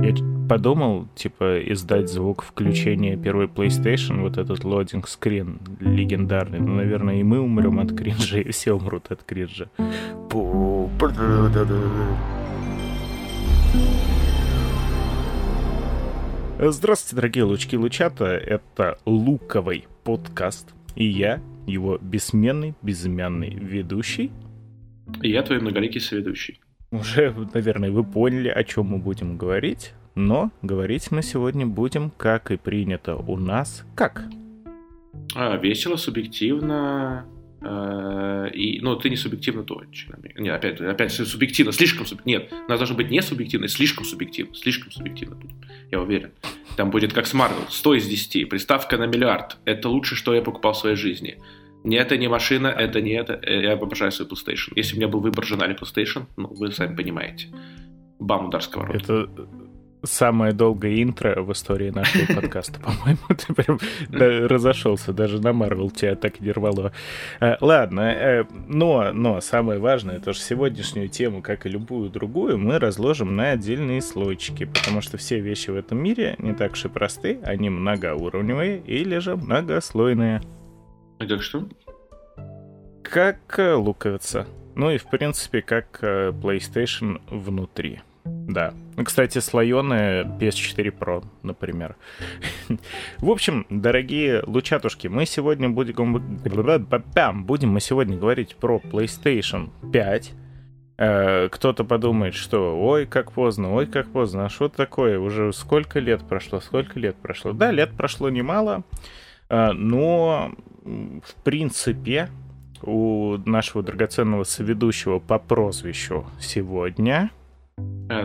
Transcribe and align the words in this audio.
Я 0.00 0.14
подумал, 0.48 1.06
типа, 1.14 1.60
издать 1.70 2.08
звук 2.08 2.42
включения 2.44 3.18
первой 3.18 3.44
PlayStation, 3.44 4.22
вот 4.22 4.38
этот 4.38 4.64
лодинг 4.64 5.06
скрин 5.06 5.60
легендарный. 5.80 6.60
Ну, 6.60 6.76
наверное, 6.76 7.20
и 7.20 7.22
мы 7.22 7.40
умрем 7.40 7.78
от 7.78 7.94
кринжа, 7.94 8.40
и 8.40 8.50
все 8.52 8.72
умрут 8.72 9.10
от 9.10 9.22
кринжа. 9.22 9.68
Здравствуйте, 16.58 17.16
дорогие 17.16 17.44
лучки 17.44 17.76
лучата. 17.76 18.24
Это 18.24 18.98
Луковый 19.04 19.84
подкаст. 20.04 20.72
И 20.96 21.04
я, 21.04 21.42
его 21.66 21.98
бессменный, 21.98 22.74
безымянный 22.80 23.50
ведущий. 23.50 24.30
И 25.20 25.28
я 25.28 25.42
твой 25.42 25.60
многоликий 25.60 26.00
соведущий. 26.00 26.60
Уже, 26.92 27.34
наверное, 27.54 27.90
вы 27.90 28.04
поняли, 28.04 28.48
о 28.48 28.62
чем 28.64 28.86
мы 28.86 28.98
будем 28.98 29.38
говорить. 29.38 29.94
Но 30.14 30.50
говорить 30.60 31.10
мы 31.10 31.22
сегодня 31.22 31.66
будем, 31.66 32.10
как 32.10 32.50
и 32.50 32.58
принято 32.58 33.16
у 33.16 33.38
нас, 33.38 33.86
как? 33.94 34.24
А, 35.34 35.56
весело, 35.56 35.96
субъективно, 35.96 37.24
э, 37.62 38.50
и, 38.52 38.80
ну, 38.82 38.94
ты 38.96 39.08
не 39.08 39.16
субъективно 39.16 39.64
точно. 39.64 40.18
Нет, 40.36 40.54
опять, 40.54 40.80
опять 40.82 41.12
субъективно, 41.12 41.72
слишком 41.72 42.04
субъективно. 42.04 42.42
Нет, 42.42 42.52
у 42.52 42.68
нас 42.68 42.78
должно 42.78 42.94
быть 42.94 43.10
не 43.10 43.22
субъективно, 43.22 43.68
слишком 43.68 44.04
субъективно, 44.04 44.54
слишком 44.54 44.92
субъективно 44.92 45.36
будет, 45.36 45.56
я 45.90 46.02
уверен. 46.02 46.32
Там 46.76 46.90
будет 46.90 47.14
как 47.14 47.26
с 47.26 47.32
Marvel, 47.32 47.64
100 47.70 47.94
из 47.94 48.06
10, 48.06 48.50
приставка 48.50 48.98
на 48.98 49.06
миллиард. 49.06 49.56
Это 49.64 49.88
лучше, 49.88 50.14
что 50.14 50.34
я 50.34 50.42
покупал 50.42 50.74
в 50.74 50.76
своей 50.76 50.96
жизни. 50.96 51.38
Не 51.84 51.96
это 51.96 52.16
не 52.16 52.28
машина, 52.28 52.68
это 52.68 53.00
не 53.00 53.12
это. 53.12 53.38
Э, 53.42 53.62
я 53.62 53.72
обожаю 53.72 54.12
свой 54.12 54.28
PlayStation. 54.28 54.72
Если 54.76 54.94
у 54.94 54.98
меня 54.98 55.08
был 55.08 55.20
выбор 55.20 55.44
жена 55.44 55.66
или 55.66 55.74
PlayStation, 55.74 56.26
ну, 56.36 56.48
вы 56.48 56.70
сами 56.72 56.94
понимаете. 56.94 57.48
Бам, 58.18 58.46
удар 58.46 58.62
сковородой. 58.62 59.00
Это 59.00 59.28
самое 60.04 60.52
долгое 60.52 61.02
интро 61.02 61.42
в 61.42 61.52
истории 61.52 61.90
нашего 61.90 62.40
подкаста, 62.40 62.80
по-моему. 62.80 63.20
Ты 63.28 63.54
прям 63.54 63.78
разошелся, 64.10 65.12
даже 65.12 65.40
на 65.40 65.52
Марвел 65.52 65.90
тебя 65.90 66.14
так 66.14 66.40
не 66.40 66.52
рвало. 66.52 66.92
Э, 67.40 67.56
ладно, 67.60 68.00
э, 68.00 68.44
но, 68.68 69.12
но 69.12 69.40
самое 69.40 69.78
важное, 69.80 70.20
то 70.20 70.32
что 70.32 70.44
сегодняшнюю 70.44 71.08
тему, 71.08 71.42
как 71.42 71.66
и 71.66 71.68
любую 71.68 72.10
другую, 72.10 72.58
мы 72.58 72.78
разложим 72.78 73.34
на 73.36 73.50
отдельные 73.50 74.02
слойчики, 74.02 74.64
потому 74.64 75.00
что 75.00 75.16
все 75.16 75.40
вещи 75.40 75.70
в 75.70 75.76
этом 75.76 75.98
мире 75.98 76.36
не 76.38 76.52
так 76.54 76.72
уж 76.72 76.84
и 76.84 76.88
просты, 76.88 77.40
они 77.44 77.70
многоуровневые 77.70 78.78
или 78.80 79.18
же 79.18 79.36
многослойные. 79.36 80.42
А 81.22 81.26
как 81.26 81.40
что? 81.40 81.68
Как 83.04 83.38
э, 83.56 83.74
луковица. 83.74 84.44
Ну 84.74 84.90
и, 84.90 84.98
в 84.98 85.04
принципе, 85.04 85.62
как 85.62 86.00
э, 86.02 86.30
PlayStation 86.30 87.20
внутри. 87.30 88.00
Да. 88.24 88.74
Ну, 88.96 89.04
кстати, 89.04 89.38
слоеная 89.38 90.24
PS4 90.24 90.98
Pro, 90.98 91.24
например. 91.44 91.94
В 93.18 93.30
общем, 93.30 93.66
дорогие 93.70 94.42
лучатушки, 94.44 95.06
мы 95.06 95.24
сегодня 95.26 95.68
будем... 95.68 96.14
Будем 97.44 97.68
мы 97.70 97.80
сегодня 97.80 98.16
говорить 98.16 98.56
про 98.56 98.80
PlayStation 98.82 99.70
5. 99.92 100.32
Э, 100.98 101.48
кто-то 101.50 101.84
подумает, 101.84 102.34
что 102.34 102.76
ой, 102.76 103.06
как 103.06 103.30
поздно, 103.30 103.72
ой, 103.72 103.86
как 103.86 104.08
поздно, 104.10 104.46
а 104.46 104.48
что 104.48 104.68
такое? 104.68 105.20
Уже 105.20 105.52
сколько 105.52 106.00
лет 106.00 106.26
прошло, 106.28 106.58
сколько 106.60 106.98
лет 106.98 107.14
прошло? 107.14 107.52
Да, 107.52 107.70
лет 107.70 107.92
прошло 107.96 108.28
немало, 108.28 108.82
но 109.48 110.52
в 110.84 111.34
принципе, 111.44 112.28
у 112.82 113.36
нашего 113.46 113.82
драгоценного 113.82 114.44
соведущего 114.44 115.18
по 115.18 115.38
прозвищу 115.38 116.26
сегодня... 116.40 117.30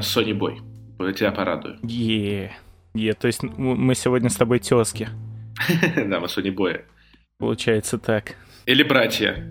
Сони 0.02 0.34
Бой. 0.34 0.62
Я 1.00 1.14
тебя 1.14 1.32
порадую. 1.32 1.78
Е, 1.84 2.52
е, 2.94 3.14
то 3.14 3.28
есть 3.28 3.44
мы 3.44 3.96
сегодня 3.96 4.30
с 4.30 4.36
тобой 4.36 4.60
тески. 4.60 5.10
Да, 5.96 6.20
мы 6.20 6.28
Сони 6.28 6.50
Боя. 6.50 6.84
Получается 7.40 7.98
так. 7.98 8.36
Или 8.66 8.84
братья. 8.84 9.44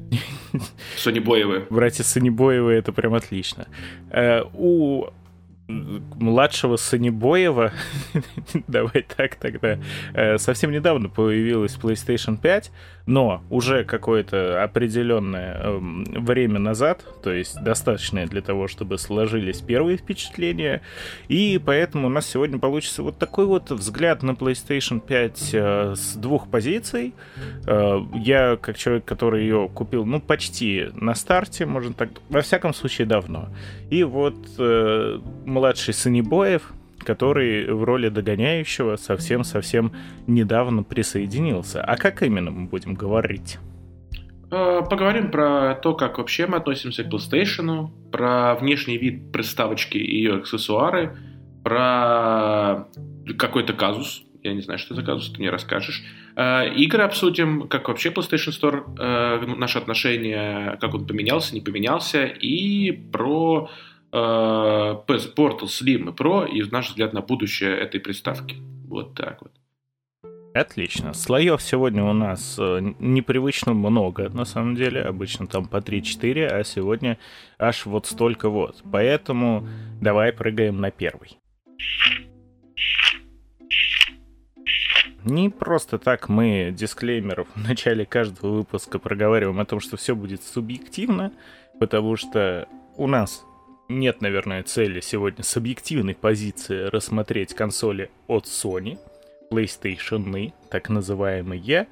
Сони 0.97 1.21
Боевы. 1.21 1.67
Братья 1.71 2.05
Сони 2.05 2.31
Боевы, 2.31 2.73
это 2.73 2.93
прям 2.93 3.15
отлично. 3.15 3.67
Э, 4.11 4.43
у 4.55 5.07
младшего 5.69 6.77
Санебоева, 6.77 7.73
давай 8.69 9.03
так 9.03 9.35
тогда, 9.37 9.79
э, 10.15 10.39
совсем 10.39 10.71
недавно 10.71 11.09
появилась 11.09 11.77
PlayStation 11.77 12.39
5, 12.41 12.71
но 13.07 13.43
уже 13.51 13.85
какое-то 13.85 14.63
определенное 14.63 15.61
эм, 15.63 16.05
время 16.05 16.59
назад, 16.59 17.05
то 17.23 17.33
есть 17.33 17.63
достаточное 17.63 18.27
для 18.27 18.43
того, 18.43 18.69
чтобы 18.69 18.99
сложились 18.99 19.61
первые 19.61 19.97
впечатления, 19.97 20.83
и 21.29 21.61
поэтому 21.65 22.07
у 22.07 22.11
нас 22.11 22.27
сегодня 22.27 22.59
получится 22.59 23.03
вот 23.03 23.19
такой 23.19 23.47
вот 23.47 23.71
взгляд 23.71 24.23
на 24.23 24.33
PlayStation 24.33 25.01
5 25.01 25.51
э, 25.53 25.95
с 25.97 26.15
двух 26.15 26.49
позиций. 26.49 27.15
Э, 27.67 28.01
я, 28.15 28.57
как 28.57 28.77
человек, 28.77 29.05
который 29.05 29.43
ее 29.43 29.69
купил, 29.73 30.05
ну, 30.05 30.21
почти 30.21 30.89
на 30.95 31.15
старте, 31.15 31.67
можно 31.67 31.93
так, 31.93 32.11
во 32.29 32.41
всяком 32.41 32.75
случае, 32.75 33.07
давно. 33.07 33.49
И 33.91 34.03
вот 34.03 34.37
младший 35.57 35.95
Санебоев, 35.95 36.75
который 37.03 37.73
в 37.73 37.83
роли 37.83 38.11
догоняющего 38.11 38.97
совсем-совсем 38.97 39.93
недавно 40.27 40.83
присоединился. 40.83 41.83
А 41.83 41.97
как 41.97 42.23
именно 42.23 42.51
мы 42.51 42.69
будем 42.69 42.93
говорить? 42.93 43.59
Э, 44.51 44.83
поговорим 44.89 45.31
про 45.31 45.75
то, 45.75 45.95
как 45.95 46.19
вообще 46.19 46.47
мы 46.47 46.59
относимся 46.59 47.05
к 47.05 47.07
PlayStation, 47.09 47.89
про 48.13 48.55
внешний 48.57 48.99
вид 48.99 49.33
приставочки 49.33 49.97
и 49.97 50.17
ее 50.17 50.35
аксессуары, 50.35 51.17
про 51.65 52.87
какой-то 53.39 53.73
казус, 53.73 54.23
я 54.43 54.53
не 54.53 54.61
знаю, 54.61 54.79
что 54.79 54.95
за 54.95 55.03
казус, 55.03 55.31
ты 55.31 55.39
мне 55.39 55.49
расскажешь. 55.49 56.05
Э, 56.37 56.69
игры 56.69 57.03
обсудим, 57.03 57.67
как 57.69 57.89
вообще 57.89 58.11
PlayStation 58.11 58.53
Store, 58.53 58.85
э, 58.99 59.47
наши 59.57 59.79
отношения, 59.79 60.77
как 60.83 60.93
он 60.93 61.07
поменялся, 61.07 61.55
не 61.55 61.63
поменялся, 61.63 62.27
и 62.27 62.93
про 62.93 63.71
PS 64.13 65.35
Portal 65.35 65.67
Slim 65.67 66.11
и 66.11 66.13
Pro 66.13 66.49
и 66.49 66.63
наш 66.71 66.91
взгляд 66.91 67.13
на 67.13 67.21
будущее 67.21 67.77
этой 67.77 68.01
приставки. 68.01 68.57
Вот 68.87 69.15
так 69.15 69.43
вот. 69.43 69.53
Отлично. 70.57 71.13
Слоев 71.13 71.61
сегодня 71.61 72.03
у 72.03 72.15
нас 72.15 72.57
э, 72.59 72.81
непривычно 72.99 73.75
много, 73.75 74.31
на 74.31 74.47
самом 74.47 74.75
деле. 74.75 75.03
Обычно 75.03 75.47
там 75.47 75.69
по 75.69 75.79
3-4, 75.79 76.47
а 76.47 76.65
сегодня 76.65 77.19
аж 77.59 77.85
вот 77.85 78.07
столько 78.07 78.49
вот. 78.49 78.83
Поэтому 78.91 79.69
давай 80.01 80.33
прыгаем 80.33 80.81
на 80.81 80.91
первый. 80.91 81.39
Не 85.25 85.51
просто 85.51 85.99
так 85.99 86.31
мы 86.31 86.73
дисклеймеров 86.73 87.49
в 87.55 87.69
начале 87.69 88.07
каждого 88.07 88.59
выпуска 88.59 88.99
проговариваем 88.99 89.61
о 89.61 89.67
том, 89.67 89.81
что 89.81 89.99
все 89.99 90.15
будет 90.15 90.43
субъективно, 90.43 91.33
потому 91.81 92.17
что 92.17 92.67
у 92.97 93.07
нас 93.07 93.45
нет, 93.89 94.21
наверное, 94.21 94.63
цели 94.63 95.01
сегодня 95.01 95.45
с 95.45 95.57
объективной 95.57 96.15
позиции 96.15 96.85
рассмотреть 96.85 97.55
консоли 97.55 98.11
от 98.27 98.45
Sony, 98.45 98.99
PlayStation, 99.51 100.53
так 100.71 100.89
называемые. 100.89 101.87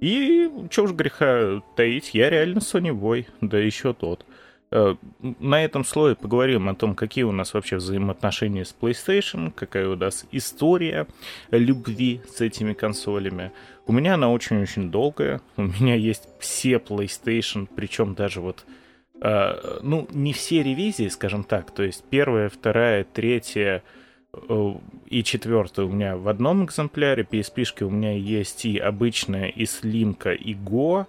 И 0.00 0.50
чё 0.70 0.84
уж 0.84 0.92
греха 0.92 1.62
таить, 1.76 2.14
я 2.14 2.30
реально 2.30 2.58
Sony 2.58 2.90
Boy, 2.90 3.26
да 3.40 3.58
еще 3.58 3.92
тот. 3.92 4.24
Э, 4.72 4.94
на 5.20 5.64
этом 5.64 5.84
слое 5.84 6.14
поговорим 6.14 6.68
о 6.68 6.74
том, 6.74 6.94
какие 6.94 7.24
у 7.24 7.32
нас 7.32 7.52
вообще 7.54 7.76
взаимоотношения 7.76 8.64
с 8.64 8.74
PlayStation, 8.78 9.52
какая 9.54 9.88
у 9.88 9.96
нас 9.96 10.26
история 10.30 11.06
любви 11.50 12.20
с 12.32 12.40
этими 12.40 12.72
консолями. 12.72 13.52
У 13.86 13.92
меня 13.92 14.14
она 14.14 14.30
очень-очень 14.30 14.90
долгая. 14.90 15.40
У 15.56 15.62
меня 15.62 15.96
есть 15.96 16.28
все 16.38 16.74
PlayStation, 16.74 17.68
причем 17.74 18.14
даже 18.14 18.40
вот 18.40 18.64
ну, 19.20 20.08
не 20.12 20.32
все 20.32 20.62
ревизии, 20.62 21.08
скажем 21.08 21.44
так, 21.44 21.70
то 21.72 21.82
есть 21.82 22.04
первая, 22.08 22.48
вторая, 22.48 23.04
третья 23.04 23.82
uh, 24.32 24.80
и 25.06 25.22
четвертая 25.22 25.86
у 25.86 25.90
меня 25.90 26.16
в 26.16 26.28
одном 26.28 26.64
экземпляре, 26.64 27.26
PSP-шки 27.30 27.84
у 27.84 27.90
меня 27.90 28.12
есть 28.12 28.64
и 28.64 28.78
обычная, 28.78 29.48
и 29.48 29.66
слимка, 29.66 30.32
и 30.32 30.54
Go, 30.54 31.06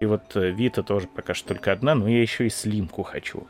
и 0.00 0.06
вот 0.06 0.34
Vita 0.34 0.82
тоже 0.82 1.06
пока 1.06 1.34
что 1.34 1.48
только 1.48 1.72
одна, 1.72 1.94
но 1.94 2.08
я 2.08 2.22
еще 2.22 2.46
и 2.46 2.50
слимку 2.50 3.02
хочу. 3.02 3.46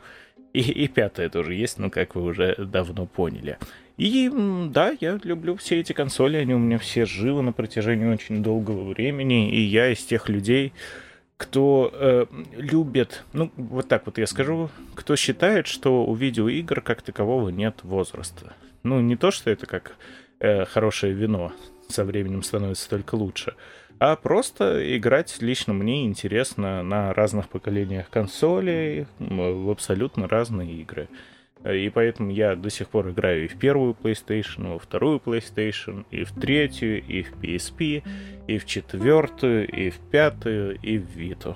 И, 0.53 0.59
и 0.59 0.87
пятая 0.89 1.29
тоже 1.29 1.53
есть, 1.53 1.77
ну, 1.77 1.89
как 1.89 2.15
вы 2.15 2.23
уже 2.23 2.55
давно 2.57 3.05
поняли. 3.05 3.57
И 3.97 4.29
да, 4.69 4.95
я 4.99 5.19
люблю 5.23 5.55
все 5.55 5.79
эти 5.79 5.93
консоли, 5.93 6.37
они 6.37 6.53
у 6.53 6.59
меня 6.59 6.77
все 6.77 7.05
живы 7.05 7.41
на 7.41 7.53
протяжении 7.53 8.05
очень 8.05 8.43
долгого 8.43 8.89
времени, 8.89 9.51
и 9.51 9.61
я 9.61 9.93
из 9.93 10.03
тех 10.03 10.27
людей, 10.27 10.73
кто 11.41 11.89
э, 11.91 12.25
любит, 12.55 13.23
ну 13.33 13.51
вот 13.57 13.87
так 13.87 14.05
вот 14.05 14.19
я 14.19 14.27
скажу, 14.27 14.69
кто 14.93 15.15
считает, 15.15 15.65
что 15.65 16.05
у 16.05 16.13
видеоигр 16.13 16.81
как 16.81 17.01
такового 17.01 17.49
нет 17.49 17.79
возраста. 17.81 18.53
Ну 18.83 19.01
не 19.01 19.15
то, 19.15 19.31
что 19.31 19.49
это 19.49 19.65
как 19.65 19.95
э, 20.39 20.65
хорошее 20.65 21.13
вино 21.13 21.51
со 21.89 22.05
временем 22.05 22.43
становится 22.43 22.87
только 22.87 23.15
лучше, 23.15 23.55
а 23.97 24.15
просто 24.17 24.95
играть 24.95 25.35
лично 25.41 25.73
мне 25.73 26.05
интересно 26.05 26.83
на 26.83 27.11
разных 27.11 27.49
поколениях 27.49 28.11
консолей 28.11 29.07
в 29.17 29.71
абсолютно 29.71 30.27
разные 30.27 30.71
игры. 30.73 31.09
И 31.63 31.89
поэтому 31.89 32.31
я 32.31 32.55
до 32.55 32.69
сих 32.69 32.89
пор 32.89 33.09
играю 33.09 33.45
и 33.45 33.47
в 33.47 33.57
первую 33.57 33.93
PlayStation, 33.93 34.65
и 34.65 34.73
во 34.73 34.79
вторую 34.79 35.21
PlayStation, 35.23 36.05
и 36.09 36.23
в 36.23 36.31
третью, 36.31 37.03
и 37.03 37.21
в 37.21 37.33
PSP, 37.33 38.03
и 38.47 38.57
в 38.57 38.65
четвертую, 38.65 39.67
и 39.67 39.89
в 39.89 39.99
пятую, 39.99 40.77
и 40.81 40.97
в 40.97 41.15
Vita. 41.15 41.55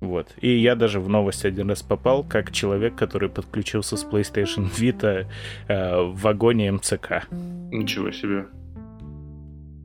Вот. 0.00 0.28
И 0.40 0.56
я 0.56 0.76
даже 0.76 1.00
в 1.00 1.08
новость 1.08 1.44
один 1.44 1.70
раз 1.70 1.82
попал, 1.82 2.24
как 2.24 2.52
человек, 2.52 2.94
который 2.94 3.28
подключился 3.28 3.96
с 3.96 4.04
PlayStation 4.04 4.70
Vita 4.70 5.26
э, 5.66 6.02
в 6.02 6.20
вагоне 6.20 6.70
МЦК. 6.72 7.26
Ничего 7.30 8.12
себе. 8.12 8.46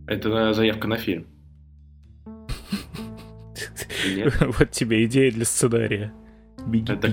Это 0.08 0.54
заявка 0.54 0.88
на 0.88 0.98
фильм. 0.98 1.28
Вот 4.42 4.70
тебе 4.72 5.06
идея 5.06 5.32
для 5.32 5.46
сценария. 5.46 6.12
Беги 6.68 6.92
Это 6.92 7.10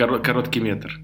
кор- 0.00 0.22
короткий 0.22 0.60
метр. 0.60 0.98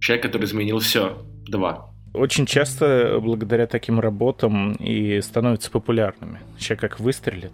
Человек, 0.00 0.24
который 0.24 0.44
изменил 0.44 0.78
все. 0.78 1.22
Два. 1.46 1.90
Очень 2.14 2.46
часто 2.46 3.18
благодаря 3.20 3.66
таким 3.66 4.00
работам 4.00 4.74
и 4.74 5.20
становятся 5.20 5.70
популярными. 5.70 6.40
Сейчас 6.58 6.78
как 6.78 7.00
выстрелит. 7.00 7.52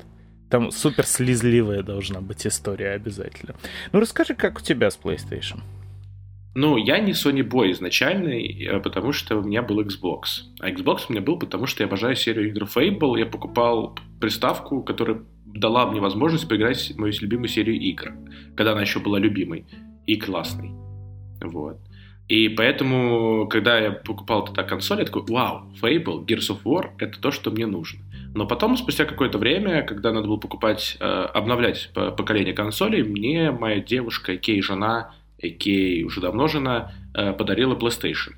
Там 0.51 0.71
супер 0.71 1.07
слезливая 1.07 1.83
должна 1.83 2.21
быть 2.21 2.47
история 2.47 2.91
обязательно. 2.91 3.55
Ну 3.93 4.01
расскажи, 4.01 4.35
как 4.35 4.59
у 4.59 4.63
тебя 4.63 4.91
с 4.91 4.99
PlayStation? 5.03 5.61
Ну, 6.55 6.77
я 6.77 6.99
не 6.99 7.13
Sony 7.13 7.41
Boy 7.41 7.73
изначальный, 7.73 8.67
э, 8.67 8.79
потому 8.81 9.13
что 9.13 9.39
у 9.39 9.43
меня 9.43 9.63
был 9.63 9.81
Xbox. 9.81 10.43
А 10.61 10.69
Xbox 10.69 11.07
у 11.09 11.13
меня 11.13 11.23
был, 11.23 11.39
потому 11.39 11.67
что 11.67 11.83
я 11.83 11.87
обожаю 11.87 12.15
серию 12.15 12.49
игр 12.49 12.65
Fable. 12.65 13.19
Я 13.19 13.25
покупал 13.25 13.99
приставку, 14.21 14.83
которая 14.83 15.23
дала 15.47 15.91
мне 15.91 16.03
возможность 16.03 16.47
поиграть 16.47 16.93
в 16.95 16.99
мою 16.99 17.15
любимую 17.23 17.49
серию 17.49 17.81
игр, 17.81 18.13
когда 18.55 18.73
она 18.73 18.83
еще 18.83 19.01
была 19.01 19.19
любимой 19.19 19.65
и 20.07 20.17
классной. 20.17 20.73
Вот. 21.41 21.79
И 22.29 22.49
поэтому, 22.49 23.47
когда 23.49 23.79
я 23.79 23.91
покупал 23.91 24.45
тогда 24.45 24.63
консоль, 24.63 25.01
я 25.01 25.05
такой, 25.05 25.23
вау, 25.29 25.71
Fable, 25.83 26.25
Gears 26.25 26.51
of 26.51 26.63
War— 26.65 26.91
это 26.99 27.21
то, 27.21 27.31
что 27.31 27.51
мне 27.51 27.67
нужно. 27.67 28.01
Но 28.35 28.47
потом, 28.47 28.77
спустя 28.77 29.05
какое-то 29.05 29.39
время, 29.39 29.83
когда 29.83 30.13
надо 30.13 30.29
было 30.29 30.39
покупать, 30.39 30.97
э, 30.99 31.05
обновлять 31.05 31.91
поколение 31.93 32.55
консолей, 32.55 33.03
мне 33.03 33.51
моя 33.51 33.81
девушка, 33.81 34.39
кей 34.39 34.63
жена, 34.63 35.15
кей 35.39 36.05
уже 36.05 36.21
давно 36.21 36.49
жена, 36.49 36.93
э, 37.15 37.33
подарила 37.33 37.75
PlayStation 37.75 38.33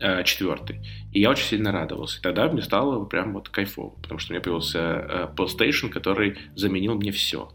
э, 0.00 0.24
4. 0.24 0.80
И 1.12 1.20
я 1.20 1.30
очень 1.30 1.44
сильно 1.44 1.72
радовался. 1.72 2.20
И 2.20 2.22
тогда 2.22 2.48
мне 2.50 2.62
стало 2.62 3.04
прям 3.04 3.34
вот 3.34 3.48
кайфово, 3.48 3.90
потому 4.00 4.18
что 4.18 4.32
у 4.32 4.34
меня 4.34 4.42
появился 4.42 4.78
э, 4.78 5.28
PlayStation, 5.36 5.90
который 5.90 6.38
заменил 6.54 6.94
мне 6.94 7.10
все. 7.12 7.50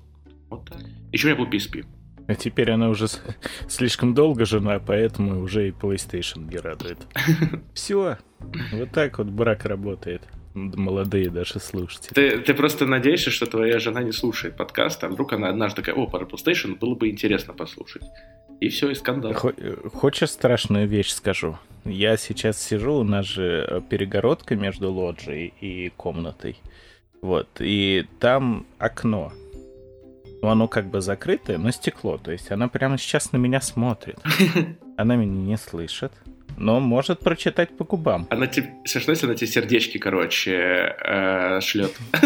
Вот 0.49 0.69
так. 0.69 0.77
Еще 1.11 1.27
у 1.27 1.31
меня 1.31 1.43
был 1.43 1.49
PSP. 1.49 1.85
А 2.27 2.35
теперь 2.35 2.71
она 2.71 2.89
уже 2.89 3.07
слишком 3.67 4.13
долго 4.13 4.45
жена, 4.45 4.79
поэтому 4.79 5.41
уже 5.41 5.67
и 5.67 5.71
PlayStation 5.71 6.49
не 6.49 6.57
радует. 6.57 6.99
Все. 7.73 8.17
Вот 8.71 8.91
так 8.91 9.17
вот 9.17 9.27
брак 9.27 9.65
работает 9.65 10.21
молодые 10.53 11.29
даже 11.29 11.59
слушатели. 11.59 12.13
Ты, 12.13 12.39
ты 12.39 12.53
просто 12.53 12.85
надеешься, 12.85 13.31
что 13.31 13.45
твоя 13.45 13.79
жена 13.79 14.03
не 14.03 14.11
слушает 14.11 14.55
подкаст, 14.55 15.03
а 15.03 15.09
вдруг 15.09 15.33
она 15.33 15.49
однажды 15.49 15.81
такая, 15.81 15.95
о, 15.95 16.07
про 16.07 16.25
PlayStation 16.25 16.77
было 16.77 16.95
бы 16.95 17.09
интересно 17.09 17.53
послушать. 17.53 18.03
И 18.59 18.69
все, 18.69 18.91
и 18.91 18.95
скандал. 18.95 19.33
Хочешь 19.33 20.29
страшную 20.29 20.87
вещь 20.87 21.09
скажу? 21.09 21.57
Я 21.85 22.17
сейчас 22.17 22.61
сижу, 22.61 22.93
у 22.93 23.03
нас 23.03 23.25
же 23.25 23.83
перегородка 23.89 24.55
между 24.55 24.91
лоджией 24.91 25.53
и 25.59 25.89
комнатой. 25.89 26.57
Вот, 27.21 27.47
и 27.59 28.05
там 28.19 28.65
окно. 28.77 29.33
Оно 30.49 30.67
как 30.67 30.89
бы 30.89 31.01
закрытое, 31.01 31.57
но 31.57 31.71
стекло. 31.71 32.17
То 32.17 32.31
есть 32.31 32.51
она 32.51 32.67
прямо 32.67 32.97
сейчас 32.97 33.31
на 33.31 33.37
меня 33.37 33.61
смотрит. 33.61 34.19
Она 34.97 35.15
меня 35.15 35.31
не 35.31 35.57
слышит 35.57 36.11
но 36.57 36.79
может 36.79 37.19
прочитать 37.19 37.75
по 37.77 37.83
губам. 37.83 38.27
Она 38.29 38.47
тебе, 38.47 38.69
смешно, 38.85 39.11
если 39.11 39.25
она 39.25 39.35
тебе 39.35 39.47
сердечки, 39.47 39.97
короче, 39.97 40.95
э, 41.03 41.61
шлет. 41.61 41.91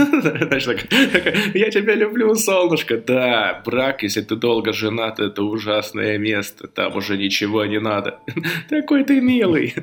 Я 1.54 1.72
тебя 1.72 1.96
люблю, 1.96 2.34
солнышко. 2.36 2.98
Да, 2.98 3.62
брак, 3.66 4.04
если 4.04 4.22
ты 4.22 4.36
долго 4.36 4.74
женат, 4.74 5.20
это 5.20 5.44
ужасное 5.44 6.18
место. 6.18 6.68
Там 6.68 6.96
уже 6.96 7.18
ничего 7.18 7.66
не 7.66 7.80
надо. 7.80 8.20
Такой 8.70 9.04
ты 9.04 9.22
милый. 9.22 9.74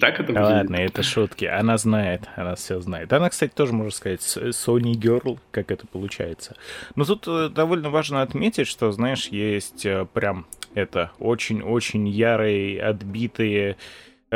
Так 0.00 0.20
это 0.20 0.32
Ладно, 0.32 0.76
это 0.76 1.02
шутки. 1.02 1.44
Она 1.44 1.78
знает, 1.78 2.22
она 2.36 2.54
все 2.54 2.80
знает. 2.80 3.12
Она, 3.12 3.30
кстати, 3.30 3.52
тоже, 3.54 3.72
можно 3.72 3.90
сказать, 3.90 4.20
Sony 4.20 4.92
Girl, 4.92 5.38
как 5.50 5.70
это 5.70 5.86
получается. 5.86 6.56
Но 6.94 7.04
тут 7.04 7.26
э, 7.26 7.48
довольно 7.48 7.90
важно 7.90 8.22
отметить, 8.22 8.66
что, 8.66 8.92
знаешь, 8.92 9.28
есть 9.28 9.86
э, 9.86 10.06
прям 10.12 10.46
это 10.74 11.12
очень-очень 11.18 12.06
ярые, 12.08 12.82
отбитые 12.82 13.76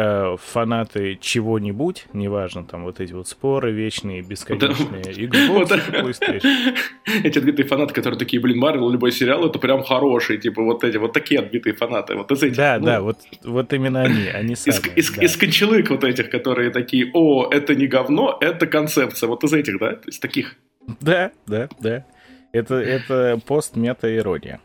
э, 0.00 0.36
фанаты 0.38 1.18
чего-нибудь, 1.20 2.06
неважно, 2.12 2.64
там 2.64 2.84
вот 2.84 3.00
эти 3.00 3.12
вот 3.12 3.28
споры 3.28 3.72
вечные, 3.72 4.22
бесконечные, 4.22 5.02
Xbox, 5.02 5.68
PlayStation. 5.90 6.76
Эти 7.24 7.38
отбитые 7.38 7.66
фанаты, 7.66 7.94
которые 7.94 8.18
такие, 8.18 8.40
блин, 8.40 8.58
Марвел, 8.58 8.90
любой 8.90 9.12
сериал, 9.12 9.46
это 9.46 9.58
прям 9.58 9.82
хороший, 9.82 10.38
типа 10.38 10.62
вот 10.62 10.84
эти, 10.84 10.96
вот 10.96 11.12
такие 11.12 11.40
отбитые 11.40 11.74
фанаты, 11.74 12.14
вот 12.14 12.30
из 12.32 12.42
этих. 12.42 12.56
Да, 12.56 12.78
ну, 12.78 12.86
да, 12.86 13.00
вот, 13.02 13.18
вот 13.44 13.72
именно 13.72 14.02
они, 14.02 14.26
они 14.28 14.56
самые. 14.56 14.94
Из, 14.96 15.10
из, 15.10 15.18
из 15.18 15.36
кончелык 15.36 15.90
вот 15.90 16.04
этих, 16.04 16.30
которые 16.30 16.70
такие, 16.70 17.10
о, 17.12 17.48
это 17.50 17.74
не 17.74 17.86
говно, 17.86 18.38
это 18.40 18.66
концепция, 18.66 19.28
вот 19.28 19.44
из 19.44 19.52
этих, 19.52 19.78
да, 19.78 19.98
из 20.06 20.18
таких. 20.18 20.56
Да, 21.00 21.30
да, 21.46 21.68
да. 21.80 22.06
Это, 22.52 22.74
это 22.76 23.40
пост-мета-ирония. 23.46 24.60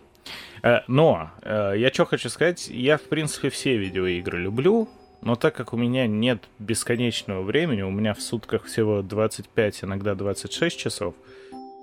Э, 0.64 0.80
но 0.88 1.30
э, 1.44 1.74
я 1.78 1.90
что 1.94 2.06
хочу 2.06 2.30
сказать, 2.30 2.68
я 2.70 2.98
в 2.98 3.04
принципе 3.04 3.50
все 3.50 3.78
видеоигры 3.78 4.40
люблю, 4.40 4.90
но 5.26 5.36
так 5.36 5.56
как 5.56 5.74
у 5.74 5.78
меня 5.78 6.08
нет 6.08 6.44
бесконечного 6.60 7.42
времени, 7.42 7.82
у 7.82 7.90
меня 7.90 8.14
в 8.14 8.22
сутках 8.22 8.66
всего 8.66 9.02
25, 9.02 9.84
иногда 9.84 10.14
26 10.14 10.78
часов, 10.78 11.16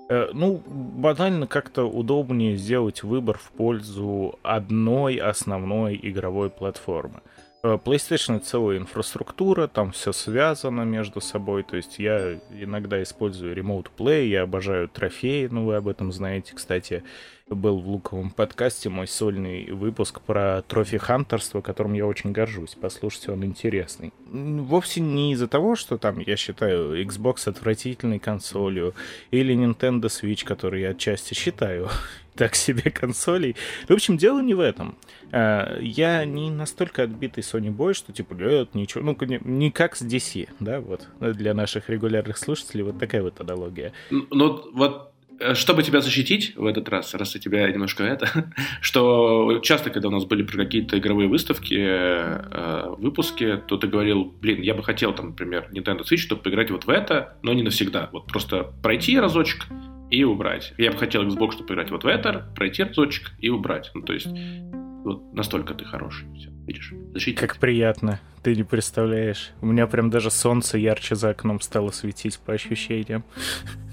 э, 0.09 0.29
ну, 0.33 0.63
банально 0.65 1.45
как-то 1.45 1.83
удобнее 1.83 2.55
сделать 2.55 3.03
выбор 3.03 3.37
в 3.37 3.51
пользу 3.51 4.39
одной 4.43 5.17
основной 5.17 5.99
игровой 6.01 6.49
платформы. 6.49 7.21
PlayStation 7.63 8.37
это 8.37 8.45
целая 8.45 8.77
инфраструктура, 8.77 9.67
там 9.67 9.93
все 9.93 10.11
связано 10.11 10.81
между 10.81 11.21
собой, 11.21 11.63
то 11.63 11.77
есть 11.77 11.97
я 11.97 12.39
иногда 12.51 13.01
использую 13.01 13.55
Remote 13.55 13.87
Play, 13.97 14.27
я 14.27 14.41
обожаю 14.41 14.89
трофеи, 14.89 15.47
ну 15.49 15.65
вы 15.65 15.75
об 15.75 15.87
этом 15.87 16.11
знаете, 16.11 16.53
кстати, 16.55 17.03
был 17.49 17.79
в 17.79 17.87
Луковом 17.87 18.31
подкасте 18.31 18.89
мой 18.89 19.07
сольный 19.07 19.71
выпуск 19.71 20.21
про 20.21 20.61
трофи-хантерство, 20.61 21.61
которым 21.61 21.93
я 21.93 22.05
очень 22.05 22.31
горжусь. 22.31 22.77
Послушайте, 22.79 23.31
он 23.31 23.43
интересный. 23.43 24.13
Вовсе 24.25 25.01
не 25.01 25.33
из-за 25.33 25.47
того, 25.47 25.75
что 25.75 25.97
там, 25.97 26.19
я 26.19 26.37
считаю, 26.37 27.01
Xbox 27.05 27.49
отвратительной 27.49 28.19
консолью, 28.19 28.93
или 29.31 29.55
Nintendo 29.55 30.05
Switch, 30.05 30.45
который 30.45 30.81
я 30.81 30.89
отчасти 30.89 31.33
считаю 31.33 31.89
так 32.35 32.55
себе 32.55 32.89
консолей. 32.89 33.55
В 33.87 33.91
общем, 33.91 34.17
дело 34.17 34.41
не 34.41 34.53
в 34.53 34.59
этом. 34.59 34.95
А, 35.31 35.77
я 35.79 36.25
не 36.25 36.49
настолько 36.49 37.03
отбитый 37.03 37.43
Sony 37.43 37.75
Boy, 37.75 37.93
что 37.93 38.13
типа, 38.13 38.33
нет, 38.33 38.73
ничего, 38.73 39.03
ну, 39.03 39.17
не 39.43 39.71
как 39.71 39.95
с 39.95 40.01
DC, 40.01 40.49
да, 40.59 40.79
вот, 40.79 41.07
для 41.19 41.53
наших 41.53 41.89
регулярных 41.89 42.37
слушателей 42.37 42.83
вот 42.83 42.99
такая 42.99 43.21
вот 43.21 43.39
аналогия. 43.41 43.91
Ну, 44.09 44.71
вот 44.73 45.12
Э, 45.12 45.12
чтобы 45.53 45.83
тебя 45.83 46.01
защитить 46.01 46.55
в 46.55 46.65
этот 46.65 46.89
раз, 46.89 47.13
раз 47.13 47.35
у 47.35 47.39
тебя 47.39 47.69
немножко 47.69 48.03
это, 48.03 48.51
что 48.81 49.59
часто, 49.63 49.89
когда 49.89 50.07
у 50.07 50.11
нас 50.11 50.25
были 50.25 50.43
про 50.43 50.57
какие-то 50.57 50.97
игровые 50.97 51.27
выставки, 51.27 51.75
э, 51.77 52.95
выпуски, 52.97 53.61
то 53.67 53.77
ты 53.77 53.87
говорил, 53.87 54.33
блин, 54.41 54.61
я 54.61 54.73
бы 54.73 54.83
хотел, 54.83 55.13
там, 55.13 55.29
например, 55.29 55.69
Nintendo 55.71 56.01
Switch, 56.01 56.17
чтобы 56.17 56.41
поиграть 56.41 56.71
вот 56.71 56.85
в 56.85 56.89
это, 56.89 57.37
но 57.41 57.53
не 57.53 57.63
навсегда. 57.63 58.09
Вот 58.11 58.27
просто 58.27 58.73
пройти 58.81 59.19
разочек 59.19 59.65
и 60.09 60.23
убрать. 60.23 60.73
Я 60.77 60.91
бы 60.91 60.97
хотел 60.97 61.23
Xbox, 61.23 61.53
чтобы 61.53 61.67
поиграть 61.67 61.91
вот 61.91 62.03
в 62.03 62.07
это, 62.07 62.51
пройти 62.55 62.83
разочек 62.83 63.31
и 63.39 63.49
убрать. 63.49 63.91
Ну, 63.93 64.01
то 64.03 64.13
есть, 64.13 64.27
вот 65.03 65.33
настолько 65.33 65.73
ты 65.73 65.85
хороший. 65.85 66.27
Все, 66.35 66.49
видишь? 66.67 66.93
Защитить. 67.13 67.39
Как 67.39 67.57
приятно. 67.57 68.19
Ты 68.43 68.55
не 68.55 68.63
представляешь. 68.63 69.51
У 69.61 69.65
меня 69.65 69.87
прям 69.87 70.09
даже 70.09 70.29
солнце 70.29 70.77
ярче 70.77 71.15
за 71.15 71.29
окном 71.29 71.59
стало 71.61 71.91
светить 71.91 72.39
по 72.39 72.53
ощущениям. 72.53 73.23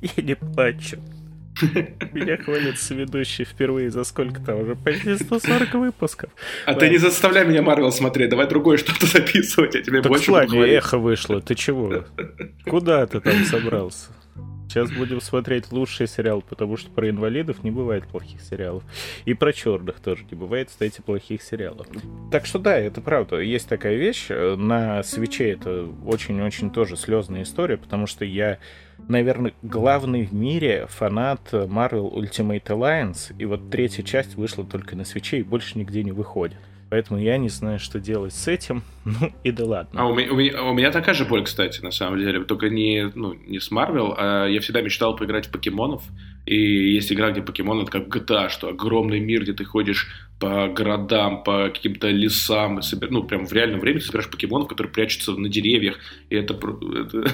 Я 0.00 0.22
не 0.22 0.34
плачу. 0.34 0.98
Меня 2.12 2.38
хвалит 2.38 2.78
соведущий 2.78 3.44
впервые 3.44 3.90
за 3.90 4.04
сколько 4.04 4.40
там 4.40 4.60
уже 4.60 4.76
почти 4.76 5.16
140 5.16 5.74
выпусков. 5.74 6.30
А 6.64 6.74
ты 6.74 6.88
не 6.88 6.96
заставляй 6.96 7.44
меня 7.44 7.60
Марвел 7.62 7.92
смотреть, 7.92 8.30
давай 8.30 8.48
другое 8.48 8.78
что-то 8.78 9.06
записывать, 9.18 9.74
я 9.74 9.82
тебе 9.82 10.00
так 10.00 10.10
больше 10.10 10.30
буду 10.30 10.62
эхо 10.62 10.98
вышло, 10.98 11.40
ты 11.40 11.54
чего? 11.54 12.04
Куда 12.64 13.06
ты 13.06 13.20
там 13.20 13.44
собрался? 13.44 14.10
Сейчас 14.70 14.92
будем 14.92 15.20
смотреть 15.20 15.72
лучший 15.72 16.06
сериал, 16.06 16.42
потому 16.42 16.76
что 16.76 16.92
про 16.92 17.10
инвалидов 17.10 17.64
не 17.64 17.72
бывает 17.72 18.06
плохих 18.06 18.40
сериалов. 18.40 18.84
И 19.24 19.34
про 19.34 19.52
черных 19.52 19.98
тоже 19.98 20.24
не 20.30 20.36
бывает, 20.36 20.68
кстати, 20.68 21.00
плохих 21.00 21.42
сериалов. 21.42 21.88
Так 22.30 22.46
что 22.46 22.60
да, 22.60 22.78
это 22.78 23.00
правда. 23.00 23.40
Есть 23.40 23.68
такая 23.68 23.96
вещь. 23.96 24.28
На 24.28 25.02
свече 25.02 25.50
это 25.50 25.88
очень-очень 26.06 26.70
тоже 26.70 26.96
слезная 26.96 27.42
история, 27.42 27.78
потому 27.78 28.06
что 28.06 28.24
я, 28.24 28.58
наверное, 29.08 29.52
главный 29.62 30.24
в 30.24 30.32
мире 30.32 30.86
фанат 30.88 31.52
Marvel 31.52 32.12
Ultimate 32.12 32.64
Alliance, 32.64 33.34
и 33.38 33.44
вот 33.44 33.70
третья 33.70 34.02
часть 34.02 34.36
вышла 34.36 34.64
только 34.64 34.96
на 34.96 35.04
свече 35.04 35.38
и 35.38 35.42
больше 35.42 35.78
нигде 35.78 36.02
не 36.02 36.12
выходит. 36.12 36.58
Поэтому 36.90 37.20
я 37.20 37.38
не 37.38 37.48
знаю, 37.48 37.78
что 37.78 38.00
делать 38.00 38.34
с 38.34 38.48
этим. 38.48 38.82
Ну 39.04 39.32
и 39.44 39.50
да 39.50 39.64
ладно. 39.64 40.02
А 40.02 40.06
у 40.06 40.14
меня, 40.14 40.30
у 40.30 40.36
меня, 40.36 40.62
у 40.62 40.74
меня 40.74 40.90
такая 40.90 41.14
же 41.14 41.24
боль, 41.24 41.42
кстати, 41.44 41.80
на 41.80 41.90
самом 41.90 42.18
деле. 42.18 42.44
Только 42.44 42.68
не, 42.68 43.10
ну, 43.14 43.32
не 43.32 43.58
с 43.58 43.70
Марвел, 43.70 44.14
а 44.16 44.46
я 44.46 44.60
всегда 44.60 44.82
мечтал 44.82 45.16
поиграть 45.16 45.46
в 45.46 45.50
покемонов. 45.50 46.02
И 46.44 46.94
есть 46.94 47.10
игра, 47.12 47.30
где 47.30 47.40
покемон 47.40 47.80
это 47.80 47.90
как 47.90 48.08
GTA, 48.08 48.48
что 48.50 48.68
огромный 48.68 49.20
мир, 49.20 49.42
где 49.42 49.52
ты 49.52 49.64
ходишь 49.64 50.08
по 50.40 50.68
городам, 50.68 51.42
по 51.42 51.68
каким-то 51.68 52.08
лесам, 52.08 52.80
собер... 52.82 53.10
ну, 53.10 53.24
прям 53.24 53.46
в 53.46 53.52
реальном 53.52 53.78
времени 53.80 54.00
собираешь 54.00 54.30
покемонов, 54.30 54.68
которые 54.68 54.92
прячутся 54.92 55.32
на 55.32 55.50
деревьях, 55.50 55.98
и 56.30 56.36
это, 56.36 56.54
это... 56.54 57.24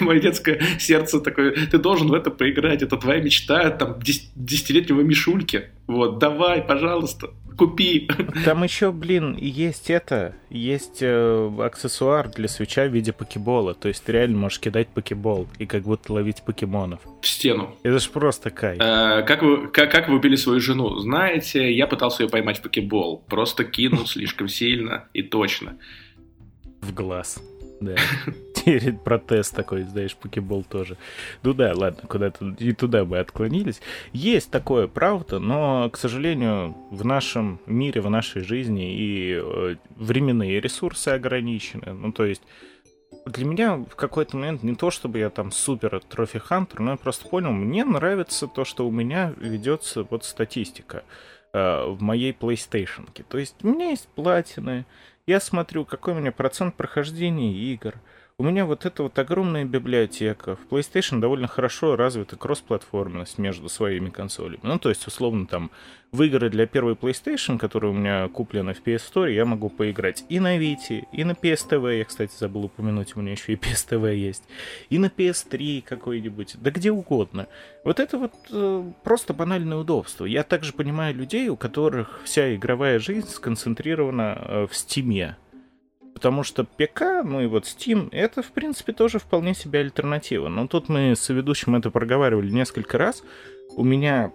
мое 0.00 0.20
детское 0.20 0.62
сердце 0.78 1.20
такое, 1.20 1.66
ты 1.66 1.78
должен 1.78 2.06
в 2.06 2.14
это 2.14 2.30
поиграть, 2.30 2.82
это 2.82 2.96
твоя 2.96 3.20
мечта, 3.20 3.68
там, 3.70 3.98
десятилетнего 4.00 5.00
Мишульки, 5.00 5.70
вот, 5.88 6.20
давай, 6.20 6.62
пожалуйста, 6.62 7.30
купи. 7.56 8.08
Там 8.44 8.62
еще, 8.64 8.92
блин, 8.92 9.36
есть 9.36 9.90
это, 9.90 10.34
есть 10.50 10.98
э, 11.00 11.50
аксессуар 11.60 12.28
для 12.30 12.48
свеча 12.48 12.86
в 12.86 12.92
виде 12.92 13.12
покебола, 13.12 13.74
то 13.74 13.88
есть 13.88 14.04
ты 14.04 14.12
реально 14.12 14.38
можешь 14.38 14.60
кидать 14.60 14.88
покебол 14.88 15.48
и 15.58 15.66
как 15.66 15.82
будто 15.82 16.12
ловить 16.12 16.42
покемонов. 16.42 17.00
В 17.20 17.26
стену. 17.26 17.74
Это 17.82 17.98
ж 17.98 18.08
просто 18.08 18.50
кайф. 18.50 18.80
Э, 18.80 19.22
как, 19.26 19.42
вы, 19.42 19.68
как, 19.68 19.90
как 19.90 20.08
вы 20.08 20.16
убили 20.16 20.36
свою 20.36 20.60
жену? 20.60 20.98
Знаете, 20.98 21.72
я 21.72 21.86
пытался 21.86 22.22
ее 22.22 22.28
поймать 22.28 22.58
в 22.58 22.62
покебол, 22.62 23.24
просто 23.28 23.64
кинул 23.64 24.06
слишком 24.06 24.48
сильно 24.48 25.08
и 25.12 25.22
точно. 25.22 25.76
В 26.80 26.92
глаз. 26.92 27.40
Да. 27.82 27.96
Протест 29.04 29.56
такой, 29.56 29.82
знаешь, 29.82 30.14
покебол 30.14 30.62
тоже. 30.62 30.96
Ну 31.42 31.52
да, 31.52 31.72
ладно, 31.74 32.08
куда-то 32.08 32.54
и 32.58 32.72
туда 32.72 33.04
мы 33.04 33.18
отклонились. 33.18 33.80
Есть 34.12 34.50
такое, 34.50 34.86
правда, 34.86 35.40
но, 35.40 35.90
к 35.90 35.96
сожалению, 35.98 36.76
в 36.90 37.04
нашем 37.04 37.60
мире, 37.66 38.00
в 38.00 38.08
нашей 38.08 38.42
жизни 38.42 38.96
и 38.96 39.34
э, 39.34 39.76
временные 39.96 40.60
ресурсы 40.60 41.08
ограничены. 41.08 41.92
Ну, 41.92 42.12
то 42.12 42.24
есть 42.24 42.42
для 43.26 43.44
меня 43.44 43.76
в 43.76 43.96
какой-то 43.96 44.36
момент 44.36 44.62
не 44.62 44.76
то, 44.76 44.90
чтобы 44.90 45.18
я 45.18 45.30
там 45.30 45.50
супер 45.50 46.00
трофи 46.08 46.38
хантер, 46.38 46.80
но 46.80 46.92
я 46.92 46.96
просто 46.96 47.28
понял, 47.28 47.50
мне 47.50 47.84
нравится 47.84 48.46
то, 48.46 48.64
что 48.64 48.86
у 48.86 48.92
меня 48.92 49.34
ведется 49.38 50.06
вот 50.08 50.24
статистика 50.24 51.02
э, 51.52 51.84
в 51.86 52.00
моей 52.00 52.32
PlayStation. 52.32 53.08
То 53.28 53.38
есть 53.38 53.56
у 53.64 53.68
меня 53.68 53.90
есть 53.90 54.06
платины, 54.08 54.86
я 55.26 55.40
смотрю, 55.40 55.84
какой 55.84 56.14
у 56.14 56.16
меня 56.18 56.32
процент 56.32 56.74
прохождения 56.74 57.52
игр. 57.52 57.94
У 58.38 58.44
меня 58.44 58.64
вот 58.64 58.86
эта 58.86 59.04
вот 59.04 59.18
огромная 59.18 59.64
библиотека. 59.64 60.56
В 60.56 60.66
PlayStation 60.72 61.20
довольно 61.20 61.46
хорошо 61.46 61.96
развита 61.96 62.36
кроссплатформенность 62.36 63.38
между 63.38 63.68
своими 63.68 64.10
консолями. 64.10 64.60
Ну, 64.62 64.78
то 64.78 64.88
есть, 64.88 65.06
условно, 65.06 65.46
там, 65.46 65.70
в 66.12 66.22
игры 66.22 66.50
для 66.50 66.66
первой 66.66 66.92
PlayStation, 66.92 67.58
которые 67.58 67.90
у 67.90 67.94
меня 67.94 68.28
куплены 68.28 68.74
в 68.74 68.82
PS 68.82 69.00
Store, 69.10 69.32
я 69.32 69.46
могу 69.46 69.70
поиграть 69.70 70.24
и 70.28 70.40
на 70.40 70.58
Vita, 70.58 71.06
и 71.10 71.24
на 71.24 71.32
PS 71.32 71.70
TV. 71.70 71.98
Я, 71.98 72.04
кстати, 72.04 72.32
забыл 72.38 72.66
упомянуть, 72.66 73.16
у 73.16 73.20
меня 73.20 73.32
еще 73.32 73.54
и 73.54 73.56
PS 73.56 73.88
TV 73.88 74.14
есть. 74.14 74.44
И 74.90 74.98
на 74.98 75.06
PS3 75.06 75.82
какой-нибудь. 75.82 76.56
Да 76.60 76.70
где 76.70 76.92
угодно. 76.92 77.48
Вот 77.82 77.98
это 77.98 78.18
вот 78.18 78.34
э, 78.50 78.92
просто 79.02 79.32
банальное 79.32 79.78
удобство. 79.78 80.26
Я 80.26 80.42
также 80.42 80.74
понимаю 80.74 81.14
людей, 81.14 81.48
у 81.48 81.56
которых 81.56 82.20
вся 82.24 82.54
игровая 82.54 82.98
жизнь 82.98 83.28
сконцентрирована 83.28 84.38
э, 84.38 84.66
в 84.70 84.72
Steam. 84.72 85.32
Потому 86.12 86.42
что 86.42 86.64
ПК, 86.64 87.24
ну 87.24 87.40
и 87.40 87.46
вот 87.46 87.64
Steam, 87.64 88.10
это, 88.12 88.42
в 88.42 88.52
принципе, 88.52 88.92
тоже 88.92 89.18
вполне 89.18 89.54
себе 89.54 89.80
альтернатива. 89.80 90.48
Но 90.48 90.66
тут 90.66 90.90
мы 90.90 91.16
с 91.16 91.26
ведущим 91.30 91.74
это 91.74 91.90
проговаривали 91.90 92.50
несколько 92.50 92.98
раз. 92.98 93.24
У 93.76 93.82
меня 93.82 94.30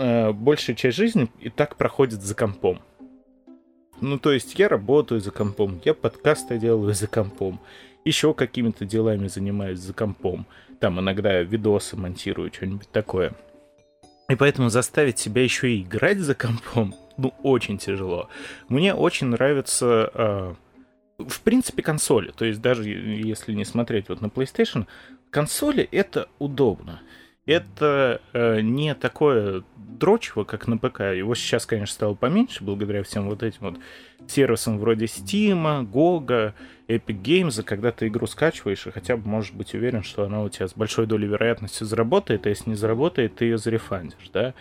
э, 0.00 0.32
большая 0.32 0.76
часть 0.76 0.96
жизни 0.96 1.28
и 1.40 1.50
так 1.50 1.76
проходит 1.76 2.22
за 2.22 2.34
компом. 2.34 2.80
Ну, 4.00 4.18
то 4.18 4.32
есть 4.32 4.58
я 4.58 4.68
работаю 4.68 5.20
за 5.20 5.30
компом, 5.30 5.80
я 5.84 5.94
подкасты 5.94 6.58
делаю 6.58 6.94
за 6.94 7.06
компом, 7.06 7.60
еще 8.04 8.32
какими-то 8.32 8.84
делами 8.86 9.28
занимаюсь 9.28 9.78
за 9.78 9.92
компом. 9.92 10.46
Там 10.80 10.98
иногда 10.98 11.42
видосы 11.42 11.96
монтирую, 11.96 12.52
что-нибудь 12.52 12.88
такое. 12.90 13.34
И 14.30 14.36
поэтому 14.36 14.70
заставить 14.70 15.18
себя 15.18 15.42
еще 15.42 15.70
и 15.72 15.82
играть 15.82 16.18
за 16.18 16.34
компом, 16.34 16.94
ну, 17.16 17.34
очень 17.42 17.78
тяжело. 17.78 18.28
Мне 18.68 18.94
очень 18.94 19.28
нравится... 19.28 20.10
Э, 20.14 20.54
в 21.28 21.40
принципе, 21.42 21.82
консоли. 21.82 22.32
То 22.32 22.44
есть 22.44 22.60
даже 22.60 22.88
если 22.88 23.52
не 23.52 23.64
смотреть 23.64 24.08
вот 24.08 24.20
на 24.20 24.26
PlayStation, 24.26 24.86
консоли 25.30 25.88
это 25.92 26.28
удобно. 26.38 27.00
Это 27.46 28.20
э, 28.32 28.60
не 28.60 28.94
такое 28.94 29.64
дрочево, 29.76 30.44
как 30.44 30.66
на 30.66 30.78
ПК. 30.78 31.00
Его 31.00 31.34
сейчас, 31.34 31.66
конечно, 31.66 31.94
стало 31.94 32.14
поменьше, 32.14 32.64
благодаря 32.64 33.02
всем 33.02 33.28
вот 33.28 33.42
этим 33.42 33.58
вот 33.60 33.78
сервисам 34.28 34.78
вроде 34.78 35.06
Steam, 35.06 35.84
GOG, 35.90 36.52
Epic 36.88 37.22
Games, 37.22 37.62
когда 37.62 37.92
ты 37.92 38.08
игру 38.08 38.26
скачиваешь, 38.26 38.86
и 38.86 38.90
хотя 38.90 39.16
бы 39.16 39.28
можешь 39.28 39.52
быть 39.52 39.74
уверен, 39.74 40.02
что 40.02 40.24
она 40.24 40.42
у 40.42 40.48
тебя 40.48 40.68
с 40.68 40.74
большой 40.74 41.06
долей 41.06 41.28
вероятности 41.28 41.84
заработает, 41.84 42.46
а 42.46 42.48
если 42.48 42.70
не 42.70 42.76
заработает, 42.76 43.36
ты 43.36 43.44
ее 43.46 43.58
зарефандишь, 43.58 44.30
да. 44.32 44.54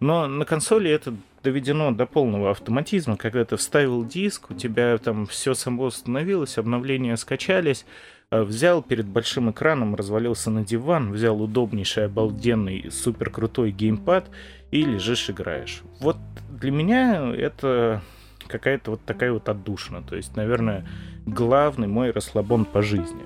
Но 0.00 0.26
на 0.26 0.44
консоли 0.44 0.90
это 0.90 1.14
доведено 1.42 1.92
до 1.92 2.06
полного 2.06 2.50
автоматизма, 2.50 3.16
когда 3.16 3.44
ты 3.44 3.56
вставил 3.56 4.04
диск, 4.04 4.50
у 4.50 4.54
тебя 4.54 4.98
там 4.98 5.26
все 5.26 5.54
само 5.54 5.84
установилось, 5.84 6.58
обновления 6.58 7.16
скачались, 7.16 7.86
взял 8.30 8.82
перед 8.82 9.06
большим 9.06 9.50
экраном, 9.50 9.94
развалился 9.94 10.50
на 10.50 10.64
диван, 10.64 11.12
взял 11.12 11.40
удобнейший, 11.40 12.06
обалденный, 12.06 12.90
супер 12.90 13.30
крутой 13.30 13.70
геймпад 13.70 14.28
и 14.70 14.82
лежишь, 14.82 15.30
играешь. 15.30 15.82
Вот 16.00 16.16
для 16.50 16.70
меня 16.70 17.32
это 17.32 18.02
какая-то 18.48 18.92
вот 18.92 19.04
такая 19.04 19.32
вот 19.32 19.48
отдушина. 19.48 20.02
То 20.02 20.16
есть, 20.16 20.36
наверное, 20.36 20.86
главный 21.24 21.86
мой 21.86 22.10
расслабон 22.10 22.64
по 22.64 22.82
жизни. 22.82 23.22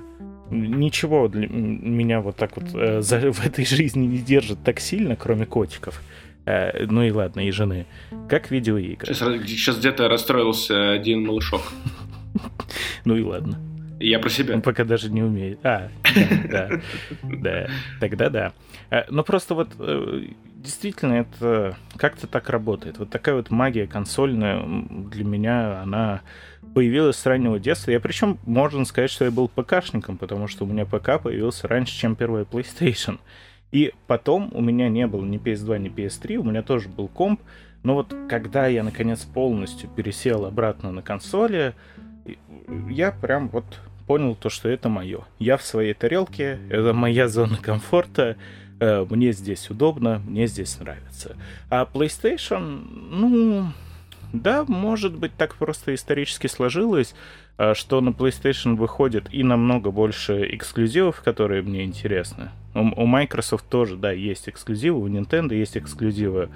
Ничего 0.50 1.28
для 1.28 1.47
меня 1.49 2.21
вот 2.21 2.37
так 2.37 2.57
вот 2.57 2.75
э, 2.75 3.02
за, 3.02 3.19
в 3.33 3.47
этой 3.47 3.64
жизни 3.64 4.07
не 4.07 4.19
держит 4.19 4.62
так 4.64 4.80
сильно, 4.80 5.16
кроме 5.16 5.47
котиков. 5.47 6.02
Э, 6.45 6.87
ну 6.87 7.02
и 7.02 7.11
ладно, 7.11 7.47
и 7.47 7.50
жены. 7.50 7.87
Как 8.28 8.50
видеоигры. 8.50 9.14
Сейчас, 9.14 9.28
сейчас 9.49 9.78
где-то 9.78 10.09
расстроился 10.09 10.90
один 10.92 11.25
малышок. 11.26 11.62
Ну 13.04 13.16
и 13.16 13.23
ладно. 13.23 13.70
Я 14.00 14.19
про 14.19 14.30
себя. 14.30 14.54
Он 14.54 14.62
пока 14.62 14.85
даже 14.85 15.11
не 15.11 15.23
умеет. 15.23 15.61
А, 15.62 15.90
да, 16.14 16.49
да, 16.49 16.80
да. 17.23 17.66
Тогда 18.00 18.30
да. 18.30 18.52
Э, 18.90 19.04
но 19.11 19.23
просто 19.23 19.54
вот 19.54 19.69
э, 19.78 20.23
действительно 20.57 21.14
это 21.14 21.76
как-то 21.97 22.26
так 22.26 22.49
работает. 22.49 22.99
Вот 22.99 23.11
такая 23.11 23.35
вот 23.35 23.50
магия 23.50 23.87
консольная 23.87 24.64
для 24.64 25.25
меня, 25.25 25.83
она 25.83 26.23
появилась 26.75 27.16
с 27.16 27.26
раннего 27.26 27.59
детства. 27.59 27.90
Я 27.90 28.00
причем, 28.00 28.38
можно 28.47 28.87
сказать, 28.87 29.11
что 29.11 29.26
я 29.26 29.30
был 29.30 29.49
ПКшником, 29.49 30.16
потому 30.16 30.47
что 30.49 30.64
у 30.64 30.66
меня 30.66 30.87
ПК 30.87 31.21
появился 31.23 31.69
раньше, 31.69 31.95
чем 31.95 32.16
первая 32.16 32.45
PlayStation. 32.45 33.19
И 33.71 33.92
потом 34.07 34.50
у 34.52 34.62
меня 34.62 34.88
не 34.88 35.07
было 35.07 35.25
ни 35.25 35.38
PS2, 35.38 35.78
ни 35.78 35.90
PS3, 35.95 36.37
у 36.37 36.45
меня 36.45 36.62
тоже 36.62 36.88
был 36.88 37.09
комп. 37.09 37.40
Но 37.83 37.95
вот 37.95 38.14
когда 38.28 38.66
я, 38.66 38.83
наконец, 38.83 39.21
полностью 39.21 39.88
пересел 39.90 40.47
обратно 40.47 40.90
на 40.90 41.02
консоли, 41.02 41.75
я 42.88 43.12
прям 43.12 43.49
вот 43.49 43.64
понял 44.11 44.35
то, 44.35 44.49
что 44.49 44.69
это 44.69 44.88
мое. 44.88 45.21
Я 45.38 45.57
в 45.57 45.62
своей 45.62 45.95
тарелке, 45.95 46.59
это 46.69 46.93
моя 46.93 47.29
зона 47.29 47.59
комфорта, 47.62 48.37
э, 48.81 49.07
мне 49.09 49.31
здесь 49.31 49.71
удобно, 49.71 50.21
мне 50.26 50.49
здесь 50.49 50.81
нравится. 50.81 51.37
А 51.69 51.85
PlayStation, 51.85 52.88
ну, 53.09 53.69
да, 54.33 54.64
может 54.67 55.14
быть, 55.14 55.31
так 55.37 55.55
просто 55.55 55.95
исторически 55.95 56.49
сложилось, 56.49 57.14
э, 57.57 57.75
что 57.75 58.00
на 58.00 58.09
PlayStation 58.09 58.75
выходит 58.75 59.33
и 59.33 59.45
намного 59.45 59.93
больше 59.93 60.45
эксклюзивов, 60.57 61.23
которые 61.23 61.62
мне 61.62 61.85
интересны. 61.85 62.49
У, 62.75 63.07
Microsoft 63.07 63.69
тоже, 63.69 63.97
да, 63.97 64.11
есть 64.11 64.49
эксклюзивы, 64.49 64.99
у 64.99 65.09
Nintendo 65.09 65.55
есть 65.55 65.76
эксклюзивы. 65.76 66.49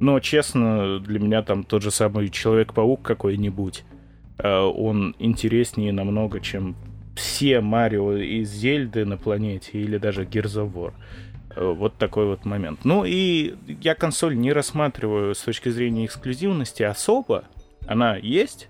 Но, 0.00 0.20
честно, 0.20 1.00
для 1.00 1.18
меня 1.18 1.40
там 1.40 1.64
тот 1.64 1.82
же 1.82 1.90
самый 1.90 2.28
Человек-паук 2.28 3.00
какой-нибудь, 3.00 3.84
э, 4.36 4.58
он 4.58 5.16
интереснее 5.18 5.94
намного, 5.94 6.40
чем 6.40 6.76
все 7.16 7.60
Марио 7.60 8.16
и 8.16 8.44
Зельды 8.44 9.04
на 9.04 9.16
планете 9.16 9.78
или 9.78 9.98
даже 9.98 10.24
War. 10.24 10.92
Э, 11.54 11.72
вот 11.72 11.96
такой 11.96 12.26
вот 12.26 12.44
момент. 12.44 12.80
Ну 12.84 13.04
и 13.04 13.54
я 13.66 13.94
консоль 13.94 14.36
не 14.36 14.52
рассматриваю 14.52 15.34
с 15.34 15.40
точки 15.40 15.68
зрения 15.68 16.06
эксклюзивности 16.06 16.82
особо. 16.82 17.44
Она 17.86 18.16
есть, 18.16 18.68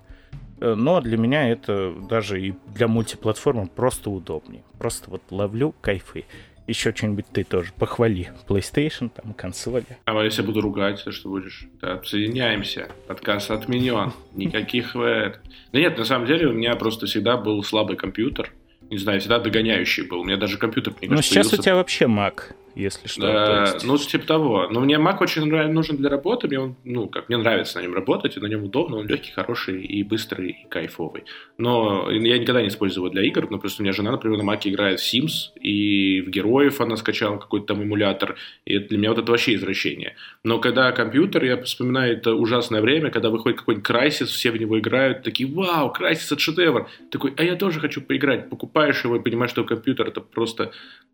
э, 0.61 0.75
но 0.75 1.01
для 1.01 1.17
меня 1.17 1.49
это 1.49 1.95
даже 2.09 2.41
и 2.41 2.55
для 2.75 2.89
мультиплатформы 2.89 3.67
просто 3.67 4.11
удобнее. 4.11 4.63
Просто 4.79 5.11
вот 5.11 5.23
ловлю 5.31 5.75
кайфы. 5.81 6.25
Еще 6.71 6.95
что-нибудь 6.95 7.25
ты 7.33 7.43
тоже 7.43 7.73
похвали. 7.77 8.31
PlayStation, 8.49 9.11
там, 9.11 9.35
консоли. 9.35 9.85
А 10.05 10.23
если 10.23 10.43
я 10.43 10.47
буду 10.47 10.61
ругать, 10.61 11.03
то 11.03 11.11
что 11.11 11.29
будешь? 11.29 11.67
Да, 11.81 12.01
соединяемся. 12.05 12.89
Подкаст 13.09 13.51
отменен. 13.51 14.13
Никаких... 14.37 14.95
Э, 14.95 15.35
да 15.73 15.79
нет, 15.81 15.99
на 15.99 16.05
самом 16.05 16.29
деле 16.29 16.47
у 16.47 16.53
меня 16.53 16.77
просто 16.77 17.07
всегда 17.07 17.37
был 17.37 17.65
слабый 17.65 17.97
компьютер. 17.97 18.53
Не 18.89 18.99
знаю, 18.99 19.19
всегда 19.19 19.41
догоняющий 19.41 20.07
был. 20.07 20.21
У 20.21 20.25
меня 20.25 20.37
даже 20.37 20.59
компьютер, 20.59 20.95
мне 21.01 21.09
кажется, 21.09 21.35
Ну, 21.35 21.43
сейчас 21.43 21.53
у 21.53 21.61
тебя 21.61 21.75
вообще 21.75 22.05
Mac. 22.05 22.55
Если 22.75 23.09
что. 23.09 23.21
Да, 23.23 23.63
есть... 23.63 23.85
Ну, 23.85 23.99
типа 23.99 24.27
того. 24.27 24.69
Но 24.71 24.81
мне 24.81 24.97
Mac 24.97 25.19
очень 25.21 25.45
нужен 25.45 25.97
для 25.97 26.09
работы. 26.09 26.49
Мне 26.49 26.61
он, 26.61 26.77
ну, 26.85 27.09
как 27.09 27.29
мне 27.29 27.39
нравится 27.39 27.79
на 27.79 27.83
нем 27.83 27.95
работать, 27.95 28.37
и 28.37 28.41
на 28.41 28.47
нем 28.47 28.65
удобно. 28.65 28.97
Он 28.97 29.07
легкий, 29.07 29.33
хороший 29.33 29.83
и 29.83 30.03
быстрый, 30.03 30.51
и 30.51 30.69
кайфовый. 30.69 31.25
Но 31.59 32.11
я 32.11 32.39
никогда 32.39 32.63
не 32.63 32.69
использую 32.69 33.05
его 33.05 33.13
для 33.13 33.23
игр. 33.23 33.51
Но 33.51 33.59
просто 33.59 33.83
у 33.83 33.85
меня 33.85 33.93
жена, 33.93 34.13
например, 34.13 34.43
на 34.43 34.51
Mac 34.51 34.61
играет 34.65 35.01
в 35.01 35.15
Sims, 35.15 35.59
и 35.61 36.21
в 36.21 36.31
Героев 36.31 36.81
она 36.81 36.97
скачала 36.97 37.39
какой-то 37.39 37.67
там 37.67 37.83
эмулятор. 37.83 38.37
И 38.65 38.79
для 38.79 38.99
меня 38.99 39.11
вот 39.11 39.19
это 39.19 39.31
вообще 39.31 39.55
извращение. 39.55 40.17
Но 40.45 40.59
когда 40.59 40.93
компьютер, 40.93 41.45
я 41.45 41.61
вспоминаю 41.63 42.17
это 42.17 42.35
ужасное 42.35 42.81
время, 42.81 43.11
когда 43.11 43.31
выходит 43.31 43.59
какой-нибудь 43.59 43.89
Crysis, 43.89 44.27
все 44.27 44.51
в 44.51 44.57
него 44.57 44.79
играют, 44.79 45.23
такие, 45.23 45.49
вау, 45.49 45.93
Crysis 45.93 46.27
это 46.27 46.39
шедевр. 46.39 46.89
Такой, 47.11 47.35
а 47.37 47.43
я 47.43 47.57
тоже 47.57 47.81
хочу 47.81 48.01
поиграть. 48.01 48.49
Покупаешь 48.51 49.05
его 49.05 49.17
и 49.17 49.21
понимаешь, 49.21 49.51
что 49.51 49.65
компьютер 49.65 50.09
это 50.09 50.21
просто 50.21 50.73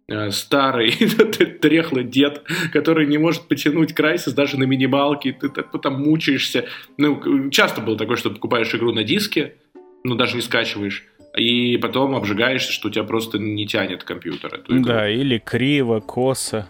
э, 0.09 0.31
старый 0.31 0.91
трехлый 1.47 2.05
дед, 2.05 2.43
который 2.73 3.07
не 3.07 3.19
может 3.19 3.49
потянуть 3.49 3.93
Crysis 3.93 4.35
даже 4.35 4.59
на 4.59 4.65
минималке, 4.65 5.33
ты, 5.33 5.49
ты 5.49 5.63
там 5.79 6.03
мучаешься. 6.03 6.67
Ну, 6.97 7.51
часто 7.51 7.81
было 7.81 7.97
такое, 7.97 8.17
что 8.17 8.31
покупаешь 8.31 8.75
игру 8.75 8.93
на 8.93 9.05
диске, 9.05 9.55
ну, 10.05 10.15
даже 10.15 10.37
не 10.37 10.43
скачиваешь, 10.43 11.05
и 11.37 11.77
потом 11.79 12.15
обжигаешься, 12.15 12.73
что 12.73 12.89
у 12.89 12.91
тебя 12.91 13.05
просто 13.05 13.39
не 13.39 13.67
тянет 13.67 14.05
компьютер. 14.05 14.63
Да, 14.69 15.09
или 15.09 15.39
криво, 15.39 16.01
косо. 16.01 16.69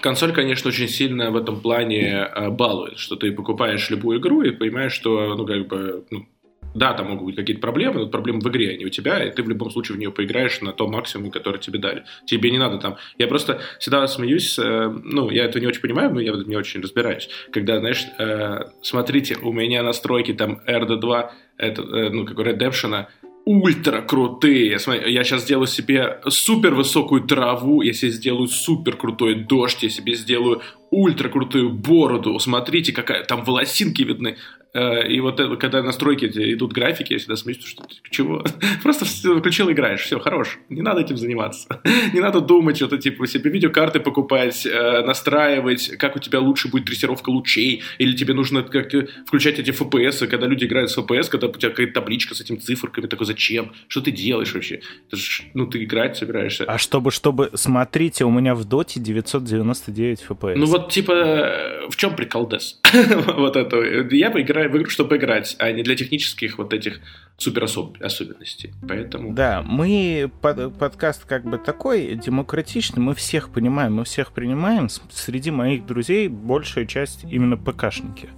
Консоль, 0.00 0.32
конечно, 0.32 0.68
очень 0.68 0.88
сильно 0.88 1.30
в 1.30 1.36
этом 1.36 1.60
плане 1.60 2.28
э, 2.34 2.50
балует, 2.50 2.98
что 2.98 3.14
ты 3.14 3.30
покупаешь 3.30 3.88
любую 3.88 4.18
игру 4.18 4.42
и 4.42 4.50
понимаешь, 4.50 4.92
что, 4.92 5.36
ну, 5.36 5.46
как 5.46 5.68
бы, 5.68 6.04
ну, 6.10 6.26
да, 6.74 6.94
там 6.94 7.10
могут 7.10 7.26
быть 7.26 7.36
какие-то 7.36 7.60
проблемы, 7.60 8.00
но 8.00 8.06
проблемы 8.08 8.40
в 8.40 8.48
игре, 8.48 8.70
а 8.70 8.76
не 8.76 8.86
у 8.86 8.88
тебя, 8.88 9.24
и 9.24 9.30
ты 9.30 9.42
в 9.42 9.48
любом 9.48 9.70
случае 9.70 9.96
в 9.96 9.98
нее 9.98 10.10
поиграешь 10.10 10.60
на 10.60 10.72
том 10.72 10.92
максимуме, 10.92 11.30
который 11.30 11.60
тебе 11.60 11.78
дали. 11.78 12.04
Тебе 12.26 12.50
не 12.50 12.58
надо 12.58 12.78
там... 12.78 12.96
Я 13.18 13.26
просто 13.26 13.60
всегда 13.78 14.06
смеюсь, 14.06 14.58
э, 14.58 14.88
ну, 15.04 15.30
я 15.30 15.44
это 15.44 15.60
не 15.60 15.66
очень 15.66 15.80
понимаю, 15.80 16.12
но 16.12 16.20
я 16.20 16.32
в 16.32 16.36
этом 16.36 16.48
не 16.48 16.56
очень 16.56 16.80
разбираюсь. 16.80 17.28
Когда, 17.52 17.78
знаешь, 17.78 18.06
э, 18.18 18.60
смотрите, 18.82 19.36
у 19.42 19.52
меня 19.52 19.82
настройки 19.82 20.32
там 20.32 20.60
RD2, 20.66 21.30
это, 21.58 21.82
э, 21.82 22.10
ну, 22.10 22.24
как 22.24 22.38
Redemption, 22.38 23.06
ультра 23.44 24.02
крутые. 24.02 24.78
Смотри, 24.78 25.12
я 25.12 25.24
сейчас 25.24 25.42
сделаю 25.42 25.66
себе 25.66 26.20
супер 26.28 26.74
высокую 26.74 27.22
траву, 27.22 27.82
я 27.82 27.92
себе 27.92 28.10
сделаю 28.10 28.48
супер 28.48 28.96
крутой 28.96 29.34
дождь, 29.34 29.82
я 29.82 29.90
себе 29.90 30.14
сделаю 30.14 30.62
ультра 30.92 31.28
крутую 31.28 31.70
бороду. 31.70 32.38
Смотрите, 32.38 32.92
какая 32.92 33.24
там 33.24 33.42
волосинки 33.44 34.02
видны. 34.02 34.36
Э, 34.74 35.06
и 35.06 35.20
вот 35.20 35.40
это, 35.40 35.56
когда 35.56 35.82
настройки 35.82 36.26
идут 36.26 36.72
графики, 36.72 37.12
я 37.12 37.18
всегда 37.18 37.36
смеюсь, 37.36 37.64
что 37.64 37.84
чего? 38.10 38.44
Просто 38.82 39.04
включил, 39.04 39.70
играешь, 39.70 40.00
все, 40.00 40.18
хорош. 40.18 40.58
Не 40.68 40.82
надо 40.82 41.00
этим 41.00 41.16
заниматься. 41.16 41.80
Не 42.12 42.20
надо 42.20 42.40
думать, 42.40 42.76
что-то 42.76 42.98
типа 42.98 43.26
себе 43.26 43.50
видеокарты 43.50 44.00
покупать, 44.00 44.66
э, 44.66 45.02
настраивать, 45.04 45.96
как 45.98 46.16
у 46.16 46.18
тебя 46.18 46.40
лучше 46.40 46.68
будет 46.68 46.84
дрессировка 46.84 47.30
лучей, 47.30 47.82
или 47.98 48.16
тебе 48.16 48.34
нужно 48.34 48.62
как 48.62 48.92
включать 49.26 49.58
эти 49.58 49.70
FPS, 49.70 50.26
когда 50.26 50.46
люди 50.46 50.64
играют 50.64 50.90
с 50.90 50.98
FPS, 50.98 51.28
когда 51.28 51.48
у 51.48 51.52
тебя 51.52 51.70
какая-то 51.70 51.94
табличка 51.94 52.34
с 52.34 52.40
этими 52.40 52.56
циферками, 52.56 53.06
такой, 53.06 53.26
зачем? 53.26 53.72
Что 53.88 54.00
ты 54.00 54.10
делаешь 54.10 54.54
вообще? 54.54 54.80
Ж, 55.10 55.42
ну, 55.54 55.66
ты 55.66 55.84
играть 55.84 56.16
собираешься. 56.16 56.64
А 56.64 56.78
чтобы, 56.78 57.10
чтобы, 57.10 57.50
смотрите, 57.54 58.24
у 58.24 58.30
меня 58.30 58.54
в 58.54 58.64
доте 58.64 59.00
999 59.00 60.24
FPS. 60.28 60.54
Ну 60.56 60.66
вот, 60.66 60.81
типа, 60.88 61.88
в 61.90 61.96
чем 61.96 62.16
прикол 62.16 62.48
Дес? 62.48 62.80
вот 63.36 63.56
это. 63.56 63.76
Я 64.10 64.30
поиграю 64.30 64.52
играю 64.52 64.70
в 64.70 64.76
игру, 64.76 64.90
чтобы 64.90 65.16
играть, 65.16 65.56
а 65.58 65.72
не 65.72 65.82
для 65.82 65.96
технических 65.96 66.58
вот 66.58 66.72
этих 66.72 67.00
супер 67.36 67.64
особенностей. 67.64 68.72
Поэтому... 68.86 69.34
Да, 69.34 69.62
мы 69.62 70.30
под, 70.40 70.78
подкаст 70.78 71.24
как 71.24 71.44
бы 71.44 71.58
такой 71.58 72.14
демократичный, 72.14 73.02
мы 73.02 73.14
всех 73.14 73.50
понимаем, 73.50 73.94
мы 73.94 74.04
всех 74.04 74.32
принимаем. 74.32 74.88
Среди 75.10 75.50
моих 75.50 75.86
друзей 75.86 76.28
большая 76.28 76.86
часть 76.86 77.24
именно 77.24 77.56
ПКшники. 77.56 78.28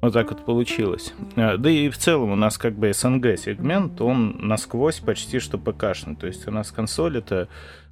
Вот 0.00 0.14
так 0.14 0.30
вот 0.30 0.46
получилось. 0.46 1.12
А, 1.36 1.58
да 1.58 1.70
и 1.70 1.90
в 1.90 1.98
целом 1.98 2.32
у 2.32 2.36
нас 2.36 2.56
как 2.56 2.74
бы 2.74 2.90
СНГ 2.92 3.38
сегмент, 3.38 4.00
он 4.00 4.38
насквозь 4.40 4.98
почти 4.98 5.40
что 5.40 5.58
ПКшный. 5.58 6.16
То 6.16 6.26
есть 6.26 6.48
у 6.48 6.50
нас 6.50 6.70
консоль 6.70 7.18
это 7.18 7.48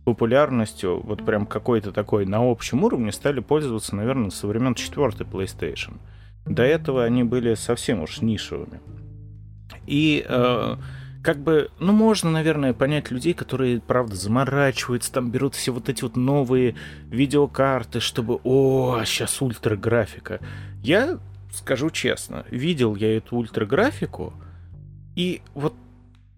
популярностью, 0.08 1.00
вот 1.04 1.22
прям 1.22 1.44
какой-то 1.44 1.92
такой 1.92 2.24
на 2.24 2.38
общем 2.50 2.82
уровне 2.82 3.12
стали 3.12 3.40
пользоваться, 3.40 3.94
наверное, 3.94 4.30
со 4.30 4.46
времен 4.46 4.74
четвертой 4.74 5.26
PlayStation. 5.26 5.98
До 6.46 6.62
этого 6.62 7.04
они 7.04 7.24
были 7.24 7.52
совсем 7.52 8.00
уж 8.00 8.22
нишевыми. 8.22 8.80
И 9.86 10.24
э, 10.26 10.76
как 11.22 11.40
бы, 11.40 11.70
ну, 11.78 11.92
можно, 11.92 12.30
наверное, 12.30 12.72
понять 12.72 13.10
людей, 13.10 13.34
которые, 13.34 13.82
правда, 13.82 14.14
заморачиваются, 14.14 15.12
там 15.12 15.30
берут 15.30 15.54
все 15.54 15.72
вот 15.72 15.90
эти 15.90 16.02
вот 16.04 16.16
новые 16.16 16.74
видеокарты, 17.10 18.00
чтобы, 18.00 18.40
о, 18.44 19.02
сейчас 19.04 19.42
ультраграфика. 19.42 20.40
Я 20.82 21.18
скажу 21.52 21.90
честно, 21.90 22.46
видел 22.50 22.94
я 22.94 23.14
эту 23.14 23.36
ультраграфику, 23.36 24.32
и 25.16 25.42
вот 25.54 25.74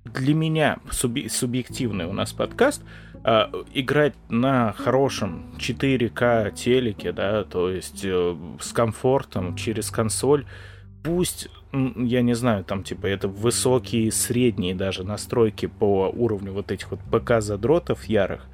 для 0.04 0.34
меня 0.34 0.78
суби- 0.90 1.28
субъективный 1.28 2.06
у 2.06 2.12
нас 2.12 2.32
подкаст— 2.32 2.82
а, 3.22 3.50
играть 3.74 4.14
на 4.28 4.72
хорошем 4.72 5.54
4К 5.58 6.52
телеке, 6.52 7.12
да, 7.12 7.44
то 7.44 7.70
есть 7.70 8.02
э, 8.04 8.36
с 8.60 8.72
комфортом 8.72 9.56
через 9.56 9.90
консоль, 9.90 10.46
пусть, 11.02 11.48
я 11.72 12.22
не 12.22 12.34
знаю, 12.34 12.64
там 12.64 12.82
типа 12.82 13.06
это 13.06 13.28
высокие, 13.28 14.10
средние 14.10 14.74
даже 14.74 15.04
настройки 15.04 15.66
по 15.66 16.08
уровню 16.08 16.52
вот 16.52 16.70
этих 16.70 16.90
вот 16.90 17.00
ПК-задротов 17.10 18.04
ярых, 18.04 18.46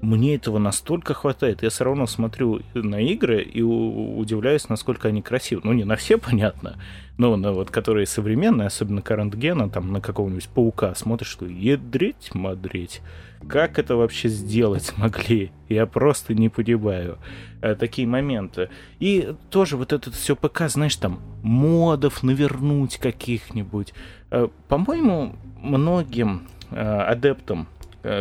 мне 0.00 0.34
этого 0.34 0.58
настолько 0.58 1.14
хватает. 1.14 1.62
Я 1.62 1.70
все 1.70 1.84
равно 1.84 2.06
смотрю 2.06 2.60
на 2.74 3.00
игры 3.00 3.42
и 3.42 3.62
удивляюсь, 3.62 4.68
насколько 4.68 5.08
они 5.08 5.20
красивы. 5.20 5.60
Ну, 5.64 5.72
не 5.72 5.84
на 5.84 5.96
все, 5.96 6.18
понятно, 6.18 6.76
но 7.18 7.36
на 7.36 7.52
вот 7.52 7.70
которые 7.70 8.06
современные, 8.06 8.66
особенно 8.66 9.00
Gen, 9.00 9.70
там 9.70 9.92
на 9.92 10.00
какого-нибудь 10.00 10.48
паука 10.48 10.94
смотришь, 10.94 11.28
что 11.28 11.46
едреть, 11.46 12.34
мадреть. 12.34 13.02
Как 13.48 13.78
это 13.78 13.96
вообще 13.96 14.28
сделать 14.28 14.82
смогли? 14.96 15.50
Я 15.68 15.86
просто 15.86 16.34
не 16.34 16.48
понимаю 16.48 17.18
э, 17.60 17.74
такие 17.74 18.08
моменты. 18.08 18.70
И 19.00 19.34
тоже 19.50 19.76
вот 19.76 19.92
это 19.92 20.10
все 20.10 20.34
ПК, 20.34 20.68
знаешь, 20.68 20.96
там 20.96 21.20
модов 21.42 22.22
навернуть 22.22 22.96
каких-нибудь. 22.96 23.92
Э, 24.30 24.48
по-моему, 24.68 25.36
многим 25.60 26.48
э, 26.70 26.80
адептам 26.80 27.68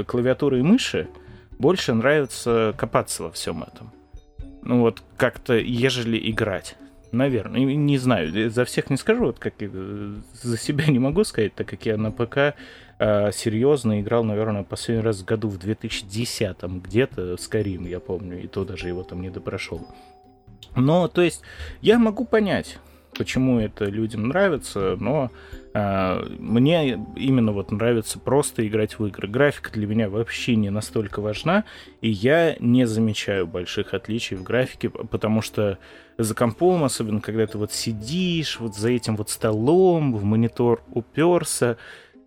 клавиатуры 0.08 0.60
и 0.60 0.62
мыши 0.62 1.08
больше 1.60 1.94
нравится 1.94 2.74
копаться 2.78 3.24
во 3.24 3.32
всем 3.32 3.64
этом. 3.64 3.92
Ну 4.64 4.80
вот 4.80 5.04
как-то, 5.18 5.54
ежели 5.54 6.30
играть. 6.32 6.76
Наверное, 7.12 7.62
не 7.62 7.98
знаю, 7.98 8.52
за 8.52 8.66
всех 8.66 8.90
не 8.90 8.98
скажу, 8.98 9.26
вот 9.26 9.40
как 9.40 9.56
за 9.60 10.58
себя 10.58 10.86
не 10.86 11.00
могу 11.00 11.24
сказать, 11.24 11.56
так 11.56 11.68
как 11.68 11.86
я 11.86 11.98
на 11.98 12.12
ПК 12.12 12.56
э, 13.00 13.32
серьезно 13.32 14.00
играл, 14.00 14.24
наверное, 14.24 14.64
последний 14.64 15.04
раз 15.04 15.22
в 15.22 15.26
году 15.26 15.50
в 15.50 15.58
2010 15.58 16.62
где-то 16.64 17.38
с 17.38 17.48
Карим, 17.48 17.88
я 17.88 18.00
помню, 18.00 18.44
и 18.44 18.48
то 18.48 18.64
даже 18.64 18.88
его 18.88 19.02
там 19.04 19.22
не 19.22 19.32
допрошел. 19.32 19.88
Но, 20.76 21.08
то 21.08 21.24
есть, 21.24 21.42
я 21.82 21.98
могу 21.98 22.26
понять, 22.26 22.78
почему 23.18 23.60
это 23.60 23.86
людям 23.86 24.28
нравится, 24.28 24.96
но 25.00 25.32
э, 25.74 26.24
мне 26.40 27.06
именно 27.16 27.52
вот 27.52 27.72
нравится 27.72 28.20
просто 28.20 28.68
играть 28.68 29.00
в 29.00 29.06
игры. 29.06 29.28
Графика 29.28 29.72
для 29.72 29.88
меня 29.88 30.10
вообще 30.10 30.56
не 30.56 30.70
настолько 30.70 31.22
важна, 31.22 31.66
и 32.02 32.10
я 32.10 32.56
не 32.60 32.86
замечаю 32.86 33.48
больших 33.48 33.94
отличий 33.94 34.38
в 34.38 34.44
графике, 34.44 34.90
потому 34.90 35.42
что 35.42 35.78
за 36.18 36.36
компом, 36.36 36.84
особенно 36.84 37.22
когда 37.22 37.48
ты 37.48 37.58
вот 37.58 37.72
сидишь 37.72 38.60
вот 38.60 38.76
за 38.76 38.90
этим 38.90 39.16
вот 39.16 39.30
столом, 39.30 40.16
в 40.16 40.24
монитор 40.24 40.84
уперся, 40.92 41.78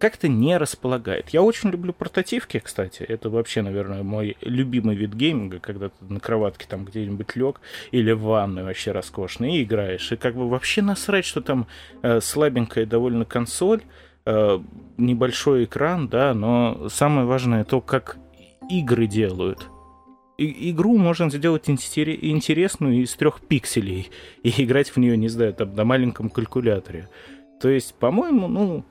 как-то 0.02 0.26
не 0.26 0.56
располагает. 0.56 1.28
Я 1.28 1.42
очень 1.42 1.70
люблю 1.70 1.92
портативки, 1.92 2.58
кстати. 2.58 3.04
Это 3.04 3.30
вообще, 3.30 3.62
наверное, 3.62 4.02
мой 4.02 4.36
любимый 4.40 4.96
вид 4.96 5.14
гейминга, 5.14 5.60
когда 5.60 5.90
ты 5.90 5.94
на 6.08 6.18
кроватке 6.18 6.66
там 6.68 6.84
где-нибудь 6.84 7.36
лег 7.36 7.60
или 7.92 8.10
в 8.10 8.22
ванной 8.22 8.64
вообще 8.64 8.90
роскошно 8.90 9.44
и 9.44 9.62
играешь. 9.62 10.10
И 10.10 10.16
как 10.16 10.34
бы 10.34 10.48
вообще 10.48 10.82
насрать, 10.82 11.24
что 11.24 11.40
там 11.40 11.68
э, 12.02 12.20
слабенькая 12.20 12.84
довольно 12.84 13.24
консоль, 13.24 13.82
э, 14.26 14.58
небольшой 14.96 15.66
экран, 15.66 16.08
да, 16.08 16.34
но 16.34 16.88
самое 16.88 17.24
важное 17.24 17.62
то, 17.62 17.80
как 17.80 18.16
игры 18.68 19.06
делают. 19.06 19.68
И, 20.36 20.72
игру 20.72 20.98
можно 20.98 21.30
сделать 21.30 21.70
интересную 21.70 23.02
из 23.04 23.14
трех 23.14 23.40
пикселей 23.40 24.10
и 24.42 24.64
играть 24.64 24.90
в 24.90 24.96
нее, 24.96 25.16
не 25.16 25.28
знаю, 25.28 25.54
там 25.54 25.76
на 25.76 25.84
маленьком 25.84 26.28
калькуляторе. 26.28 27.08
То 27.60 27.68
есть, 27.68 27.94
по-моему, 27.94 28.48
ну, 28.48 28.84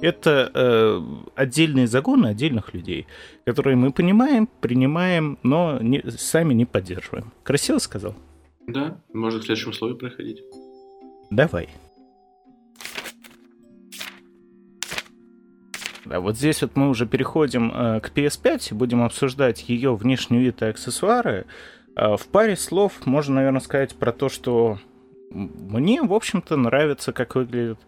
это 0.00 0.50
э, 0.54 1.00
отдельные 1.34 1.86
загоны 1.86 2.28
отдельных 2.28 2.72
людей, 2.72 3.06
которые 3.44 3.76
мы 3.76 3.92
понимаем, 3.92 4.48
принимаем, 4.60 5.38
но 5.42 5.78
не, 5.80 6.02
сами 6.10 6.54
не 6.54 6.64
поддерживаем. 6.64 7.32
Красиво 7.42 7.78
сказал? 7.78 8.14
Да, 8.66 8.98
можно 9.12 9.40
в 9.40 9.44
следующем 9.44 9.72
слове 9.72 9.94
проходить. 9.96 10.42
Давай. 11.30 11.68
Да, 16.04 16.20
вот 16.20 16.36
здесь 16.36 16.62
вот 16.62 16.74
мы 16.76 16.88
уже 16.88 17.06
переходим 17.06 17.70
э, 17.70 18.00
к 18.00 18.10
PS5 18.10 18.68
и 18.70 18.74
будем 18.74 19.02
обсуждать 19.02 19.68
ее 19.68 19.94
внешний 19.94 20.38
вид 20.38 20.62
и 20.62 20.66
аксессуары. 20.66 21.46
Э, 21.96 22.16
в 22.16 22.26
паре 22.28 22.56
слов 22.56 23.04
можно, 23.04 23.36
наверное, 23.36 23.60
сказать 23.60 23.94
про 23.94 24.12
то, 24.12 24.28
что 24.28 24.78
мне, 25.30 26.02
в 26.02 26.14
общем-то, 26.14 26.56
нравится, 26.56 27.12
как 27.12 27.34
выглядят 27.34 27.78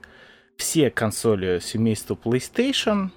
все 0.60 0.90
консоли 0.90 1.58
семейства 1.58 2.14
PlayStation. 2.22 3.08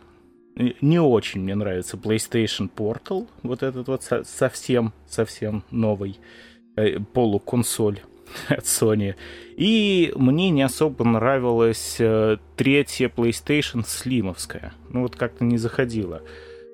Не 0.55 0.99
очень 0.99 1.41
мне 1.41 1.55
нравится 1.55 1.97
PlayStation 1.97 2.69
Portal, 2.73 3.27
вот 3.41 3.63
этот 3.63 3.87
вот 3.89 4.03
совсем, 4.25 4.93
совсем 5.09 5.63
новый 5.69 6.19
э, 6.77 6.99
полуконсоль 6.99 7.99
от 8.47 8.63
Sony. 8.63 9.15
И 9.57 10.13
мне 10.15 10.51
не 10.51 10.61
особо 10.61 11.03
нравилась 11.03 11.97
э, 11.99 12.37
третья 12.55 13.09
PlayStation 13.09 13.83
слимовская. 13.85 14.73
Ну 14.87 15.01
вот 15.01 15.17
как-то 15.17 15.43
не 15.43 15.57
заходила. 15.57 16.21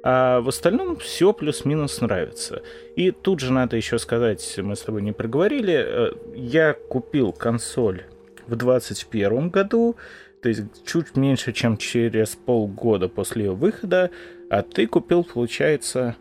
А 0.03 0.39
в 0.39 0.49
остальном 0.49 0.97
все 0.97 1.33
плюс-минус 1.33 1.99
нравится. 1.99 2.61
И 2.95 3.09
тут 3.09 3.39
же 3.39 3.51
надо 3.51 3.75
еще 3.75 3.97
сказать, 3.97 4.55
мы 4.59 4.75
с 4.75 4.81
тобой 4.81 5.01
не 5.01 5.13
проговорили, 5.13 5.83
э, 5.83 6.11
я 6.35 6.73
купил 6.73 7.31
консоль 7.31 8.03
в 8.45 8.55
2021 8.55 9.49
году, 9.49 9.95
то 10.41 10.49
есть 10.49 10.85
чуть 10.85 11.15
меньше, 11.15 11.53
чем 11.53 11.77
через 11.77 12.35
полгода 12.35 13.09
после 13.09 13.45
ее 13.45 13.53
выхода, 13.53 14.11
а 14.49 14.61
ты 14.61 14.87
купил, 14.87 15.23
получается, 15.23 16.15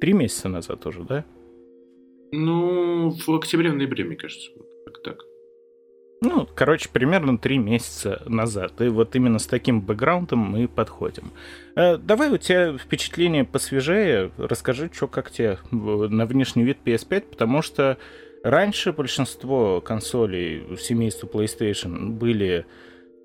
три 0.00 0.12
месяца 0.12 0.48
назад 0.48 0.86
уже, 0.86 1.02
да? 1.04 1.24
Ну, 2.32 3.10
в 3.10 3.28
октябре-ноябре, 3.28 4.04
мне 4.04 4.16
кажется, 4.16 4.50
как 4.84 5.02
так. 5.02 5.18
Ну, 6.22 6.48
короче, 6.54 6.88
примерно 6.90 7.38
три 7.38 7.58
месяца 7.58 8.22
назад. 8.26 8.80
И 8.80 8.88
вот 8.88 9.14
именно 9.14 9.38
с 9.38 9.46
таким 9.46 9.82
бэкграундом 9.82 10.38
мы 10.38 10.66
подходим. 10.66 11.32
Э, 11.76 11.98
давай 11.98 12.30
у 12.30 12.38
тебя 12.38 12.76
впечатление 12.78 13.44
посвежее. 13.44 14.30
Расскажи, 14.38 14.90
что 14.92 15.08
как 15.08 15.30
тебе 15.30 15.58
на 15.70 16.24
внешний 16.24 16.64
вид 16.64 16.78
PS5, 16.84 17.20
потому 17.30 17.60
что 17.60 17.98
раньше 18.42 18.92
большинство 18.92 19.80
консолей 19.80 20.76
семейства 20.78 21.26
PlayStation 21.26 22.10
были... 22.10 22.66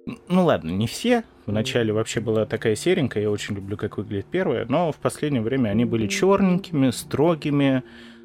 Ну 0.06 0.46
ладно, 0.46 0.72
не 0.72 0.88
все. 0.88 1.24
Вначале 1.46 1.94
вообще 1.94 2.22
была 2.22 2.46
такая 2.46 2.76
серенькая, 2.76 3.24
я 3.24 3.32
очень 3.32 3.56
люблю, 3.56 3.78
как 3.78 3.98
выглядит 3.98 4.28
первая, 4.28 4.66
но 4.68 4.92
в 4.92 4.98
последнее 4.98 5.42
время 5.42 5.70
они 5.70 5.86
были 5.86 6.08
черненькими, 6.08 6.92
строгими, 6.92 7.84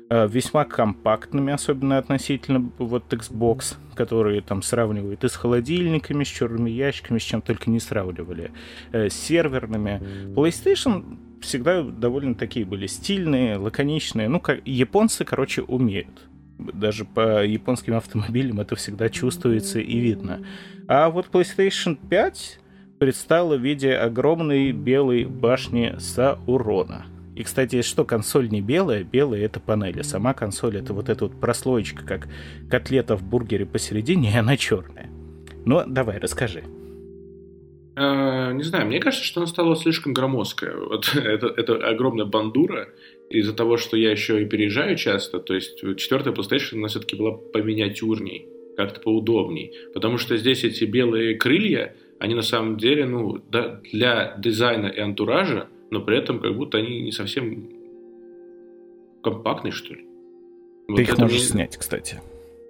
Э, 0.09 0.29
весьма 0.29 0.65
компактными, 0.65 1.53
особенно 1.53 1.99
относительно 1.99 2.71
вот 2.79 3.13
Xbox, 3.13 3.75
которые 3.97 4.41
там 4.41 4.63
сравнивают 4.63 5.25
и 5.25 5.29
с 5.29 5.35
холодильниками, 5.35 6.23
с 6.23 6.29
черными 6.29 6.71
ящиками, 6.71 7.19
с 7.19 7.23
чем 7.23 7.43
только 7.43 7.69
не 7.71 7.81
сравнивали, 7.81 8.53
э, 8.93 9.09
с 9.09 9.15
серверными. 9.15 10.01
PlayStation 10.33 11.19
всегда 11.41 11.83
довольно 11.83 12.37
такие 12.37 12.65
были 12.65 12.87
стильные, 12.87 13.57
лаконичные. 13.57 14.29
Ну, 14.29 14.39
как 14.39 14.65
японцы, 14.65 15.25
короче, 15.25 15.63
умеют. 15.63 16.29
Даже 16.59 17.05
по 17.05 17.45
японским 17.45 17.97
автомобилям 17.97 18.61
это 18.61 18.77
всегда 18.77 19.09
чувствуется 19.09 19.81
и 19.81 19.99
видно. 19.99 20.41
А 20.89 21.11
вот 21.11 21.29
PlayStation 21.33 21.97
5 22.09 22.61
предстала 22.99 23.57
в 23.57 23.61
виде 23.61 23.95
огромной 23.95 24.73
белой 24.73 25.25
башни 25.25 25.95
Саурона— 25.99 27.07
и, 27.37 27.43
кстати, 27.43 27.83
что 27.83 28.07
консоль 28.07 28.49
не 28.49 28.63
белая, 28.63 29.05
белая 29.05 29.45
это 29.45 29.61
панель, 29.61 30.01
а 30.01 30.05
сама 30.05 30.33
консоль 30.33 30.79
это 30.79 30.95
вот 30.95 31.11
эта 31.11 31.27
вот 31.27 31.39
прослоечка, 31.39 32.03
как 32.03 32.29
котлета 32.71 33.15
в 33.15 33.23
бургере 33.23 33.67
посередине, 33.67 34.31
и 34.35 34.37
она 34.37 34.57
черная. 34.57 35.11
Но 35.67 35.85
давай, 35.87 36.19
расскажи. 36.19 36.65
А, 37.95 38.53
не 38.53 38.63
знаю, 38.63 38.87
мне 38.87 39.01
кажется, 39.01 39.25
что 39.25 39.41
она 39.41 39.47
стала 39.47 39.77
слишком 39.77 40.15
громоздкая. 40.15 40.77
Вот 40.77 41.13
это, 41.15 41.49
это 41.49 41.75
огромная 41.87 42.25
бандура 42.25 42.89
из-за 43.29 43.53
того, 43.53 43.77
что 43.77 43.99
я 43.99 44.11
еще 44.11 44.43
и 44.43 44.47
переезжаю 44.47 44.97
часто. 44.97 45.39
То 45.39 45.55
есть 45.55 45.79
четвертая 45.99 46.33
PlayStation 46.33 46.79
она 46.79 46.89
все-таки 46.89 47.17
была 47.17 47.33
поминиатюрней, 47.33 48.49
как-то 48.77 49.01
поудобней. 49.01 49.73
Потому 49.95 50.19
что 50.19 50.37
здесь 50.37 50.65
эти 50.65 50.85
белые 50.85 51.37
крылья, 51.37 51.97
они 52.19 52.35
на 52.35 52.43
самом 52.43 52.77
деле, 52.77 53.07
ну, 53.07 53.39
да, 53.51 53.81
для 53.93 54.37
дизайна 54.39 54.87
и 54.87 55.01
антуража 55.01 55.69
но 55.91 56.01
при 56.01 56.19
этом 56.19 56.41
как 56.41 56.57
будто 56.57 56.79
они 56.79 57.01
не 57.03 57.13
совсем 57.13 57.69
компактные, 59.23 59.73
что 59.73 59.95
ли. 59.95 60.03
Ты 60.89 60.93
вот 60.93 61.01
их 61.01 61.19
можешь 61.19 61.39
мне... 61.39 61.47
снять, 61.47 61.77
кстати. 61.77 62.21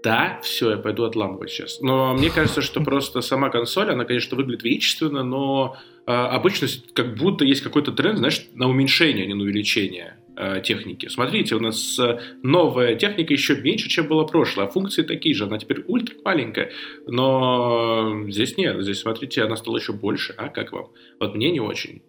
Да, 0.07 0.38
все, 0.40 0.71
я 0.71 0.77
пойду 0.77 1.03
отламывать 1.03 1.51
сейчас. 1.51 1.81
Но 1.81 2.14
мне 2.14 2.31
кажется, 2.31 2.62
что 2.62 2.81
просто 2.81 3.23
сама 3.23 3.51
консоль, 3.51 3.90
она, 3.90 4.05
конечно, 4.05 4.37
выглядит 4.37 4.62
величественно, 4.62 5.25
но 5.25 5.77
э, 6.07 6.12
обычно 6.12 6.69
как 6.92 7.16
будто 7.16 7.45
есть 7.45 7.61
какой-то 7.61 7.90
тренд, 7.90 8.19
знаешь, 8.19 8.47
на 8.55 8.69
уменьшение, 8.69 9.25
а 9.25 9.27
не 9.27 9.35
на 9.35 9.42
увеличение 9.42 10.19
э, 10.37 10.61
техники. 10.62 11.09
Смотрите, 11.09 11.57
у 11.57 11.59
нас 11.59 11.99
э, 11.99 12.21
новая 12.45 12.95
техника 12.95 13.33
еще 13.33 13.57
меньше, 13.61 13.88
чем 13.88 14.07
была 14.07 14.25
прошлая, 14.27 14.69
а 14.69 14.71
функции 14.71 15.03
такие 15.03 15.35
же, 15.35 15.47
она 15.47 15.59
теперь 15.59 15.83
ультра 15.88 16.14
маленькая, 16.25 16.71
но 17.09 18.27
здесь 18.29 18.57
нет, 18.57 18.81
здесь, 18.81 19.01
смотрите, 19.01 19.42
она 19.42 19.57
стала 19.57 19.77
еще 19.77 19.92
больше, 19.92 20.37
а 20.38 20.51
как 20.51 20.71
вам? 20.71 20.87
Вот 21.19 21.35
мне 21.35 21.51
не 21.51 21.59
очень 21.59 22.03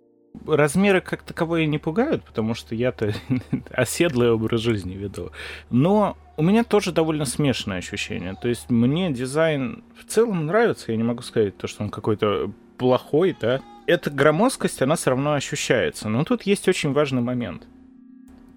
размеры 0.46 1.02
как 1.02 1.24
таковые 1.24 1.66
не 1.66 1.80
пугают, 1.80 2.24
потому 2.24 2.54
что 2.54 2.76
я-то 2.76 3.12
оседлый 3.72 4.30
образ 4.30 4.62
жизни 4.62 4.94
веду. 4.94 5.32
Но 5.72 6.16
у 6.38 6.44
меня 6.44 6.64
тоже 6.64 6.92
довольно 6.92 7.26
смешанное 7.26 7.80
ощущение. 7.80 8.36
То 8.40 8.48
есть 8.48 8.70
мне 8.70 9.12
дизайн 9.12 9.84
в 10.00 10.06
целом 10.06 10.46
нравится, 10.46 10.92
я 10.92 10.98
не 10.98 11.04
могу 11.04 11.24
сказать 11.24 11.58
то, 11.58 11.68
что 11.68 11.84
он 11.84 11.90
какой-то 11.90 12.52
плохой, 12.78 13.36
да. 13.40 13.62
Эта 13.88 14.12
громоздкость, 14.12 14.82
она 14.82 14.96
все 14.96 15.10
равно 15.10 15.34
ощущается. 15.34 16.10
Но 16.10 16.24
тут 16.24 16.44
есть 16.44 16.68
очень 16.68 16.94
важный 16.94 17.22
момент. 17.22 17.68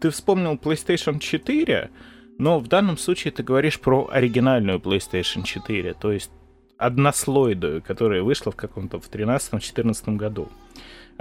Ты 0.00 0.10
вспомнил 0.10 0.54
PlayStation 0.54 1.18
4, 1.18 1.90
но 2.38 2.58
в 2.58 2.68
данном 2.68 2.98
случае 2.98 3.32
ты 3.32 3.42
говоришь 3.42 3.80
про 3.80 4.08
оригинальную 4.10 4.78
PlayStation 4.78 5.42
4, 5.44 5.94
то 5.94 6.12
есть 6.12 6.30
однослойную, 6.76 7.82
которая 7.82 8.22
вышла 8.22 8.52
в 8.52 8.56
каком-то 8.56 8.98
в 8.98 9.10
13-14 9.10 10.16
году. 10.16 10.48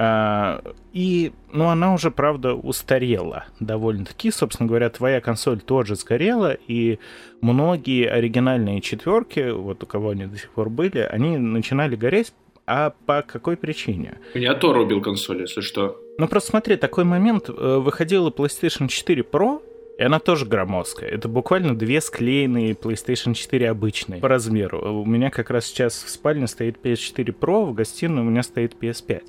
А, 0.02 0.62
и, 0.94 1.34
ну, 1.52 1.68
она 1.68 1.94
уже, 1.94 2.10
правда, 2.10 2.54
устарела 2.54 3.44
довольно-таки. 3.60 4.32
Собственно 4.32 4.66
говоря, 4.66 4.90
твоя 4.90 5.20
консоль 5.20 5.60
тоже 5.60 5.98
сгорела, 5.98 6.54
и 6.54 7.00
многие 7.42 8.10
оригинальные 8.10 8.80
четверки, 8.80 9.52
вот 9.52 9.84
у 9.84 9.86
кого 9.86 10.12
они 10.12 10.26
до 10.26 10.38
сих 10.38 10.52
пор 10.52 10.70
были, 10.70 11.00
они 11.00 11.38
начинали 11.38 11.98
гореть 11.98 12.34
а 12.66 12.94
по 13.08 13.24
какой 13.24 13.58
причине? 13.58 14.20
Меня 14.36 14.54
Тор 14.54 14.78
убил 14.78 15.02
консоль, 15.02 15.42
если 15.42 15.62
что. 15.62 16.00
Ну 16.20 16.28
просто 16.28 16.52
смотри, 16.52 16.76
такой 16.76 17.04
момент, 17.04 17.50
э, 17.50 17.78
выходила 17.80 18.30
PlayStation 18.30 18.88
4 18.88 19.24
Pro, 19.24 19.60
и 19.98 20.04
она 20.04 20.20
тоже 20.20 20.46
громоздкая. 20.46 21.10
Это 21.10 21.28
буквально 21.28 21.76
две 21.76 22.00
склеенные 22.00 22.74
PlayStation 22.74 23.34
4 23.34 23.70
обычные 23.70 24.22
по 24.22 24.30
размеру. 24.30 25.02
У 25.02 25.06
меня 25.06 25.30
как 25.30 25.50
раз 25.50 25.66
сейчас 25.66 26.04
в 26.04 26.10
спальне 26.10 26.48
стоит 26.48 26.78
PS4 26.82 27.36
Pro, 27.38 27.66
в 27.66 27.74
гостиной 27.74 28.22
у 28.22 28.26
меня 28.26 28.44
стоит 28.44 28.76
PS5. 28.80 29.24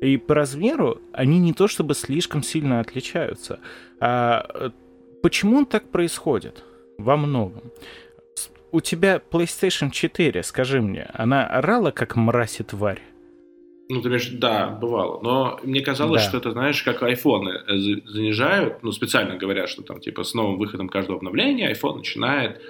И 0.00 0.16
по 0.18 0.34
размеру 0.34 1.00
они 1.12 1.38
не 1.38 1.52
то 1.52 1.68
чтобы 1.68 1.94
слишком 1.94 2.42
сильно 2.42 2.80
отличаются. 2.80 3.60
А 3.98 4.46
э, 4.54 4.70
почему 5.22 5.64
так 5.64 5.88
происходит? 5.88 6.64
Во 6.98 7.16
многом. 7.16 7.72
У 8.72 8.80
тебя 8.80 9.20
PlayStation 9.30 9.90
4, 9.90 10.42
скажи 10.42 10.80
мне, 10.82 11.08
она 11.14 11.46
орала 11.46 11.90
как 11.90 12.16
мразь 12.16 12.60
и 12.60 12.62
тварь? 12.62 13.00
Ну, 13.88 14.02
ты 14.02 14.08
имеешь, 14.08 14.28
да, 14.30 14.68
бывало. 14.68 15.20
Но 15.22 15.60
мне 15.62 15.80
казалось, 15.80 16.22
да. 16.22 16.28
что 16.28 16.38
это, 16.38 16.50
знаешь, 16.50 16.82
как 16.82 17.02
айфоны 17.02 17.50
э, 17.50 17.78
занижают, 18.06 18.82
ну, 18.82 18.92
специально 18.92 19.36
говорят, 19.36 19.68
что 19.68 19.82
там, 19.82 20.00
типа, 20.00 20.24
с 20.24 20.34
новым 20.34 20.58
выходом 20.58 20.88
каждого 20.88 21.18
обновления 21.18 21.72
iPhone 21.72 21.98
начинает 21.98 22.60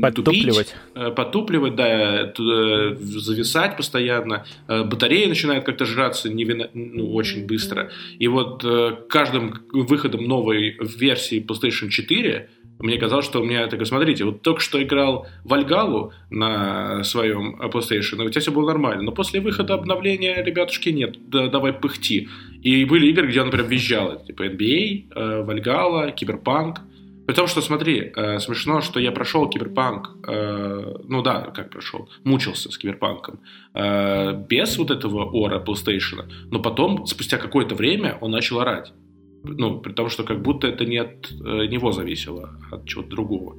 Подтупливать. 0.00 0.68
Тупить, 0.68 0.74
э, 0.94 1.10
подтупливать, 1.10 1.74
да, 1.74 2.32
э, 2.38 2.96
зависать 3.00 3.76
постоянно. 3.76 4.44
Батарея 4.68 5.28
начинает 5.28 5.64
как-то 5.64 5.84
жраться 5.84 6.28
невино, 6.28 6.70
ну, 6.72 7.12
очень 7.12 7.46
быстро. 7.46 7.90
И 8.18 8.28
вот 8.28 8.64
каждым 9.08 9.62
выходом 9.72 10.24
новой 10.24 10.78
версии 10.80 11.44
PlayStation 11.44 11.88
4 11.88 12.48
мне 12.78 12.98
казалось, 12.98 13.24
что 13.24 13.40
у 13.40 13.44
меня, 13.44 13.66
так 13.66 13.84
смотрите, 13.86 14.24
вот 14.24 14.42
только 14.42 14.60
что 14.60 14.82
играл 14.82 15.26
в 15.44 15.54
Альгалу 15.54 16.12
на 16.30 17.04
своем 17.04 17.56
PlayStation, 17.60 18.22
и 18.22 18.26
у 18.26 18.28
тебя 18.28 18.40
все 18.40 18.52
было 18.52 18.66
нормально, 18.66 19.02
но 19.02 19.12
после 19.12 19.40
выхода 19.40 19.74
обновления, 19.74 20.42
ребятушки, 20.42 20.88
нет, 20.90 21.16
да, 21.28 21.48
давай 21.48 21.72
пыхти. 21.72 22.28
И 22.62 22.84
были 22.84 23.06
игры, 23.08 23.28
где 23.28 23.42
он 23.42 23.50
прям 23.50 23.66
визжал, 23.66 24.24
типа 24.24 24.46
NBA, 24.48 25.06
э, 25.14 25.42
Вальгала, 25.42 26.10
Киберпанк, 26.10 26.80
при 27.26 27.34
том, 27.34 27.46
что, 27.46 27.60
смотри, 27.62 28.12
э, 28.14 28.38
смешно, 28.38 28.80
что 28.80 29.00
я 29.00 29.12
прошел 29.12 29.48
киберпанк, 29.48 30.10
э, 30.26 30.94
ну 31.08 31.22
да, 31.22 31.50
как 31.54 31.70
прошел, 31.70 32.08
мучился 32.24 32.70
с 32.70 32.78
киберпанком, 32.78 33.40
э, 33.74 34.32
без 34.48 34.76
вот 34.76 34.90
этого 34.90 35.24
ора 35.24 35.62
PlayStation, 35.64 36.24
но 36.50 36.60
потом, 36.60 37.06
спустя 37.06 37.38
какое-то 37.38 37.74
время, 37.74 38.18
он 38.20 38.30
начал 38.30 38.60
орать. 38.60 38.92
Ну, 39.46 39.78
при 39.80 39.92
том, 39.92 40.08
что 40.08 40.24
как 40.24 40.40
будто 40.40 40.66
это 40.66 40.86
не 40.86 40.98
от 40.98 41.30
э, 41.30 41.66
него 41.66 41.92
зависело, 41.92 42.58
а 42.70 42.76
от 42.76 42.86
чего-то 42.86 43.10
другого. 43.10 43.56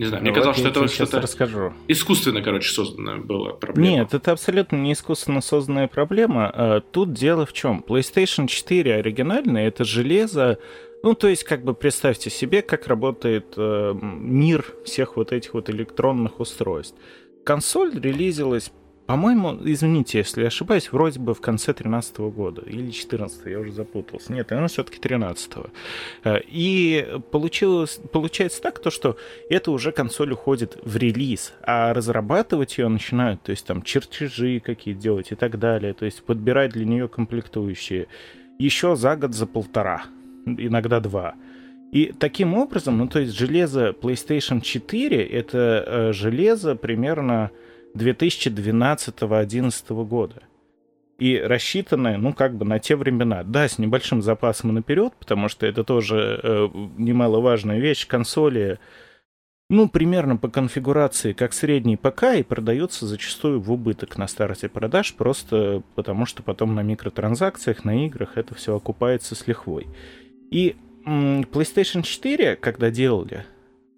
Не 0.00 0.06
знаю, 0.06 0.22
мне 0.22 0.30
ну, 0.30 0.36
казалось, 0.36 0.58
что 0.58 0.68
это 0.68 0.88
что-то 0.88 1.20
расскажу. 1.20 1.74
искусственно, 1.86 2.40
короче, 2.40 2.72
созданная 2.72 3.18
была 3.18 3.52
проблема. 3.52 3.86
Нет, 3.86 4.14
это 4.14 4.32
абсолютно 4.32 4.76
не 4.76 4.94
искусственно 4.94 5.42
созданная 5.42 5.88
проблема. 5.88 6.50
А, 6.54 6.80
тут 6.80 7.12
дело 7.12 7.44
в 7.44 7.52
чем? 7.52 7.84
PlayStation 7.86 8.46
4 8.46 8.94
оригинальная— 8.94 9.66
это 9.68 9.84
железо, 9.84 10.58
ну, 11.02 11.14
то 11.14 11.28
есть, 11.28 11.44
как 11.44 11.64
бы 11.64 11.74
представьте 11.74 12.30
себе, 12.30 12.62
как 12.62 12.86
работает 12.86 13.54
э, 13.56 13.94
мир 14.02 14.64
всех 14.84 15.16
вот 15.16 15.32
этих 15.32 15.54
вот 15.54 15.70
электронных 15.70 16.40
устройств. 16.40 16.96
Консоль 17.44 17.98
релизилась 17.98 18.70
по-моему, 19.10 19.58
извините, 19.64 20.18
если 20.18 20.42
я 20.42 20.46
ошибаюсь, 20.46 20.92
вроде 20.92 21.18
бы 21.18 21.34
в 21.34 21.40
конце 21.40 21.72
13 21.72 22.18
года 22.18 22.62
или 22.64 22.92
14 22.92 23.44
я 23.46 23.58
уже 23.58 23.72
запутался. 23.72 24.32
Нет, 24.32 24.50
наверное, 24.50 24.68
все-таки 24.68 25.00
13 25.00 25.52
-го. 25.54 25.70
Э, 26.22 26.38
и 26.46 27.18
получилось, 27.32 27.98
получается 28.12 28.62
так, 28.62 28.78
то, 28.78 28.90
что 28.90 29.16
это 29.48 29.72
уже 29.72 29.90
консоль 29.90 30.30
уходит 30.30 30.78
в 30.84 30.96
релиз, 30.96 31.54
а 31.62 31.92
разрабатывать 31.92 32.78
ее 32.78 32.86
начинают, 32.86 33.42
то 33.42 33.50
есть 33.50 33.66
там 33.66 33.82
чертежи 33.82 34.60
какие 34.60 34.94
делать 34.94 35.32
и 35.32 35.34
так 35.34 35.58
далее, 35.58 35.92
то 35.92 36.04
есть 36.04 36.22
подбирать 36.22 36.70
для 36.70 36.84
нее 36.84 37.08
комплектующие 37.08 38.06
еще 38.60 38.94
за 38.94 39.16
год, 39.16 39.34
за 39.34 39.46
полтора, 39.46 40.04
иногда 40.46 41.00
два. 41.00 41.34
И 41.92 42.14
таким 42.18 42.54
образом, 42.54 42.98
ну 42.98 43.08
то 43.08 43.18
есть 43.18 43.36
железо 43.36 43.90
PlayStation 43.90 44.60
4 44.60 45.24
это 45.24 45.84
э, 45.86 46.12
железо 46.12 46.76
примерно 46.76 47.50
2012-2011 47.94 50.04
года. 50.04 50.42
И 51.18 51.38
рассчитанное, 51.38 52.16
ну, 52.16 52.32
как 52.32 52.54
бы 52.54 52.64
на 52.64 52.78
те 52.78 52.94
времена. 52.96 53.42
Да, 53.44 53.68
с 53.68 53.78
небольшим 53.78 54.22
запасом 54.22 54.72
наперед, 54.72 55.12
потому 55.18 55.48
что 55.48 55.66
это 55.66 55.84
тоже 55.84 56.40
э, 56.42 56.68
немаловажная 56.96 57.78
вещь. 57.78 58.06
Консоли, 58.06 58.78
ну, 59.68 59.90
примерно 59.90 60.38
по 60.38 60.48
конфигурации, 60.48 61.34
как 61.34 61.52
средний 61.52 61.98
ПК, 61.98 62.36
и 62.38 62.42
продается 62.42 63.06
зачастую 63.06 63.60
в 63.60 63.70
убыток 63.70 64.16
на 64.16 64.26
старте 64.28 64.70
продаж, 64.70 65.12
просто 65.12 65.82
потому 65.94 66.24
что 66.24 66.42
потом 66.42 66.74
на 66.74 66.80
микротранзакциях, 66.80 67.84
на 67.84 68.06
играх 68.06 68.38
это 68.38 68.54
все 68.54 68.74
окупается 68.74 69.34
с 69.34 69.46
лихвой. 69.46 69.88
И 70.50 70.76
PlayStation 71.04 72.02
4, 72.02 72.56
когда 72.56 72.90
делали, 72.90 73.46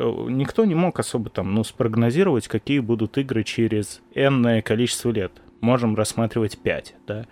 Э, 0.03 0.27
никто 0.29 0.65
не 0.65 0.75
мог 0.75 0.99
особо 0.99 1.31
там, 1.31 1.55
ну, 1.55 1.65
спрогнозировать, 1.65 2.49
какие 2.49 2.81
будут 2.81 3.19
игры 3.19 3.45
через 3.45 4.01
энное 4.15 4.63
количество 4.63 5.11
лет. 5.11 5.33
Можем 5.61 5.95
рассматривать 5.95 6.59
5, 6.59 6.95
да. 7.07 7.27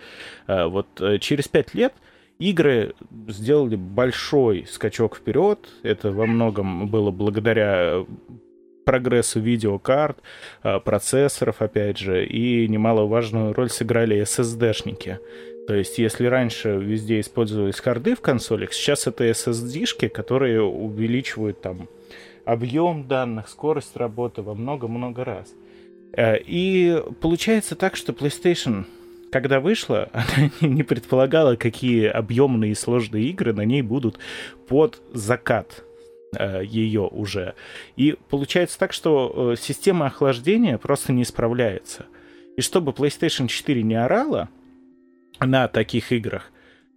А 0.46 0.68
вот 0.68 0.86
э, 1.00 1.18
через 1.18 1.48
5 1.48 1.74
лет 1.74 1.94
игры 2.38 2.94
сделали 3.28 3.76
большой 3.76 4.66
скачок 4.70 5.16
вперед. 5.16 5.68
Это 5.82 6.12
во 6.12 6.26
многом 6.26 6.88
было 6.88 7.10
благодаря 7.10 8.04
прогрессу 8.84 9.40
видеокарт, 9.40 10.18
э, 10.62 10.78
процессоров, 10.80 11.62
опять 11.62 11.98
же, 11.98 12.24
и 12.24 12.68
немаловажную 12.68 13.52
роль 13.52 13.70
сыграли 13.70 14.22
SSD-шники. 14.22 15.18
То 15.66 15.74
есть, 15.74 15.98
если 15.98 16.26
раньше 16.26 16.70
везде 16.70 17.20
использовались 17.20 17.80
харды 17.80 18.14
в 18.14 18.20
консолях, 18.20 18.72
сейчас 18.72 19.06
это 19.06 19.24
SSD-шки, 19.28 20.08
которые 20.08 20.62
увеличивают 20.62 21.60
там 21.60 21.88
объем 22.44 23.06
данных, 23.06 23.48
скорость 23.48 23.96
работы 23.96 24.42
во 24.42 24.54
много-много 24.54 25.24
раз. 25.24 25.54
Э, 26.12 26.36
и 26.38 27.02
получается 27.20 27.76
так, 27.76 27.96
что 27.96 28.12
PlayStation, 28.12 28.84
когда 29.30 29.60
вышла, 29.60 30.08
она 30.12 30.50
не 30.60 30.82
предполагала, 30.82 31.56
какие 31.56 32.06
объемные 32.06 32.72
и 32.72 32.76
сложные 32.76 33.24
игры 33.30 33.52
на 33.52 33.64
ней 33.64 33.82
будут 33.82 34.18
под 34.66 35.00
закат 35.12 35.84
э, 36.36 36.62
ее 36.64 37.02
уже. 37.02 37.54
И 37.96 38.16
получается 38.28 38.78
так, 38.78 38.92
что 38.92 39.52
э, 39.52 39.56
система 39.60 40.06
охлаждения 40.06 40.78
просто 40.78 41.12
не 41.12 41.24
справляется. 41.24 42.06
И 42.56 42.62
чтобы 42.62 42.92
PlayStation 42.92 43.46
4 43.46 43.82
не 43.82 43.94
орала 43.94 44.48
на 45.40 45.68
таких 45.68 46.12
играх, 46.12 46.50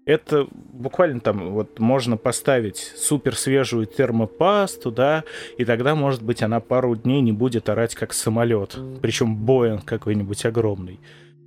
это 0.05 0.47
буквально 0.51 1.19
там 1.21 1.51
вот 1.51 1.79
можно 1.79 2.17
поставить 2.17 2.77
супер 2.77 3.35
свежую 3.35 3.85
термопасту, 3.85 4.91
да, 4.91 5.23
и 5.57 5.65
тогда, 5.65 5.95
может 5.95 6.21
быть, 6.21 6.41
она 6.43 6.59
пару 6.59 6.95
дней 6.95 7.21
не 7.21 7.31
будет 7.31 7.69
орать 7.69 7.95
как 7.95 8.13
самолет, 8.13 8.77
причем 9.01 9.35
Боинг 9.35 9.85
какой-нибудь 9.85 10.45
огромный. 10.45 10.99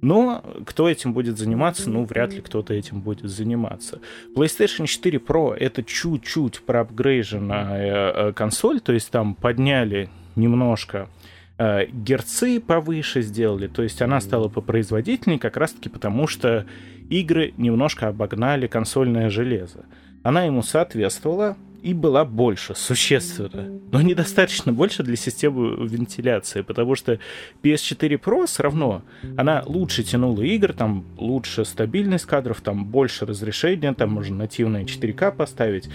Но 0.03 0.45
кто 0.67 0.89
этим 0.89 1.15
будет 1.15 1.39
заниматься? 1.39 1.89
Ну, 1.89 2.05
вряд 2.05 2.33
ли 2.33 2.41
кто-то 2.41 2.75
этим 2.75 3.01
будет 3.01 3.31
заниматься. 3.31 4.01
PlayStation 4.37 4.87
4 4.87 5.19
Pro 5.19 5.55
это 5.55 5.83
чуть-чуть 5.83 6.61
проапгрейженная 6.63 8.13
э, 8.13 8.33
консоль, 8.33 8.81
то 8.81 8.93
есть 8.93 9.11
там 9.11 9.35
подняли 9.35 10.11
немножко 10.37 11.09
э, 11.59 11.87
герцы 11.87 12.61
повыше 12.61 13.23
сделали, 13.23 13.67
то 13.67 13.83
есть 13.83 14.03
она 14.03 14.21
стала 14.21 14.49
попроизводительней 14.49 15.39
как 15.39 15.57
раз-таки 15.57 15.89
потому, 15.89 16.27
что 16.27 16.67
игры 17.11 17.55
немножко 17.57 18.09
обогнали 18.09 18.67
консольное 18.67 19.31
железо. 19.31 19.85
Она 20.23 20.45
ему 20.45 20.63
соответствовала 20.63 21.57
и 21.83 21.95
была 21.95 22.25
больше, 22.25 22.75
существенно, 22.75 23.81
но 23.93 24.03
недостаточно 24.03 24.73
больше 24.73 25.05
для 25.05 25.15
системы 25.15 25.87
вентиляции, 25.87 26.63
потому 26.63 26.97
что 26.97 27.21
PS4 27.63 28.21
Pro 28.21 28.47
все 28.47 28.65
равно, 28.65 29.03
она 29.37 29.63
лучше 29.67 30.03
тянула 30.03 30.43
игр, 30.43 30.73
там 30.73 31.05
лучше 31.17 31.65
стабильность 31.65 32.25
кадров, 32.25 32.61
там 32.61 32.87
больше 32.87 33.25
разрешения, 33.25 33.95
там 33.95 34.11
можно 34.11 34.37
нативное 34.37 34.85
4К 34.85 35.37
поставить, 35.37 35.89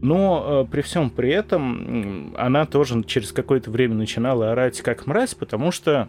но 0.00 0.64
э, 0.66 0.70
при 0.70 0.82
всем 0.82 1.10
при 1.10 1.30
этом 1.30 2.34
она 2.36 2.66
тоже 2.66 3.02
через 3.04 3.32
какое-то 3.32 3.70
время 3.70 3.94
начинала 3.94 4.52
орать 4.52 4.80
как 4.80 5.06
мразь, 5.06 5.34
потому 5.34 5.72
что, 5.72 6.08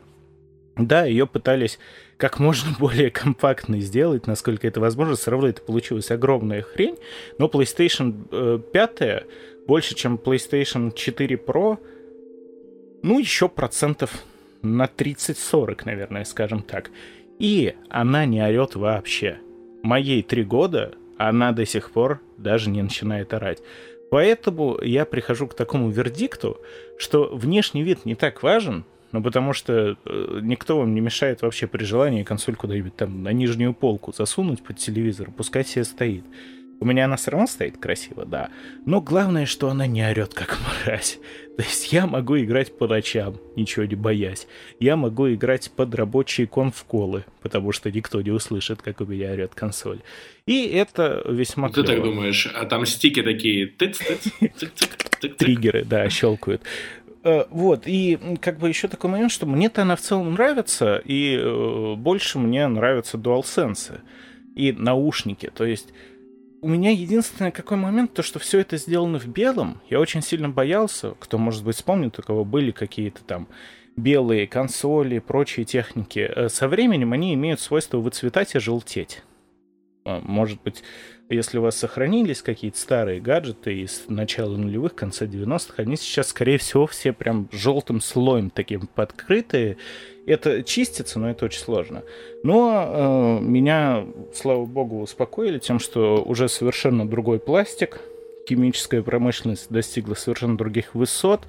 да, 0.75 1.05
ее 1.05 1.25
пытались 1.25 1.79
как 2.17 2.39
можно 2.39 2.75
более 2.79 3.09
компактный 3.09 3.79
сделать, 3.79 4.27
насколько 4.27 4.67
это 4.67 4.79
возможно. 4.79 5.15
Все 5.15 5.31
равно 5.31 5.47
это 5.47 5.61
получилась 5.61 6.11
огромная 6.11 6.61
хрень. 6.61 6.97
Но 7.39 7.47
PlayStation 7.47 8.59
5 8.59 9.01
э, 9.01 9.23
больше, 9.67 9.95
чем 9.95 10.15
PlayStation 10.15 10.93
4 10.93 11.35
Pro, 11.37 11.79
ну, 13.01 13.17
еще 13.17 13.47
процентов 13.49 14.23
на 14.61 14.85
30-40, 14.85 15.81
наверное, 15.85 16.25
скажем 16.25 16.61
так. 16.61 16.91
И 17.39 17.73
она 17.89 18.25
не 18.25 18.43
орет 18.43 18.75
вообще. 18.75 19.39
Моей 19.81 20.21
три 20.21 20.43
года 20.43 20.93
она 21.19 21.51
до 21.51 21.65
сих 21.65 21.91
пор 21.91 22.21
даже 22.37 22.69
не 22.69 22.81
начинает 22.81 23.33
орать. 23.33 23.61
Поэтому 24.09 24.79
я 24.81 25.05
прихожу 25.05 25.47
к 25.47 25.53
такому 25.53 25.89
вердикту, 25.89 26.57
что 26.97 27.29
внешний 27.35 27.83
вид 27.83 28.05
не 28.05 28.15
так 28.15 28.41
важен, 28.41 28.85
ну, 29.11 29.21
потому 29.21 29.53
что 29.53 29.97
э, 30.05 30.39
никто 30.41 30.79
вам 30.79 30.95
не 30.95 31.01
мешает 31.01 31.41
вообще 31.41 31.67
при 31.67 31.83
желании 31.83 32.23
консоль 32.23 32.55
куда-нибудь 32.55 32.95
там 32.95 33.21
на 33.21 33.33
нижнюю 33.33 33.73
полку 33.73 34.13
засунуть 34.13 34.63
под 34.63 34.77
телевизор, 34.77 35.29
пускай 35.35 35.65
себе 35.65 35.83
стоит. 35.83 36.23
У 36.79 36.85
меня 36.85 37.05
она 37.05 37.17
все 37.17 37.31
равно 37.31 37.47
стоит 37.47 37.77
красиво, 37.77 38.25
да. 38.25 38.49
Но 38.85 39.01
главное, 39.01 39.45
что 39.45 39.69
она 39.69 39.85
не 39.87 40.01
орет 40.01 40.33
как 40.33 40.57
мразь. 40.85 41.19
То 41.59 41.65
есть 41.65 41.91
я 41.91 42.07
могу 42.07 42.39
играть 42.39 42.71
по 42.77 42.87
ночам, 42.87 43.35
ничего 43.57 43.83
не 43.83 43.95
боясь. 43.95 44.47
Я 44.79 44.95
могу 44.95 45.29
играть 45.33 45.69
под 45.75 45.93
рабочие 45.93 46.47
конфколы, 46.47 47.25
потому 47.41 47.73
что 47.73 47.91
никто 47.91 48.21
не 48.21 48.31
услышит, 48.31 48.81
как 48.81 49.01
у 49.01 49.05
меня 49.05 49.33
орет 49.33 49.55
консоль. 49.55 49.99
И 50.45 50.67
это 50.67 51.21
весьма 51.27 51.67
Ты 51.67 51.83
клево. 51.83 51.87
так 51.87 52.01
думаешь, 52.01 52.47
а 52.55 52.65
там 52.65 52.85
стики 52.85 53.21
такие... 53.21 53.67
Триггеры, 55.37 55.83
да, 55.83 56.09
щелкают. 56.09 56.61
Э, 57.25 57.43
вот, 57.49 57.83
и 57.87 58.17
как 58.39 58.57
бы 58.57 58.69
еще 58.69 58.87
такой 58.87 59.09
момент, 59.09 59.33
что 59.33 59.45
мне-то 59.45 59.81
она 59.81 59.97
в 59.97 59.99
целом 59.99 60.35
нравится, 60.35 61.01
и 61.03 61.35
э, 61.35 61.95
больше 61.97 62.39
мне 62.39 62.69
нравятся 62.69 63.17
DualSense 63.17 63.99
и 64.55 64.71
наушники. 64.71 65.51
То 65.53 65.65
есть 65.65 65.89
у 66.61 66.67
меня 66.67 66.91
единственный 66.91 67.51
какой 67.51 67.77
момент, 67.77 68.13
то 68.13 68.23
что 68.23 68.39
все 68.39 68.59
это 68.59 68.77
сделано 68.77 69.19
в 69.19 69.27
белом, 69.27 69.81
я 69.89 69.99
очень 69.99 70.21
сильно 70.21 70.49
боялся, 70.49 71.15
кто, 71.19 71.37
может 71.37 71.63
быть, 71.63 71.75
вспомнит, 71.75 72.17
у 72.19 72.21
кого 72.21 72.45
были 72.45 72.71
какие-то 72.71 73.23
там 73.23 73.47
белые 73.95 74.47
консоли, 74.47 75.19
прочие 75.19 75.65
техники. 75.65 76.19
Э, 76.19 76.49
со 76.49 76.67
временем 76.67 77.13
они 77.13 77.33
имеют 77.33 77.59
свойство 77.59 77.97
выцветать 77.97 78.55
и 78.55 78.59
желтеть. 78.59 79.23
Может 80.05 80.61
быть, 80.63 80.83
если 81.29 81.59
у 81.59 81.61
вас 81.61 81.75
сохранились 81.75 82.41
какие-то 82.41 82.79
старые 82.79 83.21
гаджеты 83.21 83.81
из 83.81 84.03
начала 84.07 84.57
нулевых, 84.57 84.95
конца 84.95 85.25
90-х, 85.25 85.75
они 85.77 85.95
сейчас, 85.95 86.29
скорее 86.29 86.57
всего, 86.57 86.87
все 86.87 87.13
прям 87.13 87.47
желтым 87.51 88.01
слоем 88.01 88.49
таким 88.49 88.87
подкрытые. 88.87 89.77
Это 90.25 90.63
чистится, 90.63 91.19
но 91.19 91.29
это 91.29 91.45
очень 91.45 91.61
сложно. 91.61 92.03
Но 92.43 93.39
э, 93.41 93.43
меня, 93.43 94.05
слава 94.33 94.65
богу, 94.65 95.01
успокоили 95.01 95.59
тем, 95.59 95.79
что 95.79 96.23
уже 96.23 96.49
совершенно 96.49 97.07
другой 97.07 97.39
пластик, 97.39 98.01
химическая 98.49 99.03
промышленность 99.03 99.69
достигла 99.69 100.15
совершенно 100.15 100.57
других 100.57 100.95
высот, 100.95 101.41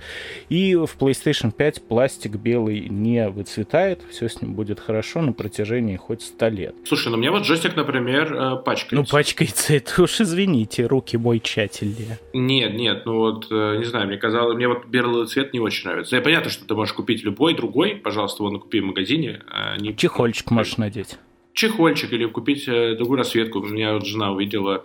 и 0.49 0.75
в 0.75 0.97
PlayStation 0.99 1.51
5 1.51 1.89
пластик 1.89 2.33
белый 2.33 2.89
не 2.89 3.29
выцветает, 3.29 4.03
все 4.11 4.29
с 4.29 4.41
ним 4.43 4.55
будет 4.55 4.79
хорошо 4.79 5.23
на 5.23 5.33
протяжении 5.33 5.97
хоть 5.97 6.23
100 6.23 6.49
лет. 6.49 6.75
Слушай, 6.85 7.11
ну 7.11 7.17
мне 7.17 7.31
вот 7.31 7.43
джойстик, 7.43 7.75
например, 7.75 8.35
э, 8.35 8.57
пачкается. 8.63 8.97
Ну, 8.97 9.05
пачкается, 9.05 9.75
это 9.75 10.03
уж 10.03 10.21
извините, 10.21 10.87
руки 10.87 11.17
мой 11.17 11.41
тщательнее. 11.41 12.19
Нет, 12.35 12.75
нет, 12.75 13.07
ну 13.07 13.17
вот, 13.17 13.47
э, 13.51 13.77
не 13.79 13.85
знаю, 13.85 14.07
мне 14.07 14.19
казалось, 14.19 14.57
мне 14.57 14.69
вот 14.69 14.87
белый 14.87 15.27
цвет 15.27 15.55
не 15.55 15.61
очень 15.61 15.89
нравится. 15.89 16.17
Я 16.17 16.23
понятно, 16.23 16.51
что 16.51 16.67
ты 16.67 16.75
можешь 16.75 16.95
купить 16.95 17.25
любой 17.25 17.55
другой, 17.55 17.97
пожалуйста, 17.97 18.45
его 18.45 18.59
купи 18.59 18.81
в 18.81 18.85
магазине. 18.85 19.43
А 19.49 19.77
не... 19.79 19.97
Чехольчик 19.97 20.51
можешь 20.51 20.77
надеть. 20.77 21.19
Чехольчик 21.55 22.13
или 22.13 22.27
купить 22.27 22.69
э, 22.69 22.95
другую 22.97 23.19
расцветку. 23.19 23.61
У 23.61 23.67
меня 23.67 23.95
вот 23.95 24.07
жена 24.07 24.33
увидела 24.33 24.85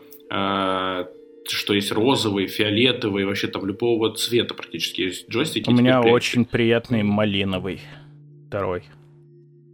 что 1.50 1.74
есть 1.74 1.92
розовый, 1.92 2.48
фиолетовый, 2.48 3.26
вообще 3.26 3.48
там 3.48 3.66
любого 3.66 4.14
цвета 4.16 4.54
практически 4.54 5.02
есть 5.02 5.30
джойстики. 5.30 5.70
У 5.70 5.74
меня 5.74 6.02
очень 6.02 6.46
приятный 6.46 7.04
малиновый 7.04 7.82
второй. 8.48 8.84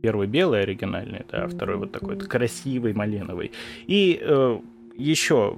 Первый 0.02 0.28
белый 0.28 0.62
оригинальный, 0.62 1.26
да, 1.32 1.44
а 1.44 1.48
второй 1.48 1.78
вот 1.78 1.92
такой 1.92 2.18
красивый 2.18 2.94
малиновый. 2.94 3.52
И 3.86 4.20
э, 4.20 4.60
еще 4.98 5.56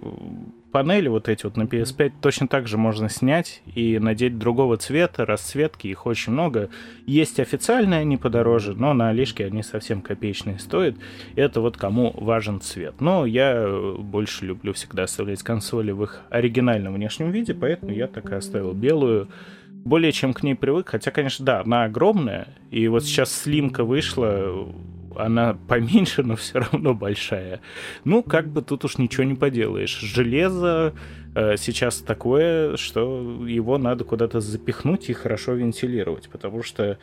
панели 0.73 1.07
вот 1.07 1.29
эти 1.29 1.45
вот 1.45 1.55
на 1.55 1.63
PS5 1.63 2.13
точно 2.19 2.47
так 2.47 2.67
же 2.67 2.77
можно 2.77 3.07
снять 3.07 3.61
и 3.75 3.99
надеть 3.99 4.39
другого 4.39 4.75
цвета, 4.77 5.23
расцветки, 5.23 5.87
их 5.87 6.07
очень 6.07 6.33
много. 6.33 6.69
Есть 7.05 7.39
официальные, 7.39 7.99
они 7.99 8.17
подороже, 8.17 8.73
но 8.73 8.93
на 8.93 9.09
Алишке 9.09 9.45
они 9.45 9.61
совсем 9.61 10.01
копеечные 10.01 10.57
стоят. 10.57 10.95
Это 11.35 11.61
вот 11.61 11.77
кому 11.77 12.11
важен 12.17 12.59
цвет. 12.59 12.95
Но 13.01 13.27
я 13.27 13.69
больше 13.99 14.47
люблю 14.47 14.73
всегда 14.73 15.03
оставлять 15.03 15.43
консоли 15.43 15.91
в 15.91 16.03
их 16.03 16.21
оригинальном 16.31 16.95
внешнем 16.95 17.29
виде, 17.29 17.53
поэтому 17.53 17.91
я 17.91 18.07
так 18.07 18.31
и 18.31 18.35
оставил 18.35 18.73
белую. 18.73 19.29
Более 19.69 20.11
чем 20.11 20.33
к 20.33 20.41
ней 20.41 20.55
привык, 20.55 20.89
хотя, 20.89 21.11
конечно, 21.11 21.45
да, 21.45 21.61
она 21.61 21.83
огромная, 21.83 22.47
и 22.71 22.87
вот 22.87 23.03
сейчас 23.03 23.31
слимка 23.31 23.83
вышла, 23.83 24.67
она 25.17 25.57
поменьше, 25.67 26.23
но 26.23 26.35
все 26.35 26.59
равно 26.59 26.93
большая. 26.93 27.61
Ну, 28.03 28.23
как 28.23 28.47
бы 28.47 28.61
тут 28.61 28.85
уж 28.85 28.97
ничего 28.97 29.23
не 29.23 29.35
поделаешь. 29.35 29.97
Железо 29.99 30.93
э, 31.35 31.57
сейчас 31.57 31.97
такое, 31.97 32.77
что 32.77 33.45
его 33.47 33.77
надо 33.77 34.03
куда-то 34.03 34.39
запихнуть 34.39 35.09
и 35.09 35.13
хорошо 35.13 35.53
вентилировать, 35.53 36.29
потому 36.29 36.63
что 36.63 36.97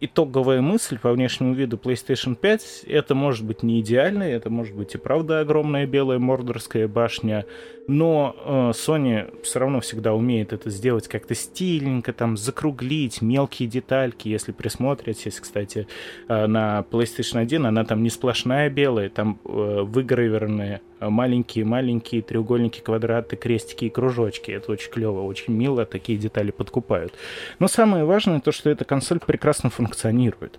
итоговая 0.00 0.60
мысль 0.60 0.98
по 0.98 1.12
внешнему 1.12 1.54
виду 1.54 1.76
PlayStation 1.76 2.34
5 2.34 2.84
это 2.86 3.14
может 3.14 3.44
быть 3.44 3.62
не 3.62 3.80
идеально, 3.80 4.24
это 4.24 4.50
может 4.50 4.74
быть 4.74 4.94
и 4.94 4.98
правда 4.98 5.40
огромная 5.40 5.86
белая 5.86 6.18
мордорская 6.18 6.86
башня, 6.86 7.46
но 7.86 8.36
э, 8.44 8.70
Sony 8.74 9.42
все 9.42 9.58
равно 9.60 9.80
всегда 9.80 10.14
умеет 10.14 10.52
это 10.52 10.70
сделать 10.70 11.08
как-то 11.08 11.34
стильненько, 11.34 12.12
там 12.12 12.36
закруглить 12.36 13.22
мелкие 13.22 13.68
детальки, 13.68 14.28
если 14.28 14.52
присмотритесь, 14.52 15.40
кстати, 15.40 15.86
э, 16.28 16.46
на 16.46 16.84
PlayStation 16.90 17.38
1 17.38 17.66
она 17.66 17.84
там 17.84 18.02
не 18.02 18.10
сплошная 18.10 18.68
белая, 18.68 19.08
там 19.08 19.40
э, 19.44 19.82
выгравированные 19.82 20.82
маленькие-маленькие 21.00 22.22
треугольники, 22.22 22.80
квадраты, 22.80 23.36
крестики 23.36 23.86
и 23.86 23.90
кружочки. 23.90 24.50
Это 24.50 24.72
очень 24.72 24.90
клево, 24.90 25.22
очень 25.22 25.52
мило, 25.52 25.84
такие 25.84 26.18
детали 26.18 26.50
подкупают. 26.50 27.12
Но 27.58 27.68
самое 27.68 28.04
важное 28.04 28.40
то, 28.40 28.52
что 28.52 28.70
эта 28.70 28.84
консоль 28.84 29.20
прекрасно 29.20 29.53
функционирует. 29.62 30.58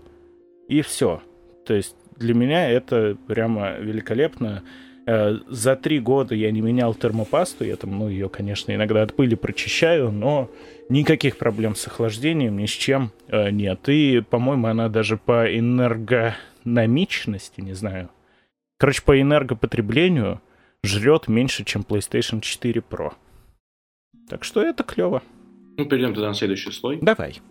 И 0.67 0.81
все. 0.81 1.21
То 1.65 1.73
есть 1.73 1.95
для 2.17 2.33
меня 2.33 2.69
это 2.69 3.17
прямо 3.27 3.77
великолепно. 3.77 4.63
Э, 5.05 5.37
за 5.47 5.75
три 5.75 5.99
года 5.99 6.33
я 6.35 6.51
не 6.51 6.61
менял 6.61 6.95
термопасту, 6.95 7.63
я 7.63 7.75
там, 7.75 7.97
ну, 7.97 8.09
ее, 8.09 8.29
конечно, 8.29 8.73
иногда 8.73 9.03
от 9.03 9.15
пыли 9.15 9.35
прочищаю, 9.35 10.11
но 10.11 10.49
никаких 10.89 11.37
проблем 11.37 11.75
с 11.75 11.87
охлаждением, 11.87 12.57
ни 12.57 12.65
с 12.65 12.71
чем 12.71 13.11
э, 13.27 13.51
нет. 13.51 13.87
И, 13.87 14.23
по-моему, 14.27 14.67
она 14.67 14.89
даже 14.89 15.17
по 15.17 15.45
энергономичности, 15.45 17.61
не 17.61 17.73
знаю, 17.73 18.09
короче, 18.77 19.03
по 19.03 19.19
энергопотреблению 19.19 20.41
жрет 20.83 21.27
меньше, 21.27 21.63
чем 21.63 21.81
PlayStation 21.81 22.41
4 22.41 22.83
Pro. 22.89 23.13
Так 24.29 24.43
что 24.43 24.61
это 24.61 24.83
клево. 24.83 25.21
Ну, 25.77 25.85
перейдем 25.85 26.13
тогда 26.13 26.29
на 26.29 26.33
следующий 26.33 26.71
слой. 26.71 26.99
Давай. 27.01 27.41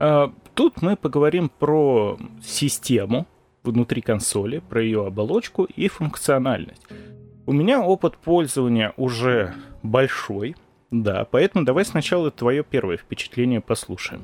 А, 0.00 0.32
тут 0.54 0.80
мы 0.80 0.96
поговорим 0.96 1.50
про 1.50 2.18
систему, 2.42 3.26
внутри 3.62 4.00
консоли, 4.00 4.62
про 4.66 4.82
ее 4.82 5.06
оболочку 5.06 5.64
и 5.64 5.88
функциональность. 5.88 6.82
У 7.46 7.52
меня 7.52 7.82
опыт 7.82 8.16
пользования 8.16 8.94
уже 8.96 9.54
большой, 9.82 10.56
да, 10.90 11.26
поэтому 11.30 11.66
давай 11.66 11.84
сначала 11.84 12.30
твое 12.30 12.64
первое 12.64 12.96
впечатление 12.96 13.60
послушаем. 13.60 14.22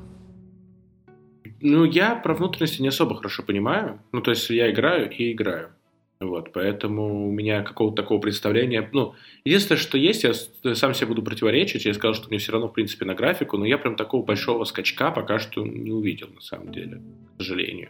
Ну, 1.61 1.83
я 1.85 2.15
про 2.15 2.33
внутренности 2.33 2.81
не 2.81 2.87
особо 2.87 3.15
хорошо 3.15 3.43
понимаю. 3.43 3.99
Ну, 4.11 4.21
то 4.21 4.31
есть 4.31 4.49
я 4.49 4.71
играю 4.71 5.09
и 5.11 5.31
играю. 5.31 5.69
Вот, 6.19 6.51
поэтому 6.51 7.27
у 7.27 7.31
меня 7.31 7.61
какого-то 7.61 8.01
такого 8.01 8.19
представления... 8.19 8.89
Ну, 8.91 9.13
единственное, 9.45 9.79
что 9.79 9.99
есть, 9.99 10.23
я 10.23 10.33
сам 10.73 10.95
себе 10.95 11.07
буду 11.07 11.21
противоречить, 11.21 11.85
я 11.85 11.93
сказал, 11.93 12.15
что 12.15 12.27
мне 12.29 12.39
все 12.39 12.51
равно, 12.51 12.69
в 12.69 12.73
принципе, 12.73 13.05
на 13.05 13.13
графику, 13.13 13.57
но 13.57 13.65
я 13.65 13.77
прям 13.77 13.95
такого 13.95 14.25
большого 14.25 14.63
скачка 14.63 15.11
пока 15.11 15.37
что 15.37 15.63
не 15.63 15.91
увидел, 15.91 16.29
на 16.33 16.41
самом 16.41 16.71
деле, 16.71 17.01
к 17.35 17.43
сожалению 17.43 17.89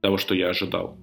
того, 0.00 0.16
что 0.16 0.34
я 0.34 0.48
ожидал. 0.48 0.96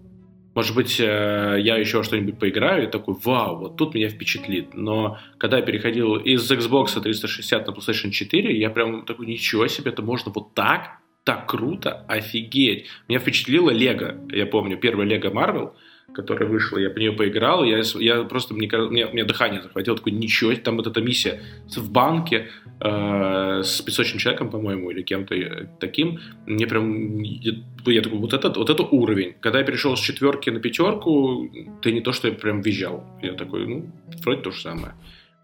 Может 0.56 0.76
быть, 0.76 1.00
э, 1.00 1.58
я 1.60 1.78
еще 1.78 2.04
что-нибудь 2.04 2.40
поиграю 2.40 2.88
и 2.88 2.92
такой, 2.92 3.16
вау, 3.24 3.58
вот 3.58 3.76
тут 3.76 3.94
меня 3.94 4.10
впечатлит. 4.10 4.74
Но 4.74 5.20
когда 5.38 5.58
я 5.58 5.64
переходил 5.64 6.16
из 6.16 6.50
Xbox 6.52 7.00
360 7.00 7.68
на 7.68 7.72
PlayStation 7.72 8.10
4, 8.12 8.58
я 8.58 8.70
прям 8.70 9.06
такой, 9.06 9.28
ничего 9.28 9.68
себе, 9.68 9.92
это 9.92 10.02
можно 10.02 10.32
вот 10.34 10.54
так? 10.54 11.00
Так 11.24 11.50
круто, 11.50 12.06
офигеть. 12.08 12.88
Меня 13.08 13.20
впечатлило 13.20 13.70
Лего. 13.70 14.16
Я 14.32 14.46
помню, 14.46 14.78
первый 14.78 15.06
Лего 15.06 15.30
Marvel– 15.30 15.74
которая 16.14 16.48
вышла, 16.50 16.78
я 16.78 16.90
по 16.90 17.00
нее 17.00 17.12
поиграл, 17.12 17.64
я, 17.64 17.82
я 18.00 18.24
просто, 18.24 18.54
мне, 18.54 18.68
мне, 18.68 19.06
мне 19.08 19.24
дыхание 19.26 19.62
захватило, 19.62 19.98
такой, 19.98 20.12
ничего, 20.12 20.54
там 20.56 20.78
вот 20.78 20.88
эта 20.88 21.02
миссия 21.02 21.42
в 21.76 21.92
банке 21.92 22.50
э, 22.80 23.62
с 23.64 23.82
песочным 23.82 24.20
человеком, 24.20 24.50
по-моему, 24.50 24.92
или 24.92 25.02
кем-то 25.02 25.36
э, 25.36 25.68
таким, 25.80 26.20
мне 26.46 26.68
прям, 26.68 27.20
я, 27.20 27.54
я 27.86 28.02
такой, 28.02 28.20
вот 28.20 28.34
это, 28.34 28.50
вот 28.50 28.70
это 28.70 28.84
уровень. 28.84 29.36
Когда 29.40 29.60
я 29.60 29.66
перешел 29.66 29.96
с 29.98 30.00
четверки 30.00 30.50
на 30.50 30.60
пятерку, 30.60 31.50
ты 31.82 31.92
не 31.92 32.02
то, 32.02 32.12
что 32.12 32.28
я 32.28 32.34
прям 32.34 32.62
визжал. 32.62 33.04
Я 33.22 33.34
такой, 33.34 33.68
ну, 33.68 33.92
вроде 34.24 34.42
то 34.42 34.52
же 34.52 34.62
самое. 34.62 34.94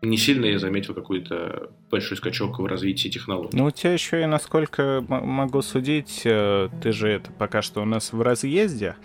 Не 0.01 0.15
сильно 0.15 0.45
я 0.45 0.59
заметил 0.59 0.93
какой-то 0.93 1.71
большой 1.91 2.15
скачок 2.15 2.59
в 2.59 2.65
развитии 2.65 3.09
технологий. 3.09 3.57
Ну, 3.57 3.65
у 3.65 3.71
тебя 3.71 3.91
еще 3.91 4.21
и, 4.21 4.25
насколько 4.25 5.03
могу 5.09 5.61
судить, 5.61 6.21
э, 6.23 6.69
ты 6.81 6.93
же 6.93 7.09
это 7.09 7.31
пока 7.31 7.61
что 7.61 7.81
у 7.81 7.85
нас 7.85 8.13
в 8.13 8.21
разъезде, 8.21 8.95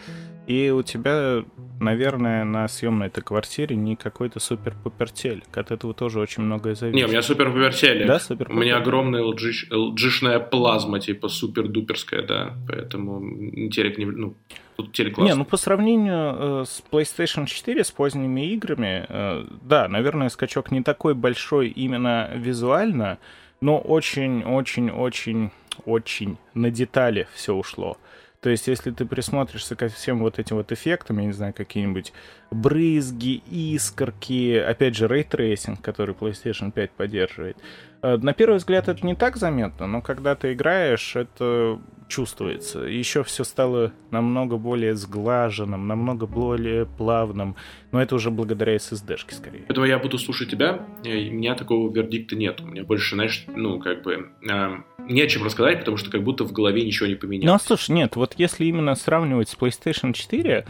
и 0.47 0.71
у 0.71 0.83
тебя, 0.83 1.43
наверное, 1.81 2.45
на 2.45 2.69
съемной 2.69 3.07
этой 3.07 3.23
квартире 3.23 3.77
не 3.77 3.97
какой-то 3.97 4.41
супер-пупер 4.41 5.11
телек. 5.11 5.57
От 5.57 5.71
этого 5.71 5.95
тоже 5.95 6.21
очень 6.21 6.43
многое 6.43 6.75
зависит. 6.75 6.97
Не, 6.97 7.07
у 7.07 7.09
меня 7.09 7.23
супер-пупер 7.23 7.73
телек. 7.75 8.07
Да, 8.07 8.19
супер 8.19 8.51
У 8.51 8.55
меня 8.55 8.77
огромная 8.77 9.23
LG, 9.23 9.71
LG-шная 9.71 10.41
плазма, 10.41 11.01
типа 11.01 11.29
супер-дуперская, 11.29 12.21
да. 12.23 12.53
Поэтому 12.69 13.71
телек 13.71 13.97
не... 13.97 14.05
Ну, 14.05 14.37
тут 14.77 14.93
телек 14.93 15.15
классный. 15.15 15.33
Не, 15.33 15.39
ну 15.39 15.47
по 15.47 15.57
сравнению 15.57 16.37
э, 16.37 16.65
с 16.67 16.83
PlayStation 16.91 17.47
4, 17.47 17.83
с 17.83 17.91
поздними 17.91 18.53
играми, 18.53 19.07
э, 19.09 19.47
да, 19.63 19.89
наверное, 19.89 20.29
скачок 20.29 20.71
не 20.71 20.83
такой 20.83 21.15
большой 21.15 21.69
именно 21.69 22.31
визуально, 22.35 23.17
но 23.63 23.79
очень-очень-очень-очень 23.79 26.37
на 26.53 26.71
детали 26.71 27.27
все 27.35 27.55
ушло. 27.55 27.97
То 28.45 28.51
есть, 28.51 28.67
если 28.67 28.91
ты 28.91 29.07
присмотришься 29.07 29.75
ко 29.75 29.89
всем 29.89 30.19
вот 30.19 30.39
этим 30.39 30.57
вот 30.57 30.71
эффектам, 30.71 31.19
я 31.19 31.25
не 31.25 31.33
знаю, 31.33 31.55
какие-нибудь 31.55 32.13
брызги, 32.51 33.43
искорки, 33.51 34.59
опять 34.59 34.95
же, 34.95 35.09
ray 35.09 35.28
tracing, 35.28 35.81
который 35.81 36.15
PlayStation 36.15 36.71
5 36.71 36.91
поддерживает, 36.91 37.57
на 38.05 38.35
первый 38.35 38.57
взгляд 38.57 38.89
это 38.89 39.05
не 39.07 39.15
так 39.15 39.37
заметно, 39.37 39.87
но 39.87 40.03
когда 40.03 40.35
ты 40.35 40.53
играешь, 40.53 41.17
это 41.17 41.79
чувствуется. 42.09 42.81
Еще 42.81 43.25
все 43.25 43.45
стало 43.45 43.93
намного 44.11 44.57
более 44.57 44.95
сглаженным, 44.95 45.87
намного 45.89 46.27
более 46.27 46.87
плавным, 46.87 47.57
но 47.93 48.03
это 48.03 48.15
уже 48.15 48.31
благодаря 48.31 48.77
SSD-шке 48.77 49.35
скорее. 49.35 49.65
Поэтому 49.67 49.87
я 49.87 49.99
буду 49.99 50.19
слушать 50.19 50.51
тебя, 50.51 50.87
у 51.05 51.09
меня 51.09 51.55
такого 51.55 51.93
вердикта 51.93 52.37
нет. 52.37 52.61
У 52.61 52.67
меня 52.67 52.85
больше, 52.85 53.15
знаешь, 53.15 53.47
ну, 53.49 53.81
как 53.81 54.03
бы, 54.03 54.31
э, 54.49 54.77
не 55.09 55.23
о 55.23 55.27
чем 55.27 55.45
рассказать, 55.45 55.81
потому 55.81 55.97
что 55.97 56.11
как 56.11 56.23
будто 56.23 56.45
в 56.45 56.53
голове 56.53 56.85
ничего 56.85 57.07
не 57.07 57.15
поменялось. 57.15 57.47
Ну, 57.47 57.55
а 57.55 57.59
слушай, 57.59 57.93
нет, 57.93 58.17
вот 58.17 58.35
если 58.37 58.67
именно 58.67 58.95
сравнивать 58.95 59.49
с 59.49 59.57
PlayStation 59.57 60.13
4, 60.13 60.51
э, 60.51 60.65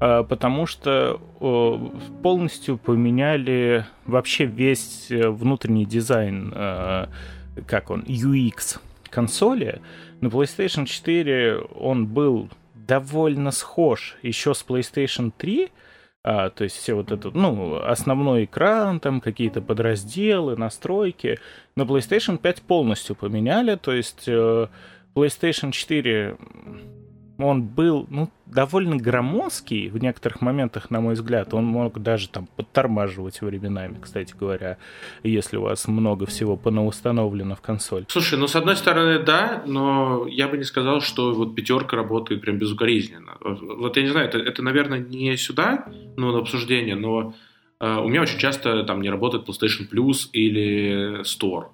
потому 0.00 0.66
что 0.66 1.20
полностью 2.22 2.78
поменяли 2.78 3.84
вообще 4.06 4.46
весь 4.46 5.10
э, 5.10 5.28
внутренний 5.28 5.84
дизайн, 5.84 6.52
э, 6.54 7.06
как 7.66 7.90
он, 7.90 8.02
UX 8.02 8.80
консоли, 9.10 9.82
на 10.20 10.28
PlayStation 10.28 10.86
4 10.86 11.58
он 11.58 12.06
был 12.06 12.48
довольно 12.74 13.50
схож 13.50 14.16
еще 14.22 14.54
с 14.54 14.64
PlayStation 14.66 15.32
3, 15.36 15.68
А, 16.22 16.50
то 16.50 16.64
есть 16.64 16.76
все 16.76 16.94
вот 16.94 17.12
это, 17.12 17.30
ну, 17.30 17.76
основной 17.76 18.44
экран, 18.44 19.00
там 19.00 19.22
какие-то 19.22 19.62
подразделы, 19.62 20.54
настройки. 20.54 21.38
На 21.76 21.84
PlayStation 21.84 22.36
5 22.36 22.62
полностью 22.62 23.16
поменяли, 23.16 23.76
то 23.76 23.92
есть 23.92 24.24
э, 24.26 24.66
PlayStation 25.14 25.72
4 25.72 26.36
он 27.48 27.62
был, 27.62 28.06
ну, 28.10 28.30
довольно 28.46 28.96
громоздкий 28.96 29.88
в 29.88 29.98
некоторых 29.98 30.40
моментах, 30.40 30.90
на 30.90 31.00
мой 31.00 31.14
взгляд. 31.14 31.54
Он 31.54 31.64
мог 31.64 32.00
даже 32.00 32.28
там 32.28 32.48
подтормаживать 32.56 33.40
временами, 33.40 33.98
кстати 34.00 34.34
говоря, 34.38 34.78
если 35.22 35.56
у 35.56 35.62
вас 35.62 35.88
много 35.88 36.26
всего 36.26 36.56
понаустановлено 36.56 37.54
в 37.54 37.60
консоль. 37.60 38.04
Слушай, 38.08 38.38
ну, 38.38 38.46
с 38.46 38.56
одной 38.56 38.76
стороны, 38.76 39.18
да, 39.20 39.62
но 39.66 40.26
я 40.28 40.48
бы 40.48 40.58
не 40.58 40.64
сказал, 40.64 41.00
что 41.00 41.32
вот 41.32 41.54
пятерка 41.54 41.96
работает 41.96 42.40
прям 42.40 42.58
безукоризненно. 42.58 43.36
Вот 43.40 43.96
я 43.96 44.02
не 44.02 44.08
знаю, 44.08 44.28
это, 44.28 44.38
это 44.38 44.62
наверное, 44.62 44.98
не 44.98 45.36
сюда, 45.36 45.86
ну, 46.16 46.32
на 46.32 46.38
обсуждение, 46.38 46.96
но 46.96 47.34
э, 47.80 47.96
у 47.96 48.08
меня 48.08 48.22
очень 48.22 48.38
часто 48.38 48.82
там 48.84 49.00
не 49.00 49.10
работает 49.10 49.48
PlayStation 49.48 49.88
Plus 49.90 50.28
или 50.32 51.20
Store 51.22 51.68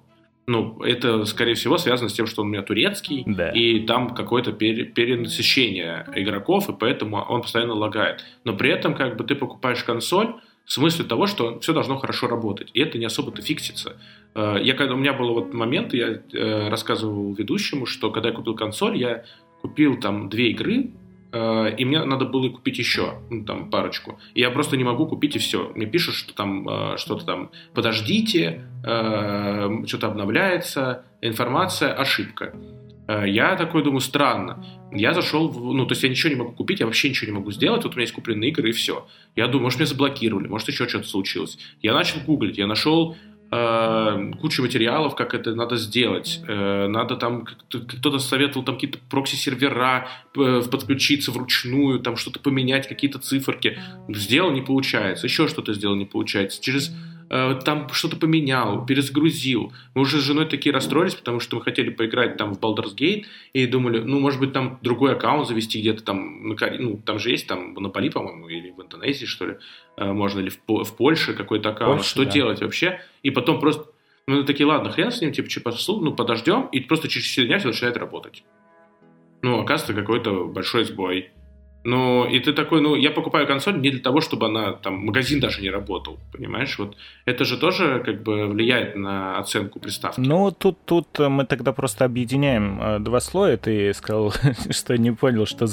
ну, 0.47 0.81
это, 0.81 1.25
скорее 1.25 1.55
всего, 1.55 1.77
связано 1.77 2.09
с 2.09 2.13
тем, 2.13 2.25
что 2.25 2.41
он 2.41 2.47
у 2.47 2.51
меня 2.51 2.61
турецкий, 2.61 3.23
да. 3.27 3.51
и 3.51 3.81
там 3.81 4.15
какое-то 4.15 4.53
пере, 4.53 4.85
перенасыщение 4.85 6.07
игроков, 6.15 6.69
и 6.69 6.73
поэтому 6.73 7.17
он 7.17 7.41
постоянно 7.41 7.73
лагает. 7.73 8.23
Но 8.45 8.55
при 8.55 8.71
этом, 8.71 8.95
как 8.95 9.17
бы, 9.17 9.25
ты 9.25 9.35
покупаешь 9.35 9.83
консоль 9.83 10.35
в 10.63 10.71
смысле 10.71 11.03
того, 11.03 11.27
что 11.27 11.59
все 11.59 11.73
должно 11.73 11.97
хорошо 11.97 12.27
работать, 12.27 12.69
и 12.73 12.79
это 12.79 12.97
не 12.97 13.05
особо-то 13.05 13.41
фиксится. 13.41 13.97
Э, 14.35 14.55
я, 14.61 14.73
когда, 14.73 14.93
у 14.93 14.97
меня 14.97 15.11
был 15.11 15.33
вот 15.33 15.53
момент, 15.53 15.93
я 15.93 16.21
э, 16.31 16.69
рассказывал 16.69 17.33
ведущему, 17.33 17.85
что 17.85 18.09
когда 18.09 18.29
я 18.29 18.35
купил 18.35 18.55
консоль, 18.55 18.97
я 18.97 19.25
купил 19.61 19.99
там 19.99 20.29
две 20.29 20.51
игры, 20.51 20.91
и 21.33 21.85
мне 21.85 22.03
надо 22.05 22.25
было 22.25 22.49
купить 22.49 22.79
еще, 22.79 23.15
ну, 23.29 23.43
там, 23.43 23.69
парочку. 23.69 24.19
И 24.33 24.41
я 24.41 24.49
просто 24.49 24.77
не 24.77 24.83
могу 24.83 25.07
купить 25.07 25.35
и 25.35 25.39
все. 25.39 25.71
Мне 25.75 25.85
пишут, 25.85 26.15
что 26.15 26.33
там 26.33 26.67
э, 26.67 26.97
что-то 26.97 27.25
там, 27.25 27.51
подождите, 27.73 28.65
э, 28.85 29.83
что-то 29.85 30.07
обновляется, 30.07 31.05
информация, 31.21 31.93
ошибка. 31.93 32.53
Я 33.25 33.55
такой 33.55 33.83
думаю, 33.83 34.01
странно. 34.01 34.65
Я 34.91 35.13
зашел, 35.13 35.47
в, 35.47 35.73
ну, 35.73 35.85
то 35.85 35.93
есть 35.93 36.03
я 36.03 36.09
ничего 36.09 36.29
не 36.29 36.35
могу 36.35 36.51
купить, 36.51 36.81
я 36.81 36.85
вообще 36.85 37.09
ничего 37.09 37.31
не 37.31 37.37
могу 37.37 37.51
сделать, 37.51 37.83
вот 37.83 37.93
у 37.93 37.95
меня 37.95 38.03
есть 38.03 38.13
купленные 38.13 38.49
игры 38.49 38.69
и 38.69 38.73
все. 38.73 39.07
Я 39.35 39.47
думаю, 39.47 39.63
может, 39.63 39.79
меня 39.79 39.87
заблокировали, 39.87 40.47
может, 40.47 40.67
еще 40.67 40.89
что-то 40.89 41.07
случилось. 41.07 41.57
Я 41.81 41.93
начал 41.93 42.19
гуглить, 42.25 42.57
я 42.57 42.67
нашел 42.67 43.15
э, 43.15 43.17
кучу 43.49 44.61
материалов, 44.61 45.15
как 45.15 45.33
это 45.33 45.55
надо 45.55 45.77
сделать. 45.77 46.41
Э, 46.47 46.87
надо 46.87 47.15
там, 47.15 47.45
кто-то 47.45 48.19
советовал 48.19 48.65
там 48.65 48.75
какие-то 48.75 48.99
прокси-сервера 49.09 50.09
э, 50.35 50.61
подключиться 50.69 51.31
вручную, 51.31 51.99
там 51.99 52.17
что-то 52.17 52.39
поменять, 52.39 52.89
какие-то 52.89 53.19
циферки. 53.19 53.79
Сделал, 54.09 54.51
не 54.51 54.61
получается. 54.61 55.27
Еще 55.27 55.47
что-то 55.47 55.73
сделал, 55.73 55.95
не 55.95 56.05
получается. 56.05 56.61
Через 56.61 56.91
там 57.29 57.89
что-то 57.89 58.17
поменял, 58.17 58.85
перезагрузил. 58.85 59.73
Мы 59.93 60.01
уже 60.01 60.19
с 60.19 60.23
женой 60.23 60.45
такие 60.45 60.73
расстроились, 60.73 61.15
потому 61.15 61.39
что 61.39 61.57
мы 61.57 61.61
хотели 61.61 61.89
поиграть 61.89 62.37
там 62.37 62.53
в 62.53 62.59
Baldur's 62.59 62.95
Gate 62.95 63.25
и 63.53 63.65
думали, 63.65 63.99
ну, 63.99 64.19
может 64.19 64.39
быть, 64.39 64.53
там 64.53 64.79
другой 64.81 65.13
аккаунт 65.13 65.47
завести 65.47 65.79
где-то 65.81 66.03
там, 66.03 66.47
ну, 66.47 66.97
там 67.05 67.19
же 67.19 67.31
есть 67.31 67.47
там 67.47 67.75
в 67.75 67.81
Наполи, 67.81 68.09
по-моему, 68.09 68.47
или 68.47 68.71
в 68.71 68.81
Индонезии, 68.81 69.25
что 69.25 69.45
ли, 69.45 69.57
э, 69.97 70.11
можно, 70.11 70.39
или 70.39 70.49
в, 70.49 70.83
в 70.83 70.95
Польше 70.95 71.33
какой-то 71.33 71.69
аккаунт. 71.69 71.97
Польша, 71.97 72.09
что 72.09 72.23
да. 72.23 72.31
делать 72.31 72.61
вообще? 72.61 73.01
И 73.23 73.31
потом 73.31 73.59
просто, 73.59 73.91
мы 74.27 74.43
такие, 74.43 74.65
ладно, 74.65 74.89
хрен 74.91 75.11
с 75.11 75.21
ним, 75.21 75.31
типа, 75.33 75.49
ну, 75.87 76.13
подождем, 76.13 76.67
и 76.71 76.79
просто 76.79 77.07
через 77.07 77.25
4 77.27 77.47
дня 77.47 77.59
все 77.59 77.67
начинает 77.67 77.97
работать. 77.97 78.43
Ну, 79.41 79.59
оказывается, 79.59 79.93
какой-то 79.93 80.45
большой 80.45 80.85
сбой. 80.85 81.31
Ну, 81.83 82.25
и 82.25 82.39
ты 82.39 82.51
такой, 82.51 82.81
ну, 82.81 82.95
я 82.95 83.11
покупаю 83.11 83.47
консоль 83.47 83.79
не 83.79 83.91
для 83.91 84.01
того, 84.01 84.19
чтобы 84.19 84.47
она, 84.47 84.73
там, 84.73 84.95
магазин 85.05 85.39
даже 85.39 85.61
не 85.61 85.69
работал, 85.69 86.19
понимаешь? 86.33 86.77
Вот 86.77 86.97
это 87.25 87.45
же 87.45 87.57
тоже, 87.57 88.01
как 88.05 88.23
бы, 88.23 88.47
влияет 88.47 88.95
на 88.95 89.37
оценку 89.37 89.79
приставки. 89.79 90.19
Ну, 90.19 90.51
тут, 90.51 90.77
тут 90.85 91.19
мы 91.19 91.45
тогда 91.45 91.71
просто 91.71 92.03
объединяем 92.03 92.81
э, 92.81 92.99
два 92.99 93.21
слоя. 93.21 93.55
Ты 93.55 93.93
сказал, 93.93 94.33
что 94.69 94.97
не 94.97 95.11
понял, 95.11 95.45
что 95.45 95.65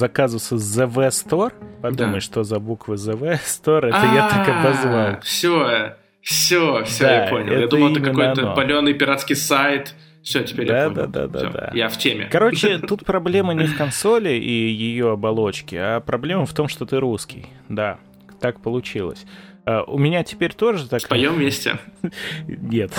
из 0.53 0.79
ZV 0.79 1.09
Store. 1.09 1.53
Подумай, 1.83 2.15
да. 2.15 2.21
что 2.21 2.45
за 2.45 2.61
буквы 2.61 2.95
ZV 2.95 3.41
Store, 3.45 3.87
это 3.89 4.07
я 4.15 4.29
так 4.29 4.49
обозвал. 4.49 5.21
Все, 5.23 5.97
все, 6.21 6.85
все, 6.85 7.07
я 7.07 7.27
понял. 7.29 7.53
Я 7.53 7.67
думал, 7.67 7.91
это 7.91 8.01
какой-то 8.01 8.55
паленый 8.55 8.95
пиратский 8.95 9.37
сайт, 9.37 9.95
все, 10.25 10.43
теперь 10.43 10.67
да, 10.67 10.85
я 10.85 10.91
понял. 10.91 11.07
Да, 11.07 11.29
да, 11.29 11.39
Все, 11.39 11.51
да, 11.51 11.61
да. 11.61 11.71
Я 11.75 11.89
в 11.91 11.99
теме. 11.99 12.29
Короче, 12.33 12.79
тут 12.89 13.05
проблема 13.05 13.53
не 13.53 13.67
в 13.67 13.77
консоли 13.77 14.31
и 14.31 14.51
ее 14.51 15.13
оболочке, 15.13 15.79
а 15.79 16.01
проблема 16.01 16.47
в 16.47 16.55
том, 16.55 16.67
что 16.67 16.87
ты 16.87 16.99
русский. 16.99 17.47
Да, 17.69 17.99
так 18.41 18.63
получилось. 18.63 19.27
А, 19.67 19.83
у 19.83 19.99
меня 19.99 20.25
теперь 20.25 20.55
тоже 20.55 20.89
так... 20.89 21.03
Споем 21.03 21.35
вместе? 21.35 21.79
Нет. 22.49 22.91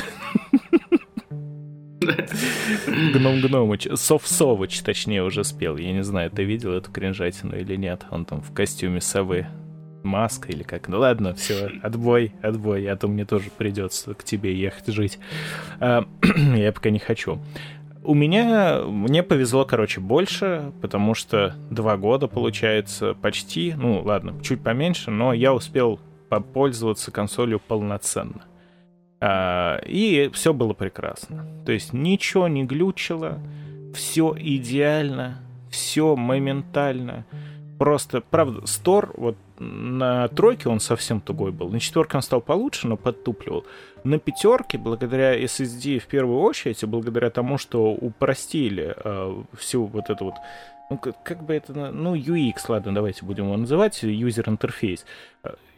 Гном 2.85 3.41
Гномыч. 3.41 3.87
Сов 3.95 4.27
Совыч, 4.27 4.81
точнее, 4.81 5.23
уже 5.23 5.43
спел. 5.43 5.77
Я 5.77 5.93
не 5.93 6.03
знаю, 6.03 6.29
ты 6.29 6.43
видел 6.43 6.73
эту 6.73 6.91
кринжатину 6.91 7.57
или 7.57 7.75
нет. 7.75 8.05
Он 8.11 8.25
там 8.25 8.41
в 8.43 8.53
костюме 8.53 9.01
совы 9.01 9.47
маска 10.05 10.49
или 10.49 10.63
как. 10.63 10.87
Ну 10.87 10.99
ладно, 10.99 11.33
все, 11.35 11.71
отбой, 11.81 12.33
отбой, 12.41 12.87
а 12.89 12.95
то 12.95 13.07
мне 13.07 13.25
тоже 13.25 13.49
придется 13.55 14.13
к 14.13 14.23
тебе 14.23 14.55
ехать 14.55 14.87
жить. 14.87 15.19
А, 15.79 16.05
я 16.55 16.71
пока 16.71 16.89
не 16.89 16.99
хочу. 16.99 17.39
У 18.03 18.13
меня, 18.13 18.81
мне 18.85 19.23
повезло, 19.23 19.65
короче, 19.65 19.99
больше, 19.99 20.71
потому 20.81 21.15
что 21.15 21.55
два 21.71 21.97
года, 21.97 22.27
получается, 22.27 23.15
почти, 23.15 23.73
ну 23.75 24.01
ладно, 24.03 24.35
чуть 24.43 24.61
поменьше, 24.61 25.09
но 25.09 25.33
я 25.33 25.53
успел 25.53 25.99
попользоваться 26.29 27.11
консолью 27.11 27.59
полноценно. 27.59 28.43
А, 29.19 29.79
и 29.85 30.29
все 30.33 30.53
было 30.53 30.73
прекрасно. 30.73 31.47
То 31.65 31.71
есть 31.71 31.93
ничего 31.93 32.47
не 32.47 32.63
глючило, 32.63 33.39
все 33.95 34.35
идеально, 34.37 35.39
все 35.71 36.15
моментально. 36.15 37.25
Просто, 37.79 38.21
правда, 38.21 38.67
стор, 38.67 39.13
вот 39.17 39.35
на 39.59 40.27
тройке 40.27 40.69
он 40.69 40.79
совсем 40.79 41.21
тугой 41.21 41.51
был, 41.51 41.69
на 41.69 41.79
четверке 41.79 42.17
он 42.17 42.23
стал 42.23 42.41
получше, 42.41 42.87
но 42.87 42.97
подтупливал. 42.97 43.65
На 44.03 44.19
пятерке, 44.19 44.77
благодаря 44.77 45.39
SSD 45.41 45.99
в 45.99 46.07
первую 46.07 46.39
очередь, 46.39 46.83
и 46.83 46.85
благодаря 46.85 47.29
тому, 47.29 47.57
что 47.57 47.91
упростили 47.91 48.95
э, 48.95 49.43
всю 49.57 49.85
вот 49.85 50.09
эту 50.09 50.25
вот 50.25 50.35
ну, 50.89 50.97
как, 50.97 51.23
как 51.23 51.43
бы 51.43 51.53
это, 51.55 51.73
ну, 51.91 52.15
UX, 52.15 52.57
ладно, 52.67 52.93
давайте 52.93 53.25
будем 53.25 53.45
его 53.45 53.57
называть, 53.57 54.03
user 54.03 54.47
интерфейс. 54.47 55.05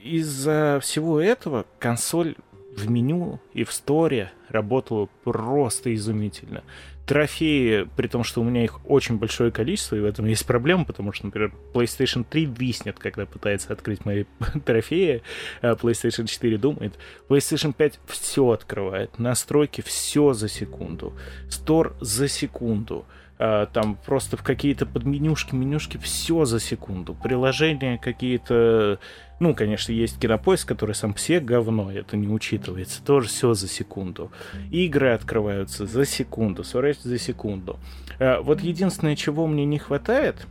Из-за 0.03 0.79
всего 0.81 1.21
этого 1.21 1.65
консоль 1.79 2.35
в 2.75 2.89
меню 2.89 3.39
и 3.53 3.63
в 3.63 3.71
сторе 3.71 4.31
работала 4.49 5.07
просто 5.23 5.93
изумительно 5.95 6.63
трофеи, 7.07 7.87
при 7.95 8.07
том, 8.07 8.23
что 8.23 8.41
у 8.41 8.43
меня 8.43 8.65
их 8.65 8.85
очень 8.85 9.17
большое 9.17 9.49
количество, 9.49 9.95
и 9.95 10.01
в 10.01 10.05
этом 10.05 10.25
есть 10.25 10.45
проблема, 10.45 10.83
потому 10.83 11.13
что, 11.13 11.25
например, 11.25 11.53
PlayStation 11.73 12.25
3 12.29 12.45
виснет, 12.45 12.99
когда 12.99 13.25
пытается 13.25 13.71
открыть 13.71 14.05
мои 14.05 14.25
трофеи, 14.65 15.23
а 15.61 15.75
PlayStation 15.75 16.27
4 16.27 16.57
думает. 16.57 16.93
PlayStation 17.29 17.73
5 17.73 17.99
все 18.07 18.51
открывает, 18.51 19.17
настройки 19.17 19.81
все 19.81 20.33
за 20.33 20.49
секунду, 20.49 21.13
Store 21.47 21.93
за 22.01 22.27
секунду, 22.27 23.05
там 23.37 23.97
просто 24.05 24.35
в 24.35 24.43
какие-то 24.43 24.85
подменюшки, 24.85 25.53
менюшки, 25.53 25.97
все 25.97 26.45
за 26.45 26.59
секунду. 26.59 27.13
Приложения 27.13 27.97
какие-то, 27.97 28.99
ну, 29.39 29.53
конечно, 29.53 29.91
есть 29.91 30.19
кинопоиск, 30.19 30.67
который 30.67 30.95
сам 30.95 31.13
все 31.13 31.39
говно, 31.39 31.91
это 31.91 32.17
не 32.17 32.27
учитывается, 32.27 33.03
тоже 33.03 33.27
все 33.27 33.53
за 33.53 33.67
секунду. 33.67 34.31
Игры 34.71 35.09
открываются 35.11 35.85
за 35.85 36.05
секунду, 36.05 36.63
сворачиваются 36.63 37.09
за 37.09 37.19
секунду. 37.19 37.79
А, 38.19 38.41
вот 38.41 38.61
единственное, 38.61 39.15
чего 39.15 39.45
мне 39.45 39.65
не 39.65 39.77
хватает, 39.77 40.47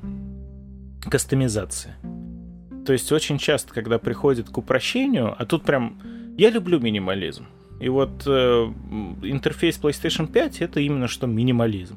кастомизация. 1.11 1.97
То 2.87 2.93
есть 2.93 3.11
очень 3.11 3.39
часто, 3.39 3.75
когда 3.75 3.99
приходит 3.99 4.49
к 4.49 4.59
упрощению, 4.59 5.35
а 5.37 5.45
тут 5.45 5.65
прям... 5.65 6.01
Я 6.39 6.51
люблю 6.51 6.79
минимализм. 6.79 7.47
И 7.81 7.89
вот 7.89 8.23
э, 8.27 8.31
интерфейс 8.31 9.79
PlayStation 9.79 10.27
5 10.27 10.63
это 10.63 10.81
именно 10.81 11.09
что 11.09 11.27
минимализм. 11.27 11.97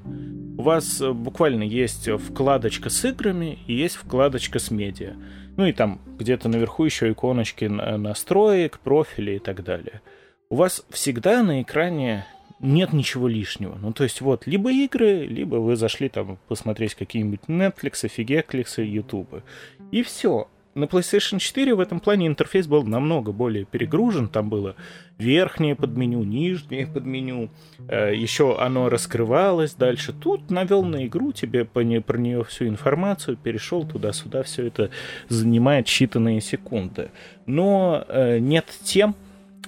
У 0.57 0.61
вас 0.61 1.01
э, 1.01 1.11
буквально 1.11 1.63
есть 1.63 2.09
вкладочка 2.09 2.89
с 2.89 3.05
играми 3.05 3.59
и 3.67 3.73
есть 3.73 3.95
вкладочка 3.95 4.59
с 4.59 4.71
медиа. 4.71 5.13
Ну 5.57 5.65
и 5.65 5.71
там 5.71 6.01
где-то 6.17 6.49
наверху 6.49 6.85
еще 6.85 7.11
иконочки 7.11 7.65
настроек, 7.65 8.79
профиля 8.79 9.35
и 9.35 9.39
так 9.39 9.63
далее. 9.63 10.01
У 10.49 10.55
вас 10.55 10.85
всегда 10.89 11.43
на 11.43 11.61
экране 11.61 12.25
нет 12.59 12.93
ничего 12.93 13.27
лишнего. 13.27 13.77
Ну, 13.81 13.93
то 13.93 14.03
есть, 14.03 14.21
вот, 14.21 14.47
либо 14.47 14.71
игры, 14.71 15.25
либо 15.25 15.57
вы 15.57 15.75
зашли 15.75 16.09
там 16.09 16.37
посмотреть 16.47 16.95
какие-нибудь 16.95 17.41
Netflix, 17.47 18.07
Фигекликсы, 18.07 18.81
YouTube. 18.81 19.43
И 19.91 20.03
все 20.03 20.47
на 20.79 20.85
PlayStation 20.85 21.39
4 21.39 21.75
в 21.75 21.79
этом 21.79 21.99
плане 21.99 22.27
интерфейс 22.27 22.67
был 22.67 22.83
намного 22.83 23.31
более 23.31 23.65
перегружен. 23.65 24.27
Там 24.27 24.49
было 24.49 24.75
верхнее 25.17 25.75
подменю, 25.75 26.23
нижнее 26.23 26.87
подменю. 26.87 27.49
Э, 27.87 28.15
еще 28.15 28.57
оно 28.59 28.89
раскрывалось 28.89 29.73
дальше. 29.73 30.13
Тут 30.13 30.49
навел 30.49 30.83
на 30.83 31.05
игру, 31.05 31.31
тебе 31.31 31.65
про 31.65 31.83
нее 31.83 32.43
всю 32.43 32.67
информацию, 32.67 33.37
перешел 33.37 33.85
туда-сюда. 33.85 34.43
Все 34.43 34.67
это 34.67 34.89
занимает 35.27 35.87
считанные 35.87 36.39
секунды. 36.39 37.11
Но 37.45 38.05
э, 38.07 38.39
нет 38.39 38.65
тем, 38.83 39.15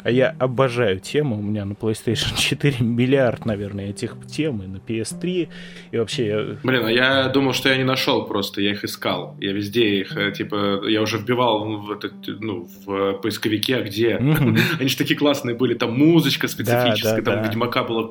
а 0.03 0.11
я 0.11 0.35
обожаю 0.39 0.99
тему. 0.99 1.37
У 1.37 1.41
меня 1.41 1.65
на 1.65 1.73
PlayStation 1.73 2.35
4 2.37 2.77
миллиард, 2.79 3.45
наверное, 3.45 3.89
этих 3.89 4.15
тем, 4.27 4.61
и 4.63 4.67
на 4.67 4.77
PS3, 4.77 5.49
и 5.91 5.97
вообще... 5.97 6.27
Я... 6.27 6.57
Блин, 6.63 6.85
а 6.85 6.91
я 6.91 7.29
думал, 7.29 7.53
что 7.53 7.69
я 7.69 7.77
не 7.77 7.83
нашел 7.83 8.25
просто, 8.25 8.61
я 8.61 8.71
их 8.71 8.83
искал. 8.83 9.35
Я 9.39 9.53
везде 9.53 10.01
их, 10.01 10.15
э, 10.15 10.31
типа, 10.31 10.81
я 10.87 11.01
уже 11.01 11.17
вбивал 11.17 11.81
в, 11.81 11.91
этот, 11.91 12.13
ну, 12.27 12.67
в 12.85 13.13
поисковике, 13.13 13.77
а 13.77 13.81
где. 13.83 14.15
Они 14.79 14.89
же 14.89 14.97
такие 14.97 15.17
классные 15.17 15.55
были, 15.55 15.73
там 15.73 15.97
музычка 15.97 16.47
специфическая, 16.47 17.21
там 17.21 17.43
Ведьмака 17.43 17.83
была 17.83 18.09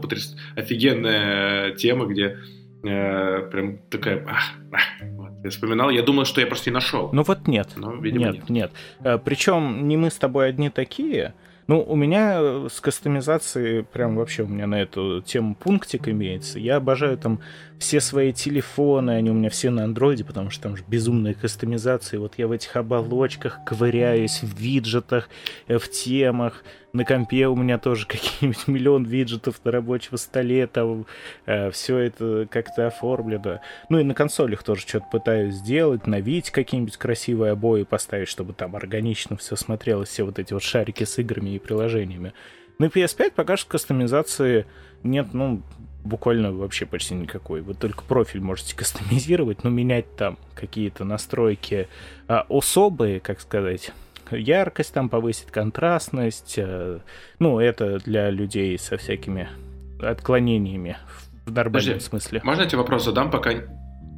офигенная 0.57 1.72
тема, 1.72 2.07
где 2.07 2.38
э, 2.82 3.49
прям 3.51 3.78
такая... 3.91 4.26
Я 5.43 5.49
вспоминал, 5.49 5.88
я 5.88 6.03
думал, 6.03 6.26
что 6.26 6.41
я 6.41 6.47
просто 6.47 6.70
не 6.70 6.74
нашел. 6.74 7.09
Ну 7.12 7.22
вот 7.22 7.49
нет. 7.49 7.70
Но, 7.76 7.95
видимо, 7.95 8.26
нет, 8.26 8.34
нет. 8.34 8.51
нет. 8.51 8.72
Э, 9.03 9.18
Причем 9.18 9.88
не 9.88 9.97
мы 9.97 10.11
с 10.11 10.16
тобой 10.16 10.49
одни 10.49 10.68
такие. 10.68 11.34
Ну, 11.70 11.84
у 11.86 11.94
меня 11.94 12.38
э, 12.40 12.68
с 12.68 12.80
кастомизацией 12.80 13.84
прям 13.84 14.16
вообще 14.16 14.42
у 14.42 14.48
меня 14.48 14.66
на 14.66 14.82
эту 14.82 15.22
тему 15.22 15.54
пунктик 15.54 16.08
имеется. 16.08 16.58
Я 16.58 16.78
обожаю 16.78 17.16
там 17.16 17.38
все 17.81 18.01
свои 18.01 18.33
телефоны, 18.35 19.12
они 19.12 19.31
у 19.31 19.35
меня 19.35 19.49
все 19.49 19.70
на 19.70 19.85
андроиде, 19.85 20.22
потому 20.22 20.51
что 20.51 20.64
там 20.64 20.76
же 20.76 20.85
безумные 20.87 21.33
кастомизации. 21.33 22.18
Вот 22.18 22.35
я 22.37 22.47
в 22.47 22.53
этих 22.53 22.76
оболочках 22.76 23.59
ковыряюсь, 23.64 24.43
в 24.43 24.55
виджетах, 24.59 25.31
э, 25.66 25.78
в 25.78 25.91
темах. 25.91 26.62
На 26.93 27.07
компе 27.07 27.49
у 27.49 27.57
меня 27.57 27.78
тоже 27.78 28.07
какие-нибудь 28.09 28.68
миллион 28.68 29.05
виджетов 29.05 29.64
на 29.64 29.70
рабочем 29.72 30.18
столе, 30.18 30.66
там 30.66 31.07
э, 31.47 31.70
все 31.70 31.97
это 31.97 32.47
как-то 32.51 32.87
оформлено. 32.87 33.61
Ну 33.89 33.99
и 33.99 34.05
на 34.05 34.12
консолях 34.12 34.62
тоже 34.62 34.83
что-то 34.83 35.07
пытаюсь 35.11 35.55
сделать, 35.55 36.07
навить 36.07 36.51
какие-нибудь 36.51 36.99
красивые 36.99 37.53
обои 37.53 37.85
поставить, 37.85 38.28
чтобы 38.28 38.53
там 38.53 38.76
органично 38.76 39.39
все 39.39 39.57
смотрелось, 39.57 40.11
все 40.11 40.24
вот 40.24 40.39
эти 40.39 40.53
вот 40.53 40.62
шарики 40.62 41.05
с 41.05 41.18
играми 41.18 41.55
и 41.55 41.59
приложениями. 41.59 42.35
На 42.78 42.87
PS5 42.87 43.33
пока 43.35 43.57
что 43.57 43.70
кастомизации 43.70 44.66
нет, 45.03 45.28
ну, 45.33 45.62
буквально 46.05 46.53
вообще 46.53 46.86
почти 46.86 47.14
никакой. 47.14 47.61
Вы 47.61 47.74
только 47.74 48.03
профиль 48.05 48.40
можете 48.40 48.76
кастомизировать, 48.76 49.64
но 49.64 49.70
менять 49.70 50.16
там 50.16 50.38
какие-то 50.55 51.05
настройки 51.05 51.88
а, 52.28 52.46
особые, 52.48 53.20
как 53.20 53.40
сказать, 53.40 53.92
яркость 54.30 54.94
там 54.94 55.09
повысить, 55.09 55.51
контрастность. 55.51 56.57
А, 56.59 57.01
ну, 57.38 57.61
это 57.61 57.98
для 57.98 58.30
людей 58.30 58.78
со 58.78 58.96
всякими 58.96 59.48
отклонениями 60.01 60.96
в 61.46 61.53
нормальном 61.53 61.72
Подожди, 61.72 62.01
смысле. 62.01 62.40
Можно 62.44 62.62
я 62.62 62.68
тебе 62.68 62.78
вопрос 62.78 63.05
задам, 63.05 63.30
пока 63.30 63.51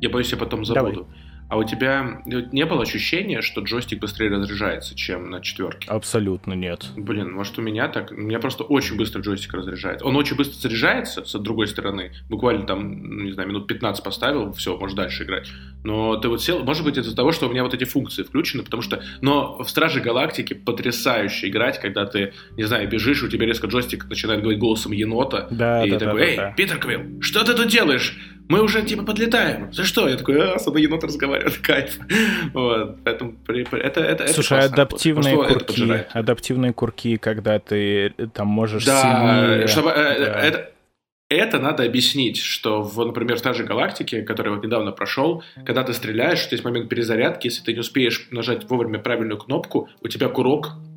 я 0.01 0.09
боюсь, 0.11 0.31
я 0.33 0.39
потом 0.39 0.65
забуду? 0.65 0.93
Давай. 0.93 1.32
А 1.53 1.57
у 1.59 1.65
тебя 1.65 2.23
не 2.25 2.65
было 2.65 2.81
ощущения, 2.81 3.43
что 3.43 3.61
джойстик 3.61 4.01
быстрее 4.01 4.31
разряжается, 4.31 4.95
чем 4.95 5.29
на 5.29 5.43
четверке? 5.43 5.87
Абсолютно 5.87 6.55
нет. 6.55 6.87
Блин, 6.97 7.31
может 7.31 7.59
у 7.59 7.61
меня 7.61 7.89
так? 7.89 8.11
У 8.11 8.15
меня 8.15 8.39
просто 8.39 8.65
очень 8.65 8.97
быстро 8.97 9.21
джойстик 9.21 9.53
разряжается. 9.53 10.07
Он 10.07 10.17
очень 10.17 10.35
быстро 10.35 10.59
заряжается, 10.59 11.27
с 11.27 11.39
другой 11.39 11.69
стороны. 11.69 12.13
Буквально 12.31 12.65
там, 12.65 13.03
ну, 13.03 13.25
не 13.25 13.33
знаю, 13.33 13.51
минут 13.51 13.67
15 13.67 14.03
поставил, 14.03 14.55
все, 14.55 14.79
можешь 14.79 14.97
дальше 14.97 15.25
играть. 15.25 15.51
Но 15.85 16.17
ты 16.17 16.31
вот 16.31 16.43
сел, 16.43 16.65
может 16.65 16.85
быть, 16.85 16.97
из-за 16.97 17.15
того, 17.15 17.33
что 17.33 17.49
у 17.49 17.51
меня 17.51 17.65
вот 17.65 17.75
эти 17.75 17.85
функции 17.85 18.23
включены, 18.23 18.63
потому 18.63 18.81
что... 18.83 19.03
Но 19.21 19.63
в 19.63 19.69
Страже 19.69 20.01
Галактики 20.01 20.55
потрясающе 20.55 21.51
играть, 21.51 21.79
когда 21.83 22.07
ты, 22.07 22.33
не 22.57 22.65
знаю, 22.65 22.89
бежишь, 22.89 23.23
у 23.23 23.29
тебя 23.29 23.45
резко 23.45 23.67
джойстик 23.67 24.09
начинает 24.09 24.41
говорить 24.41 24.59
голосом 24.59 24.93
енота. 24.93 25.49
Да, 25.51 25.85
и 25.85 25.91
да, 25.91 25.99
такой, 25.99 26.21
да, 26.21 26.27
эй, 26.27 26.37
да. 26.37 26.53
Питер 26.53 26.79
Квилл, 26.79 27.21
что 27.21 27.45
ты 27.45 27.53
тут 27.53 27.69
делаешь? 27.69 28.17
Мы 28.53 28.61
уже 28.61 28.83
типа 28.83 29.03
подлетаем. 29.03 29.73
За 29.73 29.85
что? 29.85 30.07
Я 30.07 30.17
такой, 30.17 30.39
а, 30.39 30.59
с 30.59 30.67
одной 30.67 30.83
енот 30.83 31.03
разговаривает, 31.03 31.57
кайф. 31.63 31.99
Вот, 32.53 33.03
поэтому 33.03 33.35
это, 33.47 34.01
это, 34.01 34.29
Слушай, 34.29 34.59
это 34.59 34.83
адаптивные 34.83 35.37
курки, 35.37 36.07
адаптивные 36.13 36.73
курки, 36.75 37.17
когда 37.17 37.59
ты 37.59 38.13
э, 38.17 38.27
там 38.27 38.49
можешь 38.49 38.85
да, 38.85 39.01
сильнее... 39.01 39.67
Чтобы, 39.69 39.91
э, 39.91 40.19
да. 40.19 40.41
это, 40.41 40.71
это 41.31 41.59
надо 41.61 41.85
объяснить, 41.85 42.37
что 42.37 42.83
в, 42.83 43.03
например, 43.07 43.39
в 43.39 43.55
же 43.55 43.65
галактике, 43.65 44.21
который 44.21 44.53
вот 44.53 44.63
недавно 44.63 44.93
прошел, 44.93 45.43
когда 45.65 45.83
ты 45.83 45.95
стреляешь, 45.95 46.47
есть 46.51 46.65
момент 46.65 46.91
перезарядки, 46.91 47.47
если 47.47 47.63
ты 47.63 47.73
не 47.73 47.81
успеешь 47.81 48.29
нажать 48.31 48.69
вовремя 48.69 48.99
правильную 48.99 49.39
кнопку, 49.39 49.89
у 50.03 50.09
тебя 50.09 50.29
курок 50.29 50.73
Э, 50.73 50.92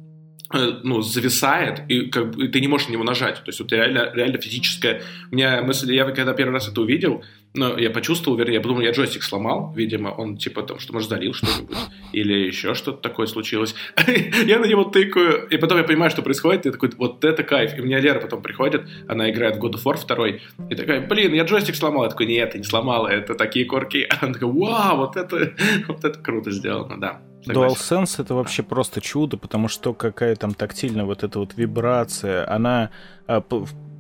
ну, 0.52 1.02
зависает, 1.02 1.82
и 1.90 2.10
как 2.10 2.36
бы 2.36 2.48
ты 2.48 2.60
не 2.62 2.68
можешь 2.68 2.88
на 2.88 2.94
него 2.94 3.04
нажать. 3.04 3.36
То 3.36 3.48
есть 3.48 3.60
вот 3.60 3.72
реально, 3.72 4.12
реально 4.14 4.40
физическая... 4.40 5.02
У 5.32 5.36
меня 5.36 5.62
мысль, 5.64 5.94
я 5.94 6.06
когда 6.06 6.34
первый 6.34 6.54
раз 6.54 6.68
это 6.68 6.82
увидел, 6.82 7.24
ну, 7.56 7.78
я 7.78 7.90
почувствовал, 7.90 8.38
вернее, 8.38 8.56
я 8.56 8.62
подумал, 8.62 8.82
я 8.82 8.92
джойстик 8.92 9.24
сломал, 9.24 9.74
видимо, 9.74 10.10
он 10.10 10.38
типа 10.38 10.62
там, 10.64 10.78
что, 10.80 10.94
может, 10.94 11.10
залил 11.10 11.34
что-нибудь, 11.34 11.78
или 12.12 12.34
еще 12.34 12.74
что-то 12.74 12.98
такое 13.02 13.28
случилось. 13.28 13.76
я 14.46 14.60
на 14.60 14.66
него 14.66 14.84
тыкаю, 14.84 15.48
и 15.48 15.58
потом 15.58 15.78
я 15.78 15.84
понимаю, 15.84 16.12
что 16.12 16.22
происходит, 16.22 16.66
и 16.66 16.72
такой, 16.72 16.92
вот 16.98 17.24
это 17.24 17.44
кайф. 17.44 17.78
И 17.78 17.82
меня 17.82 18.00
Лера 18.00 18.20
потом 18.20 18.42
приходит, 18.42 18.88
она 19.08 19.30
играет 19.32 19.56
в 19.56 19.64
God 19.64 19.76
of 19.76 19.84
War 19.84 19.98
2, 20.06 20.28
и 20.70 20.76
такая, 20.76 21.08
блин, 21.08 21.34
я 21.34 21.46
джойстик 21.46 21.76
сломал. 21.76 22.04
Я 22.04 22.10
такой, 22.10 22.26
нет, 22.26 22.54
я 22.54 22.60
не 22.60 22.66
сломал, 22.66 23.08
это 23.08 23.36
такие 23.36 23.66
корки. 23.66 24.06
Она 24.22 24.34
такая, 24.34 24.50
вау, 24.50 24.98
вот 24.98 25.16
это, 25.16 25.54
вот 25.88 26.04
это 26.04 26.20
круто 26.20 26.52
сделано, 26.52 27.00
да. 27.00 27.22
DualSense 27.48 28.22
это 28.22 28.34
вообще 28.34 28.64
просто 28.64 29.02
чудо, 29.02 29.38
потому 29.38 29.68
что 29.68 29.94
какая 29.94 30.36
там 30.36 30.54
тактильная 30.54 31.06
вот 31.06 31.24
эта 31.24 31.40
вот 31.40 31.56
вибрация, 31.56 32.50
она... 32.52 32.90
А, 33.28 33.42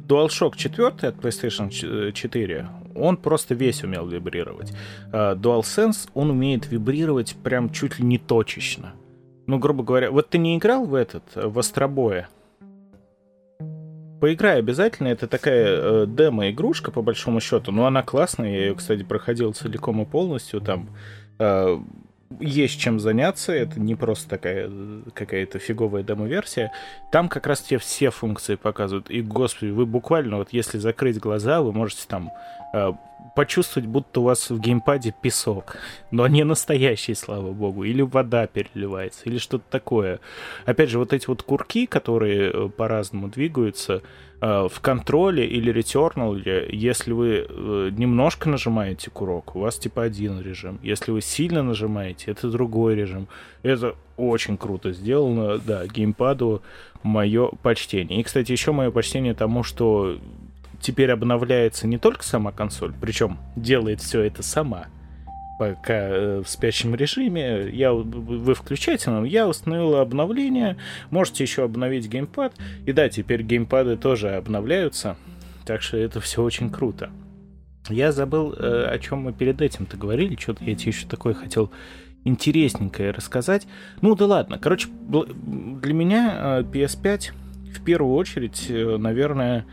DualShock 0.08 0.56
4 0.56 0.88
от 0.88 1.16
PlayStation 1.16 2.12
4, 2.12 2.68
он 2.96 3.18
просто 3.18 3.56
весь 3.56 3.84
умел 3.84 4.08
вибрировать. 4.08 4.72
А, 5.12 5.36
DualSense, 5.36 6.10
он 6.14 6.32
умеет 6.32 6.68
вибрировать 6.68 7.36
прям 7.44 7.72
чуть 7.72 8.00
ли 8.00 8.06
не 8.06 8.18
точечно. 8.18 8.94
Ну, 9.48 9.60
грубо 9.60 9.84
говоря, 9.84 10.12
вот 10.12 10.30
ты 10.30 10.38
не 10.38 10.58
играл 10.58 10.86
в 10.86 10.96
этот, 10.96 11.24
в 11.36 11.58
Астробоя? 11.60 12.28
Поиграй 14.22 14.60
обязательно, 14.60 15.10
это 15.10 15.28
такая 15.28 15.66
э, 15.68 16.06
демо-игрушка, 16.08 16.90
по 16.90 17.02
большому 17.02 17.42
счету, 17.42 17.72
но 17.72 17.86
она 17.86 18.02
классная, 18.02 18.50
я 18.50 18.66
ее, 18.68 18.76
кстати, 18.76 19.04
проходил 19.04 19.54
целиком 19.54 20.02
и 20.02 20.06
полностью, 20.06 20.62
там 20.62 20.90
э, 21.38 21.78
есть 22.40 22.80
чем 22.80 23.00
заняться, 23.00 23.54
это 23.54 23.80
не 23.80 23.96
просто 23.96 24.30
такая 24.30 24.70
какая-то 25.14 25.60
фиговая 25.60 26.04
демо-версия. 26.04 26.72
Там 27.12 27.30
как 27.30 27.48
раз 27.48 27.62
тебе 27.62 27.80
все 27.80 28.10
функции 28.10 28.56
показывают. 28.56 29.10
И, 29.10 29.22
господи, 29.22 29.70
вы 29.70 29.86
буквально, 29.86 30.38
вот 30.38 30.50
если 30.52 30.78
закрыть 30.78 31.20
глаза, 31.20 31.62
вы 31.62 31.72
можете 31.72 32.04
там 32.08 32.32
э, 32.74 32.94
почувствовать, 33.36 33.88
будто 33.88 34.22
у 34.22 34.24
вас 34.24 34.50
в 34.50 34.60
геймпаде 34.60 35.14
песок, 35.22 35.78
но 36.12 36.26
не 36.28 36.44
настоящий, 36.44 37.14
слава 37.14 37.52
богу, 37.52 37.84
или 37.84 38.02
вода 38.02 38.48
переливается, 38.48 39.24
или 39.26 39.38
что-то 39.38 39.66
такое. 39.70 40.20
Опять 40.66 40.90
же, 40.90 41.00
вот 41.00 41.14
эти 41.14 41.28
вот 41.28 41.44
курки, 41.44 41.86
которые 41.86 42.52
э, 42.52 42.70
по-разному 42.70 43.28
двигаются, 43.28 44.02
э, 44.42 44.68
в 44.72 44.80
контроле 44.82 45.46
или 45.46 45.72
ретернале, 45.72 46.68
если 46.72 47.12
вы 47.12 47.46
э, 47.48 47.90
немножко 47.92 48.50
нажимаете 48.50 49.12
курок, 49.12 49.56
у 49.56 49.60
вас 49.60 49.78
типа 49.78 50.04
один 50.04 50.42
режим. 50.42 50.80
Если 50.82 51.12
вы 51.12 51.22
сильно 51.22 51.62
нажимаете, 51.62 52.32
это 52.32 52.50
другой 52.50 52.96
режим. 52.96 53.28
Это 53.64 53.96
очень 54.18 54.58
круто 54.58 54.94
сделано, 54.94 55.58
да, 55.58 55.86
геймпаду 55.88 56.62
мое 57.04 57.50
почтение. 57.62 58.20
И, 58.20 58.24
кстати, 58.24 58.52
еще 58.52 58.72
мое 58.72 58.92
почтение 58.92 59.34
тому, 59.34 59.64
что 59.64 60.18
теперь 60.86 61.12
обновляется 61.12 61.88
не 61.88 61.98
только 61.98 62.24
сама 62.24 62.52
консоль, 62.52 62.94
причем 63.02 63.40
делает 63.56 64.02
все 64.02 64.22
это 64.22 64.44
сама, 64.44 64.86
пока 65.58 65.94
э, 65.94 66.44
в 66.46 66.48
спящем 66.48 66.94
режиме. 66.94 67.72
Я, 67.72 67.92
вы 67.92 68.54
включаете, 68.54 69.10
но 69.10 69.26
я 69.26 69.48
установил 69.48 69.96
обновление. 69.96 70.78
Можете 71.10 71.44
еще 71.44 71.64
обновить 71.64 72.08
геймпад. 72.08 72.54
И 72.86 72.92
да, 72.92 73.10
теперь 73.10 73.42
геймпады 73.42 73.98
тоже 73.98 74.36
обновляются. 74.36 75.18
Так 75.66 75.82
что 75.82 75.98
это 75.98 76.20
все 76.20 76.44
очень 76.44 76.70
круто. 76.70 77.10
Я 77.90 78.12
забыл, 78.12 78.54
э, 78.54 78.86
о 78.86 79.00
чем 79.00 79.22
мы 79.22 79.34
перед 79.34 79.64
этим-то 79.64 79.98
говорили. 79.98 80.36
Что-то 80.40 80.64
я 80.66 80.76
тебе 80.76 80.92
еще 80.92 81.08
такое 81.08 81.34
хотел 81.34 81.72
интересненькое 82.26 83.10
рассказать. 83.10 83.66
Ну 84.02 84.16
да 84.16 84.28
ладно. 84.28 84.60
Короче, 84.60 84.90
для 85.08 85.94
меня 85.96 86.60
э, 86.60 86.62
PS5 86.62 87.32
в 87.74 87.84
первую 87.84 88.14
очередь, 88.14 88.68
наверное, 88.70 89.66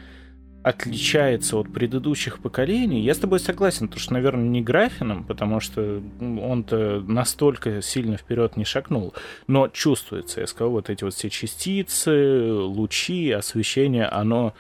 отличается 0.63 1.57
от 1.57 1.73
предыдущих 1.73 2.39
поколений. 2.39 3.03
Я 3.03 3.15
с 3.15 3.19
тобой 3.19 3.41
согласен, 3.41 3.89
то 3.89 3.99
что, 3.99 4.13
наверное, 4.13 4.49
не 4.49 4.63
графином, 4.63 5.25
потому 5.25 5.61
что 5.61 6.03
он-то 6.21 7.01
настолько 7.01 7.83
сильно 7.83 8.17
вперед 8.17 8.57
не 8.57 8.65
шагнул, 8.65 9.15
но 9.47 9.69
чувствуется, 9.69 10.41
я 10.41 10.47
сказал, 10.47 10.73
вот 10.73 10.91
эти 10.91 11.05
вот 11.05 11.15
все 11.15 11.31
частицы, 11.31 12.53
лучи, 12.53 13.31
освещение, 13.31 14.07
оно 14.07 14.55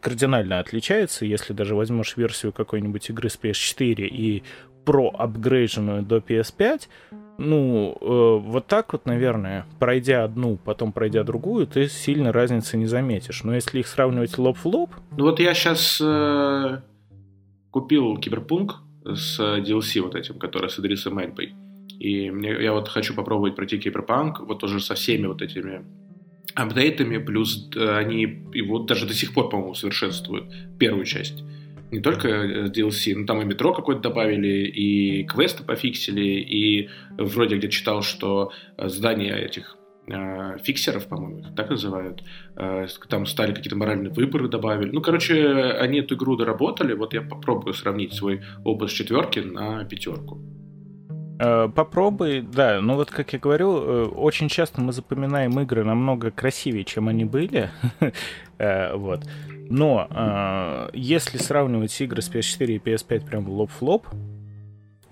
кардинально 0.00 0.58
отличается, 0.58 1.24
если 1.24 1.52
даже 1.52 1.74
возьмешь 1.74 2.16
версию 2.16 2.52
какой-нибудь 2.52 3.10
игры 3.10 3.28
с 3.28 3.38
PS4 3.40 4.06
и 4.06 4.42
про 4.84 5.14
апгрейдженную 5.16 6.02
до 6.02 6.16
PS5, 6.16 6.82
ну, 7.38 7.96
э, 8.00 8.48
вот 8.48 8.66
так 8.66 8.92
вот, 8.92 9.06
наверное, 9.06 9.66
пройдя 9.78 10.24
одну, 10.24 10.56
потом 10.56 10.92
пройдя 10.92 11.24
другую, 11.24 11.66
ты 11.66 11.88
сильно 11.88 12.32
разницы 12.32 12.76
не 12.76 12.86
заметишь. 12.86 13.42
Но 13.44 13.54
если 13.54 13.80
их 13.80 13.86
сравнивать 13.86 14.38
лоб 14.38 14.58
в 14.58 14.66
лоб... 14.66 14.90
Ну 15.16 15.24
вот 15.24 15.40
я 15.40 15.54
сейчас 15.54 16.00
э, 16.00 16.80
купил 17.70 18.16
Киберпунк 18.18 18.82
с 19.04 19.40
DLC 19.40 20.00
вот 20.02 20.14
этим, 20.14 20.38
который 20.38 20.70
с 20.70 20.78
Идрисом 20.78 21.18
Эльбой. 21.18 21.54
И 21.98 22.30
мне, 22.30 22.50
я 22.62 22.72
вот 22.72 22.88
хочу 22.88 23.14
попробовать 23.14 23.56
пройти 23.56 23.78
Киберпанк, 23.78 24.40
вот 24.40 24.62
уже 24.64 24.80
со 24.80 24.94
всеми 24.94 25.26
вот 25.26 25.42
этими 25.42 25.84
апдейтами, 26.54 27.18
плюс 27.18 27.70
э, 27.74 27.96
они 27.96 28.22
его 28.52 28.80
даже 28.80 29.06
до 29.06 29.14
сих 29.14 29.32
пор, 29.32 29.48
по-моему, 29.48 29.74
совершенствуют 29.74 30.52
первую 30.78 31.04
часть 31.04 31.42
не 31.92 32.00
только 32.00 32.28
э, 32.28 32.68
DLC, 32.68 33.14
но 33.14 33.26
там 33.26 33.42
и 33.42 33.44
метро 33.44 33.72
какое-то 33.74 34.02
добавили, 34.02 34.66
и 34.66 35.24
квесты 35.24 35.62
пофиксили, 35.62 36.24
и 36.24 36.88
вроде 37.18 37.58
где 37.58 37.68
читал, 37.68 38.02
что 38.02 38.50
э, 38.78 38.88
здания 38.88 39.36
этих 39.36 39.76
э, 40.08 40.56
фиксеров, 40.64 41.06
по-моему, 41.06 41.40
их 41.40 41.54
так 41.54 41.70
называют, 41.70 42.24
там 43.08 43.26
стали 43.26 43.52
какие-то 43.52 43.76
моральные 43.76 44.10
выборы 44.10 44.48
добавили. 44.48 44.90
Ну, 44.90 45.02
короче, 45.02 45.36
они 45.80 46.00
эту 46.00 46.14
игру 46.14 46.36
доработали, 46.36 46.94
вот 46.94 47.12
я 47.12 47.20
попробую 47.20 47.74
сравнить 47.74 48.14
свой 48.14 48.40
опыт 48.64 48.90
с 48.90 48.92
четверки 48.94 49.40
на 49.40 49.84
пятерку. 49.84 50.40
Попробуй, 51.38 52.40
да, 52.40 52.80
ну 52.80 52.94
вот 52.94 53.10
как 53.10 53.32
я 53.32 53.38
говорю, 53.38 53.70
очень 54.14 54.48
часто 54.48 54.80
мы 54.80 54.92
запоминаем 54.92 55.58
игры 55.60 55.82
намного 55.82 56.30
красивее, 56.30 56.84
чем 56.84 57.08
они 57.08 57.24
были, 57.24 57.70
вот. 58.94 59.24
Но 59.72 60.06
э, 60.10 60.90
если 60.92 61.38
сравнивать 61.38 61.98
игры 62.02 62.20
с 62.20 62.30
PS4 62.30 62.66
и 62.66 62.78
PS5 62.78 63.24
прям 63.24 63.48
лоб 63.48 63.70
в 63.70 63.82
лоб, 63.82 64.06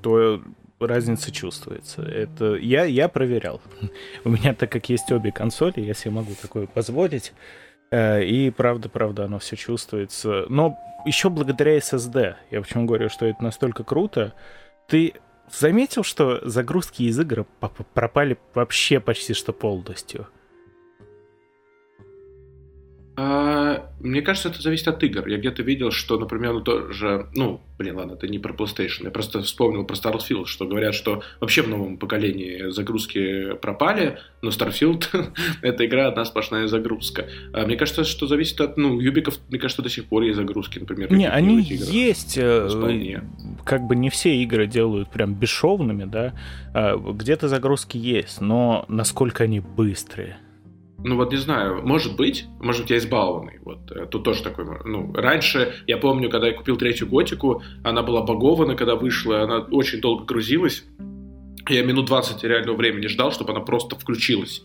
то 0.02 0.42
разница 0.78 1.32
чувствуется. 1.32 2.02
Это 2.02 2.56
я, 2.56 2.84
я 2.84 3.08
проверял. 3.08 3.62
У 4.24 4.28
меня, 4.28 4.54
так 4.54 4.70
как 4.70 4.90
есть 4.90 5.10
обе 5.12 5.32
консоли, 5.32 5.80
я 5.80 5.94
себе 5.94 6.10
могу 6.10 6.32
такое 6.40 6.66
позволить. 6.66 7.32
Э, 7.90 8.22
и 8.22 8.50
правда, 8.50 8.90
правда, 8.90 9.24
оно 9.24 9.38
все 9.38 9.56
чувствуется. 9.56 10.44
Но 10.50 10.78
еще 11.06 11.30
благодаря 11.30 11.78
SSD, 11.78 12.34
я 12.50 12.60
почему 12.60 12.84
говорю, 12.84 13.08
что 13.08 13.24
это 13.24 13.42
настолько 13.42 13.82
круто, 13.82 14.34
ты 14.88 15.14
заметил, 15.50 16.02
что 16.02 16.46
загрузки 16.46 17.04
из 17.04 17.18
игр 17.18 17.46
пропали 17.94 18.36
вообще 18.52 19.00
почти 19.00 19.32
что 19.32 19.54
полностью? 19.54 20.28
А, 23.22 23.90
мне 24.00 24.22
кажется, 24.22 24.48
это 24.48 24.62
зависит 24.62 24.88
от 24.88 25.02
игр. 25.04 25.28
Я 25.28 25.36
где-то 25.36 25.62
видел, 25.62 25.90
что, 25.90 26.18
например, 26.18 26.54
ну 26.54 26.60
тоже, 26.62 27.26
ну, 27.34 27.60
блин, 27.78 27.96
ладно, 27.96 28.12
это 28.12 28.26
не 28.28 28.38
про 28.38 28.54
PlayStation. 28.54 29.04
Я 29.04 29.10
просто 29.10 29.42
вспомнил 29.42 29.84
про 29.84 29.94
Starfield, 29.94 30.46
что 30.46 30.66
говорят, 30.66 30.94
что 30.94 31.22
вообще 31.38 31.60
в 31.60 31.68
новом 31.68 31.98
поколении 31.98 32.70
загрузки 32.70 33.56
пропали, 33.56 34.18
но 34.40 34.48
Starfield— 34.48 35.04
это 35.62 35.84
игра 35.84 36.08
одна 36.08 36.24
сплошная 36.24 36.66
загрузка. 36.66 37.28
А 37.52 37.66
мне 37.66 37.76
кажется, 37.76 38.04
что 38.04 38.26
зависит 38.26 38.58
от, 38.62 38.78
ну, 38.78 38.98
юбиков, 38.98 39.38
мне 39.50 39.58
кажется, 39.58 39.82
до 39.82 39.90
сих 39.90 40.06
пор 40.06 40.22
есть 40.22 40.36
загрузки, 40.36 40.78
например. 40.78 41.12
Не, 41.12 41.28
они 41.28 41.60
есть. 41.60 42.38
Э, 42.38 42.70
Вполне. 42.70 43.22
Как 43.66 43.82
бы 43.82 43.96
не 43.96 44.08
все 44.08 44.34
игры 44.36 44.66
делают 44.66 45.10
прям 45.10 45.34
бесшовными, 45.34 46.04
да. 46.04 46.32
А, 46.72 46.96
где-то 46.96 47.48
загрузки 47.48 47.98
есть, 47.98 48.40
но 48.40 48.86
насколько 48.88 49.44
они 49.44 49.60
быстрые— 49.60 50.38
ну 51.02 51.16
вот 51.16 51.32
не 51.32 51.38
знаю, 51.38 51.82
может 51.82 52.16
быть, 52.16 52.46
может 52.60 52.82
быть 52.82 52.90
я 52.90 52.98
избалованный. 52.98 53.58
Вот 53.64 53.90
э, 53.90 54.06
тут 54.06 54.24
тоже 54.24 54.42
такой, 54.42 54.66
ну 54.84 55.12
раньше 55.14 55.74
я 55.86 55.96
помню, 55.96 56.30
когда 56.30 56.48
я 56.48 56.52
купил 56.52 56.76
третью 56.76 57.08
готику, 57.08 57.62
она 57.82 58.02
была 58.02 58.22
багована, 58.22 58.74
когда 58.74 58.96
вышла, 58.96 59.42
она 59.42 59.58
очень 59.58 60.00
долго 60.00 60.24
грузилась. 60.24 60.84
Я 61.68 61.84
минут 61.84 62.06
20 62.06 62.42
реального 62.44 62.76
времени 62.76 63.06
ждал, 63.06 63.32
чтобы 63.32 63.52
она 63.52 63.60
просто 63.60 63.96
включилась 63.96 64.62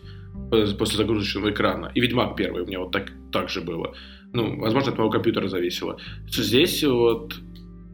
после 0.78 0.96
загрузочного 0.96 1.50
экрана. 1.50 1.90
И 1.94 2.00
Ведьмак 2.00 2.36
первый 2.36 2.62
у 2.62 2.66
меня 2.66 2.80
вот 2.80 2.92
так, 2.92 3.12
так 3.32 3.48
же 3.48 3.60
было. 3.60 3.94
Ну, 4.32 4.58
возможно, 4.58 4.92
от 4.92 4.98
моего 4.98 5.10
компьютера 5.10 5.48
зависело. 5.48 5.98
Здесь 6.28 6.82
вот 6.84 7.34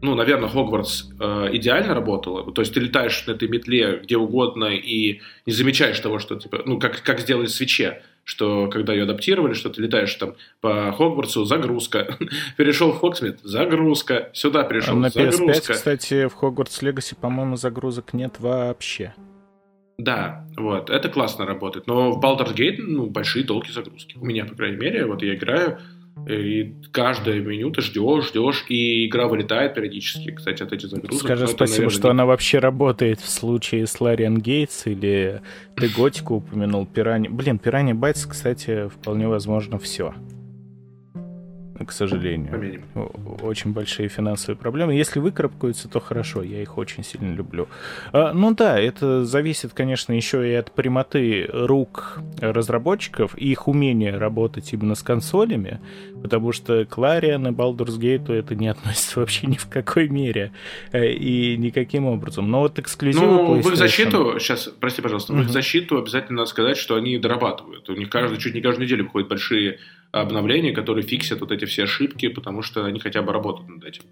ну, 0.01 0.15
наверное, 0.15 0.49
Хогвартс 0.49 1.05
э, 1.17 1.49
идеально 1.53 1.93
работала. 1.93 2.51
То 2.51 2.61
есть 2.61 2.73
ты 2.73 2.81
летаешь 2.81 3.25
на 3.25 3.31
этой 3.31 3.47
метле 3.47 4.01
где 4.03 4.17
угодно 4.17 4.65
и 4.65 5.21
не 5.45 5.53
замечаешь 5.53 5.97
того, 6.01 6.19
что 6.19 6.35
типа, 6.35 6.63
ну, 6.65 6.77
как, 6.77 7.01
как 7.03 7.21
сделали 7.21 7.45
свече 7.45 8.03
что 8.23 8.67
когда 8.67 8.93
ее 8.93 9.03
адаптировали, 9.03 9.53
что 9.53 9.69
ты 9.69 9.81
летаешь 9.81 10.13
там 10.15 10.35
по 10.61 10.91
Хогвартсу, 10.91 11.45
загрузка. 11.45 12.17
Перешел 12.57 12.91
в 12.91 12.99
Хогсмит, 12.99 13.39
загрузка. 13.43 14.29
Сюда 14.33 14.63
перешел, 14.63 14.95
а 14.95 14.99
на 14.99 15.09
загрузка. 15.09 15.73
PS5, 15.73 15.73
кстати, 15.73 16.27
в 16.27 16.33
Хогвартс 16.33 16.81
Легаси, 16.81 17.15
по-моему, 17.15 17.55
загрузок 17.55 18.13
нет 18.13 18.39
вообще. 18.39 19.13
Да, 19.97 20.47
вот, 20.57 20.89
это 20.89 21.09
классно 21.09 21.45
работает. 21.45 21.87
Но 21.87 22.11
в 22.11 22.23
Baldur's 22.23 22.55
Gate, 22.55 22.77
ну, 22.79 23.07
большие 23.07 23.45
долгие 23.45 23.71
загрузки. 23.71 24.17
У 24.17 24.25
меня, 24.25 24.45
по 24.45 24.55
крайней 24.55 24.77
мере, 24.77 25.05
вот 25.05 25.21
я 25.21 25.35
играю, 25.35 25.79
и 26.27 26.73
каждое 26.91 27.41
меню 27.41 27.71
ты 27.71 27.81
ждешь, 27.81 28.29
ждешь, 28.29 28.65
и 28.69 29.07
игра 29.07 29.27
вылетает 29.27 29.73
периодически, 29.73 30.31
кстати, 30.31 30.63
от 30.63 30.71
этих 30.71 30.89
загрузок. 30.89 31.21
Скажи 31.21 31.47
спасибо, 31.47 31.63
это, 31.63 31.71
наверное, 31.71 31.89
что 31.89 32.07
не... 32.07 32.11
она 32.11 32.25
вообще 32.25 32.59
работает 32.59 33.19
в 33.19 33.29
случае 33.29 33.87
с 33.87 33.99
Лариан 33.99 34.37
Гейтс, 34.37 34.87
или 34.87 35.41
ты 35.75 35.89
Готику 35.89 36.35
упомянул, 36.35 36.85
Пирани... 36.85 37.27
Блин, 37.27 37.59
Пирани 37.59 37.93
Байтс, 37.93 38.25
кстати, 38.25 38.87
вполне 38.89 39.27
возможно 39.27 39.79
все 39.79 40.13
к 41.85 41.91
сожалению. 41.91 42.51
Помянем. 42.51 42.83
Очень 43.41 43.73
большие 43.73 44.07
финансовые 44.09 44.57
проблемы. 44.57 44.93
Если 44.93 45.19
выкарабкаются, 45.19 45.89
то 45.89 45.99
хорошо, 45.99 46.43
я 46.43 46.61
их 46.61 46.77
очень 46.77 47.03
сильно 47.03 47.33
люблю. 47.33 47.67
А, 48.11 48.33
ну 48.33 48.53
да, 48.53 48.79
это 48.79 49.25
зависит, 49.25 49.73
конечно, 49.73 50.13
еще 50.13 50.49
и 50.49 50.53
от 50.53 50.71
прямоты 50.71 51.49
рук 51.51 52.19
разработчиков 52.39 53.35
и 53.37 53.51
их 53.51 53.67
умения 53.67 54.17
работать 54.17 54.71
именно 54.73 54.95
с 54.95 55.01
консолями, 55.01 55.79
потому 56.21 56.51
что 56.51 56.81
Clarion 56.81 57.49
и 57.49 57.51
Baldur's 57.51 57.99
Gate 57.99 58.31
это 58.31 58.55
не 58.55 58.67
относится 58.69 59.19
вообще 59.19 59.47
ни 59.47 59.55
в 59.55 59.67
какой 59.67 60.09
мере 60.09 60.51
э, 60.91 61.11
и 61.11 61.57
никаким 61.57 62.05
образом. 62.05 62.49
Но 62.49 62.61
вот 62.61 62.77
эксклюзивы 62.79 63.25
Ну, 63.25 63.61
в 63.61 63.67
их 63.67 63.75
защиту, 63.75 64.37
сейчас, 64.39 64.69
прости, 64.79 65.01
пожалуйста, 65.01 65.33
в 65.33 65.41
их 65.41 65.49
защиту 65.49 65.97
обязательно 65.97 66.39
надо 66.39 66.49
сказать, 66.49 66.77
что 66.77 66.95
они 66.95 67.17
дорабатывают. 67.17 67.89
У 67.89 67.95
них 67.95 68.09
каждый, 68.09 68.37
чуть 68.37 68.53
не 68.53 68.61
каждую 68.61 68.85
неделю 68.85 69.05
выходят 69.05 69.27
большие 69.27 69.79
обновления, 70.13 70.73
которые 70.73 71.03
фиксят 71.03 71.39
вот 71.39 71.51
эти 71.51 71.62
все 71.65 71.83
ошибки, 71.83 72.27
потому 72.27 72.61
что 72.61 72.85
они 72.85 72.99
хотя 72.99 73.21
бы 73.21 73.33
работают 73.33 73.69
над 73.69 73.83
этим. 73.83 74.03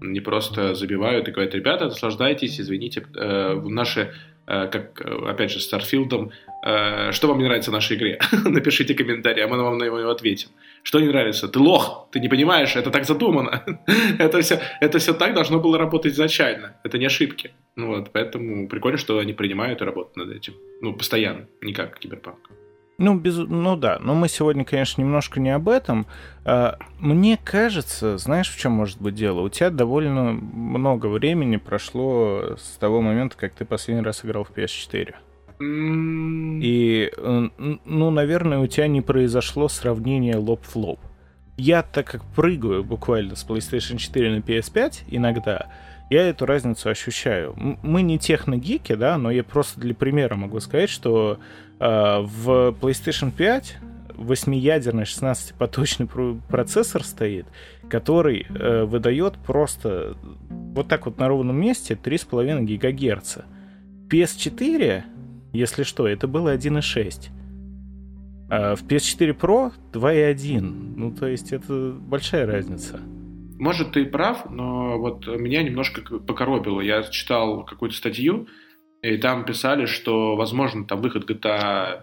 Не 0.00 0.20
просто 0.20 0.74
забивают 0.74 1.28
и 1.28 1.30
говорят, 1.30 1.54
ребята, 1.54 1.86
наслаждайтесь, 1.86 2.60
извините, 2.60 3.06
э, 3.14 3.54
наши 3.64 4.12
э, 4.46 4.68
как, 4.68 5.00
опять 5.00 5.50
же, 5.50 5.60
с 5.60 5.64
Старфилдом, 5.64 6.30
э, 6.64 7.12
что 7.12 7.28
вам 7.28 7.38
не 7.38 7.44
нравится 7.44 7.70
в 7.70 7.74
нашей 7.74 7.96
игре? 7.96 8.20
Напишите 8.44 8.94
комментарий, 8.94 9.42
а 9.42 9.48
мы 9.48 9.62
вам 9.62 9.78
на 9.78 9.84
него 9.84 10.10
ответим. 10.10 10.50
Что 10.82 11.00
не 11.00 11.08
нравится? 11.08 11.48
Ты 11.48 11.58
лох, 11.58 12.08
ты 12.12 12.20
не 12.20 12.28
понимаешь, 12.28 12.76
это 12.76 12.90
так 12.90 13.04
задумано. 13.04 13.64
это, 14.18 14.40
все, 14.42 14.60
это 14.80 14.98
все 14.98 15.14
так 15.14 15.34
должно 15.34 15.58
было 15.58 15.78
работать 15.78 16.12
изначально. 16.12 16.76
Это 16.84 16.98
не 16.98 17.06
ошибки. 17.06 17.50
Ну 17.74 17.88
вот, 17.88 18.10
поэтому 18.12 18.68
прикольно, 18.68 18.98
что 18.98 19.18
они 19.18 19.32
принимают 19.32 19.80
и 19.80 19.84
работают 19.84 20.16
над 20.16 20.36
этим. 20.36 20.54
Ну, 20.82 20.94
постоянно, 20.94 21.46
не 21.62 21.72
как 21.72 21.98
Киберпанк. 21.98 22.50
Ну, 22.98 23.18
без... 23.18 23.36
ну 23.36 23.76
да, 23.76 23.98
но 24.00 24.14
мы 24.14 24.28
сегодня, 24.28 24.64
конечно, 24.64 25.02
немножко 25.02 25.38
не 25.38 25.50
об 25.50 25.68
этом. 25.68 26.06
А, 26.44 26.78
мне 26.98 27.38
кажется, 27.42 28.16
знаешь, 28.16 28.50
в 28.50 28.58
чем 28.58 28.72
может 28.72 29.00
быть 29.00 29.14
дело? 29.14 29.40
У 29.40 29.48
тебя 29.48 29.70
довольно 29.70 30.32
много 30.32 31.06
времени 31.06 31.56
прошло 31.56 32.56
с 32.56 32.76
того 32.78 33.02
момента, 33.02 33.36
как 33.36 33.52
ты 33.52 33.64
последний 33.64 34.02
раз 34.02 34.24
играл 34.24 34.44
в 34.44 34.50
PS4. 34.50 35.14
И, 35.58 37.10
э, 37.16 37.48
ну, 37.84 38.10
наверное, 38.10 38.58
у 38.58 38.66
тебя 38.66 38.88
не 38.88 39.00
произошло 39.00 39.68
сравнение 39.68 40.36
лоб 40.36 40.62
в 40.64 40.76
лоб. 40.76 41.00
Я, 41.56 41.82
так 41.82 42.06
как 42.06 42.24
прыгаю 42.34 42.84
буквально 42.84 43.36
с 43.36 43.46
PlayStation 43.46 43.96
4 43.96 44.36
на 44.36 44.40
PS5 44.40 45.04
иногда, 45.08 45.66
я 46.10 46.28
эту 46.28 46.46
разницу 46.46 46.88
ощущаю. 46.90 47.54
Мы 47.82 48.02
не 48.02 48.18
техногики, 48.18 48.94
да, 48.94 49.16
но 49.18 49.30
я 49.30 49.42
просто 49.42 49.80
для 49.80 49.94
примера 49.94 50.36
могу 50.36 50.60
сказать, 50.60 50.90
что 50.90 51.38
в 51.78 52.74
PlayStation 52.80 53.30
5 53.30 53.78
восьмиядерный 54.16 55.04
16-поточный 55.04 56.40
процессор 56.48 57.04
стоит, 57.04 57.46
который 57.88 58.46
э, 58.48 58.84
выдает 58.84 59.34
просто 59.38 60.16
вот 60.48 60.88
так 60.88 61.06
вот 61.06 61.18
на 61.18 61.28
ровном 61.28 61.60
месте 61.60 61.98
3,5 62.02 62.64
ГГц. 62.64 63.38
PS4, 64.08 65.02
если 65.52 65.82
что, 65.82 66.06
это 66.06 66.26
было 66.26 66.54
1,6. 66.56 67.30
А 68.48 68.76
в 68.76 68.84
PS4 68.84 69.38
Pro 69.38 69.72
2,1. 69.92 70.60
Ну, 70.60 71.12
то 71.12 71.26
есть 71.26 71.52
это 71.52 71.92
большая 71.92 72.46
разница. 72.46 73.00
Может, 73.58 73.92
ты 73.92 74.04
прав, 74.04 74.50
но 74.50 74.98
вот 74.98 75.26
меня 75.26 75.62
немножко 75.62 76.02
покоробило. 76.18 76.80
Я 76.80 77.02
читал 77.04 77.64
какую-то 77.64 77.96
статью, 77.96 78.46
и 79.02 79.16
там 79.18 79.44
писали, 79.44 79.86
что, 79.86 80.36
возможно, 80.36 80.84
там 80.84 81.00
выход 81.00 81.28
GTA 81.30 82.02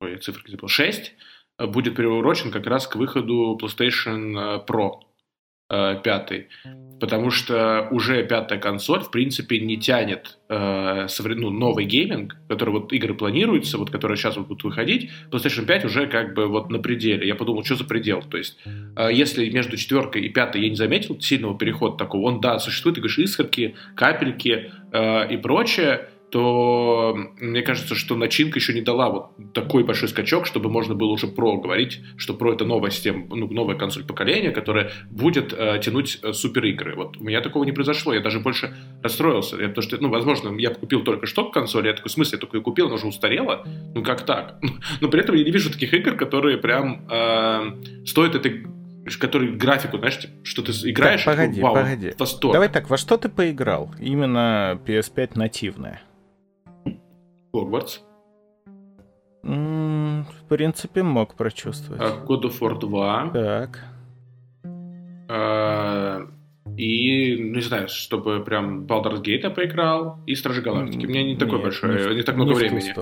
ой, 0.00 0.16
цифры 0.18 0.42
забыл, 0.50 0.68
6 0.68 1.14
будет 1.58 1.96
приурочен 1.96 2.50
как 2.50 2.66
раз 2.66 2.86
к 2.86 2.96
выходу 2.96 3.58
PlayStation 3.60 4.38
э, 4.38 4.64
Pro. 4.66 5.00
э, 5.70 6.00
пятый, 6.02 6.48
потому 7.00 7.30
что 7.30 7.88
уже 7.90 8.24
пятая 8.24 8.58
консоль, 8.58 9.00
в 9.00 9.10
принципе, 9.10 9.60
не 9.60 9.76
тянет 9.76 10.38
э, 10.48 11.06
ну, 11.18 11.50
новый 11.50 11.84
гейминг, 11.84 12.36
который 12.48 12.70
вот 12.70 12.92
игры 12.92 13.14
планируются, 13.14 13.76
вот 13.78 13.90
которые 13.90 14.16
сейчас 14.16 14.36
вот 14.36 14.46
будут 14.46 14.64
выходить, 14.64 15.10
PlayStation 15.30 15.66
5 15.66 15.84
уже 15.84 16.06
как 16.06 16.34
бы 16.34 16.46
вот 16.46 16.70
на 16.70 16.78
пределе. 16.78 17.26
Я 17.26 17.34
подумал, 17.34 17.64
что 17.64 17.76
за 17.76 17.84
предел? 17.84 18.22
То 18.22 18.38
есть, 18.38 18.58
э, 18.64 19.08
если 19.12 19.48
между 19.50 19.76
четверкой 19.76 20.22
и 20.22 20.28
пятой 20.28 20.62
я 20.62 20.70
не 20.70 20.76
заметил 20.76 21.20
сильного 21.20 21.58
перехода 21.58 21.96
такого, 21.96 22.28
он, 22.28 22.40
да, 22.40 22.58
существует, 22.58 22.94
ты 22.94 23.00
говоришь, 23.00 23.18
искорки, 23.18 23.74
капельки 23.94 24.70
э, 24.92 25.32
и 25.32 25.36
прочее, 25.36 26.08
то 26.30 27.16
мне 27.40 27.62
кажется, 27.62 27.94
что 27.94 28.14
начинка 28.16 28.58
еще 28.58 28.74
не 28.74 28.82
дала 28.82 29.10
вот 29.10 29.52
такой 29.54 29.84
большой 29.84 30.08
скачок, 30.08 30.46
чтобы 30.46 30.68
можно 30.68 30.94
было 30.94 31.08
уже 31.08 31.26
про 31.26 31.56
говорить, 31.56 32.00
что 32.16 32.34
про 32.34 32.52
это 32.52 32.64
новая 32.64 32.90
система, 32.90 33.26
ну, 33.34 33.48
новая 33.48 33.76
консоль 33.76 34.04
поколения, 34.04 34.50
которая 34.50 34.90
будет 35.10 35.54
э, 35.56 35.80
тянуть 35.82 36.18
э, 36.22 36.32
супер 36.32 36.64
игры. 36.66 36.94
Вот 36.96 37.16
у 37.16 37.24
меня 37.24 37.40
такого 37.40 37.64
не 37.64 37.72
произошло, 37.72 38.12
я 38.12 38.20
даже 38.20 38.40
больше 38.40 38.76
расстроился. 39.02 39.56
Я, 39.56 39.68
потому 39.68 39.82
что, 39.82 39.98
ну, 40.00 40.10
возможно, 40.10 40.54
я 40.58 40.70
купил 40.70 41.02
только 41.02 41.26
что 41.26 41.50
консоль, 41.50 41.86
я 41.86 41.94
такой, 41.94 42.10
в 42.10 42.12
смысле, 42.12 42.36
я 42.36 42.40
только 42.40 42.58
ее 42.58 42.62
купил, 42.62 42.86
она 42.86 42.96
уже 42.96 43.06
устарела? 43.06 43.64
Ну, 43.94 44.02
как 44.02 44.26
так? 44.26 44.60
Но 45.00 45.08
при 45.08 45.20
этом 45.20 45.34
я 45.34 45.44
не 45.44 45.50
вижу 45.50 45.72
таких 45.72 45.94
игр, 45.94 46.14
которые 46.16 46.58
прям 46.58 47.06
э, 47.10 48.04
стоят 48.04 48.34
этой 48.34 48.66
который 49.18 49.52
графику, 49.52 49.96
знаешь, 49.96 50.18
типа, 50.18 50.34
что 50.42 50.62
ты 50.62 50.72
играешь, 50.72 51.24
так, 51.24 51.34
погоди, 51.34 51.62
вау, 51.62 51.74
погоди. 51.74 52.12
восторг. 52.18 52.52
Давай 52.52 52.68
так, 52.68 52.90
во 52.90 52.98
что 52.98 53.16
ты 53.16 53.30
поиграл? 53.30 53.94
Именно 53.98 54.78
PS5 54.84 55.30
нативная. 55.36 56.02
Хогвартс. 57.52 58.00
В 59.42 60.48
принципе, 60.48 61.02
мог 61.02 61.34
прочувствовать. 61.34 62.02
А, 62.02 62.24
God 62.26 62.42
of 62.42 62.58
War 62.60 62.78
2. 62.78 63.30
Так. 63.32 63.84
А, 65.28 66.26
и, 66.76 67.36
ну, 67.38 67.54
не 67.56 67.60
знаю, 67.60 67.88
чтобы 67.88 68.40
прям 68.44 68.86
Baldur's 68.86 69.22
Gate 69.22 69.48
поиграл 69.50 70.18
и 70.26 70.34
Стражи 70.34 70.62
Галактики. 70.62 71.06
У 71.06 71.08
меня 71.08 71.22
не 71.22 71.36
такое 71.36 71.60
большое, 71.60 72.08
не, 72.10 72.16
не 72.16 72.22
так 72.22 72.36
много 72.36 72.52
не 72.52 72.58
времени. 72.58 72.94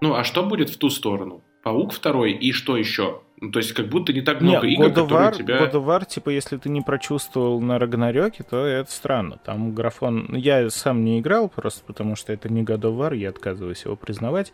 Ну, 0.00 0.14
а 0.14 0.24
что 0.24 0.44
будет 0.44 0.70
в 0.70 0.78
ту 0.78 0.88
сторону? 0.88 1.42
Паук 1.62 1.92
второй 1.92 2.32
и 2.32 2.52
что 2.52 2.76
еще? 2.76 3.20
Ну, 3.42 3.50
то 3.50 3.58
есть, 3.58 3.72
как 3.72 3.88
будто 3.88 4.12
не 4.12 4.20
так 4.20 4.42
много 4.42 4.66
Нет, 4.66 4.78
игр, 4.78 4.86
God 4.88 4.94
которые 5.02 5.30
War, 5.30 5.34
тебя... 5.34 5.58
God 5.60 5.72
of 5.72 5.86
War, 5.86 6.06
типа, 6.06 6.28
если 6.28 6.58
ты 6.58 6.68
не 6.68 6.82
прочувствовал 6.82 7.58
на 7.62 7.78
Рагнарёке, 7.78 8.42
то 8.42 8.66
это 8.66 8.90
странно. 8.92 9.38
Там 9.42 9.74
графон... 9.74 10.34
Я 10.34 10.68
сам 10.68 11.04
не 11.04 11.20
играл, 11.20 11.48
просто 11.48 11.82
потому 11.86 12.16
что 12.16 12.34
это 12.34 12.50
не 12.52 12.62
God 12.62 12.82
of 12.82 12.98
War, 12.98 13.16
я 13.16 13.30
отказываюсь 13.30 13.82
его 13.86 13.96
признавать. 13.96 14.52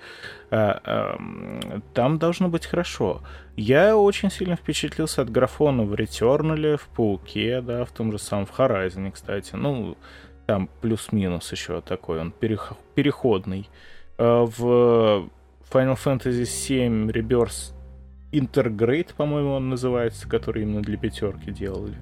А, 0.53 1.18
там 1.95 2.18
должно 2.18 2.49
быть 2.49 2.64
хорошо. 2.64 3.22
Я 3.57 3.97
очень 3.97 4.30
сильно 4.30 4.55
впечатлился 4.55 5.22
от 5.22 5.30
графона 5.30 5.82
в 5.82 5.93
Returnal, 5.95 6.76
в 6.76 6.87
Пауке, 6.89 7.61
да, 7.62 7.84
в 7.84 7.91
том 7.91 8.12
же 8.12 8.20
самом, 8.20 8.47
в 8.47 8.57
Horizon, 8.57 9.11
кстати. 9.11 9.57
Ну, 9.57 9.97
там 10.47 10.68
плюс-минус 10.80 11.51
еще 11.51 11.80
такой, 11.80 12.20
он 12.20 12.32
переходный. 12.95 13.68
А, 14.16 14.45
в 14.45 15.28
Final 15.72 15.97
Fantasy 15.97 16.43
VII 16.43 17.11
Rebirth 17.11 17.72
Интергрейд, 18.39 19.14
по-моему, 19.14 19.53
он 19.53 19.68
называется, 19.68 20.28
который 20.28 20.62
именно 20.62 20.82
для 20.82 20.97
пятерки 20.97 21.51
делали. 21.51 21.97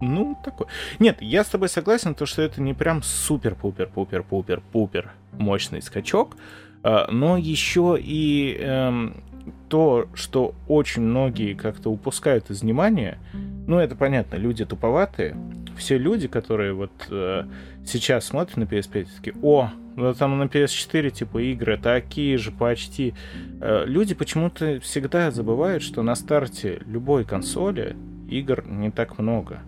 Ну, 0.00 0.36
такой. 0.44 0.66
Нет, 0.98 1.18
я 1.20 1.44
с 1.44 1.48
тобой 1.48 1.68
согласен, 1.68 2.14
то, 2.14 2.26
что 2.26 2.42
это 2.42 2.60
не 2.60 2.74
прям 2.74 3.02
супер-пупер-пупер-пупер-пупер 3.02 5.12
мощный 5.32 5.80
скачок, 5.80 6.36
а, 6.82 7.10
но 7.10 7.38
еще 7.38 7.96
и 7.98 8.58
эм, 8.60 9.22
то, 9.68 10.08
что 10.14 10.54
очень 10.68 11.02
многие 11.02 11.54
как-то 11.54 11.90
упускают 11.90 12.50
из 12.50 12.62
внимания, 12.62 13.18
ну, 13.66 13.78
это 13.78 13.96
понятно, 13.96 14.36
люди 14.36 14.64
туповатые, 14.64 15.36
все 15.76 15.98
люди, 15.98 16.28
которые 16.28 16.72
вот 16.72 16.92
э, 17.10 17.44
сейчас 17.84 18.26
смотрят 18.26 18.56
на 18.56 18.64
PS5, 18.64 19.08
такие, 19.16 19.36
о, 19.42 19.70
ну, 19.96 20.14
там 20.14 20.38
на 20.38 20.44
PS4, 20.44 21.10
типа, 21.10 21.38
игры 21.38 21.78
такие 21.78 22.36
же 22.36 22.52
почти. 22.52 23.14
Э, 23.60 23.84
люди 23.86 24.14
почему-то 24.14 24.78
всегда 24.80 25.30
забывают, 25.30 25.82
что 25.82 26.02
на 26.02 26.14
старте 26.14 26.82
любой 26.86 27.24
консоли 27.24 27.96
игр 28.28 28.64
не 28.66 28.90
так 28.90 29.18
много. 29.18 29.62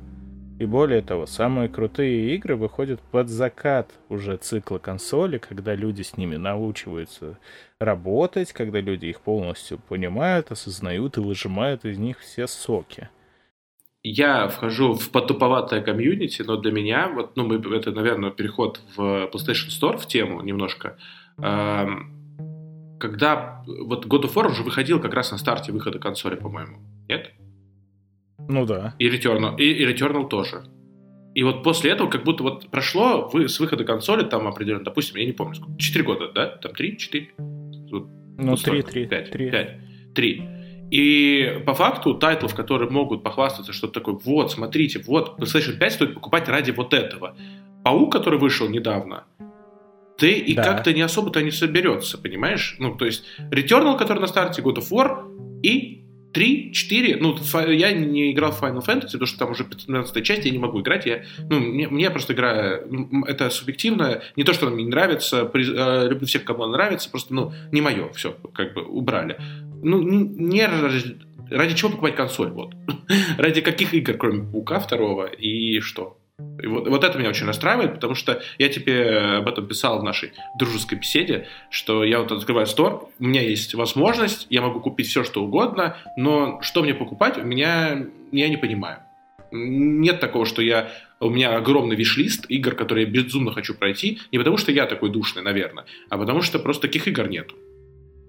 И 0.59 0.67
более 0.67 1.03
того, 1.03 1.27
самые 1.27 1.69
крутые 1.69 2.35
игры 2.35 2.57
выходят 2.57 3.01
под 3.01 3.29
закат 3.29 3.93
уже 4.09 4.37
цикла 4.37 4.79
консоли, 4.79 5.39
когда 5.39 5.75
люди 5.75 6.03
с 6.03 6.17
ними 6.17 6.37
научиваются 6.37 7.39
работать, 7.79 8.53
когда 8.53 8.81
люди 8.81 9.07
их 9.07 9.21
полностью 9.21 9.79
понимают, 9.79 10.51
осознают 10.51 11.17
и 11.17 11.21
выжимают 11.21 11.85
из 11.85 11.97
них 11.99 12.19
все 12.19 12.49
соки. 12.49 13.09
Я 14.05 14.49
вхожу 14.49 14.95
в 14.95 15.11
потуповатое 15.11 15.81
комьюнити, 15.83 16.43
но 16.43 16.57
для 16.57 16.71
меня, 16.71 17.09
вот, 17.09 17.37
ну, 17.37 17.45
мы, 17.45 17.57
это, 17.77 17.91
наверное, 17.91 18.31
переход 18.31 18.81
в 18.97 19.29
PlayStation 19.33 19.69
Store 19.69 19.99
в 19.99 20.07
тему 20.07 20.41
немножко. 20.43 20.97
Эм, 21.39 22.99
когда 23.01 23.65
вот 23.67 24.07
God 24.07 24.23
of 24.23 24.35
War 24.35 24.51
уже 24.51 24.63
выходил 24.63 25.01
как 25.01 25.15
раз 25.15 25.33
на 25.33 25.39
старте 25.39 25.73
выхода 25.73 25.99
консоли, 25.99 26.37
по-моему. 26.37 26.79
Нет? 27.09 27.33
Ну 28.49 28.67
да. 28.67 28.95
И 28.99 29.09
Returnal, 29.09 29.57
и, 29.59 29.65
и 29.65 29.87
Returnal 29.87 30.29
тоже. 30.29 30.63
И 31.35 31.43
вот 31.43 31.63
после 31.63 31.91
этого 31.91 32.09
как 32.09 32.25
будто 32.25 32.43
вот 32.43 32.71
прошло 32.71 33.29
вы, 33.33 33.49
с 33.49 33.61
выхода 33.61 33.85
консоли 33.85 34.25
там 34.25 34.47
определенно, 34.49 34.85
допустим, 34.85 35.17
я 35.17 35.27
не 35.27 35.33
помню, 35.33 35.55
сколько, 35.55 35.79
4 35.79 36.05
года, 36.05 36.33
да? 36.33 36.47
Там 36.47 36.73
3, 36.73 36.99
4? 36.99 37.29
Вот, 37.39 38.09
ну, 38.39 38.57
3, 38.57 38.83
3. 38.83 39.07
5, 39.07 39.31
3. 39.31 39.51
5, 39.51 39.81
3. 40.15 40.58
И 40.91 41.63
по 41.67 41.75
факту 41.75 42.15
тайтлов, 42.15 42.55
которые 42.55 42.91
могут 42.91 43.23
похвастаться, 43.23 43.73
что 43.73 43.89
такое, 43.89 44.15
вот, 44.15 44.53
смотрите, 44.53 45.03
вот, 45.07 45.39
PlayStation 45.39 45.79
5 45.79 45.93
стоит 45.93 46.15
покупать 46.15 46.49
ради 46.49 46.71
вот 46.71 46.95
этого. 46.95 47.37
Паук, 47.85 48.13
который 48.13 48.39
вышел 48.39 48.69
недавно, 48.69 49.25
ты 50.17 50.33
и 50.33 50.55
да. 50.55 50.65
как-то 50.65 50.93
не 50.93 51.03
особо-то 51.03 51.43
не 51.43 51.51
соберется, 51.51 52.19
понимаешь? 52.19 52.77
Ну, 52.79 52.95
то 52.97 53.07
есть, 53.07 53.25
Returnal, 53.51 53.97
который 53.97 54.19
на 54.19 54.27
старте, 54.27 54.63
God 54.63 54.79
of 54.79 54.91
War, 54.91 55.61
и 55.63 55.99
3, 56.33 56.73
4, 56.73 57.17
ну, 57.17 57.37
я 57.71 57.93
не 57.93 58.33
играл 58.33 58.53
в 58.53 58.63
Final 58.63 58.85
Fantasy, 58.85 59.13
потому 59.13 59.27
что 59.27 59.39
там 59.39 59.51
уже 59.53 59.65
15 59.65 60.25
часть, 60.25 60.45
я 60.45 60.51
не 60.51 60.59
могу 60.59 60.81
играть, 60.81 61.07
я, 61.07 61.23
ну, 61.39 61.59
мне, 61.59 61.89
мне 61.89 62.11
просто 62.11 62.35
игра, 62.35 62.81
это 63.27 63.51
субъективно, 63.51 64.23
не 64.37 64.45
то, 64.45 64.53
что 64.53 64.67
она 64.67 64.75
мне 64.75 64.85
не 64.85 64.91
нравится, 64.91 65.47
при, 65.47 65.65
э, 65.65 66.09
люблю 66.09 66.27
всех, 66.27 66.45
кому 66.45 66.65
она 66.65 66.73
нравится, 66.73 67.11
просто, 67.11 67.33
ну, 67.33 67.53
не 67.73 67.81
мое, 67.81 68.11
все, 68.13 68.37
как 68.53 68.75
бы 68.75 68.83
убрали. 68.83 69.39
Ну, 69.83 70.03
не 70.03 70.67
ради, 70.67 71.19
ради 71.51 71.75
чего 71.75 71.91
покупать 71.91 72.17
консоль, 72.17 72.51
вот. 72.51 72.75
ради 73.39 73.61
каких 73.61 73.95
игр, 73.95 74.15
кроме 74.15 74.51
Паука 74.51 74.81
второго, 74.81 75.27
и 75.27 75.81
что? 75.81 76.19
И 76.63 76.67
вот, 76.67 76.89
вот 76.89 77.03
это 77.03 77.19
меня 77.19 77.31
очень 77.31 77.47
расстраивает, 77.47 77.95
потому 77.95 78.15
что 78.15 78.41
я 78.59 78.69
тебе 78.69 79.19
об 79.39 79.49
этом 79.49 79.67
писал 79.67 80.01
в 80.01 80.05
нашей 80.05 80.33
дружеской 80.59 80.99
беседе, 80.99 81.49
что 81.69 82.05
я 82.05 82.21
вот 82.21 82.31
открываю 82.31 82.67
стор, 82.67 83.09
у 83.19 83.25
меня 83.25 83.43
есть 83.43 83.75
возможность, 83.75 84.47
я 84.51 84.63
могу 84.63 84.81
купить 84.81 85.09
все, 85.09 85.25
что 85.25 85.43
угодно, 85.43 85.97
но 86.17 86.61
что 86.63 86.83
мне 86.83 86.95
покупать, 86.95 87.39
у 87.39 87.45
меня 87.45 88.07
я 88.31 88.49
не 88.49 88.57
понимаю. 88.57 88.99
Нет 89.51 90.21
такого, 90.21 90.47
что 90.47 90.63
я 90.63 90.91
у 91.21 91.31
меня 91.31 91.57
огромный 91.57 91.97
виш-лист 91.97 92.47
игр, 92.49 92.75
которые 92.75 93.07
я 93.07 93.13
безумно 93.13 93.53
хочу 93.53 93.75
пройти, 93.75 94.21
не 94.31 94.39
потому 94.39 94.59
что 94.59 94.71
я 94.71 94.87
такой 94.87 95.11
душный, 95.11 95.43
наверное, 95.43 95.87
а 96.09 96.19
потому 96.19 96.43
что 96.43 96.59
просто 96.59 96.83
таких 96.83 97.09
игр 97.09 97.29
нету. 97.29 97.57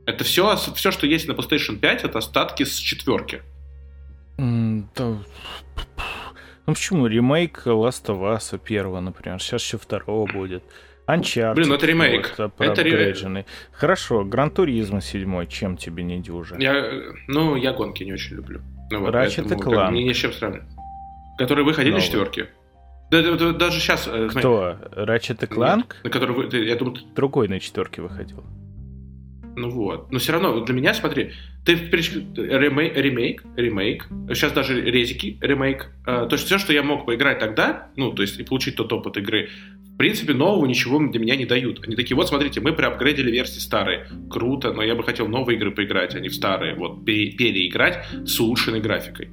Это 0.10 0.24
все, 0.24 0.56
все, 0.56 0.90
что 0.92 1.06
есть 1.06 1.28
на 1.28 1.34
PlayStation 1.34 1.78
5, 1.78 2.04
это 2.04 2.18
остатки 2.18 2.64
с 2.64 2.76
четверки. 2.76 3.44
Mm, 4.38 4.86
да. 4.96 5.18
Ну 6.66 6.74
почему? 6.74 7.06
Ремейк 7.06 7.68
Last 7.68 8.06
of 8.08 8.22
Us 8.22 8.58
первого, 8.58 9.02
например. 9.02 9.40
Сейчас 9.40 9.62
еще 9.64 9.78
второго 9.78 10.26
будет. 10.32 10.64
Uncharted. 11.08 11.54
Блин, 11.56 11.70
ну 11.70 11.76
это 11.76 11.86
ремейк. 11.86 12.34
Вот, 12.38 12.54
это 12.58 12.82
ремейк. 12.82 13.46
Хорошо, 13.72 14.24
Гран 14.24 14.50
Туризма 14.50 15.02
7, 15.02 15.48
чем 15.48 15.78
тебе 15.78 16.04
не 16.04 16.20
дюжа? 16.20 16.56
Я, 16.58 16.92
ну, 17.28 17.56
я 17.56 17.74
гонки 17.74 18.04
не 18.04 18.14
очень 18.14 18.36
люблю. 18.36 18.62
Ну, 18.90 19.02
вот, 19.02 19.14
Ratchet 19.14 19.46
и 19.46 19.56
Clank. 19.56 19.92
Мне 19.92 20.04
ни 20.06 20.14
с 20.14 20.18
чем 20.18 20.34
сравнивать. 20.34 20.68
Которые 21.38 21.66
выходили 21.66 21.94
Новый. 21.94 22.06
четверки. 22.06 22.48
Да, 23.12 23.22
да, 23.22 23.36
да, 23.36 23.54
даже 23.54 23.80
сейчас... 23.80 24.08
Э, 24.08 24.28
Кто? 24.30 24.78
Ratchet 24.92 25.44
и 25.44 25.48
Clank? 25.48 25.78
Нет, 25.78 26.04
на 26.04 26.10
который, 26.10 26.68
я 26.68 26.76
думаю... 26.76 26.98
Другой 27.16 27.48
на 27.48 27.60
четверке 27.60 28.02
выходил. 28.02 28.44
Ну 29.60 29.70
вот. 29.70 30.10
Но 30.10 30.20
все 30.20 30.32
равно, 30.32 30.62
для 30.62 30.74
меня, 30.74 30.94
смотри, 30.94 31.32
ты 31.66 31.74
ремейк, 31.74 32.96
ремейк, 32.96 33.44
ремейк, 33.58 34.08
сейчас 34.30 34.54
даже 34.54 34.80
резики, 34.80 35.38
ремейк. 35.42 35.92
Э, 36.08 36.28
то 36.30 36.36
есть 36.36 36.46
все, 36.46 36.58
что 36.58 36.72
я 36.72 36.82
мог 36.82 37.06
поиграть 37.06 37.40
тогда, 37.40 37.92
ну, 37.98 38.14
то 38.14 38.22
есть 38.22 38.40
и 38.40 38.44
получить 38.44 38.78
тот 38.78 38.94
опыт 38.94 39.18
игры, 39.18 39.50
в 39.94 39.98
принципе, 39.98 40.34
нового 40.34 40.66
ничего 40.66 40.98
для 41.06 41.20
меня 41.20 41.36
не 41.36 41.46
дают. 41.46 41.86
Они 41.86 41.98
такие, 41.98 42.16
вот, 42.16 42.30
смотрите, 42.30 42.62
мы 42.62 42.72
преапгрейдили 42.72 43.32
версии 43.32 43.60
старые. 43.60 44.08
Круто, 44.30 44.72
но 44.72 44.82
я 44.82 44.96
бы 44.96 45.04
хотел 45.04 45.28
новые 45.28 45.58
игры 45.58 45.72
поиграть, 45.72 46.16
а 46.16 46.22
не 46.22 46.30
в 46.30 46.36
старые. 46.36 46.76
Вот, 46.76 47.04
переиграть 47.04 48.06
с 48.26 48.40
улучшенной 48.40 48.80
графикой. 48.80 49.30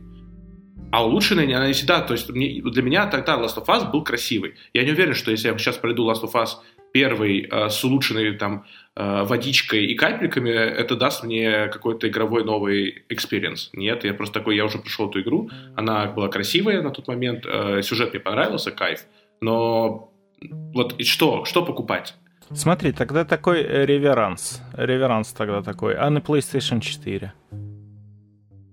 А 0.91 1.07
улучшенная 1.07 1.45
она 1.57 1.69
не 1.69 1.73
всегда, 1.73 2.01
то 2.01 2.15
есть 2.15 2.27
для 2.33 2.83
меня 2.83 3.07
тогда 3.07 3.37
Last 3.37 3.59
of 3.59 3.67
Us 3.67 3.91
был 3.93 4.03
красивый. 4.03 4.55
Я 4.73 4.83
не 4.83 4.91
уверен, 4.91 5.15
что 5.15 5.31
если 5.31 5.49
я 5.49 5.59
сейчас 5.59 5.77
пройду 5.77 6.09
Last 6.11 6.23
of 6.23 6.33
Us 6.33 6.49
первый 6.93 7.49
э, 7.51 7.69
с 7.69 7.85
улучшенной 7.85 8.37
там 8.37 8.65
э, 8.95 9.25
водичкой 9.25 9.87
и 9.87 9.95
капельками, 9.95 10.51
это 10.51 10.97
даст 10.97 11.25
мне 11.25 11.69
какой-то 11.69 12.09
игровой 12.09 12.45
новый 12.45 13.05
experience. 13.09 13.71
Нет, 13.73 14.05
я 14.05 14.15
просто 14.15 14.41
такой, 14.41 14.57
я 14.57 14.65
уже 14.65 14.79
прошел 14.79 15.09
эту 15.09 15.21
игру, 15.21 15.51
она 15.75 16.07
была 16.07 16.29
красивая 16.29 16.83
на 16.83 16.91
тот 16.91 17.09
момент, 17.09 17.45
э, 17.47 17.83
сюжет 17.83 18.13
мне 18.13 18.21
понравился, 18.21 18.71
кайф, 18.71 19.01
но 19.41 20.13
вот 20.41 20.95
и 20.99 21.05
что, 21.05 21.45
что 21.45 21.65
покупать? 21.65 22.15
Смотри, 22.55 22.93
тогда 22.93 23.25
такой 23.25 23.63
реверанс. 23.63 24.63
Реверанс 24.75 25.33
тогда 25.33 25.63
такой. 25.63 25.95
А 25.97 26.09
на 26.11 26.19
PlayStation 26.19 26.81
4? 26.81 27.33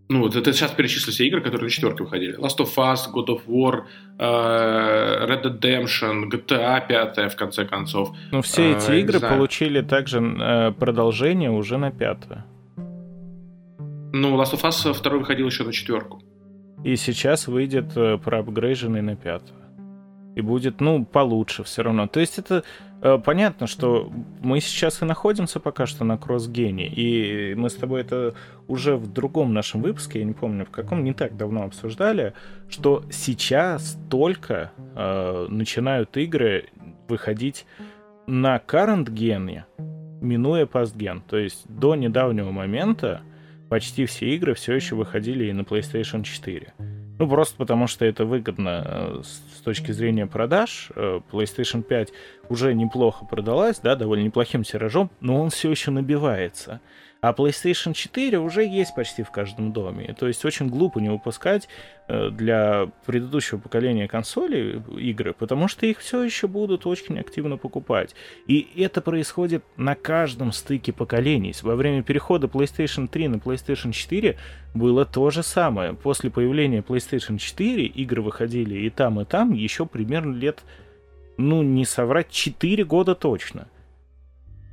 Ну, 0.09 0.19
вот 0.19 0.35
это 0.35 0.51
сейчас 0.53 0.71
перечислю 0.71 1.11
все 1.13 1.25
игры, 1.27 1.41
которые 1.41 1.63
на 1.63 1.69
четверке 1.69 2.03
выходили. 2.03 2.37
Last 2.37 2.59
of 2.59 2.75
Us, 2.77 3.09
God 3.13 3.27
of 3.27 3.41
War, 3.47 3.83
uh, 4.19 5.27
Red 5.27 5.43
Dead 5.43 5.59
Redemption, 5.59 6.29
GTA 6.29 6.87
5, 6.87 7.31
в 7.31 7.35
конце 7.35 7.65
концов. 7.65 8.15
Ну, 8.31 8.41
все 8.41 8.73
эти 8.73 8.91
uh, 8.91 8.99
игры 8.99 9.19
получили 9.19 9.81
также 9.81 10.19
uh, 10.19 10.73
продолжение 10.73 11.51
уже 11.51 11.77
на 11.77 11.91
пятое. 11.91 12.45
Ну, 14.11 14.37
Last 14.39 14.53
of 14.53 14.61
Us 14.63 14.93
второй 14.93 15.19
выходил 15.19 15.47
еще 15.47 15.63
на 15.63 15.71
четверку. 15.71 16.21
И 16.83 16.97
сейчас 16.97 17.47
выйдет 17.47 17.93
проапгрейженный 18.23 19.01
на 19.01 19.15
пятую 19.15 19.62
и 20.35 20.41
будет, 20.41 20.81
ну, 20.81 21.05
получше 21.05 21.63
все 21.63 21.83
равно. 21.83 22.07
То 22.07 22.19
есть 22.19 22.39
это 22.39 22.63
э, 23.01 23.19
понятно, 23.23 23.67
что 23.67 24.11
мы 24.41 24.59
сейчас 24.59 25.01
и 25.01 25.05
находимся 25.05 25.59
пока 25.59 25.85
что 25.85 26.03
на 26.03 26.17
кросс-гене, 26.17 26.87
и 26.87 27.53
мы 27.55 27.69
с 27.69 27.75
тобой 27.75 28.01
это 28.01 28.33
уже 28.67 28.95
в 28.95 29.11
другом 29.11 29.53
нашем 29.53 29.81
выпуске, 29.81 30.19
я 30.19 30.25
не 30.25 30.33
помню 30.33 30.65
в 30.65 30.71
каком, 30.71 31.03
не 31.03 31.13
так 31.13 31.37
давно 31.37 31.63
обсуждали, 31.63 32.33
что 32.69 33.03
сейчас 33.11 33.97
только 34.09 34.71
э, 34.95 35.47
начинают 35.49 36.17
игры 36.17 36.69
выходить 37.07 37.65
на 38.25 38.57
current 38.57 39.11
гене, 39.11 39.65
минуя 40.21 40.65
постген. 40.65 41.21
То 41.21 41.37
есть 41.37 41.65
до 41.67 41.95
недавнего 41.95 42.51
момента 42.51 43.21
почти 43.69 44.05
все 44.05 44.33
игры 44.35 44.53
все 44.53 44.73
еще 44.73 44.95
выходили 44.95 45.45
и 45.45 45.53
на 45.53 45.61
PlayStation 45.61 46.23
4. 46.23 46.73
Ну, 47.19 47.27
просто 47.27 47.55
потому 47.57 47.87
что 47.87 48.05
это 48.05 48.25
выгодно 48.25 48.83
э, 48.85 49.21
с 49.23 49.61
точки 49.61 49.91
зрения 49.91 50.25
продаж. 50.25 50.91
Э, 50.95 51.21
PlayStation 51.31 51.83
5 51.83 52.11
уже 52.49 52.73
неплохо 52.73 53.25
продалась, 53.25 53.79
да, 53.79 53.95
довольно 53.95 54.23
неплохим 54.23 54.63
тиражом, 54.63 55.11
но 55.19 55.41
он 55.41 55.49
все 55.49 55.69
еще 55.69 55.91
набивается. 55.91 56.81
А 57.23 57.31
PlayStation 57.31 57.93
4 57.93 58.37
уже 58.37 58.65
есть 58.65 58.93
почти 58.93 59.23
в 59.23 59.31
каждом 59.31 59.71
доме. 59.71 60.13
То 60.19 60.27
есть 60.27 60.43
очень 60.43 60.67
глупо 60.67 60.99
не 60.99 61.07
выпускать 61.07 61.69
э, 62.09 62.29
для 62.29 62.89
предыдущего 63.05 63.59
поколения 63.59 64.09
консолей 64.09 64.81
игры, 64.97 65.33
потому 65.33 65.69
что 65.69 65.85
их 65.85 65.99
все 65.99 66.21
еще 66.21 66.49
будут 66.49 66.85
очень 66.85 67.17
активно 67.17 67.55
покупать. 67.55 68.13
И 68.45 68.67
это 68.75 68.99
происходит 68.99 69.63
на 69.77 69.95
каждом 69.95 70.51
стыке 70.51 70.91
поколений. 70.91 71.55
Во 71.61 71.77
время 71.77 72.03
перехода 72.03 72.47
PlayStation 72.47 73.07
3 73.07 73.29
на 73.29 73.35
PlayStation 73.37 73.93
4 73.93 74.37
было 74.73 75.05
то 75.05 75.29
же 75.29 75.43
самое. 75.43 75.93
После 75.93 76.29
появления 76.29 76.81
PlayStation 76.81 77.37
4 77.37 77.85
игры 77.85 78.21
выходили 78.21 78.79
и 78.79 78.89
там, 78.89 79.21
и 79.21 79.23
там 79.23 79.53
еще 79.53 79.85
примерно 79.85 80.35
лет, 80.35 80.61
ну, 81.37 81.63
не 81.63 81.85
соврать, 81.85 82.29
4 82.31 82.83
года 82.83 83.15
точно. 83.15 83.69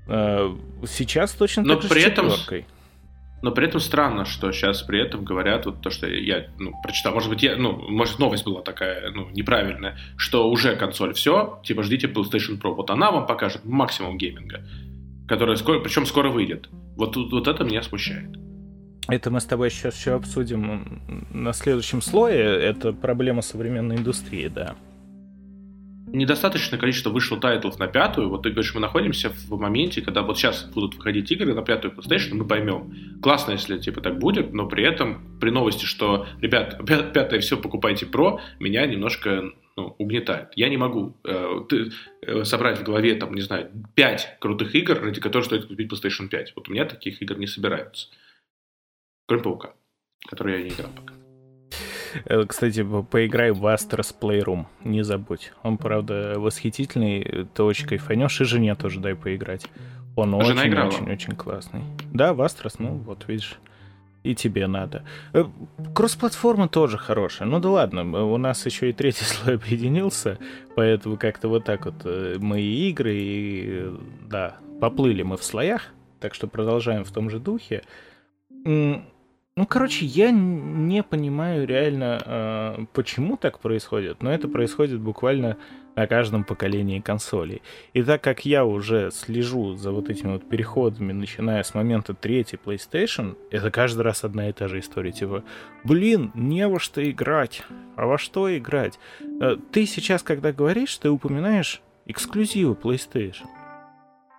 Э, 0.09 0.55
сейчас 0.87 1.33
точно 1.33 1.63
но 1.63 1.77
так 1.77 1.91
при 1.91 2.01
же 2.01 2.09
этом, 2.09 2.31
Но 3.43 3.53
при 3.53 3.67
этом 3.67 3.81
странно, 3.81 4.25
что 4.25 4.53
сейчас 4.53 4.83
при 4.83 5.01
этом 5.01 5.25
говорят 5.25 5.67
вот 5.67 5.81
то, 5.81 5.91
что 5.91 6.07
я 6.07 6.47
ну, 6.59 6.73
прочитал, 6.83 7.15
может 7.15 7.31
быть, 7.31 7.43
я, 7.43 7.57
ну, 7.57 7.73
может, 7.73 8.19
новость 8.19 8.45
была 8.45 8.63
такая, 8.63 9.11
ну, 9.11 9.29
неправильная, 9.31 9.99
что 10.17 10.51
уже 10.51 10.77
консоль 10.77 11.15
все, 11.15 11.61
типа 11.65 11.83
ждите 11.83 12.07
PlayStation 12.07 12.61
Pro, 12.61 12.75
вот 12.75 12.91
она 12.91 13.11
вам 13.11 13.27
покажет 13.27 13.65
максимум 13.65 14.19
гейминга, 14.19 14.65
который 15.29 15.57
скоро, 15.57 15.81
причем 15.81 16.07
скоро 16.07 16.29
выйдет. 16.29 16.69
Вот, 16.97 17.17
вот 17.17 17.49
это 17.49 17.65
меня 17.65 17.83
смущает. 17.83 18.37
Это 19.09 19.31
мы 19.31 19.41
с 19.41 19.45
тобой 19.45 19.71
сейчас 19.71 19.97
еще 19.97 20.15
обсудим 20.15 21.27
на 21.33 21.53
следующем 21.53 22.03
слое. 22.03 22.61
Это 22.61 22.93
проблема 22.93 23.43
современной 23.43 23.97
индустрии, 23.97 24.49
да 24.49 24.77
недостаточное 26.13 26.79
количество 26.79 27.11
вышло 27.11 27.39
тайтлов 27.39 27.79
на 27.79 27.87
пятую. 27.87 28.29
Вот 28.29 28.43
ты 28.43 28.51
говоришь, 28.51 28.75
мы 28.75 28.81
находимся 28.81 29.31
в 29.31 29.59
моменте, 29.59 30.03
когда 30.03 30.23
вот 30.23 30.39
сейчас 30.39 30.65
будут 30.65 30.95
выходить 30.95 31.31
игры 31.31 31.55
на 31.55 31.63
пятую 31.63 31.95
PlayStation, 31.95 32.35
мы 32.35 32.47
поймем. 32.47 33.21
Классно, 33.23 33.53
если 33.53 33.79
типа 33.79 34.01
так 34.01 34.19
будет, 34.19 34.53
но 34.53 34.67
при 34.67 34.85
этом 34.85 35.39
при 35.41 35.51
новости, 35.51 35.85
что, 35.85 36.27
ребят, 36.41 36.81
пятое 36.87 37.41
все 37.41 37.57
покупайте 37.57 38.07
Pro, 38.07 38.41
меня 38.59 38.87
немножко 38.87 39.53
ну, 39.77 39.95
угнетает. 39.99 40.49
Я 40.57 40.69
не 40.69 40.77
могу 40.77 41.17
э, 41.25 41.65
ты, 41.69 41.91
э, 42.23 42.45
собрать 42.45 42.79
в 42.79 42.83
голове, 42.83 43.15
там, 43.15 43.35
не 43.35 43.41
знаю, 43.41 43.71
пять 43.95 44.37
крутых 44.41 44.75
игр, 44.75 45.01
ради 45.01 45.21
которых 45.21 45.47
стоит 45.47 45.67
купить 45.67 45.91
PlayStation 45.91 46.29
5. 46.29 46.53
Вот 46.57 46.69
у 46.69 46.73
меня 46.73 46.85
таких 46.85 47.23
игр 47.23 47.39
не 47.39 47.47
собираются. 47.47 48.09
Кроме 49.27 49.43
Паука, 49.43 49.75
который 50.29 50.59
я 50.59 50.65
не 50.65 50.71
играл 50.71 50.91
пока. 50.95 51.20
Э, 52.25 52.45
кстати, 52.47 52.87
поиграй 53.11 53.51
в 53.53 53.65
Astro's 53.67 54.15
Playroom, 54.19 54.67
не 54.85 55.03
забудь. 55.03 55.53
Он, 55.63 55.79
правда, 55.79 56.35
восхитительный, 56.37 57.49
ты 57.55 57.63
очень 57.63 57.87
кайфанешь, 57.87 58.41
и 58.41 58.45
жене 58.45 58.75
тоже 58.75 59.01
дай 59.01 59.15
поиграть. 59.15 59.67
Он 60.17 60.35
очень-очень-очень 60.35 61.37
классный. 61.37 61.83
Да, 62.13 62.35
в 62.35 62.41
Astro's, 62.41 62.77
ну 62.79 62.97
вот, 62.97 63.27
видишь. 63.29 63.59
И 64.23 64.35
тебе 64.35 64.67
надо. 64.67 65.03
Э, 65.33 65.45
кросс-платформа 65.95 66.69
тоже 66.69 66.99
хорошая. 66.99 67.49
Ну 67.49 67.59
да 67.59 67.71
ладно, 67.71 68.25
у 68.25 68.37
нас 68.37 68.67
еще 68.67 68.91
и 68.91 68.93
третий 68.93 69.25
слой 69.25 69.55
объединился, 69.55 70.39
поэтому 70.77 71.17
как-то 71.17 71.49
вот 71.49 71.65
так 71.65 71.87
вот 71.87 71.95
э, 72.05 72.37
мы 72.39 72.61
и 72.61 72.91
игры, 72.91 73.15
и 73.15 73.91
да, 74.29 74.57
поплыли 74.81 75.23
мы 75.23 75.39
в 75.39 75.45
слоях, 75.45 75.87
так 76.21 76.35
что 76.35 76.49
продолжаем 76.49 77.05
в 77.05 77.11
том 77.11 77.31
же 77.31 77.39
духе. 77.39 77.83
Ну, 79.61 79.67
короче, 79.67 80.07
я 80.07 80.31
не 80.31 81.03
понимаю 81.03 81.67
реально, 81.67 82.19
э, 82.25 82.87
почему 82.95 83.37
так 83.37 83.59
происходит, 83.59 84.23
но 84.23 84.33
это 84.33 84.49
происходит 84.49 85.01
буквально 85.01 85.59
на 85.97 86.07
каждом 86.07 86.45
поколении 86.45 87.01
консолей. 87.01 87.61
И 87.93 88.03
так 88.03 88.23
как 88.23 88.47
я 88.47 88.65
уже 88.65 89.11
слежу 89.11 89.75
за 89.77 89.93
вот 89.93 90.09
этими 90.09 90.33
вот 90.33 90.49
переходами, 90.49 91.13
начиная 91.13 91.63
с 91.63 91.75
момента 91.75 92.15
третьей 92.15 92.59
PlayStation, 92.59 93.37
это 93.51 93.71
каждый 93.71 94.01
раз 94.01 94.25
одна 94.25 94.49
и 94.49 94.53
та 94.55 94.67
же 94.67 94.79
история. 94.79 95.13
Типа, 95.13 95.45
блин, 95.85 96.31
не 96.33 96.67
во 96.67 96.81
что 96.81 97.05
играть. 97.11 97.63
А 97.97 98.07
во 98.07 98.17
что 98.17 98.57
играть? 98.57 98.99
Э, 99.43 99.59
ты 99.73 99.85
сейчас, 99.85 100.23
когда 100.23 100.55
говоришь, 100.55 100.97
ты 100.97 101.11
упоминаешь 101.11 101.83
эксклюзивы 102.07 102.73
PlayStation. 102.73 103.45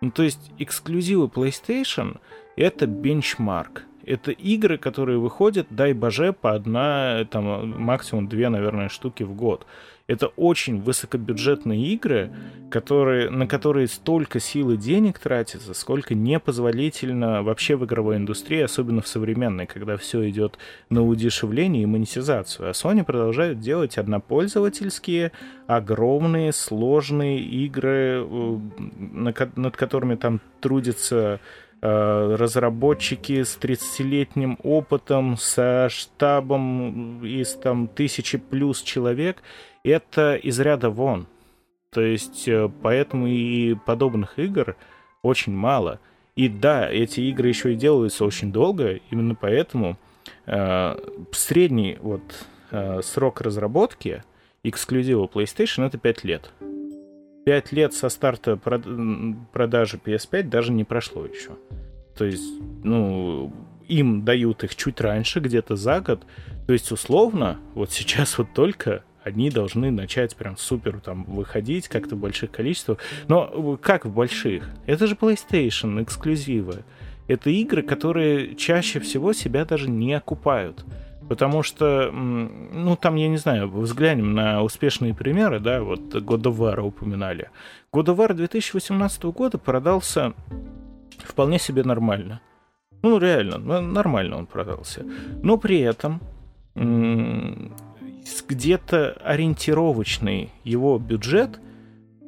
Ну, 0.02 0.10
то 0.10 0.24
есть 0.24 0.52
эксклюзивы 0.58 1.28
PlayStation— 1.28 2.20
это 2.56 2.88
бенчмарк 2.88 3.86
это 4.06 4.32
игры, 4.32 4.78
которые 4.78 5.18
выходят, 5.18 5.68
дай 5.70 5.94
боже, 5.94 6.34
по 6.34 6.54
одна, 6.54 7.26
там, 7.30 7.82
максимум 7.82 8.28
две, 8.28 8.50
наверное, 8.50 8.90
штуки 8.90 9.24
в 9.24 9.34
год. 9.34 9.66
Это 10.08 10.28
очень 10.28 10.82
высокобюджетные 10.82 11.86
игры, 11.94 12.32
которые, 12.70 13.30
на 13.30 13.48
которые 13.48 13.88
столько 13.88 14.42
сил 14.42 14.72
и 14.72 14.78
денег 14.78 15.20
тратится, 15.20 15.74
сколько 15.74 16.16
непозволительно 16.16 17.44
вообще 17.44 17.78
в 17.78 17.86
игровой 17.86 18.18
индустрии, 18.18 18.60
особенно 18.60 19.02
в 19.02 19.08
современной, 19.08 19.68
когда 19.68 19.96
все 19.96 20.30
идет 20.30 20.58
на 20.90 21.06
удешевление 21.06 21.84
и 21.84 21.86
монетизацию. 21.86 22.68
А 22.68 22.72
Sony 22.72 23.06
продолжает 23.06 23.62
делать 23.62 23.98
однопользовательские, 23.98 25.32
огромные, 25.68 26.52
сложные 26.52 27.40
игры, 27.40 28.26
э, 28.28 28.58
над 29.56 29.78
которыми 29.78 30.16
там 30.16 30.42
трудится 30.60 31.40
разработчики 31.82 33.42
с 33.44 33.58
30-летним 33.60 34.60
опытом, 34.62 35.36
со 35.36 35.88
штабом 35.90 37.26
из 37.26 37.56
там 37.56 37.88
тысячи 37.88 38.38
плюс 38.38 38.82
человек, 38.84 39.42
это 39.84 40.36
из 40.36 40.60
ряда 40.60 40.90
вон. 40.90 41.28
То 41.92 42.02
есть 42.02 42.48
э, 42.48 42.70
поэтому 42.82 43.28
и 43.28 43.76
подобных 43.76 44.40
игр 44.40 44.76
очень 45.24 45.54
мало. 45.54 46.00
И 46.36 46.48
да, 46.48 46.90
эти 46.90 47.20
игры 47.22 47.50
еще 47.50 47.74
и 47.74 47.76
делаются 47.76 48.24
очень 48.24 48.54
долго, 48.54 49.00
именно 49.10 49.36
поэтому 49.36 49.98
э, 50.46 50.96
средний 51.34 51.98
вот 52.02 52.22
э, 52.72 53.02
срок 53.02 53.42
разработки 53.42 54.24
эксклюзива 54.64 55.28
PlayStation 55.28 55.86
это 55.86 55.98
5 55.98 56.24
лет. 56.24 56.52
5 57.46 57.72
лет 57.72 57.94
со 57.94 58.10
старта 58.10 58.58
продажи 58.58 60.00
PS5 60.04 60.44
даже 60.44 60.72
не 60.72 60.84
прошло 60.84 61.26
еще. 61.26 61.52
То 62.16 62.26
есть, 62.26 62.60
ну, 62.84 63.52
им 63.88 64.24
дают 64.24 64.64
их 64.64 64.76
чуть 64.76 65.02
раньше, 65.02 65.40
где-то 65.40 65.76
за 65.76 66.02
год. 66.02 66.24
То 66.68 66.74
есть, 66.74 66.92
условно, 66.92 67.60
вот 67.74 67.92
сейчас 67.92 68.38
вот 68.38 68.54
только 68.54 69.04
они 69.24 69.50
должны 69.50 69.92
начать 69.92 70.36
прям 70.36 70.58
супер 70.58 71.00
там 71.00 71.24
выходить 71.26 71.88
как-то 71.88 72.16
в 72.16 72.20
больших 72.20 72.52
количествах. 72.52 73.00
Но 73.28 73.78
как 73.78 74.06
в 74.06 74.14
больших? 74.14 74.70
Это 74.86 75.08
же 75.08 75.16
PlayStation, 75.16 76.02
эксклюзивы. 76.02 76.84
Это 77.28 77.50
игры, 77.50 77.82
которые 77.84 78.56
чаще 78.56 79.00
всего 79.00 79.34
себя 79.34 79.64
даже 79.64 79.90
не 79.90 80.14
окупают. 80.14 80.84
Потому 81.32 81.64
что, 81.64 82.12
ну, 82.12 82.98
там, 82.98 83.16
я 83.16 83.30
не 83.30 83.38
знаю, 83.38 83.70
взглянем 83.70 84.34
на 84.34 84.64
успешные 84.64 85.14
примеры, 85.14 85.62
да, 85.62 85.82
вот 85.82 86.14
God 86.14 86.42
of 86.42 86.58
War 86.58 86.82
упоминали. 86.82 87.50
God 87.94 88.08
of 88.08 88.18
War 88.18 88.34
2018 88.34 89.24
года 89.24 89.58
продался 89.58 90.34
вполне 91.24 91.58
себе 91.58 91.86
нормально. 91.86 92.42
Ну, 93.02 93.18
реально, 93.18 93.80
нормально 93.80 94.40
он 94.40 94.46
продался. 94.46 95.06
Но 95.42 95.56
при 95.56 95.80
этом 95.80 96.20
где-то 98.50 99.14
ориентировочный 99.24 100.50
его 100.66 101.00
бюджет 101.00 101.62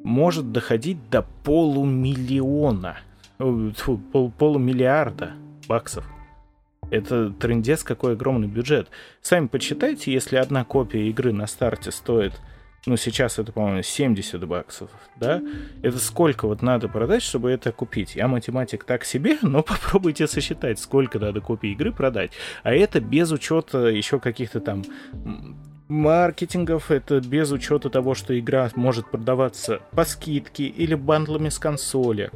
может 0.01 0.53
доходить 0.53 1.09
до 1.09 1.25
полумиллиона, 1.43 2.99
фу, 3.37 3.97
пол, 3.97 4.31
полумиллиарда 4.31 5.33
баксов. 5.67 6.05
Это 6.91 7.29
трендец 7.31 7.83
какой 7.83 8.13
огромный 8.13 8.47
бюджет. 8.47 8.89
Сами 9.21 9.47
почитайте, 9.47 10.11
если 10.11 10.37
одна 10.37 10.63
копия 10.63 11.09
игры 11.09 11.33
на 11.33 11.47
старте 11.47 11.91
стоит 11.91 12.33
ну, 12.85 12.97
сейчас 12.97 13.39
это, 13.39 13.53
по-моему, 13.53 13.81
70 13.81 14.45
баксов, 14.45 14.89
да? 15.15 15.41
Это 15.81 15.99
сколько 15.99 16.47
вот 16.47 16.61
надо 16.61 16.89
продать, 16.89 17.23
чтобы 17.23 17.49
это 17.49 17.71
купить? 17.71 18.15
Я 18.15 18.27
математик 18.27 18.83
так 18.83 19.05
себе, 19.05 19.37
но 19.41 19.63
попробуйте 19.63 20.27
сосчитать, 20.27 20.79
сколько 20.79 21.17
надо 21.17 21.39
копий 21.39 21.71
игры 21.71 21.93
продать. 21.93 22.31
А 22.63 22.73
это 22.73 22.99
без 22.99 23.31
учета 23.31 23.87
еще 23.87 24.19
каких-то 24.19 24.59
там 24.59 24.83
маркетингов, 25.87 26.91
это 26.91 27.21
без 27.21 27.51
учета 27.51 27.89
того, 27.89 28.15
что 28.15 28.37
игра 28.37 28.69
может 28.75 29.09
продаваться 29.09 29.81
по 29.91 30.03
скидке 30.03 30.65
или 30.65 30.95
бандлами 30.95 31.49
с 31.49 31.59
консоли. 31.59 32.31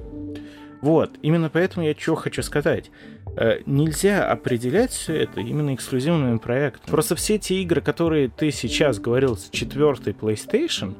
Вот, 0.81 1.11
именно 1.21 1.49
поэтому 1.49 1.85
я 1.85 1.95
что 1.95 2.15
хочу 2.15 2.43
сказать. 2.43 2.91
Э, 3.35 3.59
нельзя 3.65 4.29
определять 4.29 4.91
все 4.91 5.15
это 5.15 5.41
именно 5.41 5.73
эксклюзивным 5.73 6.39
проектом. 6.39 6.91
Просто 6.91 7.15
все 7.15 7.37
те 7.37 7.61
игры, 7.61 7.81
которые 7.81 8.29
ты 8.29 8.51
сейчас 8.51 8.99
говорил 8.99 9.37
с 9.37 9.49
четвертой 9.49 10.13
PlayStation, 10.13 10.95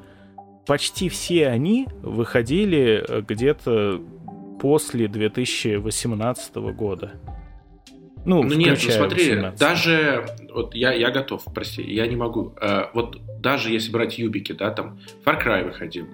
почти 0.65 1.09
все 1.09 1.47
они 1.47 1.87
выходили 2.01 3.03
э, 3.07 3.21
где-то 3.27 4.01
после 4.59 5.07
2018 5.07 6.55
года. 6.55 7.13
Ну, 8.25 8.43
ну 8.43 8.55
нет, 8.55 8.77
ну 8.83 8.91
смотри, 8.91 9.29
18. 9.29 9.59
даже 9.59 10.25
вот 10.53 10.75
я, 10.75 10.91
я 10.91 11.11
готов, 11.11 11.45
прости, 11.53 11.81
я 11.81 12.07
не 12.07 12.15
могу. 12.15 12.53
Э, 12.59 12.87
вот 12.93 13.17
даже 13.39 13.71
если 13.71 13.91
брать 13.91 14.17
юбики, 14.17 14.51
да, 14.51 14.71
там 14.71 14.99
Far 15.25 15.41
Cry 15.41 15.63
выходил, 15.63 16.07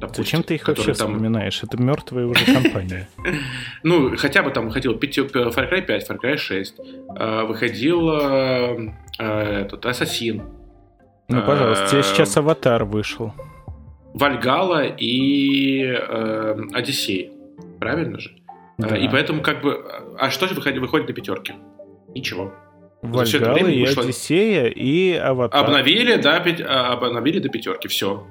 Допустим, 0.00 0.24
Зачем 0.24 0.42
ты 0.44 0.54
их 0.54 0.68
вообще 0.68 0.94
там... 0.94 1.14
вспоминаешь? 1.14 1.60
Это 1.62 1.76
мертвая 1.76 2.26
уже 2.26 2.44
компания. 2.44 3.08
Ну, 3.82 4.16
хотя 4.16 4.42
бы 4.42 4.50
там 4.50 4.66
выходил 4.66 4.94
Far 4.94 5.70
Cry 5.70 5.82
5, 5.82 6.10
Far 6.10 6.18
Cry 6.20 6.36
6, 6.36 6.74
э, 7.16 7.42
выходил 7.44 8.10
э, 8.10 8.92
э, 9.18 9.62
этот 9.62 9.84
Ассасин. 9.86 10.42
Ну, 11.28 11.42
пожалуйста, 11.42 11.88
тебе 11.90 12.02
сейчас 12.02 12.36
Аватар 12.36 12.84
вышел. 12.84 13.32
Вальгала 14.14 14.84
и 14.84 15.84
Одиссей. 16.72 17.32
Правильно 17.78 18.18
же? 18.18 18.30
И 18.78 19.08
поэтому 19.10 19.42
как 19.42 19.62
бы... 19.62 19.84
А 20.18 20.30
что 20.30 20.46
же 20.46 20.54
выходит, 20.54 21.08
на 21.08 21.12
пятерке? 21.14 21.54
Ничего. 22.14 22.54
Вальгала 23.02 23.58
и. 23.58 23.84
Одиссея 23.84 24.66
и 24.66 25.12
Аватар. 25.14 25.64
Обновили, 25.64 26.16
да. 26.16 26.42
А, 26.66 26.92
обновили 26.94 27.38
до 27.38 27.48
пятерки, 27.48 27.88
все. 27.88 28.26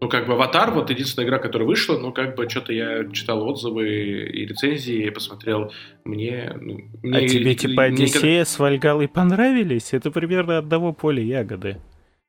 Ну, 0.00 0.08
как 0.08 0.26
бы 0.26 0.34
«Аватар»— 0.34 0.70
вот 0.72 0.90
единственная 0.90 1.26
игра, 1.26 1.38
которая 1.38 1.66
вышла, 1.66 1.98
но 1.98 2.12
как 2.12 2.36
бы 2.36 2.48
что-то 2.48 2.72
я 2.72 3.10
читал 3.12 3.42
отзывы 3.48 3.88
и 3.88 4.46
рецензии, 4.46 5.08
посмотрел, 5.10 5.72
мне... 6.04 6.52
Ну, 6.60 6.80
мне 7.02 7.18
а 7.18 7.28
тебе 7.28 7.54
типа 7.54 7.84
«Одиссея» 7.84 8.20
никогда... 8.20 8.44
с 8.44 8.58
Вальгалой 8.58 9.08
понравились? 9.08 9.92
Это 9.92 10.10
примерно 10.10 10.58
одного 10.58 10.92
поля 10.92 11.22
ягоды. 11.22 11.78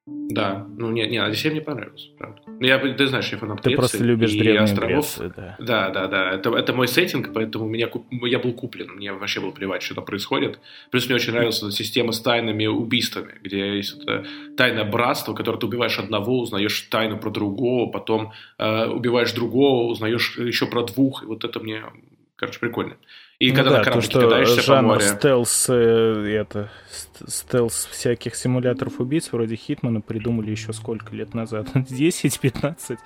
Да, 0.07 0.65
ну 0.77 0.89
не, 0.91 1.05
не, 1.05 1.17
Одиссей 1.17 1.51
мне 1.51 1.61
понравился, 1.61 2.07
правда. 2.17 2.41
Ну, 2.45 2.65
я, 2.65 2.79
ты 2.79 3.07
знаешь, 3.07 3.29
я 3.29 3.37
фанат 3.37 3.61
Ты 3.61 3.69
Греции 3.69 3.77
просто 3.77 4.03
любишь 4.03 4.33
и 4.33 4.39
древние 4.39 4.63
островов. 4.63 5.17
Греции, 5.17 5.33
да. 5.35 5.55
Да, 5.59 5.89
да, 5.89 6.07
да. 6.07 6.31
Это, 6.31 6.55
это 6.55 6.73
мой 6.73 6.87
сеттинг, 6.87 7.33
поэтому 7.33 7.67
меня, 7.67 7.89
я 8.11 8.39
был 8.39 8.53
куплен. 8.53 8.91
Мне 8.95 9.11
вообще 9.11 9.41
было 9.41 9.51
плевать, 9.51 9.83
что 9.83 9.95
там 9.95 10.05
происходит. 10.05 10.59
Плюс 10.91 11.07
мне 11.07 11.15
очень 11.15 11.33
нравилась 11.33 11.59
система 11.75 12.13
с 12.13 12.21
тайными 12.21 12.67
убийствами, 12.67 13.33
где 13.41 13.75
есть 13.75 14.01
это 14.01 14.25
тайное 14.55 14.85
братство, 14.85 15.33
которое 15.33 15.59
ты 15.59 15.65
убиваешь 15.65 15.99
одного, 15.99 16.39
узнаешь 16.39 16.81
тайну 16.83 17.17
про 17.17 17.29
другого, 17.29 17.91
потом 17.91 18.31
э, 18.57 18.85
убиваешь 18.85 19.33
другого, 19.33 19.89
узнаешь 19.89 20.37
еще 20.37 20.67
про 20.67 20.83
двух. 20.83 21.23
И 21.23 21.25
вот 21.25 21.43
это 21.43 21.59
мне, 21.59 21.83
короче, 22.37 22.59
прикольно. 22.59 22.95
И 23.39 23.51
ну 23.51 23.55
когда 23.55 23.69
да, 23.69 23.77
на 23.77 23.83
кораблике 23.83 24.07
то, 24.07 24.19
что 24.19 24.27
кидаешься 24.27 24.61
жанр 24.61 24.87
по 24.87 24.93
море. 24.95 25.05
стелс, 25.05 25.67
э, 25.69 26.39
это, 26.41 26.71
стелс 27.27 27.85
всяких 27.91 28.35
симуляторов 28.35 28.99
убийц 28.99 29.31
вроде 29.31 29.55
Хитмана 29.55 30.01
придумали 30.01 30.49
еще 30.49 30.73
сколько 30.73 31.15
лет 31.15 31.35
назад? 31.35 31.67
10-15? 31.75 32.97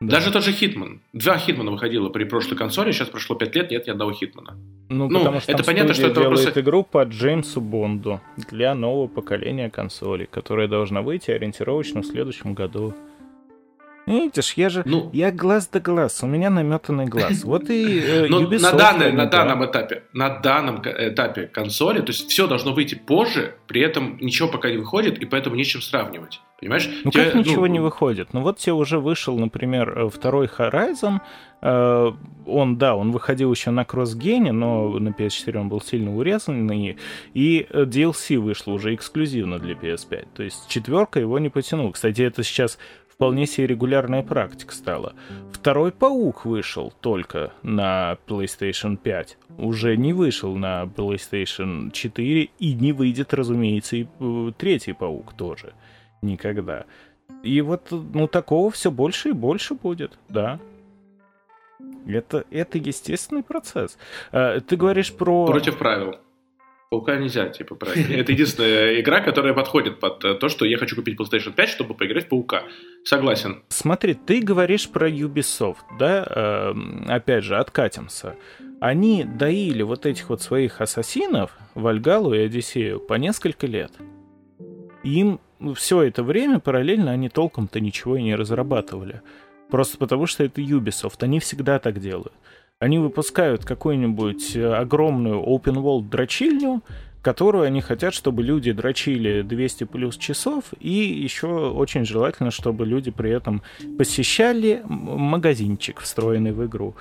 Да. 0.00 0.16
Даже 0.16 0.32
тот 0.32 0.44
же 0.44 0.52
Хитман. 0.52 1.00
Два 1.14 1.38
Хитмана 1.38 1.70
выходило 1.70 2.10
при 2.10 2.24
прошлой 2.24 2.56
консоли, 2.56 2.92
сейчас 2.92 3.08
прошло 3.08 3.36
5 3.36 3.54
лет, 3.54 3.70
нет 3.70 3.86
ни 3.86 3.90
одного 3.90 4.12
Хитмана. 4.12 4.58
Ну, 4.90 5.08
ну 5.08 5.20
потому 5.20 5.40
что 5.40 5.52
это 5.52 5.64
понятно, 5.64 5.94
что 5.94 6.08
это 6.08 6.20
делает 6.20 6.42
просто... 6.42 6.60
игру 6.60 6.82
по 6.82 7.04
Джеймсу 7.04 7.62
Бонду 7.62 8.20
для 8.50 8.74
нового 8.74 9.06
поколения 9.06 9.70
консолей, 9.70 10.26
которая 10.26 10.68
должна 10.68 11.00
выйти 11.00 11.30
ориентировочно 11.30 12.02
в 12.02 12.06
следующем 12.06 12.52
году. 12.52 12.94
Видишь, 14.06 14.52
я 14.54 14.68
же, 14.68 14.82
ну, 14.84 15.10
я 15.12 15.32
глаз 15.32 15.68
да 15.72 15.80
глаз, 15.80 16.22
у 16.22 16.26
меня 16.26 16.50
наметанный 16.50 17.06
глаз. 17.06 17.44
Вот 17.54 17.70
и 17.70 18.00
э, 18.00 18.26
ну, 18.28 18.42
Ubisoft, 18.42 18.60
на, 18.60 18.72
данной, 18.72 19.12
на 19.12 19.26
данном 19.26 19.64
этапе, 19.64 20.02
на 20.12 20.28
данном 20.40 20.82
этапе 20.84 21.46
консоли, 21.46 22.00
то 22.00 22.12
есть 22.12 22.28
все 22.30 22.46
должно 22.46 22.72
выйти 22.72 22.94
позже, 22.94 23.54
при 23.66 23.80
этом 23.80 24.18
ничего 24.20 24.48
пока 24.48 24.70
не 24.70 24.76
выходит, 24.76 25.18
и 25.18 25.24
поэтому 25.24 25.56
нечем 25.56 25.80
сравнивать. 25.80 26.40
Понимаешь? 26.60 26.88
Ну 27.04 27.10
Тебе, 27.10 27.24
как 27.24 27.34
ничего 27.34 27.66
ну, 27.66 27.66
не 27.66 27.80
выходит? 27.80 28.32
Ну 28.32 28.40
вот 28.40 28.58
тебе 28.58 28.72
уже 28.72 28.98
вышел, 28.98 29.38
например, 29.38 29.98
э, 29.98 30.08
второй 30.08 30.46
Horizon. 30.46 31.20
Э, 31.60 32.12
он, 32.46 32.78
да, 32.78 32.94
он 32.94 33.10
выходил 33.10 33.52
еще 33.52 33.70
на 33.70 33.84
кроссгене, 33.84 34.52
но 34.52 34.98
на 34.98 35.08
PS4 35.10 35.58
он 35.58 35.68
был 35.68 35.80
сильно 35.80 36.16
урезанный. 36.16 36.96
И 37.34 37.66
DLC 37.70 38.38
вышло 38.38 38.72
уже 38.72 38.94
эксклюзивно 38.94 39.58
для 39.58 39.74
PS5. 39.74 40.28
То 40.34 40.42
есть 40.42 40.68
четверка 40.68 41.20
его 41.20 41.38
не 41.38 41.50
потянул. 41.50 41.92
Кстати, 41.92 42.22
это 42.22 42.42
сейчас 42.42 42.78
вполне 43.14 43.46
себе 43.46 43.68
регулярная 43.68 44.22
практика 44.22 44.74
стала. 44.74 45.14
Второй 45.52 45.92
паук 45.92 46.44
вышел 46.44 46.92
только 47.00 47.52
на 47.62 48.18
PlayStation 48.26 48.96
5. 48.96 49.38
Уже 49.58 49.96
не 49.96 50.12
вышел 50.12 50.56
на 50.56 50.84
PlayStation 50.84 51.90
4 51.92 52.50
и 52.58 52.74
не 52.74 52.92
выйдет, 52.92 53.32
разумеется, 53.32 53.96
и 53.96 54.06
э, 54.18 54.52
третий 54.58 54.92
паук 54.92 55.32
тоже. 55.34 55.74
Никогда. 56.22 56.86
И 57.42 57.60
вот, 57.60 57.88
ну, 57.90 58.26
такого 58.26 58.70
все 58.70 58.90
больше 58.90 59.30
и 59.30 59.32
больше 59.32 59.74
будет, 59.74 60.18
да. 60.28 60.58
Это, 62.06 62.44
это 62.50 62.78
естественный 62.78 63.42
процесс. 63.42 63.96
А, 64.32 64.60
ты 64.60 64.76
говоришь 64.76 65.12
про... 65.14 65.46
Против 65.46 65.78
правил. 65.78 66.16
Паука 66.94 67.16
нельзя, 67.16 67.48
типа, 67.48 67.74
брать. 67.74 68.08
Это 68.08 68.30
единственная 68.30 69.00
игра, 69.00 69.20
которая 69.20 69.52
подходит 69.52 69.98
под 69.98 70.24
э, 70.24 70.34
то, 70.34 70.48
что 70.48 70.64
я 70.64 70.78
хочу 70.78 70.94
купить 70.94 71.18
PlayStation 71.18 71.52
5, 71.52 71.68
чтобы 71.68 71.94
поиграть 71.94 72.26
в 72.26 72.28
Паука. 72.28 72.62
Согласен. 73.04 73.64
Смотри, 73.68 74.14
ты 74.14 74.40
говоришь 74.40 74.88
про 74.88 75.10
Ubisoft, 75.10 75.82
да? 75.98 76.24
Э, 76.24 76.72
опять 77.08 77.42
же, 77.42 77.56
откатимся. 77.56 78.36
Они 78.80 79.24
доили 79.24 79.82
вот 79.82 80.06
этих 80.06 80.28
вот 80.28 80.40
своих 80.40 80.80
ассасинов, 80.80 81.50
Вальгалу 81.74 82.32
и 82.32 82.38
Одиссею, 82.38 83.00
по 83.00 83.14
несколько 83.14 83.66
лет. 83.66 83.90
Им 85.02 85.40
все 85.74 86.02
это 86.02 86.22
время 86.22 86.60
параллельно 86.60 87.10
они 87.10 87.28
толком-то 87.28 87.80
ничего 87.80 88.16
и 88.16 88.22
не 88.22 88.36
разрабатывали. 88.36 89.22
Просто 89.68 89.98
потому, 89.98 90.26
что 90.26 90.44
это 90.44 90.60
Ubisoft. 90.60 91.16
Они 91.22 91.40
всегда 91.40 91.80
так 91.80 91.98
делают. 91.98 92.34
Они 92.84 92.98
выпускают 92.98 93.64
какую-нибудь 93.64 94.56
э, 94.56 94.74
огромную 94.74 95.42
open 95.42 95.76
world 95.76 96.10
дрочильню, 96.10 96.82
которую 97.22 97.64
они 97.64 97.80
хотят, 97.80 98.12
чтобы 98.12 98.42
люди 98.42 98.72
дрочили 98.72 99.40
200 99.40 99.84
плюс 99.84 100.18
часов, 100.18 100.64
и 100.80 100.90
еще 100.90 101.46
очень 101.46 102.04
желательно, 102.04 102.50
чтобы 102.50 102.84
люди 102.84 103.10
при 103.10 103.30
этом 103.30 103.62
посещали 103.96 104.82
магазинчик, 104.84 106.00
встроенный 106.00 106.52
в 106.52 106.66
игру. 106.66 106.94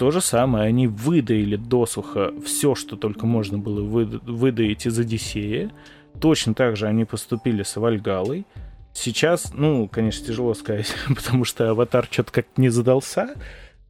То 0.00 0.10
же 0.10 0.20
самое, 0.20 0.64
они 0.64 0.88
выдаили 0.88 1.54
досуха 1.54 2.32
все, 2.44 2.74
что 2.74 2.96
только 2.96 3.24
можно 3.24 3.56
было 3.56 3.82
выдаить 3.82 4.84
из 4.84 4.98
Одиссея. 4.98 5.70
Точно 6.20 6.54
так 6.54 6.76
же 6.76 6.88
они 6.88 7.04
поступили 7.04 7.62
с 7.62 7.76
Вальгалой. 7.76 8.46
Сейчас, 8.92 9.52
ну, 9.54 9.86
конечно, 9.86 10.26
тяжело 10.26 10.54
сказать, 10.54 10.92
потому 11.06 11.44
что 11.44 11.70
аватар 11.70 12.08
что-то 12.10 12.32
как-то 12.32 12.60
не 12.60 12.68
задался, 12.68 13.36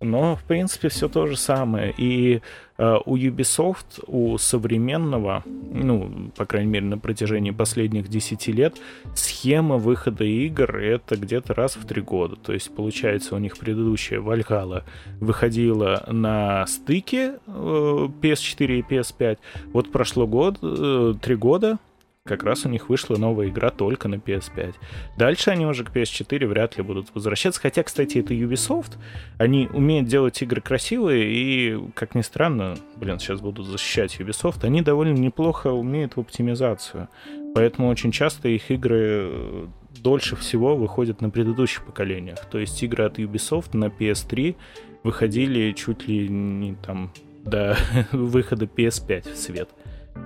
но, 0.01 0.35
в 0.35 0.43
принципе, 0.45 0.89
все 0.89 1.09
то 1.09 1.27
же 1.27 1.37
самое. 1.37 1.95
И 1.97 2.41
э, 2.79 2.97
у 3.05 3.17
Ubisoft, 3.17 4.03
у 4.07 4.39
современного, 4.39 5.43
ну, 5.47 6.31
по 6.37 6.47
крайней 6.47 6.71
мере, 6.71 6.87
на 6.87 6.99
протяжении 6.99 7.51
последних 7.51 8.09
10 8.09 8.47
лет, 8.49 8.77
схема 9.15 9.77
выхода 9.77 10.25
игр 10.25 10.77
это 10.77 11.17
где-то 11.17 11.53
раз 11.55 11.77
в 11.77 11.87
три 11.87 12.01
года. 12.01 12.37
То 12.37 12.55
есть, 12.55 12.75
получается, 12.75 13.37
у 13.37 13.39
них 13.39 13.59
предыдущая 13.59 14.21
Valhalla 14.21 14.85
выходила 15.21 16.05
на 16.09 16.67
стыке 16.67 17.35
э, 17.47 17.51
PS4 17.51 18.79
и 18.79 18.83
PS5. 18.83 19.39
Вот 19.73 19.93
прошло 19.93 20.27
год, 20.27 20.59
э, 20.63 21.15
три 21.21 21.37
года, 21.37 21.79
как 22.27 22.43
раз 22.43 22.67
у 22.67 22.69
них 22.69 22.89
вышла 22.89 23.17
новая 23.17 23.49
игра 23.49 23.71
только 23.71 24.07
на 24.07 24.17
PS5. 24.17 24.75
Дальше 25.17 25.51
они 25.51 25.67
уже 25.67 25.85
к 25.85 25.91
PS4 25.91 26.47
вряд 26.47 26.77
ли 26.77 26.83
будут 26.83 27.15
возвращаться. 27.15 27.61
Хотя, 27.61 27.83
кстати, 27.83 28.19
это 28.19 28.35
Ubisoft. 28.35 28.99
Они 29.39 29.69
умеют 29.73 30.07
делать 30.07 30.41
игры 30.43 30.61
красивые, 30.61 31.33
и, 31.33 31.91
как 31.95 32.15
ни 32.15 32.21
странно, 32.21 32.77
блин, 32.97 33.19
сейчас 33.19 33.41
буду 33.41 33.63
защищать 33.63 34.21
Ubisoft, 34.21 34.65
они 34.65 34.83
довольно 34.83 35.17
неплохо 35.17 35.69
умеют 35.69 36.17
в 36.17 36.21
оптимизацию. 36.21 37.09
Поэтому 37.55 37.89
очень 37.89 38.13
часто 38.13 38.49
их 38.49 38.71
игры 38.71 38.99
э, 39.01 39.67
дольше 39.99 40.37
всего 40.37 40.77
выходят 40.77 41.23
на 41.23 41.31
предыдущих 41.31 41.85
поколениях. 41.85 42.39
То 42.51 42.59
есть 42.59 42.81
игры 42.83 43.05
от 43.05 43.19
Ubisoft 43.19 43.77
на 43.77 43.87
PS3 43.87 44.57
выходили 45.03 45.73
чуть 45.73 46.07
ли 46.07 46.29
не 46.29 46.75
там 46.75 47.13
до 47.45 47.77
выхода 48.13 48.67
PS5 48.67 49.33
в 49.33 49.37
свет. 49.37 49.71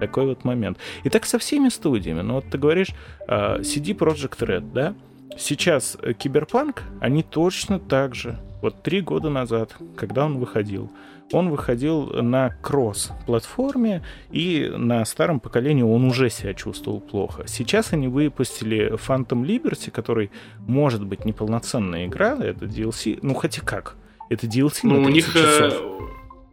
Такой 0.00 0.26
вот 0.26 0.44
момент. 0.44 0.78
И 1.04 1.08
так 1.08 1.24
со 1.24 1.38
всеми 1.38 1.68
студиями. 1.68 2.22
Ну 2.22 2.34
вот 2.34 2.46
ты 2.50 2.58
говоришь, 2.58 2.90
CD 3.28 3.96
Projekt 3.96 4.38
Red, 4.40 4.72
да? 4.72 4.94
Сейчас 5.36 5.96
э, 6.00 6.12
Киберпанк, 6.12 6.84
они 7.00 7.22
точно 7.22 7.78
так 7.80 8.14
же. 8.14 8.38
Вот 8.62 8.82
три 8.82 9.00
года 9.00 9.30
назад, 9.30 9.74
когда 9.96 10.24
он 10.26 10.38
выходил, 10.38 10.90
он 11.32 11.50
выходил 11.50 12.06
на 12.22 12.50
кросс-платформе, 12.62 14.02
и 14.30 14.72
на 14.74 15.04
старом 15.04 15.40
поколении 15.40 15.82
он 15.82 16.04
уже 16.04 16.30
себя 16.30 16.54
чувствовал 16.54 17.00
плохо. 17.00 17.44
Сейчас 17.46 17.92
они 17.92 18.08
выпустили 18.08 18.92
Phantom 18.94 19.44
Liberty, 19.44 19.90
который 19.90 20.30
может 20.60 21.04
быть 21.04 21.24
неполноценная 21.24 22.06
игра, 22.06 22.36
это 22.40 22.66
DLC, 22.66 23.18
ну 23.22 23.34
хотя 23.34 23.60
как, 23.62 23.96
это 24.30 24.46
DLC 24.46 24.80
ну, 24.84 25.00
на 25.00 25.06
30 25.10 25.34
у 25.34 25.38
них, 25.38 25.46
часов. 25.46 25.82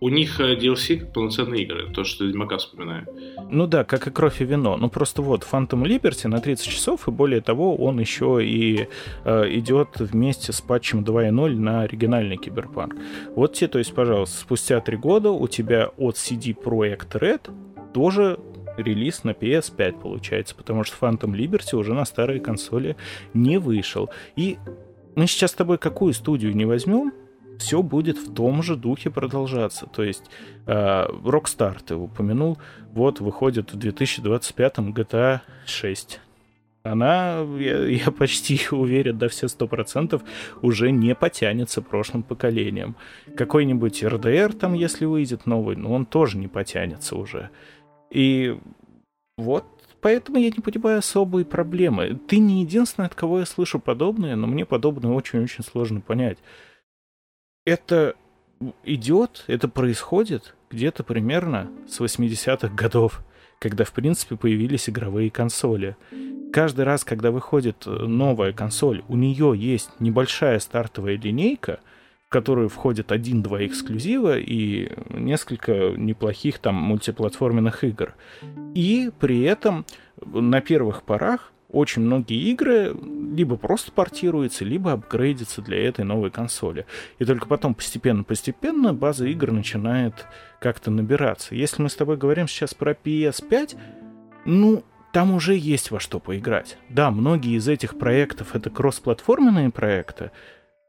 У 0.03 0.09
них 0.09 0.39
э, 0.39 0.55
DLC 0.55 0.97
как 0.97 1.13
полноценные 1.13 1.61
игры, 1.61 1.87
то, 1.93 2.03
что 2.03 2.25
Ведьмака 2.25 2.57
вспоминаю. 2.57 3.07
Ну 3.51 3.67
да, 3.67 3.83
как 3.83 4.07
и 4.07 4.09
кровь 4.09 4.41
и 4.41 4.45
вино. 4.45 4.75
Ну 4.75 4.89
просто 4.89 5.21
вот 5.21 5.47
Phantom 5.49 5.83
Liberty 5.83 6.27
на 6.27 6.39
30 6.39 6.67
часов, 6.67 7.07
и 7.07 7.11
более 7.11 7.39
того, 7.41 7.75
он 7.75 7.99
еще 7.99 8.39
и 8.43 8.87
э, 9.25 9.57
идет 9.57 9.99
вместе 9.99 10.53
с 10.53 10.61
патчем 10.61 11.03
2.0 11.03 11.55
на 11.55 11.81
оригинальный 11.83 12.37
Киберпанк. 12.37 12.95
Вот 13.35 13.53
тебе, 13.53 13.67
то 13.67 13.77
есть, 13.77 13.93
пожалуйста, 13.93 14.39
спустя 14.39 14.79
три 14.79 14.97
года 14.97 15.29
у 15.29 15.47
тебя 15.47 15.91
от 15.97 16.15
CD 16.15 16.55
Projekt 16.55 17.11
Red 17.19 17.51
тоже 17.93 18.39
релиз 18.77 19.23
на 19.23 19.31
PS5 19.31 20.01
получается, 20.01 20.55
потому 20.55 20.83
что 20.83 20.95
Phantom 20.99 21.31
Liberty 21.31 21.75
уже 21.77 21.93
на 21.93 22.05
старые 22.05 22.39
консоли 22.39 22.97
не 23.35 23.59
вышел. 23.59 24.09
И 24.35 24.57
мы 25.15 25.27
сейчас 25.27 25.51
с 25.51 25.53
тобой 25.53 25.77
какую 25.77 26.13
студию 26.13 26.55
не 26.55 26.65
возьмем, 26.65 27.13
все 27.61 27.83
будет 27.83 28.17
в 28.17 28.33
том 28.33 28.63
же 28.63 28.75
духе 28.75 29.11
продолжаться. 29.11 29.85
То 29.85 30.03
есть 30.03 30.23
э, 30.65 30.71
Rockstar 30.71 31.77
ты 31.85 31.95
упомянул, 31.95 32.57
вот 32.91 33.19
выходит 33.21 33.71
в 33.71 33.77
2025 33.77 34.77
GTA 34.77 35.41
6. 35.65 36.19
Она, 36.83 37.45
я, 37.59 37.85
я 37.85 38.11
почти 38.11 38.59
уверен, 38.71 39.19
да 39.19 39.27
все 39.27 39.47
сто 39.47 39.67
процентов, 39.67 40.23
уже 40.63 40.91
не 40.91 41.13
потянется 41.13 41.83
прошлым 41.83 42.23
поколением. 42.23 42.95
Какой-нибудь 43.37 44.03
RDR 44.03 44.53
там, 44.53 44.73
если 44.73 45.05
выйдет 45.05 45.45
новый, 45.45 45.75
но 45.75 45.93
он 45.93 46.07
тоже 46.07 46.37
не 46.39 46.47
потянется 46.47 47.15
уже. 47.15 47.51
И 48.09 48.57
вот 49.37 49.65
поэтому 50.01 50.39
я 50.39 50.49
не 50.49 50.61
понимаю 50.63 50.97
особые 50.97 51.45
проблемы. 51.45 52.19
Ты 52.27 52.39
не 52.39 52.61
единственный, 52.61 53.05
от 53.05 53.13
кого 53.13 53.39
я 53.39 53.45
слышу 53.45 53.79
подобное, 53.79 54.35
но 54.35 54.47
мне 54.47 54.65
подобное 54.65 55.11
очень-очень 55.11 55.63
сложно 55.63 56.01
понять 56.01 56.39
это 57.65 58.15
идет, 58.83 59.43
это 59.47 59.67
происходит 59.67 60.55
где-то 60.69 61.03
примерно 61.03 61.69
с 61.87 61.99
80-х 61.99 62.69
годов, 62.69 63.21
когда, 63.59 63.83
в 63.83 63.91
принципе, 63.91 64.35
появились 64.35 64.89
игровые 64.89 65.29
консоли. 65.29 65.95
Каждый 66.51 66.85
раз, 66.85 67.03
когда 67.03 67.31
выходит 67.31 67.83
э, 67.85 67.89
новая 67.89 68.51
консоль, 68.51 69.03
у 69.07 69.15
нее 69.15 69.53
есть 69.55 69.89
небольшая 69.99 70.59
стартовая 70.59 71.17
линейка, 71.17 71.79
в 72.27 72.29
которую 72.29 72.69
входит 72.69 73.11
один-два 73.11 73.65
эксклюзива 73.65 74.37
и 74.37 74.91
несколько 75.09 75.91
неплохих 75.95 76.59
там 76.59 76.75
мультиплатформенных 76.75 77.83
игр. 77.83 78.15
И 78.73 79.11
при 79.19 79.41
этом 79.43 79.85
на 80.25 80.61
первых 80.61 81.03
порах 81.03 81.51
очень 81.71 82.01
многие 82.01 82.37
игры 82.51 82.95
либо 83.33 83.55
просто 83.55 83.91
портируются, 83.91 84.65
либо 84.65 84.91
апгрейдятся 84.93 85.61
для 85.61 85.87
этой 85.87 86.03
новой 86.03 86.29
консоли. 86.29 86.85
И 87.19 87.25
только 87.25 87.47
потом 87.47 87.73
постепенно-постепенно 87.73 88.93
база 88.93 89.25
игр 89.27 89.51
начинает 89.51 90.25
как-то 90.59 90.91
набираться. 90.91 91.55
Если 91.55 91.81
мы 91.81 91.89
с 91.89 91.95
тобой 91.95 92.17
говорим 92.17 92.47
сейчас 92.47 92.73
про 92.73 92.91
PS5, 92.91 93.77
ну, 94.45 94.83
там 95.11 95.33
уже 95.33 95.55
есть 95.55 95.91
во 95.91 95.99
что 95.99 96.19
поиграть. 96.19 96.77
Да, 96.89 97.11
многие 97.11 97.57
из 97.57 97.67
этих 97.67 97.97
проектов 97.97 98.55
это 98.55 98.69
кроссплатформенные 98.69 99.69
проекты, 99.69 100.31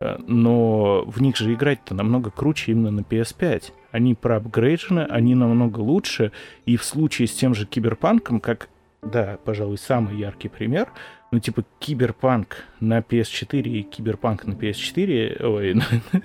э, 0.01 0.17
но 0.27 1.05
в 1.07 1.21
них 1.21 1.37
же 1.37 1.53
играть-то 1.53 1.95
намного 1.95 2.31
круче 2.31 2.73
именно 2.73 2.91
на 2.91 3.01
PS5. 3.01 3.73
Они 3.91 4.15
проапгрейджены, 4.15 5.01
они 5.01 5.35
намного 5.35 5.81
лучше, 5.81 6.33
и 6.67 6.77
в 6.77 6.85
случае 6.85 7.29
с 7.29 7.33
тем 7.33 7.55
же 7.55 7.67
Киберпанком, 7.67 8.41
как 8.41 8.69
да, 9.03 9.39
пожалуй, 9.45 9.79
самый 9.79 10.17
яркий 10.17 10.49
пример. 10.49 10.93
Ну, 11.33 11.41
типа, 11.41 11.65
Киберпанк 11.81 12.65
на 12.81 13.01
PS4 13.01 13.63
и 13.63 13.83
Киберпанк 13.83 14.45
на 14.47 14.53
PS4, 14.53 15.45
ой, 15.45 15.75
на, 15.75 15.85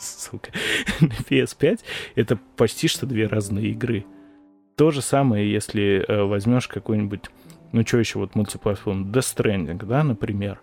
сука, 0.00 0.50
на 1.00 1.06
PS5, 1.06 1.80
это 2.14 2.38
почти 2.56 2.88
что 2.88 3.06
две 3.06 3.26
разные 3.26 3.68
игры. 3.70 4.04
То 4.76 4.90
же 4.90 5.02
самое, 5.02 5.50
если 5.50 6.04
э, 6.06 6.22
возьмешь 6.24 6.68
какой-нибудь, 6.68 7.30
ну, 7.72 7.86
что 7.86 7.98
еще, 7.98 8.18
вот 8.18 8.34
мультиплатформ, 8.34 9.10
Death 9.10 9.36
Stranding, 9.36 9.84
да, 9.86 10.04
например. 10.04 10.60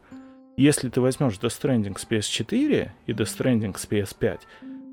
Если 0.58 0.90
ты 0.90 1.02
возьмешь 1.02 1.34
Death 1.34 1.62
Stranding 1.62 1.98
с 1.98 2.06
PS4 2.06 2.90
и 3.08 3.12
Death 3.12 3.38
Stranding 3.38 3.78
с 3.78 3.88
PS5, 3.88 4.40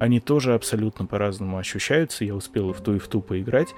они 0.00 0.20
тоже 0.20 0.54
абсолютно 0.54 1.06
по-разному 1.06 1.58
ощущаются. 1.58 2.24
Я 2.24 2.34
успел 2.34 2.70
и 2.70 2.72
в 2.72 2.80
ту, 2.80 2.94
и 2.94 2.98
в 2.98 3.08
ту 3.08 3.20
поиграть. 3.20 3.68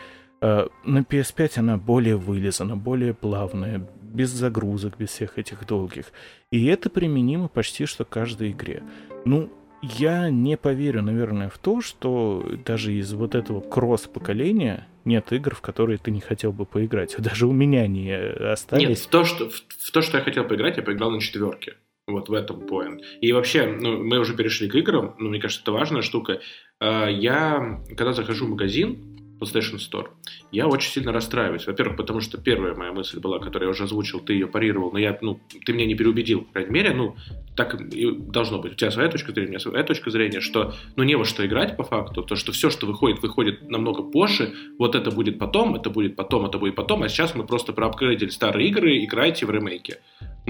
Э, 0.40 0.66
на 0.84 1.00
PS5 1.00 1.58
она 1.58 1.76
более 1.76 2.16
вылезана, 2.16 2.76
более 2.76 3.14
плавная, 3.14 3.86
без 4.02 4.30
загрузок, 4.30 4.96
без 4.98 5.10
всех 5.10 5.38
этих 5.38 5.66
долгих. 5.66 6.06
И 6.50 6.66
это 6.66 6.90
применимо 6.90 7.48
почти 7.48 7.86
что 7.86 8.04
каждой 8.04 8.52
игре. 8.52 8.82
Ну, 9.24 9.50
я 9.82 10.30
не 10.30 10.56
поверю, 10.56 11.02
наверное, 11.02 11.48
в 11.48 11.58
то, 11.58 11.80
что 11.80 12.44
даже 12.64 12.92
из 12.92 13.12
вот 13.12 13.34
этого 13.34 13.60
кросс-поколения 13.60 14.86
нет 15.04 15.32
игр, 15.32 15.54
в 15.54 15.60
которые 15.60 15.98
ты 15.98 16.10
не 16.10 16.20
хотел 16.20 16.52
бы 16.52 16.66
поиграть. 16.66 17.16
Даже 17.18 17.46
у 17.46 17.52
меня 17.52 17.86
не 17.86 18.14
остались. 18.14 18.88
Нет, 18.88 18.98
в 18.98 19.06
то, 19.08 19.24
что, 19.24 19.48
в, 19.48 19.54
в 19.54 19.90
то, 19.90 20.02
что 20.02 20.18
я 20.18 20.24
хотел 20.24 20.44
поиграть, 20.44 20.76
я 20.76 20.82
поиграл 20.82 21.10
на 21.10 21.20
четверке. 21.20 21.74
Вот 22.06 22.28
в 22.28 22.32
этом 22.32 22.66
поинт. 22.66 23.02
И 23.20 23.32
вообще, 23.32 23.66
ну, 23.66 24.02
мы 24.02 24.18
уже 24.18 24.34
перешли 24.34 24.68
к 24.68 24.74
играм, 24.74 25.14
но 25.18 25.28
мне 25.28 25.40
кажется, 25.40 25.62
это 25.62 25.72
важная 25.72 26.02
штука. 26.02 26.40
Э, 26.80 27.06
я, 27.08 27.82
когда 27.88 28.12
захожу 28.12 28.46
в 28.46 28.50
магазин, 28.50 29.09
PlayStation 29.40 29.78
Store, 29.78 30.08
я 30.52 30.66
очень 30.66 30.90
сильно 30.90 31.12
расстраиваюсь. 31.12 31.66
Во-первых, 31.66 31.96
потому 31.96 32.20
что 32.20 32.38
первая 32.38 32.74
моя 32.74 32.92
мысль 32.92 33.18
была, 33.18 33.38
которую 33.38 33.68
я 33.68 33.70
уже 33.70 33.84
озвучил, 33.84 34.20
ты 34.20 34.34
ее 34.34 34.46
парировал, 34.46 34.92
но 34.92 34.98
я, 34.98 35.18
ну, 35.20 35.40
ты 35.64 35.72
меня 35.72 35.86
не 35.86 35.94
переубедил, 35.94 36.42
по 36.42 36.52
крайней 36.52 36.70
мере, 36.70 36.92
ну, 36.92 37.16
так 37.56 37.80
и 37.80 38.10
должно 38.10 38.58
быть. 38.58 38.72
У 38.72 38.74
тебя 38.74 38.90
своя 38.90 39.08
точка 39.08 39.32
зрения, 39.32 39.48
у 39.48 39.50
меня 39.50 39.60
своя 39.60 39.84
точка 39.84 40.10
зрения, 40.10 40.40
что, 40.40 40.74
ну, 40.96 41.02
не 41.04 41.16
во 41.16 41.24
что 41.24 41.44
играть 41.46 41.76
по 41.76 41.84
факту, 41.84 42.22
то, 42.22 42.36
что 42.36 42.52
все, 42.52 42.70
что 42.70 42.86
выходит, 42.86 43.22
выходит 43.22 43.68
намного 43.68 44.02
позже, 44.02 44.52
вот 44.78 44.94
это 44.94 45.10
будет 45.10 45.38
потом, 45.38 45.74
это 45.74 45.90
будет 45.90 46.16
потом, 46.16 46.46
это 46.46 46.58
будет 46.58 46.74
потом, 46.74 47.02
а 47.02 47.08
сейчас 47.08 47.34
мы 47.34 47.46
просто 47.46 47.72
проапгрейдили 47.72 48.30
старые 48.30 48.68
игры, 48.68 49.04
играйте 49.04 49.46
в 49.46 49.50
ремейке 49.50 50.00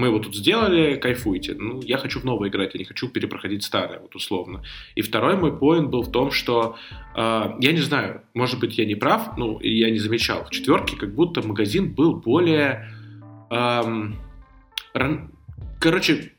мы 0.01 0.07
его 0.07 0.19
тут 0.19 0.35
сделали, 0.35 0.95
кайфуйте. 0.95 1.53
Ну, 1.53 1.81
я 1.83 1.97
хочу 1.97 2.19
в 2.19 2.25
новое 2.25 2.49
играть, 2.49 2.73
я 2.73 2.79
не 2.79 2.85
хочу 2.85 3.07
перепроходить 3.07 3.63
старое, 3.63 3.99
вот 3.99 4.15
условно. 4.15 4.63
И 4.95 5.01
второй 5.01 5.35
мой 5.35 5.55
поинт 5.55 5.89
был 5.89 6.01
в 6.01 6.11
том, 6.11 6.31
что 6.31 6.75
э, 7.15 7.19
я 7.59 7.71
не 7.71 7.81
знаю, 7.81 8.21
может 8.33 8.59
быть, 8.59 8.79
я 8.79 8.85
не 8.85 8.95
прав, 8.95 9.37
ну, 9.37 9.59
я 9.61 9.91
не 9.91 9.99
замечал. 9.99 10.43
В 10.45 10.49
четверке 10.49 10.97
как 10.97 11.13
будто 11.13 11.47
магазин 11.47 11.93
был 11.93 12.15
более... 12.15 12.89
Эм, 13.51 14.15
ран... 14.93 15.31
Короче, 15.79 16.31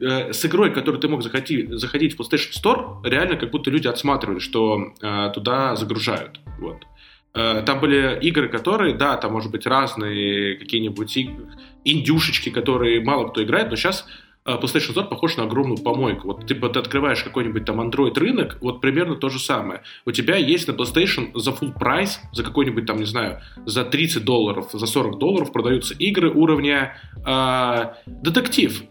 э, 0.00 0.32
с 0.32 0.44
игрой, 0.44 0.74
которую 0.74 1.00
ты 1.00 1.08
мог 1.08 1.22
заходить, 1.22 1.70
заходить 1.70 2.14
в 2.14 2.20
PlayStation 2.20 2.52
Store, 2.52 3.08
реально 3.08 3.36
как 3.36 3.50
будто 3.50 3.70
люди 3.70 3.88
отсматривали, 3.88 4.40
что 4.40 4.92
э, 5.00 5.30
туда 5.34 5.76
загружают. 5.76 6.40
Вот. 6.58 6.84
Э, 7.32 7.62
там 7.64 7.80
были 7.80 8.18
игры, 8.20 8.48
которые, 8.48 8.94
да, 8.94 9.16
там, 9.16 9.32
может 9.32 9.50
быть, 9.50 9.66
разные 9.66 10.56
какие-нибудь 10.56 11.18
индюшечки, 11.86 12.50
которые 12.50 13.02
мало 13.02 13.28
кто 13.28 13.42
играет, 13.42 13.70
но 13.70 13.76
сейчас 13.76 14.06
э, 14.44 14.50
PlayStation 14.60 14.94
Store 14.94 15.08
похож 15.08 15.36
на 15.36 15.44
огромную 15.44 15.78
помойку. 15.78 16.28
Вот 16.28 16.46
типа 16.46 16.68
ты 16.68 16.80
открываешь 16.80 17.22
какой-нибудь 17.22 17.64
там 17.64 17.80
Android 17.80 18.18
рынок, 18.18 18.58
вот 18.60 18.80
примерно 18.80 19.14
то 19.14 19.28
же 19.28 19.38
самое. 19.38 19.82
У 20.04 20.12
тебя 20.12 20.36
есть 20.36 20.68
на 20.68 20.72
PlayStation 20.72 21.30
за 21.34 21.52
full 21.52 21.78
прайс, 21.78 22.20
за 22.32 22.42
какой-нибудь 22.42 22.86
там, 22.86 22.98
не 22.98 23.06
знаю, 23.06 23.40
за 23.64 23.84
30 23.84 24.24
долларов, 24.24 24.70
за 24.72 24.86
40 24.86 25.18
долларов 25.18 25.52
продаются 25.52 25.94
игры 25.94 26.30
уровня 26.30 26.96
э, 27.24 27.84
детектив. 28.06 28.82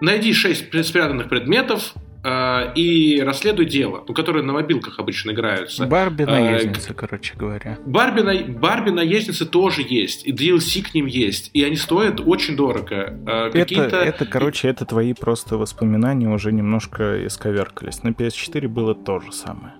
Найди 0.00 0.32
6 0.32 0.84
спрятанных 0.84 1.28
предметов, 1.28 1.94
э, 2.26 2.72
и 2.74 3.20
расследуй 3.22 3.66
дело, 3.66 4.04
ну, 4.06 4.14
которые 4.14 4.42
на 4.42 4.52
мобилках 4.52 4.98
обычно 4.98 5.30
играются. 5.30 5.86
Барби 5.86 6.24
э, 6.24 6.72
короче 6.94 7.34
говоря. 7.36 7.78
Барби, 7.86 8.20
на, 8.20 8.34
Барби 8.58 8.90
наездницы 8.90 9.46
тоже 9.46 9.84
есть, 9.88 10.26
и 10.26 10.32
DLC 10.32 10.82
к 10.82 10.94
ним 10.94 11.06
есть, 11.06 11.50
и 11.52 11.62
они 11.62 11.76
стоят 11.76 12.20
очень 12.20 12.56
дорого. 12.56 13.14
Э, 13.26 13.50
это, 13.54 13.96
это, 13.96 14.26
короче, 14.26 14.68
это 14.68 14.84
твои 14.84 15.14
просто 15.14 15.56
воспоминания 15.56 16.28
уже 16.28 16.52
немножко 16.52 17.26
исковеркались. 17.26 18.02
На 18.02 18.08
PS4 18.08 18.68
было 18.68 18.94
то 18.94 19.20
же 19.20 19.32
самое. 19.32 19.74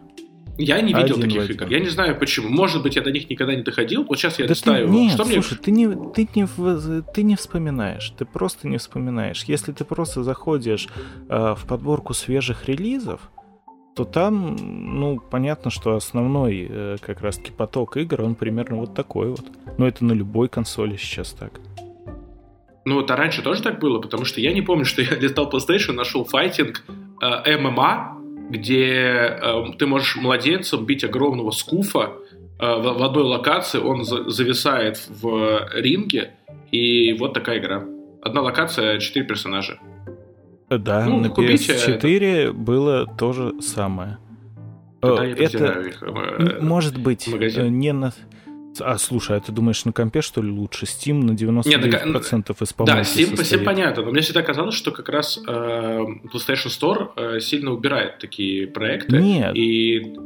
Я 0.58 0.80
не 0.80 0.92
видел 0.92 1.16
Один 1.16 1.20
таких 1.20 1.50
игр. 1.50 1.66
Я 1.68 1.80
не 1.80 1.88
знаю 1.88 2.18
почему. 2.18 2.48
Может 2.48 2.82
быть, 2.82 2.96
я 2.96 3.02
до 3.02 3.10
них 3.10 3.28
никогда 3.28 3.54
не 3.54 3.62
доходил. 3.62 4.04
Вот 4.04 4.18
сейчас 4.18 4.38
я 4.38 4.46
да 4.46 4.54
листаю. 4.54 4.88
Ты, 4.88 4.92
нет, 4.92 5.12
что 5.12 5.24
слушай, 5.24 5.54
мне... 5.54 5.62
ты 5.62 5.70
не, 5.70 6.12
ты, 6.12 6.28
не, 6.34 7.02
ты 7.02 7.22
не 7.22 7.36
вспоминаешь. 7.36 8.12
Ты 8.16 8.24
просто 8.24 8.68
не 8.68 8.78
вспоминаешь. 8.78 9.44
Если 9.44 9.72
ты 9.72 9.84
просто 9.84 10.22
заходишь 10.22 10.88
э, 11.28 11.54
в 11.56 11.66
подборку 11.66 12.14
свежих 12.14 12.66
релизов, 12.66 13.20
то 13.94 14.04
там, 14.04 14.56
ну, 14.56 15.18
понятно, 15.18 15.70
что 15.70 15.96
основной 15.96 16.66
э, 16.68 16.96
как 17.00 17.22
раз-таки 17.22 17.50
поток 17.50 17.96
игр, 17.96 18.22
он 18.22 18.34
примерно 18.34 18.76
вот 18.76 18.94
такой 18.94 19.30
вот. 19.30 19.44
Но 19.78 19.86
это 19.86 20.04
на 20.04 20.12
любой 20.12 20.48
консоли 20.48 20.96
сейчас 20.96 21.32
так. 21.32 21.60
Ну, 22.84 23.00
это 23.00 23.16
раньше 23.16 23.42
тоже 23.42 23.62
так 23.62 23.80
было, 23.80 23.98
потому 23.98 24.24
что 24.24 24.40
я 24.40 24.52
не 24.52 24.62
помню, 24.62 24.84
что 24.84 25.02
я 25.02 25.16
листал 25.16 25.50
PlayStation, 25.50 25.92
нашел 25.92 26.24
файтинг 26.24 26.84
э, 27.20 27.58
ММА, 27.58 28.16
где 28.50 29.38
э, 29.40 29.64
ты 29.78 29.86
можешь 29.86 30.16
младенцем 30.16 30.84
бить 30.84 31.04
огромного 31.04 31.50
скуфа 31.50 32.12
э, 32.58 32.74
в, 32.76 32.98
в 32.98 33.02
одной 33.02 33.24
локации, 33.24 33.78
он 33.78 34.04
за, 34.04 34.28
зависает 34.30 35.08
в 35.08 35.68
ринге, 35.74 36.32
и 36.72 37.12
вот 37.14 37.34
такая 37.34 37.58
игра. 37.58 37.84
Одна 38.22 38.42
локация, 38.42 38.98
четыре 38.98 39.26
персонажа. 39.26 39.78
Да, 40.68 41.04
ну, 41.06 41.20
на 41.20 41.26
PS4 41.26 42.24
это... 42.24 42.52
было 42.52 43.06
то 43.06 43.32
же 43.32 43.60
самое. 43.60 44.18
Да, 45.00 45.24
это 45.24 45.80
их, 45.80 46.02
э, 46.02 46.60
может 46.60 46.98
быть 46.98 47.28
э, 47.28 47.68
не 47.68 47.92
на 47.92 48.12
а 48.80 48.98
слушай, 48.98 49.36
а 49.36 49.40
ты 49.40 49.52
думаешь, 49.52 49.84
на 49.84 49.92
компе 49.92 50.22
что 50.22 50.42
ли 50.42 50.50
лучше? 50.50 50.84
Steam 50.84 51.22
на 51.24 51.32
99% 51.32 51.68
Нет, 51.68 51.80
так, 51.80 52.62
из 52.62 52.74
Да, 52.78 53.00
Steam, 53.00 53.34
Steam 53.34 53.64
понятно, 53.64 54.02
но 54.02 54.10
мне 54.10 54.20
всегда 54.20 54.42
казалось, 54.42 54.74
что 54.74 54.90
как 54.90 55.08
раз 55.08 55.38
э, 55.38 55.50
PlayStation 55.50 56.68
Store 56.68 57.10
э, 57.16 57.40
сильно 57.40 57.72
убирает 57.72 58.18
такие 58.18 58.66
проекты. 58.66 59.18
Нет. 59.18 59.54
И... 59.56 60.16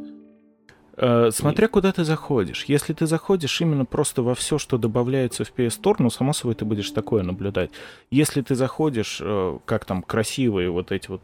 Э, 0.96 1.30
смотря 1.32 1.68
куда 1.68 1.92
ты 1.92 2.04
заходишь. 2.04 2.64
Если 2.64 2.92
ты 2.92 3.06
заходишь 3.06 3.60
именно 3.60 3.84
просто 3.84 4.22
во 4.22 4.34
все, 4.34 4.58
что 4.58 4.78
добавляется 4.78 5.44
в 5.44 5.52
PS 5.54 5.80
Store, 5.80 5.96
ну, 5.98 6.10
само 6.10 6.32
собой, 6.32 6.54
ты 6.54 6.64
будешь 6.64 6.90
такое 6.90 7.22
наблюдать. 7.22 7.70
Если 8.10 8.42
ты 8.42 8.54
заходишь, 8.54 9.18
э, 9.20 9.58
как 9.64 9.84
там 9.84 10.02
красивые 10.02 10.70
вот 10.70 10.92
эти 10.92 11.08
вот 11.08 11.22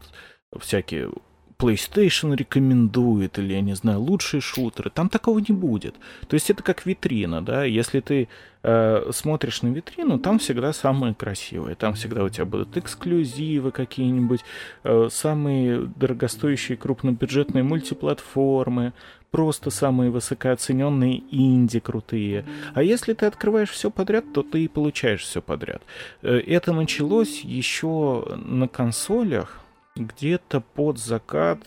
всякие 0.59 1.11
PlayStation 1.59 2.37
рекомендует, 2.37 3.39
или, 3.39 3.55
я 3.55 3.61
не 3.61 3.75
знаю, 3.75 4.01
лучшие 4.01 4.41
шутеры. 4.41 4.91
Там 4.91 5.09
такого 5.09 5.39
не 5.39 5.55
будет. 5.55 5.95
То 6.29 6.35
есть 6.35 6.51
это 6.51 6.63
как 6.63 6.85
витрина, 6.85 7.43
да. 7.43 7.65
Если 7.65 8.01
ты 8.01 8.29
э, 8.63 9.11
смотришь 9.13 9.63
на 9.63 9.69
витрину, 9.69 10.19
там 10.19 10.39
всегда 10.39 10.73
самые 10.73 11.15
красивые. 11.15 11.75
Там 11.75 11.95
всегда 11.95 12.25
у 12.25 12.29
тебя 12.29 12.45
будут 12.45 12.77
эксклюзивы 12.77 13.71
какие-нибудь, 13.71 14.41
э, 14.85 15.09
самые 15.11 15.87
дорогостоящие 15.97 16.77
крупнобюджетные 16.77 17.65
мультиплатформы, 17.65 18.93
просто 19.31 19.71
самые 19.71 20.11
высокооцененные 20.11 21.23
инди 21.31 21.81
крутые. 21.81 22.45
А 22.75 22.83
если 22.83 23.15
ты 23.15 23.27
открываешь 23.27 23.71
все 23.71 23.91
подряд, 23.91 24.25
то 24.35 24.43
ты 24.43 24.65
и 24.65 24.69
получаешь 24.69 25.23
все 25.23 25.41
подряд. 25.41 25.83
Э, 26.23 26.39
это 26.39 26.73
началось 26.75 27.41
еще 27.41 28.37
на 28.37 28.69
консолях, 28.69 29.63
где-то 29.97 30.61
под 30.61 30.99
закат 30.99 31.61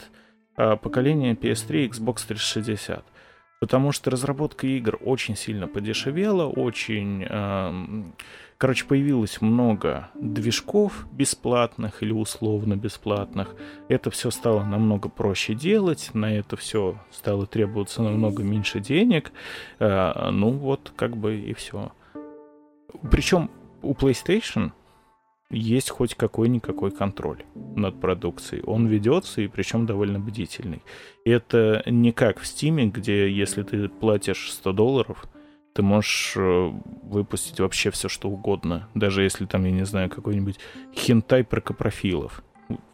а, 0.55 0.75
поколения 0.75 1.33
PS3 1.33 1.85
и 1.85 1.87
Xbox 1.87 2.27
360. 2.27 3.03
Потому 3.59 3.91
что 3.91 4.09
разработка 4.09 4.67
игр 4.67 4.97
очень 5.01 5.35
сильно 5.35 5.67
подешевела, 5.67 6.47
очень... 6.47 7.25
Э, 7.29 7.73
короче, 8.57 8.85
появилось 8.85 9.41
много 9.41 10.09
движков 10.15 11.05
бесплатных 11.11 12.01
или 12.01 12.13
условно 12.13 12.77
бесплатных. 12.77 13.55
Это 13.89 14.11
все 14.11 14.31
стало 14.31 14.63
намного 14.63 15.09
проще 15.09 15.55
делать, 15.55 16.11
на 16.13 16.33
это 16.33 16.55
все 16.55 17.01
стало 17.11 17.47
требоваться 17.47 18.01
намного 18.01 18.43
меньше 18.43 18.79
денег. 18.79 19.33
Э, 19.79 20.29
ну 20.31 20.51
вот, 20.51 20.93
как 20.95 21.17
бы 21.17 21.37
и 21.37 21.53
все. 21.53 21.91
Причем 23.11 23.51
у 23.81 23.93
PlayStation 23.93 24.71
есть 25.51 25.89
хоть 25.89 26.15
какой-никакой 26.15 26.91
контроль 26.91 27.43
над 27.75 27.99
продукцией. 27.99 28.63
Он 28.63 28.87
ведется, 28.87 29.41
и 29.41 29.47
причем 29.47 29.85
довольно 29.85 30.19
бдительный. 30.19 30.83
Это 31.25 31.81
не 31.87 32.11
как 32.11 32.39
в 32.39 32.43
Steam, 32.43 32.91
где 32.91 33.31
если 33.31 33.63
ты 33.63 33.89
платишь 33.89 34.51
100 34.51 34.73
долларов, 34.73 35.25
ты 35.73 35.81
можешь 35.81 36.33
э, 36.35 36.71
выпустить 37.03 37.59
вообще 37.59 37.89
все, 37.91 38.09
что 38.09 38.29
угодно. 38.29 38.89
Даже 38.93 39.23
если 39.23 39.45
там, 39.45 39.65
я 39.65 39.71
не 39.71 39.85
знаю, 39.85 40.09
какой-нибудь 40.09 40.59
хентай 40.95 41.43
про 41.43 41.61
капрофилов. 41.61 42.43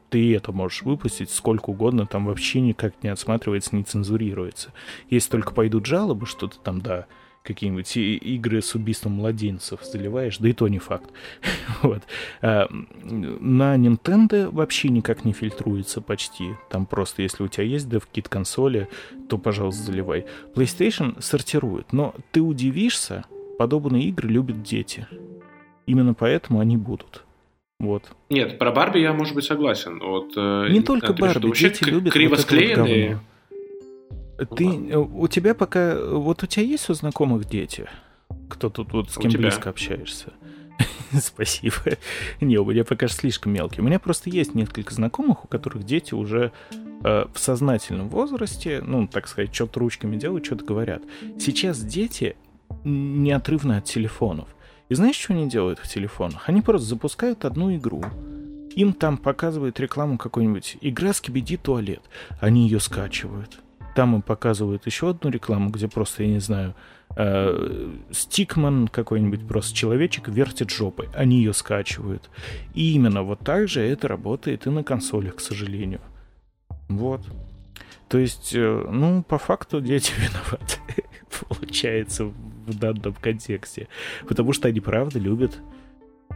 Ты 0.09 0.35
это 0.35 0.51
можешь 0.51 0.83
выпустить 0.83 1.31
сколько 1.31 1.71
угодно, 1.71 2.05
там 2.05 2.25
вообще 2.25 2.61
никак 2.61 3.03
не 3.03 3.09
отсматривается, 3.09 3.75
не 3.75 3.83
цензурируется. 3.83 4.71
Если 5.09 5.31
только 5.31 5.53
пойдут 5.53 5.87
жалобы, 5.87 6.25
что 6.25 6.47
то 6.47 6.57
там, 6.59 6.79
да, 6.79 7.07
какие-нибудь 7.45 7.95
игры 7.95 8.61
с 8.61 8.75
убийством 8.75 9.13
младенцев 9.13 9.83
заливаешь, 9.83 10.37
да 10.37 10.49
и 10.49 10.53
то 10.53 10.67
не 10.67 10.79
факт. 10.79 11.09
вот. 11.81 12.03
а, 12.41 12.67
на 12.69 13.75
Nintendo 13.77 14.49
вообще 14.51 14.89
никак 14.89 15.25
не 15.25 15.33
фильтруется 15.33 16.01
почти. 16.01 16.55
Там 16.69 16.85
просто, 16.85 17.21
если 17.21 17.43
у 17.43 17.47
тебя 17.47 17.63
есть 17.63 17.87
DevKit 17.87 18.27
консоли, 18.29 18.87
то, 19.29 19.37
пожалуйста, 19.37 19.83
заливай. 19.83 20.25
PlayStation 20.55 21.21
сортирует, 21.21 21.93
но 21.93 22.13
ты 22.31 22.41
удивишься, 22.41 23.25
подобные 23.57 24.05
игры 24.05 24.29
любят 24.29 24.63
дети. 24.63 25.07
Именно 25.85 26.13
поэтому 26.13 26.59
они 26.59 26.77
будут. 26.77 27.23
Вот. 27.79 28.03
Нет, 28.29 28.57
про 28.57 28.71
Барби 28.71 28.99
я, 28.99 29.13
может 29.13 29.35
быть, 29.35 29.43
согласен. 29.43 29.99
Вот, 29.99 30.33
э, 30.35 30.69
не 30.69 30.81
только 30.81 31.13
Барби, 31.13 31.51
дети 31.51 31.83
любят 31.83 32.13
криво 32.13 32.35
склеенные. 32.35 33.15
Вот 33.15 33.21
ты, 34.37 34.65
э, 34.65 34.97
у 34.97 35.27
тебя 35.27 35.53
пока, 35.53 35.97
вот 35.97 36.43
у 36.43 36.47
тебя 36.47 36.65
есть 36.65 36.89
у 36.89 36.93
знакомых 36.93 37.45
дети? 37.45 37.87
Кто 38.49 38.69
тут 38.69 38.93
вот 38.93 39.11
с 39.11 39.17
кем 39.17 39.31
близко 39.31 39.69
общаешься? 39.69 40.33
Спасибо. 41.21 41.75
Не, 42.41 42.57
у 42.57 42.65
меня 42.65 42.83
пока 42.83 43.07
что 43.07 43.17
слишком 43.17 43.53
мелкий. 43.53 43.81
У 43.81 43.83
меня 43.83 43.99
просто 43.99 44.29
есть 44.29 44.55
несколько 44.55 44.93
знакомых, 44.93 45.45
у 45.45 45.47
которых 45.47 45.83
дети 45.83 46.13
уже 46.13 46.51
э, 46.71 47.25
в 47.33 47.39
сознательном 47.39 48.09
возрасте, 48.09 48.81
ну, 48.85 49.07
так 49.07 49.27
сказать, 49.27 49.53
что-то 49.53 49.79
ручками 49.79 50.17
делают, 50.17 50.45
что-то 50.45 50.65
говорят. 50.65 51.01
Сейчас 51.39 51.79
дети 51.79 52.35
неотрывно 52.83 53.77
от 53.77 53.85
телефонов. 53.85 54.49
И 54.89 54.95
знаешь, 54.95 55.15
что 55.15 55.33
они 55.33 55.49
делают 55.49 55.79
в 55.79 55.87
телефонах? 55.87 56.47
Они 56.47 56.61
просто 56.61 56.87
запускают 56.87 57.45
одну 57.45 57.73
игру. 57.75 58.03
Им 58.75 58.93
там 58.93 59.17
показывают 59.17 59.79
рекламу 59.79 60.17
какой-нибудь 60.17 60.77
«Игра 60.81 61.13
скибиди 61.13 61.55
туалет». 61.57 62.01
Они 62.41 62.63
ее 62.63 62.81
скачивают 62.81 63.61
там 63.95 64.15
им 64.15 64.21
показывают 64.21 64.85
еще 64.85 65.09
одну 65.09 65.29
рекламу, 65.29 65.69
где 65.69 65.87
просто, 65.87 66.23
я 66.23 66.29
не 66.29 66.39
знаю, 66.39 66.75
э, 67.15 67.91
стикман 68.11 68.89
какой-нибудь, 68.89 69.47
просто 69.47 69.73
человечек 69.73 70.27
вертит 70.27 70.69
жопой. 70.69 71.07
Они 71.15 71.37
ее 71.37 71.53
скачивают. 71.53 72.29
И 72.73 72.93
именно 72.93 73.23
вот 73.23 73.39
так 73.39 73.69
же 73.69 73.81
это 73.81 74.09
работает 74.09 74.67
и 74.67 74.69
на 74.69 74.83
консолях, 74.83 75.35
к 75.37 75.39
сожалению. 75.39 76.01
Вот. 76.89 77.21
То 78.09 78.17
есть, 78.17 78.53
э, 78.53 78.87
ну, 78.91 79.23
по 79.23 79.37
факту 79.37 79.79
дети 79.79 80.11
виноваты, 80.17 81.03
получается, 81.39 82.25
в 82.25 82.77
данном 82.77 83.13
контексте. 83.13 83.87
Потому 84.27 84.51
что 84.51 84.67
они, 84.67 84.81
правда, 84.81 85.19
любят. 85.19 85.57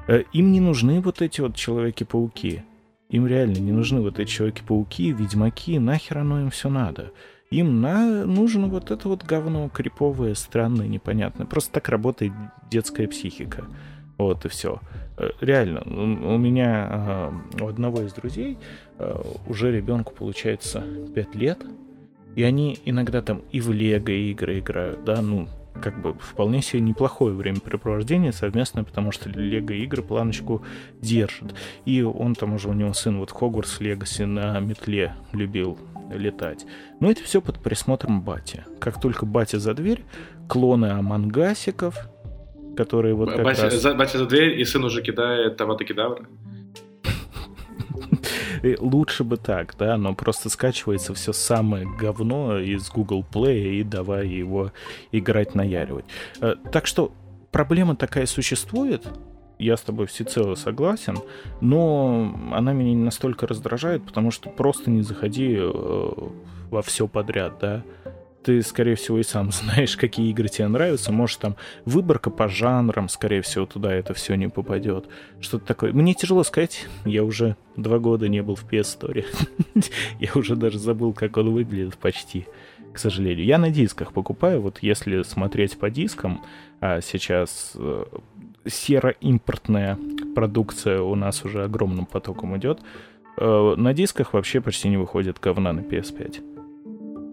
Э, 0.08 0.24
им 0.32 0.54
не 0.54 0.62
нужны 0.62 1.02
вот 1.02 1.22
эти 1.22 1.42
вот 1.42 1.58
Человеки-пауки. 1.58 2.64
Им 3.10 3.28
реально 3.28 3.58
не 3.58 3.74
нужны 3.74 4.00
вот 4.00 4.18
эти 4.18 4.30
Человеки-пауки, 4.30 5.12
Ведьмаки, 5.12 5.78
нахер 5.78 6.20
оно 6.20 6.42
им 6.42 6.52
все 6.52 6.70
надо. 6.70 7.12
Им 7.52 7.82
на... 7.82 8.26
нужно 8.26 8.68
вот 8.68 8.92
это 8.92 9.10
вот 9.10 9.24
говно 9.24 9.70
криповое, 9.70 10.36
странное, 10.36 10.88
непонятное. 10.88 11.48
Просто 11.48 11.74
так 11.74 11.90
работает 11.90 12.32
детская 12.70 13.08
психика. 13.08 13.66
Вот 14.18 14.46
и 14.46 14.50
все. 14.50 14.80
Э, 15.18 15.30
реально, 15.42 15.82
у 15.82 16.38
меня 16.38 17.32
у 17.60 17.68
одного 17.68 18.02
из 18.02 18.14
друзей 18.14 18.58
э, 19.00 19.22
уже 19.48 19.72
ребенку 19.72 20.14
получается 20.14 20.84
5 21.16 21.36
лет, 21.36 21.60
и 22.36 22.44
они 22.44 22.78
иногда 22.86 23.22
там 23.22 23.42
и 23.52 23.62
в 23.62 23.72
лего 23.72 24.12
игры 24.12 24.60
играют, 24.60 25.04
да, 25.04 25.22
ну, 25.22 25.48
как 25.82 26.02
бы 26.02 26.14
вполне 26.14 26.62
себе 26.62 26.82
неплохое 26.82 27.34
времяпрепровождение 27.34 28.32
совместное, 28.32 28.84
потому 28.84 29.12
что 29.12 29.30
Лего 29.30 29.74
игры 29.74 30.02
планочку 30.02 30.62
держат. 31.02 31.56
И 31.86 32.02
он 32.02 32.36
там 32.36 32.54
уже, 32.54 32.70
у 32.70 32.74
него 32.74 32.94
сын 32.94 33.18
вот 33.18 33.32
Хогвартс 33.32 33.80
Легаси 33.80 34.24
на 34.24 34.60
метле 34.60 35.14
любил 35.32 35.78
летать. 36.10 36.66
Но 37.00 37.10
это 37.10 37.24
все 37.24 37.42
под 37.42 37.60
присмотром 37.60 38.22
бати. 38.22 38.64
Как 38.80 39.00
только 39.00 39.26
батя 39.26 39.60
за 39.60 39.74
дверь, 39.74 40.04
клоны 40.48 40.88
амангасиков, 40.88 41.96
которые 42.76 43.14
вот 43.14 43.32
как 43.32 43.44
батя, 43.44 43.64
раз... 43.64 43.82
за, 43.82 43.94
батя 43.94 44.18
за 44.18 44.26
дверь, 44.26 44.60
и 44.60 44.66
сын 44.66 44.84
уже 44.84 45.02
кидает 45.02 45.58
Тавата 45.58 45.84
Кедавра. 45.84 46.26
Лучше 48.80 49.24
бы 49.24 49.38
так, 49.38 49.76
да, 49.78 49.98
но 49.98 50.14
просто 50.14 50.50
скачивается 50.50 51.14
все 51.14 51.34
самое 51.34 51.86
говно 52.00 52.60
из 52.60 52.90
Google 52.90 53.26
Play 53.30 53.80
и 53.80 53.84
давай 53.84 54.28
его 54.28 54.72
играть, 55.12 55.56
наяривать. 55.56 56.06
Э, 56.42 56.56
так 56.72 56.88
что 56.88 57.12
проблема 57.52 57.96
такая 57.96 58.26
существует, 58.26 59.08
я 59.60 59.78
с 59.78 59.82
тобой 59.82 60.08
всецело 60.08 60.56
согласен, 60.56 61.18
но 61.62 62.34
она 62.52 62.74
меня 62.74 62.94
не 62.94 63.04
настолько 63.04 63.46
раздражает, 63.46 64.04
потому 64.04 64.32
что 64.32 64.50
просто 64.50 64.90
не 64.90 65.02
заходи 65.02 65.56
э, 65.60 66.12
во 66.70 66.82
все 66.82 67.08
подряд, 67.08 67.58
да 67.60 67.84
ты, 68.44 68.62
скорее 68.62 68.96
всего, 68.96 69.20
и 69.20 69.24
сам 69.24 69.52
знаешь, 69.52 69.98
какие 69.98 70.30
игры 70.30 70.48
тебе 70.48 70.68
нравятся. 70.68 71.12
Может, 71.12 71.40
там 71.40 71.56
выборка 71.86 72.30
по 72.30 72.48
жанрам, 72.48 73.10
скорее 73.10 73.42
всего, 73.42 73.66
туда 73.66 73.94
это 73.94 74.14
все 74.14 74.36
не 74.36 74.50
попадет. 74.50 75.06
Что-то 75.40 75.66
такое. 75.66 75.94
Мне 75.94 76.14
тяжело 76.14 76.44
сказать, 76.44 76.88
я 77.06 77.24
уже 77.24 77.56
два 77.76 78.00
года 78.00 78.28
не 78.28 78.42
был 78.42 78.56
в 78.56 78.66
PS 78.66 79.00
Store. 79.00 79.26
я 80.20 80.32
уже 80.36 80.56
даже 80.56 80.80
забыл, 80.80 81.14
как 81.14 81.38
он 81.38 81.52
выглядит 81.52 81.98
почти, 81.98 82.48
к 82.94 82.98
сожалению. 82.98 83.46
Я 83.46 83.58
на 83.58 83.70
дисках 83.70 84.14
покупаю, 84.14 84.62
вот 84.62 84.80
если 84.82 85.24
смотреть 85.24 85.78
по 85.78 85.90
дискам, 85.90 86.44
а 86.82 87.02
сейчас 87.02 87.74
э, 87.76 88.06
серо-импортная 88.66 89.98
продукция 90.36 91.02
у 91.02 91.16
нас 91.16 91.44
уже 91.46 91.64
огромным 91.64 92.06
потоком 92.06 92.58
идет, 92.58 92.82
э, 93.38 93.74
на 93.78 93.94
дисках 93.94 94.34
вообще 94.34 94.62
почти 94.62 94.90
не 94.90 94.98
выходит 94.98 95.40
говна 95.40 95.74
на 95.74 95.82
PS5 95.82 96.44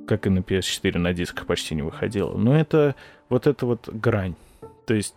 как 0.06 0.26
и 0.26 0.30
на 0.30 0.38
PS4 0.38 0.98
на 0.98 1.12
дисках 1.12 1.46
почти 1.46 1.74
не 1.74 1.82
выходило. 1.82 2.36
Но 2.36 2.56
это 2.56 2.94
вот 3.28 3.46
эта 3.46 3.66
вот 3.66 3.88
грань. 3.88 4.36
То 4.86 4.94
есть 4.94 5.16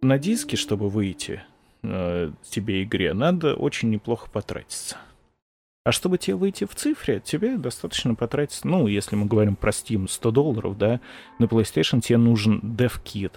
на 0.00 0.18
диске, 0.18 0.56
чтобы 0.56 0.88
выйти 0.88 1.42
э, 1.82 2.30
тебе 2.48 2.84
игре, 2.84 3.12
надо 3.12 3.54
очень 3.54 3.90
неплохо 3.90 4.30
потратиться. 4.30 4.96
А 5.84 5.92
чтобы 5.92 6.16
тебе 6.16 6.36
выйти 6.36 6.64
в 6.64 6.74
цифре, 6.74 7.20
тебе 7.20 7.58
достаточно 7.58 8.14
потратить, 8.14 8.64
ну, 8.64 8.86
если 8.86 9.16
мы 9.16 9.26
говорим 9.26 9.54
про 9.54 9.70
Steam, 9.70 10.08
100 10.08 10.30
долларов, 10.30 10.78
да, 10.78 11.00
на 11.38 11.44
PlayStation 11.44 12.00
тебе 12.00 12.16
нужен 12.16 12.60
DevKit. 12.60 13.32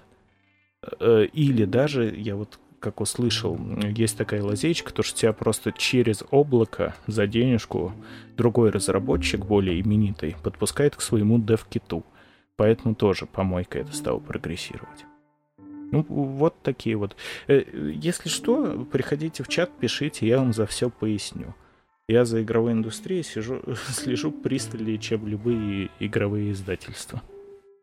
Э, 0.99 1.25
или 1.31 1.65
даже, 1.65 2.13
я 2.15 2.35
вот 2.35 2.59
как 2.79 3.01
услышал, 3.01 3.59
есть 3.95 4.17
такая 4.17 4.43
лазейка, 4.43 4.93
то 4.93 5.01
что 5.01 5.17
тебя 5.17 5.33
просто 5.33 5.71
через 5.71 6.23
облако 6.29 6.95
за 7.07 7.25
денежку 7.25 7.91
другой 8.37 8.69
разработчик, 8.69 9.43
более 9.45 9.81
именитый, 9.81 10.35
подпускает 10.43 10.95
к 10.95 11.01
своему 11.01 11.39
дев-киту. 11.39 12.05
Поэтому 12.55 12.95
тоже 12.95 13.25
помойка 13.25 13.79
это 13.79 13.95
стало 13.95 14.19
прогрессировать. 14.19 15.05
Ну, 15.91 16.05
вот 16.09 16.61
такие 16.63 16.95
вот. 16.97 17.15
Э, 17.47 17.63
если 17.93 18.29
что, 18.29 18.85
приходите 18.91 19.43
в 19.43 19.47
чат, 19.47 19.71
пишите, 19.79 20.27
я 20.27 20.39
вам 20.39 20.53
за 20.53 20.65
все 20.65 20.89
поясню. 20.89 21.55
Я 22.07 22.25
за 22.25 22.41
игровой 22.41 22.73
индустрией 22.73 23.23
сижу, 23.23 23.61
слежу 23.89 24.31
пристальнее, 24.31 24.97
чем 24.97 25.27
любые 25.27 25.89
игровые 25.99 26.51
издательства. 26.51 27.21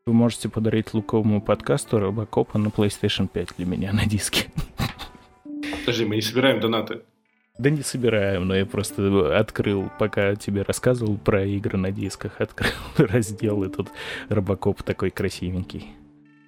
Вы 0.06 0.12
можете 0.12 0.50
подарить 0.50 0.92
луковому 0.92 1.40
подкасту 1.40 1.98
Робокопа 1.98 2.58
на 2.58 2.68
PlayStation 2.68 3.26
5 3.26 3.54
для 3.56 3.64
меня 3.64 3.90
на 3.94 4.04
диске. 4.04 4.50
Подожди, 5.80 6.04
мы 6.04 6.16
не 6.16 6.20
собираем 6.20 6.60
донаты. 6.60 7.04
Да 7.56 7.70
не 7.70 7.80
собираем, 7.80 8.46
но 8.46 8.54
я 8.54 8.66
просто 8.66 9.38
открыл, 9.38 9.90
пока 9.98 10.34
тебе 10.34 10.60
рассказывал 10.60 11.16
про 11.16 11.46
игры 11.46 11.78
на 11.78 11.90
дисках, 11.90 12.42
открыл 12.42 12.74
раздел, 12.98 13.64
и 13.64 13.70
тут 13.70 13.88
Робокоп 14.28 14.82
такой 14.82 15.08
красивенький. 15.08 15.94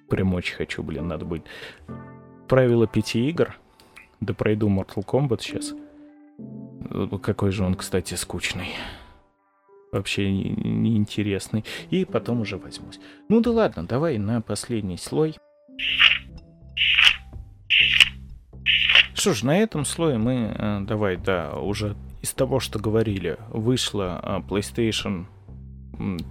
Прям 0.07 0.35
очень 0.35 0.55
хочу, 0.55 0.83
блин, 0.83 1.07
надо 1.07 1.25
будет. 1.25 1.45
Правило 2.47 2.85
пяти 2.85 3.27
игр. 3.27 3.55
Да 4.19 4.35
пройду 4.35 4.69
Mortal 4.69 5.03
Kombat 5.03 5.41
сейчас. 5.41 5.73
Какой 7.23 7.49
же 7.49 7.63
он, 7.63 7.73
кстати, 7.73 8.13
скучный. 8.13 8.75
Вообще 9.91 10.31
неинтересный. 10.31 11.63
Не 11.91 12.01
и 12.01 12.05
потом 12.05 12.41
уже 12.41 12.57
возьмусь. 12.57 12.99
Ну 13.29 13.41
да 13.41 13.51
ладно, 13.51 13.85
давай 13.85 14.17
на 14.17 14.41
последний 14.41 14.97
слой. 14.97 15.35
Что 19.13 19.33
ж, 19.33 19.43
на 19.43 19.57
этом 19.57 19.83
слое 19.83 20.17
мы, 20.17 20.53
э, 20.55 20.79
давай, 20.81 21.17
да, 21.17 21.53
уже 21.53 21.95
из 22.21 22.33
того, 22.33 22.59
что 22.59 22.79
говорили, 22.79 23.37
вышла 23.49 24.21
э, 24.21 24.47
PlayStation 24.47 25.25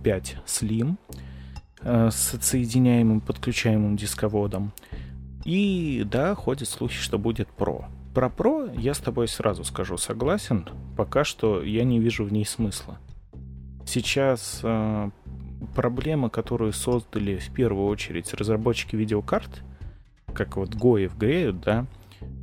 5 0.03 0.37
Slim 0.47 0.97
э, 1.81 2.11
с 2.11 2.35
отсоединяемым, 2.35 3.21
подключаемым 3.21 3.97
дисководом. 3.97 4.73
И 5.45 6.05
да, 6.07 6.35
ходят 6.35 6.69
слухи, 6.69 6.97
что 6.97 7.19
будет 7.19 7.49
Pro. 7.57 7.87
Про 8.15 8.29
Pro 8.29 8.81
я 8.81 8.95
с 8.95 8.99
тобой 8.99 9.29
сразу 9.29 9.65
скажу 9.65 9.97
согласен, 9.97 10.69
пока 10.97 11.25
что 11.25 11.63
я 11.63 11.85
не 11.85 11.99
вижу 11.99 12.25
в 12.25 12.33
ней 12.33 12.47
смысла. 12.47 12.99
Сейчас 13.87 14.61
э, 14.63 15.11
проблема, 15.75 16.29
которую 16.29 16.73
создали 16.73 17.37
в 17.37 17.51
первую 17.53 17.87
очередь 17.87 18.35
разработчики 18.35 18.97
видеокарт, 18.97 19.63
как 20.35 20.57
вот 20.57 20.75
Гоев 20.75 21.17
греют, 21.17 21.61
да, 21.61 21.87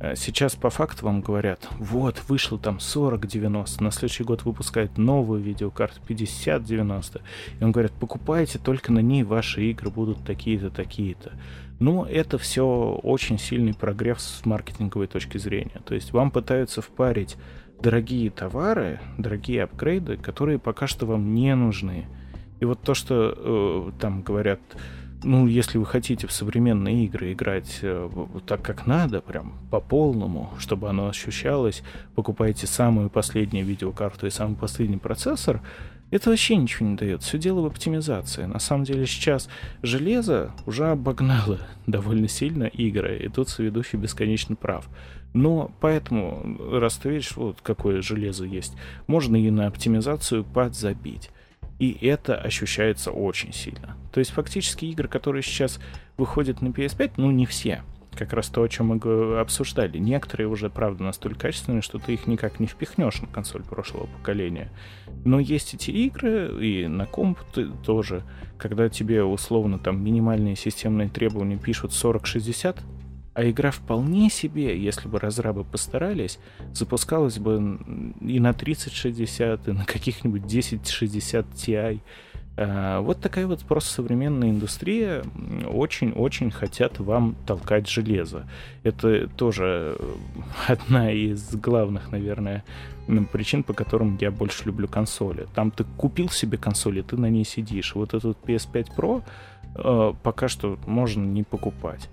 Э, 0.00 0.14
сейчас 0.16 0.54
по 0.54 0.70
факту 0.70 1.06
вам 1.06 1.20
говорят, 1.20 1.68
вот, 1.78 2.22
вышло 2.28 2.58
там 2.58 2.78
40-90, 2.78 3.82
на 3.82 3.90
следующий 3.90 4.24
год 4.24 4.44
выпускают 4.44 4.98
новую 4.98 5.40
видеокарту 5.40 6.00
50-90. 6.06 7.20
И 7.58 7.62
вам 7.62 7.72
говорят, 7.72 7.92
покупайте, 7.92 8.58
только 8.58 8.92
на 8.92 9.00
ней 9.00 9.22
ваши 9.22 9.70
игры 9.70 9.90
будут 9.90 10.24
такие-то, 10.24 10.70
такие-то. 10.70 11.32
Но 11.80 12.06
это 12.06 12.38
все 12.38 12.64
очень 13.02 13.38
сильный 13.38 13.74
прогресс 13.74 14.40
с 14.42 14.46
маркетинговой 14.46 15.06
точки 15.06 15.38
зрения. 15.38 15.80
То 15.84 15.94
есть 15.94 16.12
вам 16.12 16.30
пытаются 16.30 16.82
впарить 16.82 17.36
дорогие 17.80 18.30
товары, 18.30 19.00
дорогие 19.18 19.64
апгрейды, 19.64 20.16
которые 20.16 20.58
пока 20.58 20.86
что 20.86 21.06
вам 21.06 21.34
не 21.34 21.54
нужны. 21.54 22.06
И 22.60 22.64
вот 22.64 22.80
то, 22.80 22.94
что 22.94 23.34
э, 23.36 23.90
там 24.00 24.22
говорят, 24.22 24.60
ну, 25.24 25.46
если 25.46 25.78
вы 25.78 25.86
хотите 25.86 26.26
в 26.26 26.32
современные 26.32 27.04
игры 27.04 27.32
играть 27.32 27.78
э, 27.82 28.08
так, 28.46 28.62
как 28.62 28.86
надо, 28.86 29.20
прям 29.20 29.54
по 29.70 29.80
полному, 29.80 30.50
чтобы 30.58 30.88
оно 30.88 31.08
ощущалось, 31.08 31.82
покупаете 32.14 32.66
самую 32.66 33.10
последнюю 33.10 33.66
видеокарту 33.66 34.26
и 34.26 34.30
самый 34.30 34.56
последний 34.56 34.98
процессор, 34.98 35.60
это 36.10 36.30
вообще 36.30 36.56
ничего 36.56 36.88
не 36.88 36.96
дает. 36.96 37.22
Все 37.22 37.38
дело 37.38 37.62
в 37.62 37.66
оптимизации. 37.66 38.44
На 38.44 38.58
самом 38.58 38.84
деле 38.84 39.06
сейчас 39.06 39.48
железо 39.82 40.52
уже 40.66 40.86
обогнало 40.86 41.58
довольно 41.86 42.28
сильно 42.28 42.64
игры, 42.64 43.18
и 43.18 43.28
тут 43.28 43.48
соведущий 43.48 43.98
бесконечно 43.98 44.56
прав. 44.56 44.88
Но 45.32 45.72
поэтому, 45.80 46.56
раз 46.78 46.96
ты 46.96 47.10
видишь, 47.10 47.36
вот 47.36 47.58
какое 47.60 48.02
железо 48.02 48.44
есть, 48.44 48.74
можно 49.08 49.34
и 49.36 49.50
на 49.50 49.66
оптимизацию 49.66 50.44
подзабить. 50.44 51.30
И 51.80 51.98
это 52.06 52.36
ощущается 52.36 53.10
очень 53.10 53.52
сильно. 53.52 53.96
То 54.12 54.20
есть 54.20 54.30
фактически 54.30 54.84
игры, 54.84 55.08
которые 55.08 55.42
сейчас 55.42 55.80
выходят 56.16 56.62
на 56.62 56.68
PS5, 56.68 57.14
ну 57.16 57.32
не 57.32 57.46
все. 57.46 57.82
Как 58.16 58.32
раз 58.32 58.48
то, 58.48 58.62
о 58.62 58.68
чем 58.68 58.86
мы 58.86 59.38
обсуждали. 59.38 59.98
Некоторые 59.98 60.48
уже, 60.48 60.70
правда, 60.70 61.02
настолько 61.04 61.40
качественные, 61.40 61.82
что 61.82 61.98
ты 61.98 62.14
их 62.14 62.26
никак 62.26 62.60
не 62.60 62.66
впихнешь 62.66 63.20
на 63.20 63.26
консоль 63.26 63.62
прошлого 63.62 64.06
поколения. 64.06 64.70
Но 65.24 65.40
есть 65.40 65.74
эти 65.74 65.90
игры, 65.90 66.64
и 66.64 66.86
на 66.86 67.06
комп 67.06 67.38
тоже, 67.84 68.22
когда 68.56 68.88
тебе 68.88 69.24
условно 69.24 69.78
там 69.78 70.02
минимальные 70.02 70.56
системные 70.56 71.08
требования 71.08 71.56
пишут 71.56 71.90
40-60, 71.90 72.78
а 73.34 73.50
игра 73.50 73.72
вполне 73.72 74.30
себе, 74.30 74.80
если 74.80 75.08
бы 75.08 75.18
разрабы 75.18 75.64
постарались, 75.64 76.38
запускалась 76.72 77.38
бы 77.38 77.80
и 78.20 78.38
на 78.38 78.52
3060, 78.52 79.68
и 79.68 79.72
на 79.72 79.84
каких-нибудь 79.84 80.44
1060 80.44 81.46
Ti. 81.46 82.00
А, 82.56 83.00
вот 83.00 83.20
такая 83.20 83.46
вот 83.46 83.60
просто 83.64 83.90
современная 83.90 84.50
индустрия. 84.50 85.24
Очень-очень 85.66 86.50
хотят 86.50 86.98
вам 86.98 87.34
толкать 87.46 87.88
железо. 87.88 88.46
Это 88.82 89.28
тоже 89.28 89.98
одна 90.68 91.10
из 91.10 91.54
главных, 91.54 92.12
наверное, 92.12 92.64
причин, 93.32 93.62
по 93.62 93.72
которым 93.72 94.16
я 94.20 94.30
больше 94.30 94.64
люблю 94.66 94.88
консоли. 94.88 95.46
Там 95.54 95.70
ты 95.70 95.84
купил 95.96 96.28
себе 96.28 96.58
консоль, 96.58 96.98
и 96.98 97.02
ты 97.02 97.16
на 97.16 97.28
ней 97.28 97.44
сидишь. 97.44 97.94
Вот 97.94 98.14
этот 98.14 98.38
PS5 98.44 98.88
Pro 98.96 99.22
э, 99.74 100.14
пока 100.22 100.48
что 100.48 100.78
можно 100.86 101.22
не 101.22 101.42
покупать. 101.42 102.08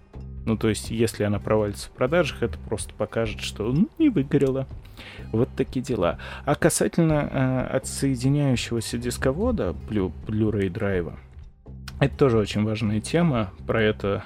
Ну, 0.45 0.57
то 0.57 0.69
есть, 0.69 0.89
если 0.89 1.23
она 1.23 1.39
провалится 1.39 1.89
в 1.89 1.91
продажах, 1.91 2.41
это 2.41 2.57
просто 2.57 2.93
покажет, 2.93 3.41
что 3.41 3.71
ну, 3.71 3.89
не 3.99 4.09
выгорела. 4.09 4.67
Вот 5.31 5.49
такие 5.55 5.83
дела. 5.83 6.17
А 6.45 6.55
касательно 6.55 7.29
э, 7.31 7.77
отсоединяющегося 7.77 8.97
дисковода 8.97 9.75
Blu- 9.89 10.11
Blu-ray 10.27 10.69
драйва, 10.69 11.19
это 11.99 12.17
тоже 12.17 12.37
очень 12.39 12.63
важная 12.63 13.01
тема. 13.01 13.51
Про 13.67 13.83
это 13.83 14.23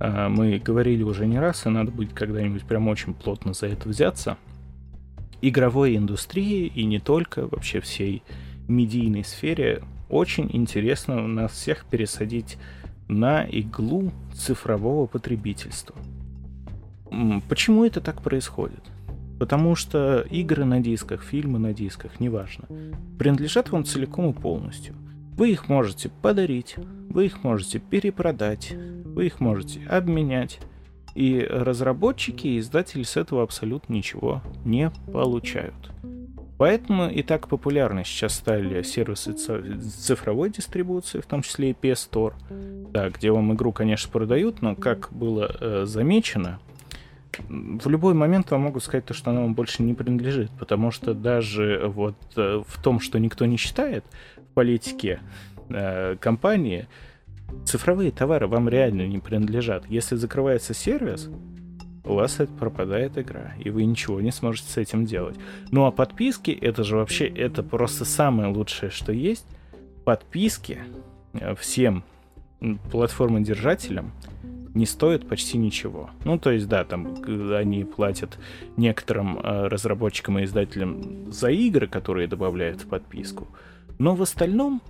э, 0.00 0.28
мы 0.28 0.58
говорили 0.58 1.02
уже 1.02 1.26
не 1.26 1.38
раз, 1.38 1.66
и 1.66 1.68
надо 1.68 1.90
будет 1.90 2.14
когда-нибудь 2.14 2.64
прям 2.64 2.88
очень 2.88 3.12
плотно 3.12 3.52
за 3.52 3.66
это 3.66 3.88
взяться. 3.88 4.38
Игровой 5.42 5.96
индустрии 5.96 6.66
и 6.66 6.84
не 6.84 6.98
только, 7.00 7.46
вообще 7.46 7.80
всей 7.80 8.22
медийной 8.68 9.24
сфере 9.24 9.82
очень 10.08 10.48
интересно 10.52 11.22
у 11.22 11.26
нас 11.26 11.52
всех 11.52 11.84
пересадить 11.84 12.58
на 13.12 13.44
иглу 13.44 14.10
цифрового 14.34 15.06
потребительства. 15.06 15.94
Почему 17.48 17.84
это 17.84 18.00
так 18.00 18.22
происходит? 18.22 18.82
Потому 19.38 19.74
что 19.74 20.20
игры 20.30 20.64
на 20.64 20.80
дисках, 20.80 21.22
фильмы 21.22 21.58
на 21.58 21.74
дисках, 21.74 22.20
неважно, 22.20 22.66
принадлежат 23.18 23.70
вам 23.70 23.84
целиком 23.84 24.30
и 24.30 24.32
полностью. 24.32 24.94
Вы 25.36 25.50
их 25.50 25.68
можете 25.68 26.10
подарить, 26.22 26.76
вы 27.08 27.26
их 27.26 27.42
можете 27.42 27.78
перепродать, 27.78 28.72
вы 29.04 29.26
их 29.26 29.40
можете 29.40 29.84
обменять. 29.86 30.60
И 31.14 31.40
разработчики 31.40 32.46
и 32.46 32.58
издатели 32.58 33.02
с 33.02 33.18
этого 33.18 33.42
абсолютно 33.42 33.92
ничего 33.92 34.40
не 34.64 34.90
получают. 35.12 35.90
Поэтому 36.58 37.10
и 37.10 37.22
так 37.22 37.48
популярны 37.48 38.04
сейчас 38.04 38.34
стали 38.34 38.82
сервисы 38.82 39.32
цифровой 39.32 40.50
дистрибуции, 40.50 41.20
в 41.20 41.26
том 41.26 41.42
числе 41.42 41.70
и 41.70 41.72
PS 41.72 42.10
Store, 42.10 42.34
да, 42.92 43.10
где 43.10 43.32
вам 43.32 43.52
игру, 43.54 43.72
конечно, 43.72 44.10
продают, 44.12 44.62
но, 44.62 44.76
как 44.76 45.12
было 45.12 45.50
э, 45.58 45.84
замечено, 45.86 46.60
в 47.38 47.88
любой 47.88 48.14
момент 48.14 48.50
вам 48.50 48.62
могут 48.62 48.84
сказать 48.84 49.06
то, 49.06 49.14
что 49.14 49.30
она 49.30 49.40
вам 49.40 49.54
больше 49.54 49.82
не 49.82 49.94
принадлежит, 49.94 50.50
потому 50.58 50.90
что 50.90 51.14
даже 51.14 51.84
вот 51.86 52.16
э, 52.36 52.62
в 52.66 52.82
том, 52.82 53.00
что 53.00 53.18
никто 53.18 53.46
не 53.46 53.56
считает 53.56 54.04
в 54.36 54.54
политике 54.54 55.20
э, 55.68 56.16
компании, 56.20 56.86
цифровые 57.64 58.10
товары 58.10 58.46
вам 58.46 58.68
реально 58.68 59.06
не 59.06 59.18
принадлежат. 59.18 59.86
Если 59.88 60.16
закрывается 60.16 60.74
сервис, 60.74 61.30
у 62.04 62.14
вас 62.14 62.38
пропадает 62.58 63.16
игра, 63.16 63.54
и 63.58 63.70
вы 63.70 63.84
ничего 63.84 64.20
не 64.20 64.32
сможете 64.32 64.70
с 64.70 64.76
этим 64.76 65.04
делать. 65.04 65.36
Ну 65.70 65.86
а 65.86 65.92
подписки, 65.92 66.50
это 66.50 66.84
же 66.84 66.96
вообще, 66.96 67.26
это 67.26 67.62
просто 67.62 68.04
самое 68.04 68.48
лучшее, 68.48 68.90
что 68.90 69.12
есть. 69.12 69.46
Подписки 70.04 70.80
э, 71.34 71.54
всем 71.54 72.04
платформодержателям 72.90 74.12
не 74.74 74.86
стоят 74.86 75.28
почти 75.28 75.58
ничего. 75.58 76.10
Ну, 76.24 76.38
то 76.38 76.50
есть, 76.50 76.66
да, 76.66 76.84
там 76.84 77.16
они 77.54 77.84
платят 77.84 78.38
некоторым 78.76 79.38
э, 79.38 79.66
разработчикам 79.68 80.38
и 80.38 80.44
издателям 80.44 81.30
за 81.30 81.50
игры, 81.50 81.86
которые 81.86 82.26
добавляют 82.26 82.82
в 82.82 82.88
подписку. 82.88 83.48
Но 83.98 84.14
в 84.14 84.22
остальном 84.22 84.80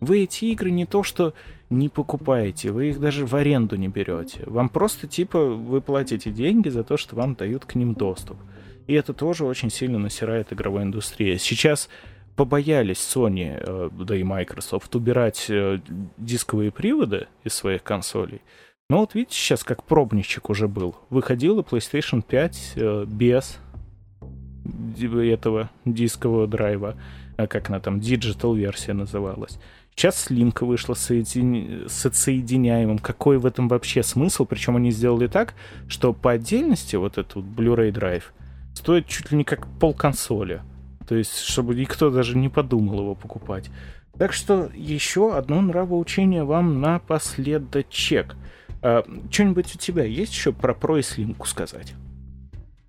вы 0.00 0.22
эти 0.22 0.46
игры 0.46 0.70
не 0.70 0.86
то 0.86 1.02
что 1.02 1.34
не 1.72 1.88
покупаете, 1.88 2.70
вы 2.70 2.90
их 2.90 3.00
даже 3.00 3.26
в 3.26 3.34
аренду 3.34 3.76
не 3.76 3.88
берете. 3.88 4.42
Вам 4.46 4.68
просто 4.68 5.06
типа 5.06 5.44
вы 5.44 5.80
платите 5.80 6.30
деньги 6.30 6.68
за 6.68 6.84
то, 6.84 6.96
что 6.96 7.16
вам 7.16 7.34
дают 7.34 7.64
к 7.64 7.74
ним 7.74 7.94
доступ. 7.94 8.36
И 8.86 8.94
это 8.94 9.14
тоже 9.14 9.44
очень 9.44 9.70
сильно 9.70 9.98
насирает 9.98 10.52
игровая 10.52 10.84
индустрия. 10.84 11.38
Сейчас 11.38 11.88
побоялись 12.36 12.98
Sony, 12.98 13.56
э, 13.58 13.90
да 13.92 14.16
и 14.16 14.22
Microsoft 14.22 14.94
убирать 14.94 15.46
э, 15.48 15.78
дисковые 16.18 16.70
приводы 16.70 17.28
из 17.44 17.54
своих 17.54 17.82
консолей. 17.82 18.42
Но 18.90 18.98
вот 18.98 19.14
видите, 19.14 19.36
сейчас 19.36 19.64
как 19.64 19.84
пробничек 19.84 20.50
уже 20.50 20.68
был. 20.68 20.96
Выходила 21.10 21.62
PlayStation 21.62 22.22
5 22.22 22.72
э, 22.76 23.04
без 23.06 23.58
этого 24.94 25.70
дискового 25.84 26.46
драйва, 26.46 26.96
как 27.36 27.68
она 27.68 27.80
там, 27.80 27.98
digital 27.98 28.56
версия 28.56 28.92
называлась. 28.92 29.58
Сейчас 29.94 30.24
слимка 30.24 30.64
вышла 30.64 30.94
с, 30.94 31.00
соедин... 31.00 31.84
с 31.88 32.06
отсоединяемым. 32.06 32.98
Какой 32.98 33.38
в 33.38 33.46
этом 33.46 33.68
вообще 33.68 34.02
смысл? 34.02 34.44
Причем 34.46 34.76
они 34.76 34.90
сделали 34.90 35.26
так, 35.26 35.54
что 35.88 36.12
по 36.12 36.32
отдельности 36.32 36.96
вот 36.96 37.18
этот 37.18 37.34
вот 37.36 37.44
Blu-ray 37.44 37.92
драйв 37.92 38.32
стоит 38.74 39.06
чуть 39.06 39.30
ли 39.30 39.38
не 39.38 39.44
как 39.44 39.66
пол 39.78 39.94
консоли. 39.94 40.62
То 41.06 41.14
есть, 41.14 41.38
чтобы 41.38 41.74
никто 41.74 42.10
даже 42.10 42.36
не 42.38 42.48
подумал 42.48 43.00
его 43.00 43.14
покупать. 43.14 43.70
Так 44.18 44.32
что 44.32 44.70
еще 44.74 45.36
одно 45.36 45.60
нравоучение 45.60 46.44
вам 46.44 46.80
напоследочек. 46.80 48.36
А, 48.80 49.04
что-нибудь 49.30 49.74
у 49.74 49.78
тебя 49.78 50.04
есть 50.04 50.32
еще 50.32 50.52
про 50.52 50.72
Pro 50.72 50.98
и 50.98 51.02
слимку 51.02 51.46
сказать? 51.46 51.94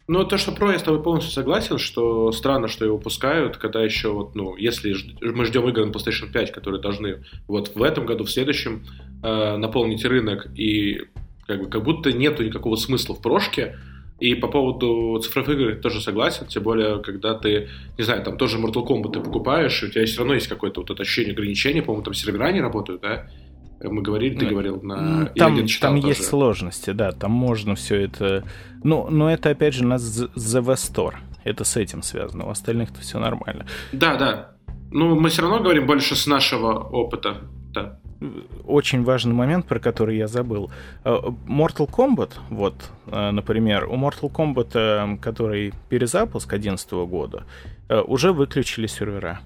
Ну, 0.05 0.25
то, 0.25 0.37
что 0.37 0.51
про, 0.51 0.73
я 0.73 0.79
с 0.79 0.83
тобой 0.83 1.01
полностью 1.01 1.31
согласен, 1.31 1.77
что 1.77 2.31
странно, 2.33 2.67
что 2.67 2.83
его 2.83 2.97
выпускают, 2.97 3.55
когда 3.55 3.81
еще 3.81 4.11
вот, 4.11 4.35
ну, 4.35 4.57
если 4.57 4.95
мы 5.21 5.45
ждем 5.45 5.67
игры 5.69 5.85
на 5.85 5.91
PlayStation 5.91 6.29
5, 6.31 6.51
которые 6.51 6.81
должны 6.81 7.23
вот 7.47 7.73
в 7.73 7.81
этом 7.81 8.05
году, 8.05 8.25
в 8.25 8.29
следующем 8.31 8.85
э, 9.23 9.55
наполнить 9.55 10.03
рынок, 10.03 10.47
и 10.57 11.03
как 11.47 11.63
бы 11.63 11.69
как 11.69 11.83
будто 11.83 12.11
нету 12.11 12.43
никакого 12.43 12.75
смысла 12.75 13.15
в 13.15 13.21
прошке, 13.21 13.77
и 14.19 14.35
по 14.35 14.47
поводу 14.47 15.19
цифровых 15.23 15.49
игр 15.49 15.75
тоже 15.81 16.01
согласен, 16.01 16.47
тем 16.47 16.63
более, 16.63 17.01
когда 17.01 17.33
ты, 17.33 17.69
не 17.97 18.03
знаю, 18.03 18.23
там 18.23 18.37
тоже 18.37 18.57
Mortal 18.57 18.85
Kombat 18.85 19.13
ты 19.13 19.19
покупаешь, 19.21 19.83
и 19.83 19.85
у 19.85 19.89
тебя 19.89 20.05
все 20.05 20.19
равно 20.19 20.33
есть 20.33 20.47
какое-то 20.47 20.81
вот 20.81 20.91
это 20.91 21.01
ощущение 21.01 21.33
ограничения, 21.33 21.81
по-моему, 21.81 22.03
там 22.03 22.13
сервера 22.13 22.51
не 22.51 22.61
работают, 22.61 23.01
да? 23.01 23.29
Мы 23.89 24.01
говорили, 24.01 24.37
ты 24.37 24.45
говорил 24.45 24.81
на... 24.81 25.25
Там, 25.35 25.65
там 25.67 25.95
есть 25.95 26.25
сложности, 26.25 26.91
да, 26.91 27.11
там 27.11 27.31
можно 27.31 27.75
все 27.75 28.01
это... 28.01 28.43
Ну, 28.83 29.07
но 29.09 29.31
это, 29.31 29.49
опять 29.49 29.73
же, 29.73 29.85
нас 29.85 30.01
The 30.35 30.61
Store. 30.75 31.15
Это 31.43 31.63
с 31.63 31.75
этим 31.77 32.03
связано, 32.03 32.45
у 32.45 32.49
остальных-то 32.49 33.01
все 33.01 33.19
нормально. 33.19 33.65
Да, 33.91 34.15
да. 34.15 34.55
Ну, 34.91 35.19
мы 35.19 35.29
все 35.29 35.41
равно 35.41 35.59
говорим 35.59 35.87
больше 35.87 36.15
с 36.15 36.27
нашего 36.27 36.73
опыта, 36.79 37.41
да. 37.73 37.99
Очень 38.65 39.03
важный 39.03 39.33
момент, 39.33 39.65
про 39.65 39.79
который 39.79 40.17
я 40.17 40.27
забыл. 40.27 40.71
Э, 41.03 41.17
Mortal 41.47 41.89
Kombat, 41.89 42.31
вот, 42.49 42.75
э, 43.07 43.31
например, 43.31 43.85
у 43.85 43.95
Mortal 43.95 44.31
Kombat, 44.31 44.69
э, 44.75 45.17
который 45.17 45.73
перезапуск 45.89 46.49
2011 46.49 46.91
года, 47.05 47.43
уже 48.07 48.31
выключили 48.31 48.87
сервера. 48.87 49.41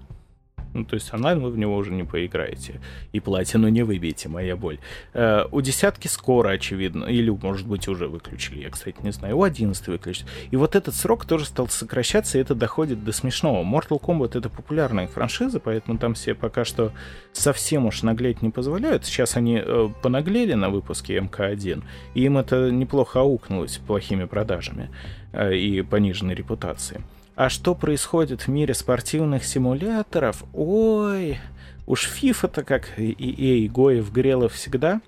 Ну, 0.78 0.86
то 0.86 0.94
есть 0.94 1.12
онлайн 1.12 1.40
вы 1.40 1.50
в 1.50 1.58
него 1.58 1.76
уже 1.76 1.92
не 1.92 2.04
поиграете. 2.04 2.80
И 3.12 3.20
платину 3.20 3.68
не 3.68 3.82
выбьете, 3.82 4.30
моя 4.30 4.56
боль. 4.56 4.78
Э, 5.14 5.46
у 5.52 5.62
десятки 5.62 6.08
скоро, 6.08 6.50
очевидно. 6.50 7.06
Или, 7.06 7.32
может 7.32 7.68
быть, 7.68 7.88
уже 7.88 8.08
выключили, 8.08 8.62
я, 8.62 8.70
кстати, 8.70 8.98
не 9.02 9.12
знаю. 9.12 9.38
У 9.38 9.44
11 9.44 9.88
выключили. 9.88 10.28
И 10.52 10.56
вот 10.56 10.76
этот 10.76 10.94
срок 10.94 11.26
тоже 11.26 11.46
стал 11.46 11.68
сокращаться, 11.68 12.38
и 12.38 12.42
это 12.42 12.54
доходит 12.54 13.04
до 13.04 13.12
смешного. 13.12 13.64
Mortal 13.64 14.00
Kombat— 14.00 14.32
это 14.38 14.50
популярная 14.50 15.08
франшиза, 15.08 15.60
поэтому 15.60 15.98
там 15.98 16.14
все 16.14 16.36
пока 16.36 16.64
что 16.64 16.92
совсем 17.34 17.88
уж 17.88 18.04
наглеть 18.04 18.44
не 18.44 18.52
позволяют. 18.52 19.04
Сейчас 19.04 19.36
они 19.36 19.60
э, 19.64 19.90
понаглели 20.04 20.54
на 20.54 20.70
выпуске 20.70 21.20
МК-1, 21.20 21.84
и 22.14 22.24
им 22.24 22.38
это 22.38 22.70
неплохо 22.70 23.22
аукнулось 23.22 23.78
плохими 23.78 24.26
продажами 24.26 24.92
э, 25.34 25.56
и 25.56 25.82
пониженной 25.82 26.36
репутацией. 26.36 27.02
А 27.38 27.50
что 27.50 27.76
происходит 27.76 28.42
в 28.42 28.48
мире 28.48 28.74
спортивных 28.74 29.46
симуляторов? 29.46 30.44
Ой, 30.56 31.38
уж 31.86 32.10
FIFA-то 32.10 32.64
как 32.64 32.98
EA 32.98 33.70
Гоев 33.70 34.12
грела 34.12 34.50
всегда. 34.50 35.02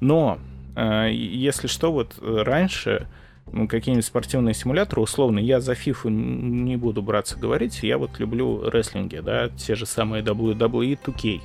Но, 0.00 0.40
э, 0.74 1.10
если 1.12 1.68
что, 1.68 1.92
вот 1.92 2.18
раньше 2.20 3.06
ну, 3.52 3.68
какие-нибудь 3.68 4.04
спортивные 4.04 4.52
симуляторы, 4.52 5.00
условно, 5.00 5.38
я 5.38 5.60
за 5.60 5.74
FIFA 5.74 6.10
не 6.10 6.76
буду 6.76 7.02
браться 7.02 7.38
говорить, 7.38 7.84
я 7.84 7.98
вот 7.98 8.18
люблю 8.18 8.68
рестлинги, 8.68 9.20
да, 9.20 9.48
те 9.50 9.76
же 9.76 9.86
самые 9.86 10.24
WWE 10.24 10.98
2K. 11.00 11.40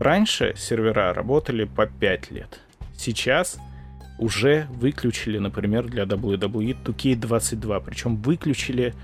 Раньше 0.00 0.54
сервера 0.56 1.12
работали 1.12 1.64
по 1.64 1.84
5 1.84 2.30
лет. 2.30 2.60
Сейчас 2.96 3.58
уже 4.18 4.66
выключили, 4.70 5.36
например, 5.36 5.88
для 5.88 6.04
WWE 6.04 6.74
2K22, 6.82 7.82
причем 7.84 8.16
выключили 8.16 8.94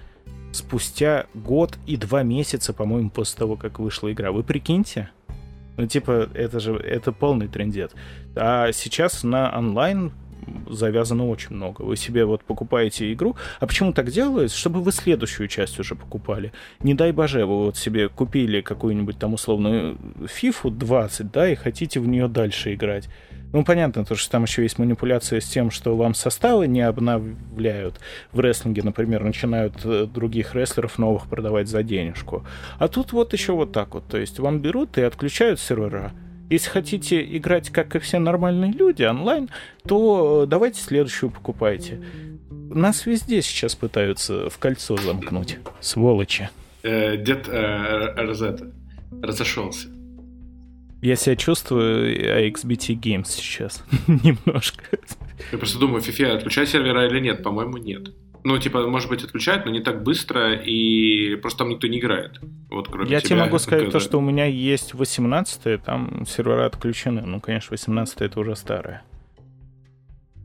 спустя 0.54 1.26
год 1.34 1.78
и 1.86 1.96
два 1.96 2.22
месяца, 2.22 2.72
по-моему, 2.72 3.10
после 3.10 3.38
того, 3.38 3.56
как 3.56 3.78
вышла 3.78 4.12
игра. 4.12 4.32
Вы 4.32 4.42
прикиньте? 4.42 5.10
Ну, 5.76 5.86
типа, 5.86 6.28
это 6.34 6.60
же, 6.60 6.76
это 6.76 7.12
полный 7.12 7.48
трендет. 7.48 7.92
А 8.36 8.70
сейчас 8.72 9.24
на 9.24 9.52
онлайн 9.56 10.12
завязано 10.68 11.28
очень 11.28 11.56
много. 11.56 11.82
Вы 11.82 11.96
себе 11.96 12.24
вот 12.24 12.44
покупаете 12.44 13.12
игру, 13.12 13.36
а 13.60 13.66
почему 13.66 13.92
так 13.92 14.10
делается? 14.10 14.56
Чтобы 14.56 14.82
вы 14.82 14.92
следующую 14.92 15.48
часть 15.48 15.78
уже 15.80 15.94
покупали. 15.94 16.52
Не 16.80 16.94
дай 16.94 17.12
боже, 17.12 17.46
вы 17.46 17.64
вот 17.64 17.76
себе 17.76 18.08
купили 18.08 18.60
какую-нибудь 18.60 19.18
там 19.18 19.34
условную 19.34 19.96
FIFA 20.20 20.70
20, 20.70 21.30
да, 21.32 21.48
и 21.48 21.54
хотите 21.54 22.00
в 22.00 22.06
нее 22.06 22.28
дальше 22.28 22.74
играть. 22.74 23.08
Ну, 23.54 23.62
понятно, 23.62 24.04
то, 24.04 24.16
что 24.16 24.32
там 24.32 24.42
еще 24.42 24.64
есть 24.64 24.80
манипуляция 24.80 25.40
с 25.40 25.44
тем, 25.44 25.70
что 25.70 25.96
вам 25.96 26.14
составы 26.14 26.66
не 26.66 26.80
обновляют. 26.80 28.00
В 28.32 28.40
рестлинге, 28.40 28.82
например, 28.82 29.22
начинают 29.22 29.76
э, 29.84 30.06
других 30.12 30.56
рестлеров 30.56 30.98
новых 30.98 31.28
продавать 31.28 31.68
за 31.68 31.84
денежку. 31.84 32.44
А 32.80 32.88
тут 32.88 33.12
вот 33.12 33.32
еще 33.32 33.52
вот 33.52 33.70
так 33.70 33.94
вот. 33.94 34.08
То 34.08 34.18
есть 34.18 34.40
вам 34.40 34.58
берут 34.58 34.98
и 34.98 35.02
отключают 35.02 35.60
сервера. 35.60 36.10
Если 36.50 36.68
хотите 36.68 37.22
играть, 37.36 37.70
как 37.70 37.94
и 37.94 38.00
все 38.00 38.18
нормальные 38.18 38.72
люди, 38.72 39.04
онлайн, 39.04 39.48
то 39.86 40.42
э, 40.42 40.46
давайте 40.48 40.80
следующую 40.80 41.30
покупайте. 41.30 42.02
Нас 42.50 43.06
везде 43.06 43.40
сейчас 43.40 43.76
пытаются 43.76 44.50
в 44.50 44.58
кольцо 44.58 44.96
замкнуть. 44.96 45.58
Сволочи. 45.78 46.50
Э, 46.82 47.16
дед 47.16 47.48
Розетта 47.48 48.72
разошелся. 49.22 49.93
Я 51.04 51.16
себя 51.16 51.36
чувствую 51.36 52.16
XBT 52.50 52.98
Games 52.98 53.26
сейчас. 53.26 53.84
Немножко. 54.06 54.84
Я 55.52 55.58
просто 55.58 55.78
думаю, 55.78 56.02
FIFA 56.02 56.36
отключать 56.36 56.70
сервера 56.70 57.06
или 57.06 57.20
нет? 57.20 57.42
По-моему, 57.42 57.76
нет. 57.76 58.14
Ну, 58.42 58.56
типа, 58.58 58.86
может 58.86 59.10
быть, 59.10 59.22
отключают, 59.22 59.66
но 59.66 59.70
не 59.70 59.80
так 59.80 60.02
быстро, 60.02 60.54
и 60.54 61.36
просто 61.36 61.58
там 61.58 61.68
никто 61.68 61.88
не 61.88 61.98
играет. 61.98 62.40
Вот, 62.70 62.88
кроме 62.88 63.10
Я 63.10 63.20
тебя, 63.20 63.28
тебе 63.28 63.40
могу 63.40 63.58
сказать 63.58 63.90
то, 63.90 64.00
что 64.00 64.16
у 64.16 64.22
меня 64.22 64.46
есть 64.46 64.94
18 64.94 65.82
там 65.82 66.24
сервера 66.26 66.64
отключены. 66.64 67.20
Ну, 67.20 67.38
конечно, 67.38 67.72
18 67.72 68.22
это 68.22 68.40
уже 68.40 68.56
старое. 68.56 69.02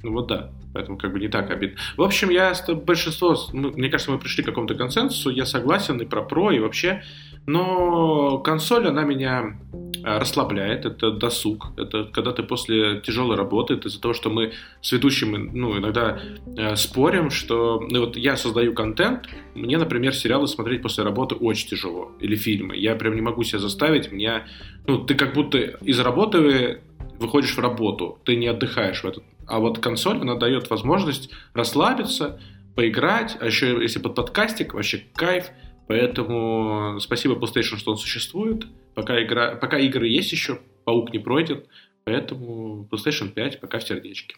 Ну 0.04 0.14
вот 0.14 0.28
да, 0.28 0.52
поэтому 0.74 0.98
как 0.98 1.14
бы 1.14 1.20
не 1.20 1.30
так 1.30 1.52
обидно. 1.52 1.78
В 1.96 2.02
общем, 2.02 2.30
я 2.30 2.54
большинство, 2.86 3.38
мне 3.54 3.90
кажется, 3.90 4.12
мы 4.12 4.20
пришли 4.20 4.44
к 4.44 4.48
какому-то 4.48 4.76
консенсусу, 4.76 5.30
я 5.30 5.46
согласен 5.46 6.02
и 6.02 6.06
про 6.06 6.22
про, 6.22 6.52
и 6.52 6.60
вообще, 6.60 7.04
но 7.46 8.38
консоль, 8.40 8.88
она 8.88 9.04
меня 9.04 9.58
а, 10.04 10.20
расслабляет, 10.20 10.86
это 10.86 11.12
досуг, 11.12 11.68
это 11.78 12.06
когда 12.06 12.32
ты 12.32 12.44
после 12.44 13.02
тяжелой 13.02 13.36
работы, 13.36 13.74
это 13.74 13.88
из-за 13.88 14.00
того, 14.00 14.14
что 14.14 14.30
мы 14.30 14.54
с 14.82 14.92
ведущим, 14.92 15.50
ну, 15.54 15.78
иногда 15.78 16.20
э, 16.58 16.76
спорим, 16.76 17.30
что, 17.30 17.80
ну, 17.90 18.02
вот 18.02 18.16
я 18.16 18.38
создаю 18.38 18.74
контент, 18.74 19.28
мне, 19.56 19.78
например, 19.78 20.14
сериалы 20.14 20.48
смотреть 20.48 20.82
после 20.82 21.04
работы 21.04 21.36
очень 21.36 21.70
тяжело, 21.70 22.12
или 22.20 22.36
фильмы, 22.36 22.76
я 22.78 22.96
прям 22.96 23.16
не 23.16 23.22
могу 23.22 23.44
себя 23.44 23.60
заставить, 23.60 24.12
меня, 24.12 24.46
ну, 24.86 25.00
ты 25.00 25.16
как 25.16 25.34
будто 25.34 25.58
из 25.58 26.00
работы 26.00 26.82
выходишь 27.20 27.56
в 27.56 27.60
работу, 27.60 28.20
ты 28.24 28.36
не 28.36 28.48
отдыхаешь 28.48 29.04
в 29.04 29.06
этот. 29.06 29.24
А 29.48 29.60
вот 29.60 29.80
консоль, 29.80 30.22
она 30.22 30.36
дает 30.36 30.70
возможность 30.70 31.32
расслабиться, 31.54 32.40
поиграть, 32.76 33.36
а 33.42 33.48
еще 33.48 33.82
если 33.82 34.00
под 34.00 34.16
подкастик, 34.16 34.74
вообще 34.74 35.04
кайф. 35.16 35.48
Поэтому 35.90 37.00
спасибо 37.00 37.34
PlayStation, 37.34 37.78
что 37.78 37.90
он 37.90 37.98
существует. 37.98 38.68
Пока, 38.94 39.24
игра, 39.24 39.56
пока 39.56 39.80
игры 39.80 40.08
есть 40.08 40.32
еще, 40.32 40.60
паук 40.84 41.12
не 41.12 41.18
пройден. 41.18 41.64
Поэтому 42.04 42.88
PlayStation 42.92 43.30
5 43.30 43.60
пока 43.60 43.80
в 43.80 43.84
сердечке. 43.84 44.36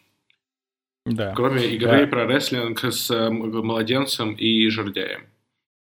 Да. 1.04 1.34
Кроме 1.34 1.66
игры 1.66 2.06
да. 2.06 2.06
про 2.06 2.26
рестлинг 2.26 2.82
с 2.82 3.28
младенцем 3.30 4.32
и 4.32 4.66
жердяем. 4.70 5.26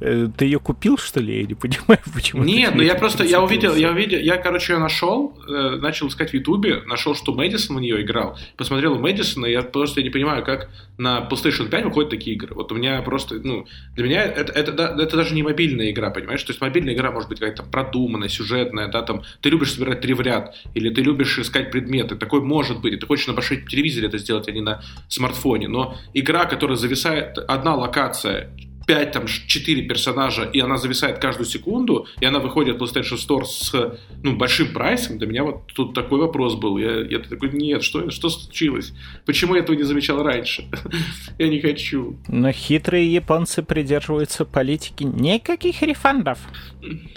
Э, 0.00 0.28
ты 0.36 0.44
ее 0.44 0.58
купил, 0.58 0.96
что 0.98 1.20
ли? 1.20 1.40
Я 1.40 1.46
не 1.46 1.54
понимаю, 1.54 2.00
почему. 2.14 2.44
Нет, 2.44 2.74
ну 2.74 2.82
я 2.82 2.94
просто, 2.94 3.24
я 3.24 3.40
увидел, 3.42 3.74
я 3.74 3.90
увидел, 3.90 4.18
я, 4.18 4.36
короче, 4.36 4.74
ее 4.74 4.78
нашел, 4.78 5.36
э, 5.48 5.76
начал 5.80 6.08
искать 6.08 6.30
в 6.30 6.34
Ютубе, 6.34 6.82
нашел, 6.86 7.14
что 7.14 7.34
Мэдисон 7.34 7.76
в 7.76 7.80
нее 7.80 8.02
играл, 8.02 8.38
посмотрел 8.56 8.94
у 8.94 8.98
Мэдисона, 8.98 9.46
я 9.46 9.62
просто 9.62 10.02
не 10.02 10.10
понимаю, 10.10 10.44
как 10.44 10.68
на 10.98 11.26
PlayStation 11.30 11.68
5 11.68 11.84
выходят 11.84 12.10
такие 12.10 12.36
игры. 12.36 12.54
Вот 12.54 12.72
у 12.72 12.74
меня 12.74 13.00
просто, 13.02 13.36
ну, 13.42 13.66
для 13.94 14.04
меня 14.04 14.22
это, 14.22 14.52
это, 14.52 14.72
это 14.72 15.16
даже 15.16 15.34
не 15.34 15.42
мобильная 15.42 15.90
игра, 15.90 16.10
понимаешь? 16.10 16.42
То 16.42 16.50
есть 16.50 16.60
мобильная 16.60 16.94
игра 16.94 17.10
может 17.10 17.28
быть 17.28 17.38
какая-то 17.38 17.62
продуманная, 17.62 18.28
сюжетная, 18.28 18.88
да, 18.88 19.02
там, 19.02 19.22
ты 19.40 19.50
любишь 19.50 19.72
собирать 19.72 20.00
три 20.00 20.14
в 20.14 20.20
ряд, 20.20 20.56
или 20.74 20.90
ты 20.90 21.02
любишь 21.02 21.38
искать 21.38 21.70
предметы, 21.70 22.16
такой 22.16 22.40
может 22.40 22.80
быть, 22.80 22.94
и 22.94 22.96
ты 22.96 23.06
хочешь 23.06 23.26
на 23.28 23.34
большом 23.34 23.66
телевизоре 23.66 24.08
это 24.08 24.18
сделать, 24.18 24.48
а 24.48 24.52
не 24.52 24.60
на 24.60 24.82
смартфоне, 25.08 25.68
но 25.68 25.96
игра, 26.14 26.44
которая 26.44 26.76
зависает, 26.76 27.38
одна 27.38 27.74
локация, 27.74 28.50
5, 28.88 29.12
там, 29.12 29.26
4 29.26 29.82
персонажа, 29.82 30.44
и 30.44 30.60
она 30.60 30.78
зависает 30.78 31.18
каждую 31.18 31.46
секунду, 31.46 32.06
и 32.20 32.24
она 32.24 32.38
выходит 32.38 32.80
в 32.80 32.82
PlayStation 32.82 33.18
Store 33.18 33.44
с 33.44 33.98
ну, 34.22 34.34
большим 34.34 34.72
прайсом, 34.72 35.18
для 35.18 35.26
меня 35.26 35.44
вот 35.44 35.66
тут 35.74 35.92
такой 35.92 36.18
вопрос 36.18 36.54
был. 36.54 36.78
Я, 36.78 37.02
я 37.02 37.18
такой, 37.18 37.50
нет, 37.52 37.82
что, 37.82 38.08
что 38.08 38.30
случилось? 38.30 38.94
Почему 39.26 39.56
я 39.56 39.60
этого 39.60 39.76
не 39.76 39.82
замечал 39.82 40.22
раньше? 40.22 40.64
я 41.38 41.48
не 41.48 41.60
хочу. 41.60 42.16
Но 42.28 42.50
хитрые 42.50 43.12
японцы 43.12 43.62
придерживаются 43.62 44.46
политики 44.46 45.04
никаких 45.04 45.82
рефандов. 45.82 46.38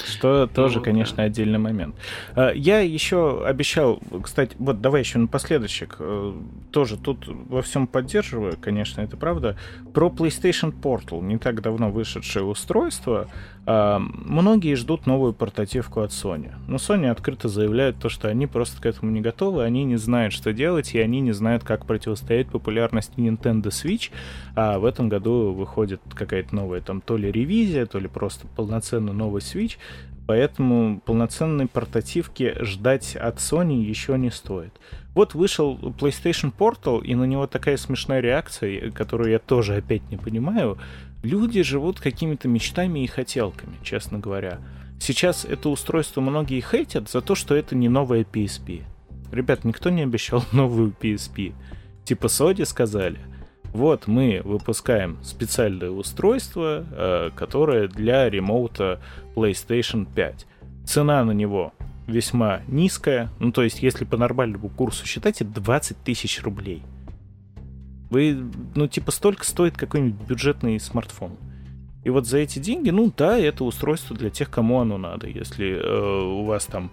Что 0.06 0.48
тоже, 0.48 0.80
ну, 0.80 0.84
конечно, 0.84 1.18
да. 1.18 1.24
отдельный 1.24 1.60
момент. 1.60 1.96
А, 2.36 2.52
я 2.52 2.82
еще 2.82 3.46
обещал, 3.46 4.02
кстати, 4.22 4.58
вот 4.60 4.82
давай 4.82 5.04
еще 5.04 5.20
напоследочек, 5.20 5.96
э, 6.00 6.34
тоже 6.72 6.98
тут 6.98 7.26
во 7.28 7.62
всем 7.62 7.88
поддерживаю, 7.88 8.58
конечно, 8.60 9.00
это 9.00 9.16
правда, 9.16 9.58
про 9.94 10.10
PlayStation 10.10 10.74
Portal. 10.74 11.22
Не 11.22 11.38
так 11.38 11.61
давно 11.62 11.92
вышедшее 11.92 12.44
устройство, 12.44 13.28
а, 13.66 14.00
многие 14.00 14.76
ждут 14.76 15.06
новую 15.06 15.34
портативку 15.34 16.02
от 16.02 16.12
Sony. 16.12 16.52
Но 16.68 16.78
Sony 16.78 17.08
открыто 17.08 17.48
заявляют 17.48 17.98
то, 17.98 18.10
что 18.10 18.28
они 18.28 18.48
просто 18.48 18.82
к 18.82 18.86
этому 18.86 19.12
не 19.12 19.22
готовы, 19.22 19.64
они 19.64 19.84
не 19.84 19.98
знают, 19.98 20.34
что 20.34 20.52
делать, 20.52 20.96
и 20.96 21.00
они 21.00 21.22
не 21.22 21.32
знают, 21.32 21.64
как 21.64 21.86
противостоять 21.86 22.48
популярности 22.48 23.14
Nintendo 23.18 23.68
Switch. 23.68 24.10
А 24.56 24.80
в 24.80 24.86
этом 24.86 25.10
году 25.10 25.54
выходит 25.54 26.02
какая-то 26.14 26.56
новая 26.56 26.82
там 26.82 27.02
то 27.02 27.18
ли 27.18 27.32
ревизия, 27.32 27.86
то 27.86 28.00
ли 28.00 28.08
просто 28.08 28.48
полноценный 28.48 29.14
новый 29.14 29.42
Switch. 29.42 29.78
Поэтому 30.28 31.02
полноценной 31.02 31.68
портативки 31.68 32.56
ждать 32.62 33.16
от 33.16 33.38
Sony 33.38 33.84
еще 33.84 34.18
не 34.18 34.32
стоит. 34.32 34.72
Вот 35.14 35.34
вышел 35.34 35.78
PlayStation 35.78 36.54
Portal, 36.58 37.04
и 37.04 37.16
на 37.16 37.26
него 37.26 37.48
такая 37.48 37.76
смешная 37.76 38.22
реакция, 38.22 38.92
которую 38.92 39.32
я 39.32 39.40
тоже 39.40 39.76
опять 39.76 40.10
не 40.10 40.18
понимаю. 40.18 40.78
Люди 41.24 41.62
живут 41.62 42.00
какими-то 42.00 42.48
мечтами 42.48 43.04
и 43.04 43.08
хотелками, 43.08 43.78
честно 43.84 44.20
говоря. 44.20 44.60
Сейчас 45.00 45.46
это 45.46 45.70
устройство 45.70 46.22
многие 46.22 46.62
хейтят 46.62 47.10
за 47.10 47.22
то, 47.22 47.36
что 47.36 47.56
это 47.56 47.76
не 47.76 47.90
новая 47.90 48.24
PSP. 48.24 48.84
Ребят, 49.32 49.64
никто 49.64 49.90
не 49.90 50.02
обещал 50.02 50.44
новую 50.52 50.94
PSP. 51.00 51.54
Типа 52.06 52.26
Sony 52.26 52.66
сказали, 52.66 53.20
вот 53.74 54.08
мы 54.08 54.42
выпускаем 54.44 55.18
специальное 55.24 55.92
устройство, 55.92 56.86
э, 56.92 57.30
которое 57.36 57.88
для 57.88 58.30
ремоута 58.30 59.00
PlayStation 59.36 60.08
5. 60.14 60.46
Цена 60.86 61.24
на 61.24 61.32
него 61.32 61.74
весьма 62.08 62.62
низкая, 62.68 63.30
ну 63.40 63.52
то 63.52 63.64
есть 63.64 63.82
если 63.82 64.04
по 64.06 64.18
нормальному 64.18 64.70
курсу 64.70 65.06
считать, 65.06 65.42
это 65.42 65.62
20 65.62 65.98
тысяч 65.98 66.42
рублей. 66.42 66.84
Вы, 68.12 68.38
ну, 68.76 68.88
типа, 68.88 69.10
столько 69.12 69.46
стоит 69.46 69.78
какой-нибудь 69.78 70.28
бюджетный 70.28 70.80
смартфон. 70.80 71.32
И 72.04 72.10
вот 72.10 72.28
за 72.28 72.40
эти 72.40 72.60
деньги, 72.60 72.90
ну 72.90 73.12
да, 73.16 73.40
это 73.40 73.64
устройство 73.64 74.16
для 74.16 74.30
тех, 74.30 74.50
кому 74.50 74.82
оно 74.82 74.98
надо. 74.98 75.28
Если 75.28 75.72
э, 75.72 76.24
у 76.24 76.44
вас 76.44 76.66
там, 76.66 76.92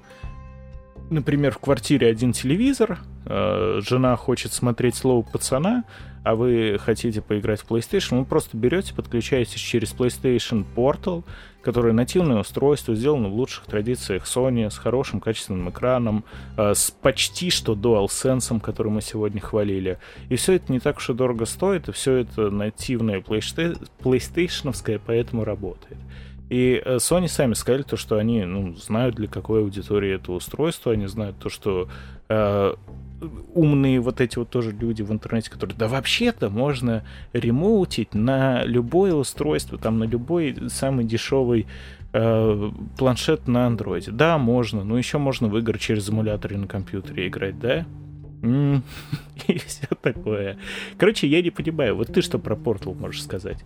например, 1.10 1.52
в 1.52 1.58
квартире 1.58 2.08
один 2.08 2.32
телевизор, 2.32 3.00
э, 3.24 3.80
жена 3.82 4.14
хочет 4.16 4.52
смотреть 4.52 4.94
слово 4.94 5.22
пацана, 5.22 5.84
а 6.22 6.36
вы 6.36 6.78
хотите 6.78 7.20
поиграть 7.20 7.62
в 7.62 7.68
PlayStation, 7.68 8.20
вы 8.20 8.24
просто 8.24 8.56
берете, 8.56 8.94
подключаетесь 8.94 9.60
через 9.60 9.92
PlayStation 9.92 10.64
Portal, 10.76 11.24
которое 11.62 11.92
нативное 11.92 12.40
устройство, 12.40 12.94
сделано 12.94 13.28
в 13.28 13.34
лучших 13.34 13.66
традициях 13.66 14.24
Sony, 14.24 14.70
с 14.70 14.78
хорошим 14.78 15.20
качественным 15.20 15.70
экраном, 15.70 16.24
э, 16.56 16.74
с 16.74 16.90
почти 16.90 17.50
что 17.50 17.74
DualSense, 17.74 18.60
который 18.60 18.92
мы 18.92 19.02
сегодня 19.02 19.40
хвалили. 19.40 19.98
И 20.28 20.36
все 20.36 20.54
это 20.54 20.72
не 20.72 20.80
так 20.80 20.98
уж 20.98 21.10
и 21.10 21.14
дорого 21.14 21.44
стоит, 21.44 21.88
и 21.88 21.92
все 21.92 22.16
это 22.16 22.50
нативное 22.50 23.20
PlayStation, 23.20 25.00
поэтому 25.04 25.44
работает. 25.44 25.98
И 26.48 26.80
э, 26.82 26.96
Sony 26.96 27.28
сами 27.28 27.54
сказали 27.54 27.82
то, 27.82 27.96
что 27.96 28.16
они 28.16 28.44
ну, 28.44 28.74
знают, 28.74 29.16
для 29.16 29.28
какой 29.28 29.60
аудитории 29.60 30.14
это 30.14 30.32
устройство, 30.32 30.92
они 30.92 31.06
знают 31.06 31.38
то, 31.38 31.50
что 31.50 31.88
э, 32.28 32.74
умные 33.54 34.00
вот 34.00 34.20
эти 34.20 34.38
вот 34.38 34.50
тоже 34.50 34.72
люди 34.72 35.02
в 35.02 35.12
интернете, 35.12 35.50
которые, 35.50 35.76
да 35.76 35.88
вообще-то 35.88 36.50
можно 36.50 37.04
ремоутить 37.32 38.14
на 38.14 38.64
любое 38.64 39.14
устройство, 39.14 39.78
там 39.78 39.98
на 39.98 40.04
любой 40.04 40.56
самый 40.68 41.04
дешевый 41.04 41.66
э, 42.12 42.70
планшет 42.96 43.48
на 43.48 43.66
андроиде. 43.66 44.10
Да, 44.10 44.38
можно, 44.38 44.84
но 44.84 44.98
еще 44.98 45.18
можно 45.18 45.48
в 45.48 45.58
игры 45.58 45.78
через 45.78 46.08
эмуляторы 46.08 46.56
на 46.56 46.66
компьютере 46.66 47.28
играть, 47.28 47.58
да? 47.58 47.86
И 48.42 49.58
все 49.58 49.88
такое. 50.00 50.58
Короче, 50.96 51.26
я 51.26 51.42
не 51.42 51.50
понимаю, 51.50 51.96
вот 51.96 52.12
ты 52.12 52.22
что 52.22 52.38
про 52.38 52.54
Portal 52.54 52.94
можешь 52.94 53.22
сказать? 53.22 53.64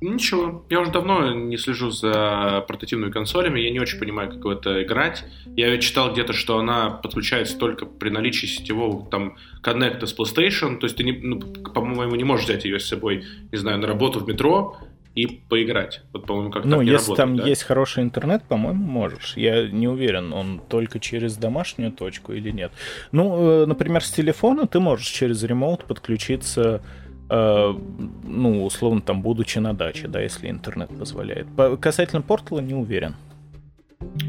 Ничего, 0.00 0.64
я 0.70 0.80
уже 0.80 0.90
давно 0.90 1.32
не 1.32 1.56
слежу 1.56 1.90
за 1.90 2.64
портативными 2.66 3.10
консолями, 3.10 3.60
я 3.60 3.70
не 3.70 3.80
очень 3.80 3.98
понимаю, 3.98 4.30
как 4.30 4.44
в 4.44 4.48
это 4.48 4.82
играть. 4.82 5.24
Я 5.56 5.76
читал 5.78 6.12
где-то, 6.12 6.32
что 6.32 6.58
она 6.58 6.90
подключается 6.90 7.58
только 7.58 7.86
при 7.86 8.10
наличии 8.10 8.46
сетевого 8.46 9.08
там 9.08 9.36
коннекта 9.62 10.06
с 10.06 10.16
PlayStation, 10.16 10.78
то 10.78 10.86
есть 10.86 10.96
ты, 10.96 11.04
не, 11.04 11.12
ну, 11.12 11.40
по-моему, 11.40 12.14
не 12.16 12.24
можешь 12.24 12.46
взять 12.46 12.64
ее 12.64 12.80
с 12.80 12.86
собой, 12.86 13.24
не 13.50 13.58
знаю, 13.58 13.78
на 13.78 13.86
работу 13.86 14.20
в 14.20 14.28
метро 14.28 14.76
и 15.14 15.26
поиграть. 15.26 16.02
Вот, 16.12 16.26
по-моему, 16.26 16.50
как 16.50 16.64
Ну, 16.64 16.80
если 16.80 16.94
работает, 16.94 17.16
там 17.16 17.36
да? 17.36 17.46
есть 17.46 17.62
хороший 17.62 18.02
интернет, 18.02 18.42
по-моему, 18.44 18.84
можешь. 18.84 19.34
Я 19.36 19.68
не 19.68 19.86
уверен, 19.86 20.32
он 20.32 20.60
только 20.68 20.98
через 20.98 21.36
домашнюю 21.36 21.92
точку 21.92 22.32
или 22.32 22.50
нет. 22.50 22.72
Ну, 23.12 23.62
э, 23.62 23.66
например, 23.66 24.02
с 24.02 24.10
телефона 24.10 24.66
ты 24.66 24.80
можешь 24.80 25.06
через 25.06 25.42
ремоут 25.44 25.84
подключиться 25.84 26.82
ну, 27.28 28.64
условно, 28.64 29.00
там, 29.00 29.22
будучи 29.22 29.58
на 29.58 29.74
даче, 29.74 30.08
да, 30.08 30.20
если 30.20 30.50
интернет 30.50 30.90
позволяет. 30.96 31.46
По, 31.56 31.76
касательно 31.76 32.22
портала 32.22 32.60
не 32.60 32.74
уверен. 32.74 33.16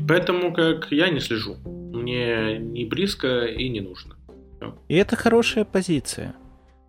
Поэтому 0.07 0.53
как 0.53 0.91
я 0.91 1.09
не 1.09 1.19
слежу. 1.19 1.55
Мне 1.65 2.57
не 2.57 2.85
близко 2.85 3.45
и 3.45 3.69
не 3.69 3.81
нужно. 3.81 4.15
И 4.87 4.95
это 4.95 5.15
хорошая 5.15 5.65
позиция. 5.65 6.35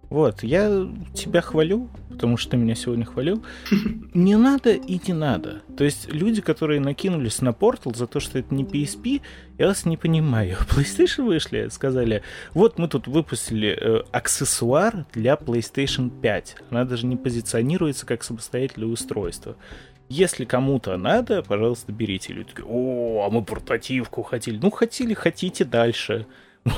Вот, 0.08 0.42
я 0.44 0.88
тебя 1.14 1.40
хвалю, 1.40 1.88
потому 2.08 2.36
что 2.36 2.52
ты 2.52 2.56
меня 2.56 2.74
сегодня 2.74 3.04
хвалил. 3.04 3.44
Не 4.14 4.36
надо 4.36 4.72
и 4.72 5.00
не 5.06 5.12
надо. 5.12 5.62
То 5.76 5.84
есть 5.84 6.12
люди, 6.12 6.40
которые 6.40 6.80
накинулись 6.80 7.42
на 7.42 7.52
портал 7.52 7.94
за 7.94 8.06
то, 8.06 8.20
что 8.20 8.38
это 8.38 8.54
не 8.54 8.64
PSP, 8.64 9.20
я 9.58 9.66
вас 9.66 9.84
не 9.84 9.96
понимаю. 9.96 10.56
PlayStation 10.68 11.24
вышли, 11.24 11.68
сказали, 11.70 12.22
вот 12.54 12.78
мы 12.78 12.88
тут 12.88 13.08
выпустили 13.08 13.76
э, 13.78 14.02
аксессуар 14.12 15.06
для 15.12 15.34
PlayStation 15.34 16.10
5. 16.20 16.56
Она 16.70 16.84
даже 16.84 17.06
не 17.06 17.16
позиционируется 17.16 18.06
как 18.06 18.22
самостоятельное 18.22 18.88
устройство. 18.88 19.56
Если 20.08 20.44
кому-то 20.44 20.96
надо, 20.96 21.42
пожалуйста, 21.42 21.90
берите. 21.90 22.32
Люди 22.32 22.50
такие, 22.50 22.66
о, 22.68 23.26
а 23.26 23.30
мы 23.30 23.44
портативку 23.44 24.22
хотели. 24.22 24.58
Ну, 24.62 24.70
хотели, 24.70 25.14
хотите 25.14 25.64
дальше. 25.64 26.26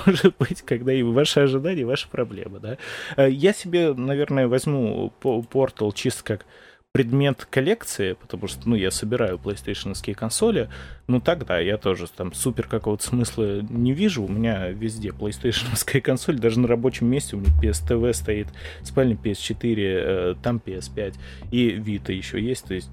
Может 0.06 0.34
быть, 0.38 0.62
когда 0.62 0.92
и 0.92 1.02
ваши 1.02 1.40
ожидания, 1.40 1.84
ваши 1.84 2.08
проблемы, 2.08 2.60
да. 2.60 2.78
Э, 3.16 3.30
я 3.30 3.52
себе, 3.52 3.94
наверное, 3.94 4.48
возьму 4.48 5.12
Portal 5.22 5.92
чисто 5.94 6.22
как 6.24 6.46
предмет 6.92 7.46
коллекции, 7.48 8.14
потому 8.14 8.48
что, 8.48 8.68
ну, 8.68 8.74
я 8.74 8.90
собираю 8.90 9.36
PlayStation 9.36 9.94
консоли, 10.14 10.68
ну, 11.06 11.20
тогда 11.20 11.58
я 11.58 11.76
тоже 11.76 12.06
там 12.08 12.32
супер 12.32 12.66
какого-то 12.66 13.04
смысла 13.04 13.60
не 13.60 13.92
вижу. 13.92 14.24
У 14.24 14.28
меня 14.28 14.68
везде 14.68 15.10
PlayStation 15.10 16.00
консоль, 16.00 16.38
даже 16.38 16.58
на 16.58 16.66
рабочем 16.66 17.06
месте 17.06 17.36
у 17.36 17.40
меня 17.40 17.52
PS 17.62 17.86
TV 17.86 18.12
стоит, 18.14 18.48
спальня 18.82 19.16
PS4, 19.22 19.74
э, 19.78 20.34
там 20.42 20.60
PS5 20.64 21.14
и 21.50 21.70
Vita 21.76 22.12
еще 22.12 22.40
есть, 22.40 22.64
то 22.64 22.74
есть 22.74 22.90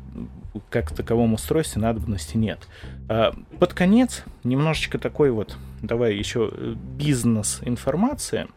как 0.69 0.91
в 0.91 0.95
таковом 0.95 1.33
устройстве 1.33 1.81
надобности 1.81 2.37
нет. 2.37 2.67
А 3.09 3.33
под 3.59 3.73
конец 3.73 4.23
немножечко 4.43 4.99
такой 4.99 5.31
вот, 5.31 5.57
давай 5.87 6.15
еще 6.15 6.49
э, 6.51 6.75
бизнес-информация. 6.97 8.47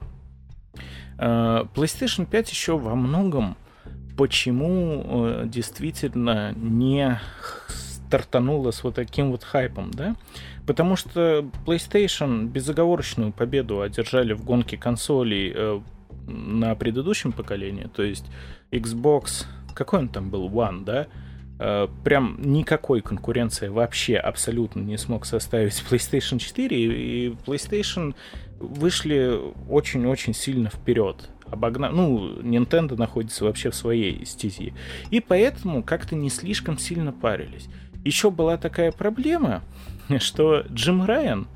А, 1.18 1.64
PlayStation 1.74 2.26
5 2.26 2.50
еще 2.50 2.78
во 2.78 2.94
многом 2.94 3.56
почему 4.16 5.04
э, 5.06 5.44
действительно 5.46 6.52
не 6.56 7.20
стартанула 8.08 8.72
с 8.72 8.82
вот 8.82 8.96
таким 8.96 9.30
вот 9.30 9.44
хайпом, 9.44 9.90
да? 9.92 10.16
Потому 10.66 10.96
что 10.96 11.48
PlayStation 11.66 12.46
безоговорочную 12.46 13.32
победу 13.32 13.80
одержали 13.80 14.32
в 14.32 14.44
гонке 14.44 14.76
консолей 14.76 15.52
э, 15.54 15.80
на 16.26 16.74
предыдущем 16.74 17.32
поколении, 17.32 17.88
то 17.94 18.02
есть 18.02 18.26
Xbox, 18.72 19.46
какой 19.74 20.00
он 20.00 20.08
там 20.08 20.30
был, 20.30 20.48
One, 20.48 20.84
да? 20.84 21.06
Э, 21.58 21.88
прям 22.04 22.38
никакой 22.40 23.00
конкуренции 23.00 23.68
вообще 23.68 24.16
абсолютно 24.16 24.80
не 24.80 24.96
смог 24.96 25.26
составить 25.26 25.82
PlayStation 25.90 26.38
4, 26.38 26.76
и 26.76 27.28
PlayStation 27.46 28.14
вышли 28.58 29.38
очень-очень 29.68 30.34
сильно 30.34 30.70
вперед 30.70 31.30
обогнав... 31.50 31.92
Ну, 31.92 32.40
Nintendo 32.40 32.96
находится 32.96 33.44
вообще 33.44 33.70
в 33.70 33.74
своей 33.74 34.24
стези. 34.26 34.74
И 35.10 35.20
поэтому 35.20 35.82
как-то 35.82 36.14
не 36.14 36.30
слишком 36.30 36.78
сильно 36.78 37.12
парились. 37.12 37.68
Еще 38.04 38.30
была 38.30 38.56
такая 38.56 38.92
проблема, 38.92 39.62
что 40.18 40.64
Джим 40.70 41.04
Райан 41.04 41.48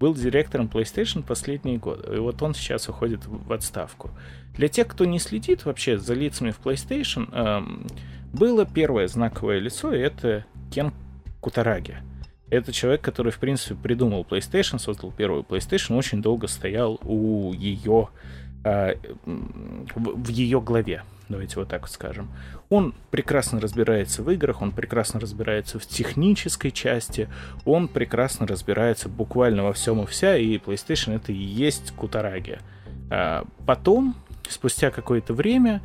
был 0.00 0.14
директором 0.14 0.70
PlayStation 0.72 1.22
последние 1.22 1.78
годы. 1.78 2.16
И 2.16 2.18
вот 2.18 2.42
он 2.42 2.54
сейчас 2.54 2.88
уходит 2.88 3.26
в 3.26 3.52
отставку. 3.52 4.10
Для 4.56 4.68
тех, 4.68 4.88
кто 4.88 5.04
не 5.04 5.18
следит 5.18 5.64
вообще 5.64 5.98
за 5.98 6.14
лицами 6.14 6.50
в 6.50 6.60
PlayStation, 6.60 7.32
эм, 7.32 7.86
было 8.34 8.66
первое 8.66 9.08
знаковое 9.08 9.58
лицо, 9.58 9.94
и 9.94 9.98
это 9.98 10.44
Кен 10.70 10.92
Кутараги. 11.40 11.96
Это 12.50 12.72
человек, 12.72 13.00
который, 13.00 13.32
в 13.32 13.38
принципе, 13.38 13.74
придумал 13.74 14.26
PlayStation, 14.28 14.78
создал 14.78 15.10
первую 15.12 15.42
PlayStation, 15.42 15.96
очень 15.96 16.20
долго 16.20 16.46
стоял 16.46 17.00
у 17.02 17.52
ее 17.52 18.08
а, 18.64 18.94
в 19.24 20.28
ее 20.28 20.60
главе. 20.60 21.02
Давайте 21.28 21.56
вот 21.56 21.68
так 21.68 21.82
вот 21.82 21.90
скажем. 21.90 22.30
Он 22.68 22.94
прекрасно 23.10 23.60
разбирается 23.60 24.22
в 24.22 24.30
играх, 24.30 24.60
он 24.60 24.72
прекрасно 24.72 25.20
разбирается 25.20 25.78
в 25.78 25.86
технической 25.86 26.70
части, 26.70 27.28
он 27.64 27.88
прекрасно 27.88 28.46
разбирается 28.46 29.08
буквально 29.08 29.64
во 29.64 29.72
всем 29.72 30.02
и 30.02 30.06
вся, 30.06 30.36
и 30.36 30.58
PlayStation 30.58 31.16
это 31.16 31.32
и 31.32 31.36
есть 31.36 31.92
Кутараги. 31.92 32.58
А 33.10 33.44
потом, 33.66 34.16
спустя 34.48 34.90
какое-то 34.90 35.32
время, 35.34 35.82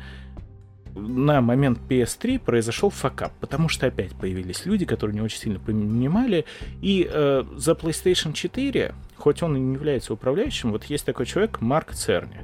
на 0.94 1.40
момент 1.40 1.78
PS3 1.88 2.38
произошел 2.38 2.90
факап, 2.90 3.32
потому 3.40 3.68
что 3.68 3.86
опять 3.86 4.12
появились 4.12 4.66
люди, 4.66 4.84
которые 4.84 5.14
не 5.14 5.20
очень 5.20 5.38
сильно 5.38 5.58
понимали, 5.58 6.44
и 6.80 7.08
э, 7.10 7.44
за 7.56 7.72
PlayStation 7.72 8.32
4, 8.32 8.94
хоть 9.16 9.42
он 9.42 9.56
и 9.56 9.60
не 9.60 9.74
является 9.74 10.12
управляющим, 10.12 10.72
вот 10.72 10.84
есть 10.84 11.04
такой 11.04 11.26
человек 11.26 11.60
Марк 11.60 11.92
Церни. 11.92 12.40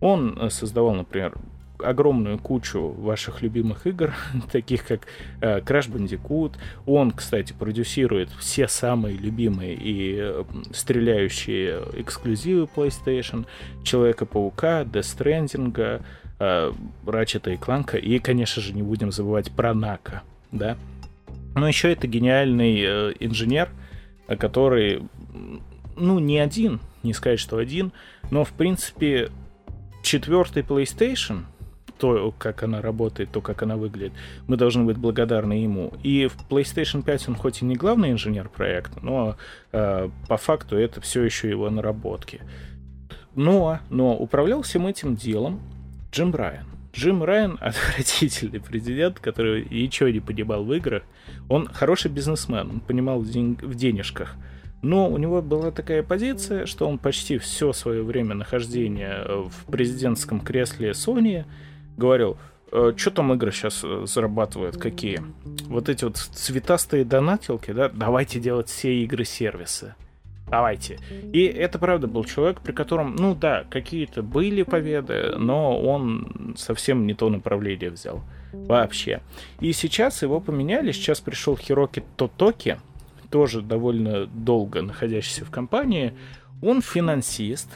Он 0.00 0.38
э, 0.38 0.50
создавал, 0.50 0.94
например, 0.94 1.34
огромную 1.78 2.38
кучу 2.38 2.80
ваших 2.80 3.42
любимых 3.42 3.86
игр, 3.86 4.14
таких 4.52 4.86
как 4.86 5.06
э, 5.40 5.60
Crash 5.60 5.90
Bandicoot. 5.90 6.54
Он, 6.86 7.10
кстати, 7.10 7.52
продюсирует 7.52 8.30
все 8.38 8.68
самые 8.68 9.16
любимые 9.16 9.74
и 9.74 10.16
э, 10.18 10.44
стреляющие 10.72 11.82
эксклюзивы 11.94 12.68
PlayStation, 12.74 13.46
Человека-паука, 13.84 14.82
Death 14.82 15.16
Stranding, 15.18 16.02
э, 16.38 16.72
Ratchet 17.04 17.52
и 17.52 17.56
Кланка, 17.56 17.96
и, 17.96 18.18
конечно 18.18 18.62
же, 18.62 18.72
не 18.72 18.82
будем 18.82 19.12
забывать 19.12 19.50
про 19.52 19.74
Нака, 19.74 20.22
да. 20.52 20.76
Но 21.54 21.66
еще 21.66 21.92
это 21.92 22.06
гениальный 22.06 22.80
э, 22.80 23.12
инженер, 23.20 23.70
который, 24.38 25.02
ну, 25.96 26.18
не 26.18 26.38
один, 26.38 26.80
не 27.02 27.14
сказать, 27.14 27.40
что 27.40 27.58
один, 27.58 27.92
но, 28.30 28.44
в 28.44 28.52
принципе, 28.52 29.30
четвертый 30.02 30.62
PlayStation, 30.62 31.44
то, 31.98 32.34
как 32.36 32.62
она 32.62 32.82
работает, 32.82 33.30
то, 33.32 33.40
как 33.40 33.62
она 33.62 33.76
выглядит, 33.76 34.12
мы 34.46 34.56
должны 34.56 34.84
быть 34.84 34.98
благодарны 34.98 35.54
ему. 35.54 35.94
И 36.02 36.26
в 36.26 36.36
PlayStation 36.48 37.02
5 37.02 37.28
он 37.30 37.34
хоть 37.36 37.62
и 37.62 37.64
не 37.64 37.74
главный 37.74 38.10
инженер 38.10 38.48
проекта, 38.48 39.00
но 39.02 39.36
э, 39.72 40.10
по 40.28 40.36
факту 40.36 40.76
это 40.76 41.00
все 41.00 41.22
еще 41.22 41.48
его 41.48 41.70
наработки. 41.70 42.40
Но, 43.34 43.80
но 43.90 44.14
управлял 44.14 44.62
всем 44.62 44.86
этим 44.86 45.14
делом 45.14 45.60
Джим 46.16 46.34
Райан. 46.34 46.64
Джим 46.94 47.22
Райан— 47.22 47.58
отвратительный 47.60 48.58
президент, 48.60 49.20
который 49.20 49.66
ничего 49.70 50.08
не 50.08 50.20
понимал 50.20 50.64
в 50.64 50.72
играх. 50.72 51.02
Он 51.50 51.68
хороший 51.68 52.10
бизнесмен, 52.10 52.70
он 52.70 52.80
понимал 52.80 53.20
в, 53.20 53.74
денежках— 53.74 54.34
но 54.82 55.08
у 55.08 55.18
него 55.18 55.42
была 55.42 55.72
такая 55.72 56.02
позиция, 56.02 56.64
что 56.64 56.86
он 56.88 56.98
почти 56.98 57.38
все 57.38 57.72
свое 57.72 58.02
время 58.02 58.34
нахождения 58.34 59.24
в 59.26 59.70
президентском 59.70 60.40
кресле 60.40 60.90
Sony 60.90 61.44
говорил, 61.96 62.36
«Э, 62.70 62.92
что 62.96 63.10
там 63.10 63.32
игры 63.32 63.50
сейчас 63.52 63.82
э, 63.82 64.04
зарабатывают, 64.06 64.76
какие? 64.76 65.22
Вот 65.66 65.88
эти 65.88 66.04
вот 66.04 66.16
цветастые 66.16 67.04
донатилки, 67.04 67.72
да, 67.72 67.88
давайте 67.88 68.38
делать 68.38 68.68
все 68.68 69.02
игры-сервисы. 69.02 69.94
Давайте. 70.48 70.98
И 71.32 71.44
это 71.44 71.78
правда 71.78 72.06
был 72.06 72.24
человек, 72.24 72.60
при 72.60 72.72
котором, 72.72 73.16
ну 73.16 73.34
да, 73.34 73.64
какие-то 73.68 74.22
были 74.22 74.62
победы, 74.62 75.34
но 75.36 75.80
он 75.80 76.54
совсем 76.56 77.06
не 77.06 77.14
то 77.14 77.28
направление 77.28 77.90
взял. 77.90 78.22
Вообще. 78.52 79.20
И 79.60 79.72
сейчас 79.72 80.22
его 80.22 80.40
поменяли, 80.40 80.92
сейчас 80.92 81.20
пришел 81.20 81.56
Хироки 81.56 82.04
Тотоки, 82.16 82.78
тоже 83.30 83.60
довольно 83.60 84.26
долго 84.26 84.82
находящийся 84.82 85.44
в 85.44 85.50
компании, 85.50 86.14
он 86.62 86.80
финансист, 86.80 87.68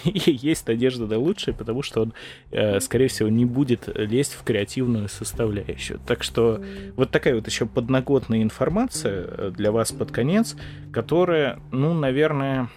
и 0.04 0.30
есть 0.30 0.66
надежда 0.66 1.06
на 1.06 1.18
лучшее, 1.18 1.54
потому 1.54 1.82
что 1.82 2.02
он, 2.02 2.12
э, 2.50 2.80
скорее 2.80 3.08
всего, 3.08 3.28
не 3.28 3.44
будет 3.44 3.88
лезть 3.94 4.34
в 4.34 4.44
креативную 4.44 5.08
составляющую. 5.08 6.00
Так 6.06 6.22
что 6.22 6.62
вот 6.96 7.10
такая 7.10 7.34
вот 7.34 7.46
еще 7.46 7.66
подноготная 7.66 8.42
информация 8.42 9.24
э, 9.26 9.52
для 9.54 9.72
вас 9.72 9.92
под 9.92 10.10
конец, 10.10 10.56
которая, 10.92 11.60
ну, 11.72 11.94
наверное, 11.94 12.68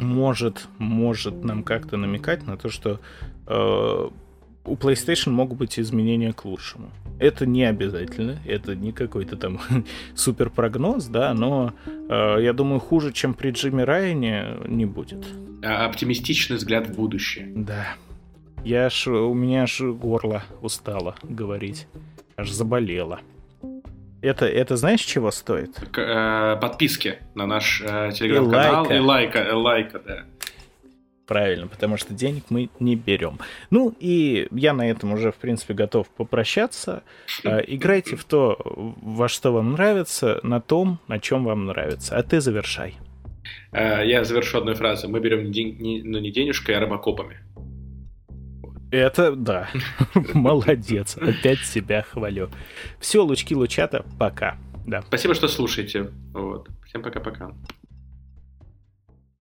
может, 0.00 0.68
может 0.78 1.44
нам 1.44 1.62
как-то 1.62 1.96
намекать 1.96 2.46
на 2.46 2.56
то, 2.56 2.68
что 2.68 3.00
э, 3.46 4.08
у 4.64 4.76
PlayStation 4.76 5.30
могут 5.30 5.58
быть 5.58 5.78
изменения 5.78 6.32
к 6.32 6.44
лучшему. 6.44 6.90
Это 7.18 7.46
не 7.46 7.64
обязательно, 7.64 8.38
это 8.44 8.74
не 8.74 8.92
какой-то 8.92 9.36
там 9.36 9.60
супер 10.14 10.50
прогноз, 10.50 11.06
да, 11.06 11.32
но 11.34 11.72
э, 11.86 12.38
я 12.40 12.52
думаю, 12.52 12.80
хуже, 12.80 13.12
чем 13.12 13.34
при 13.34 13.50
Джимми 13.50 13.82
Райане, 13.82 14.56
не 14.66 14.86
будет. 14.86 15.24
А 15.62 15.86
оптимистичный 15.86 16.56
взгляд 16.56 16.88
в 16.88 16.96
будущее. 16.96 17.50
Да. 17.54 17.94
Я 18.64 18.86
аж, 18.86 19.06
у 19.06 19.34
меня 19.34 19.64
аж 19.64 19.80
горло 19.80 20.42
устало 20.60 21.14
говорить. 21.22 21.86
Аж 22.36 22.50
заболело. 22.50 23.20
Это, 24.24 24.46
это 24.46 24.76
знаешь, 24.76 25.02
чего 25.02 25.30
стоит? 25.30 25.74
К, 25.92 25.98
э, 25.98 26.60
подписки 26.60 27.18
на 27.34 27.46
наш 27.46 27.82
э, 27.84 28.10
телеграм-канал 28.14 28.86
и 28.86 28.88
лайка. 28.88 28.94
И 28.94 28.98
лайка, 29.00 29.38
э, 29.38 29.52
лайка, 29.52 29.98
да. 29.98 30.24
Правильно, 31.26 31.68
потому 31.68 31.96
что 31.96 32.12
денег 32.12 32.44
мы 32.50 32.68
не 32.80 32.96
берем. 32.96 33.38
Ну 33.70 33.94
и 33.98 34.46
я 34.50 34.74
на 34.74 34.88
этом 34.90 35.12
уже, 35.12 35.32
в 35.32 35.36
принципе, 35.36 35.72
готов 35.72 36.08
попрощаться. 36.08 37.02
А, 37.44 37.58
играйте 37.60 38.16
в 38.16 38.24
то, 38.24 38.58
во 38.64 39.28
что 39.28 39.52
вам 39.52 39.72
нравится, 39.72 40.40
на 40.42 40.60
том, 40.60 40.98
на 41.08 41.18
чем 41.18 41.44
вам 41.44 41.64
нравится. 41.66 42.16
А 42.16 42.22
ты 42.22 42.40
завершай. 42.40 42.96
А, 43.72 44.02
я 44.02 44.24
завершу 44.24 44.58
одной 44.58 44.74
фразой. 44.74 45.08
Мы 45.08 45.20
берем 45.20 45.50
не, 45.50 46.02
ну, 46.02 46.18
не 46.18 46.30
денежкой, 46.30 46.76
а 46.76 46.80
робокопами. 46.80 47.38
Это 48.90 49.34
да. 49.34 49.70
Молодец. 50.34 51.16
Опять 51.16 51.60
себя 51.60 52.02
хвалю. 52.02 52.50
Все, 53.00 53.24
лучки 53.24 53.54
лучата, 53.54 54.04
пока. 54.18 54.58
Да. 54.86 55.02
Спасибо, 55.02 55.34
что 55.34 55.48
слушаете. 55.48 56.10
Вот. 56.34 56.68
Всем 56.86 57.02
пока-пока. 57.02 57.52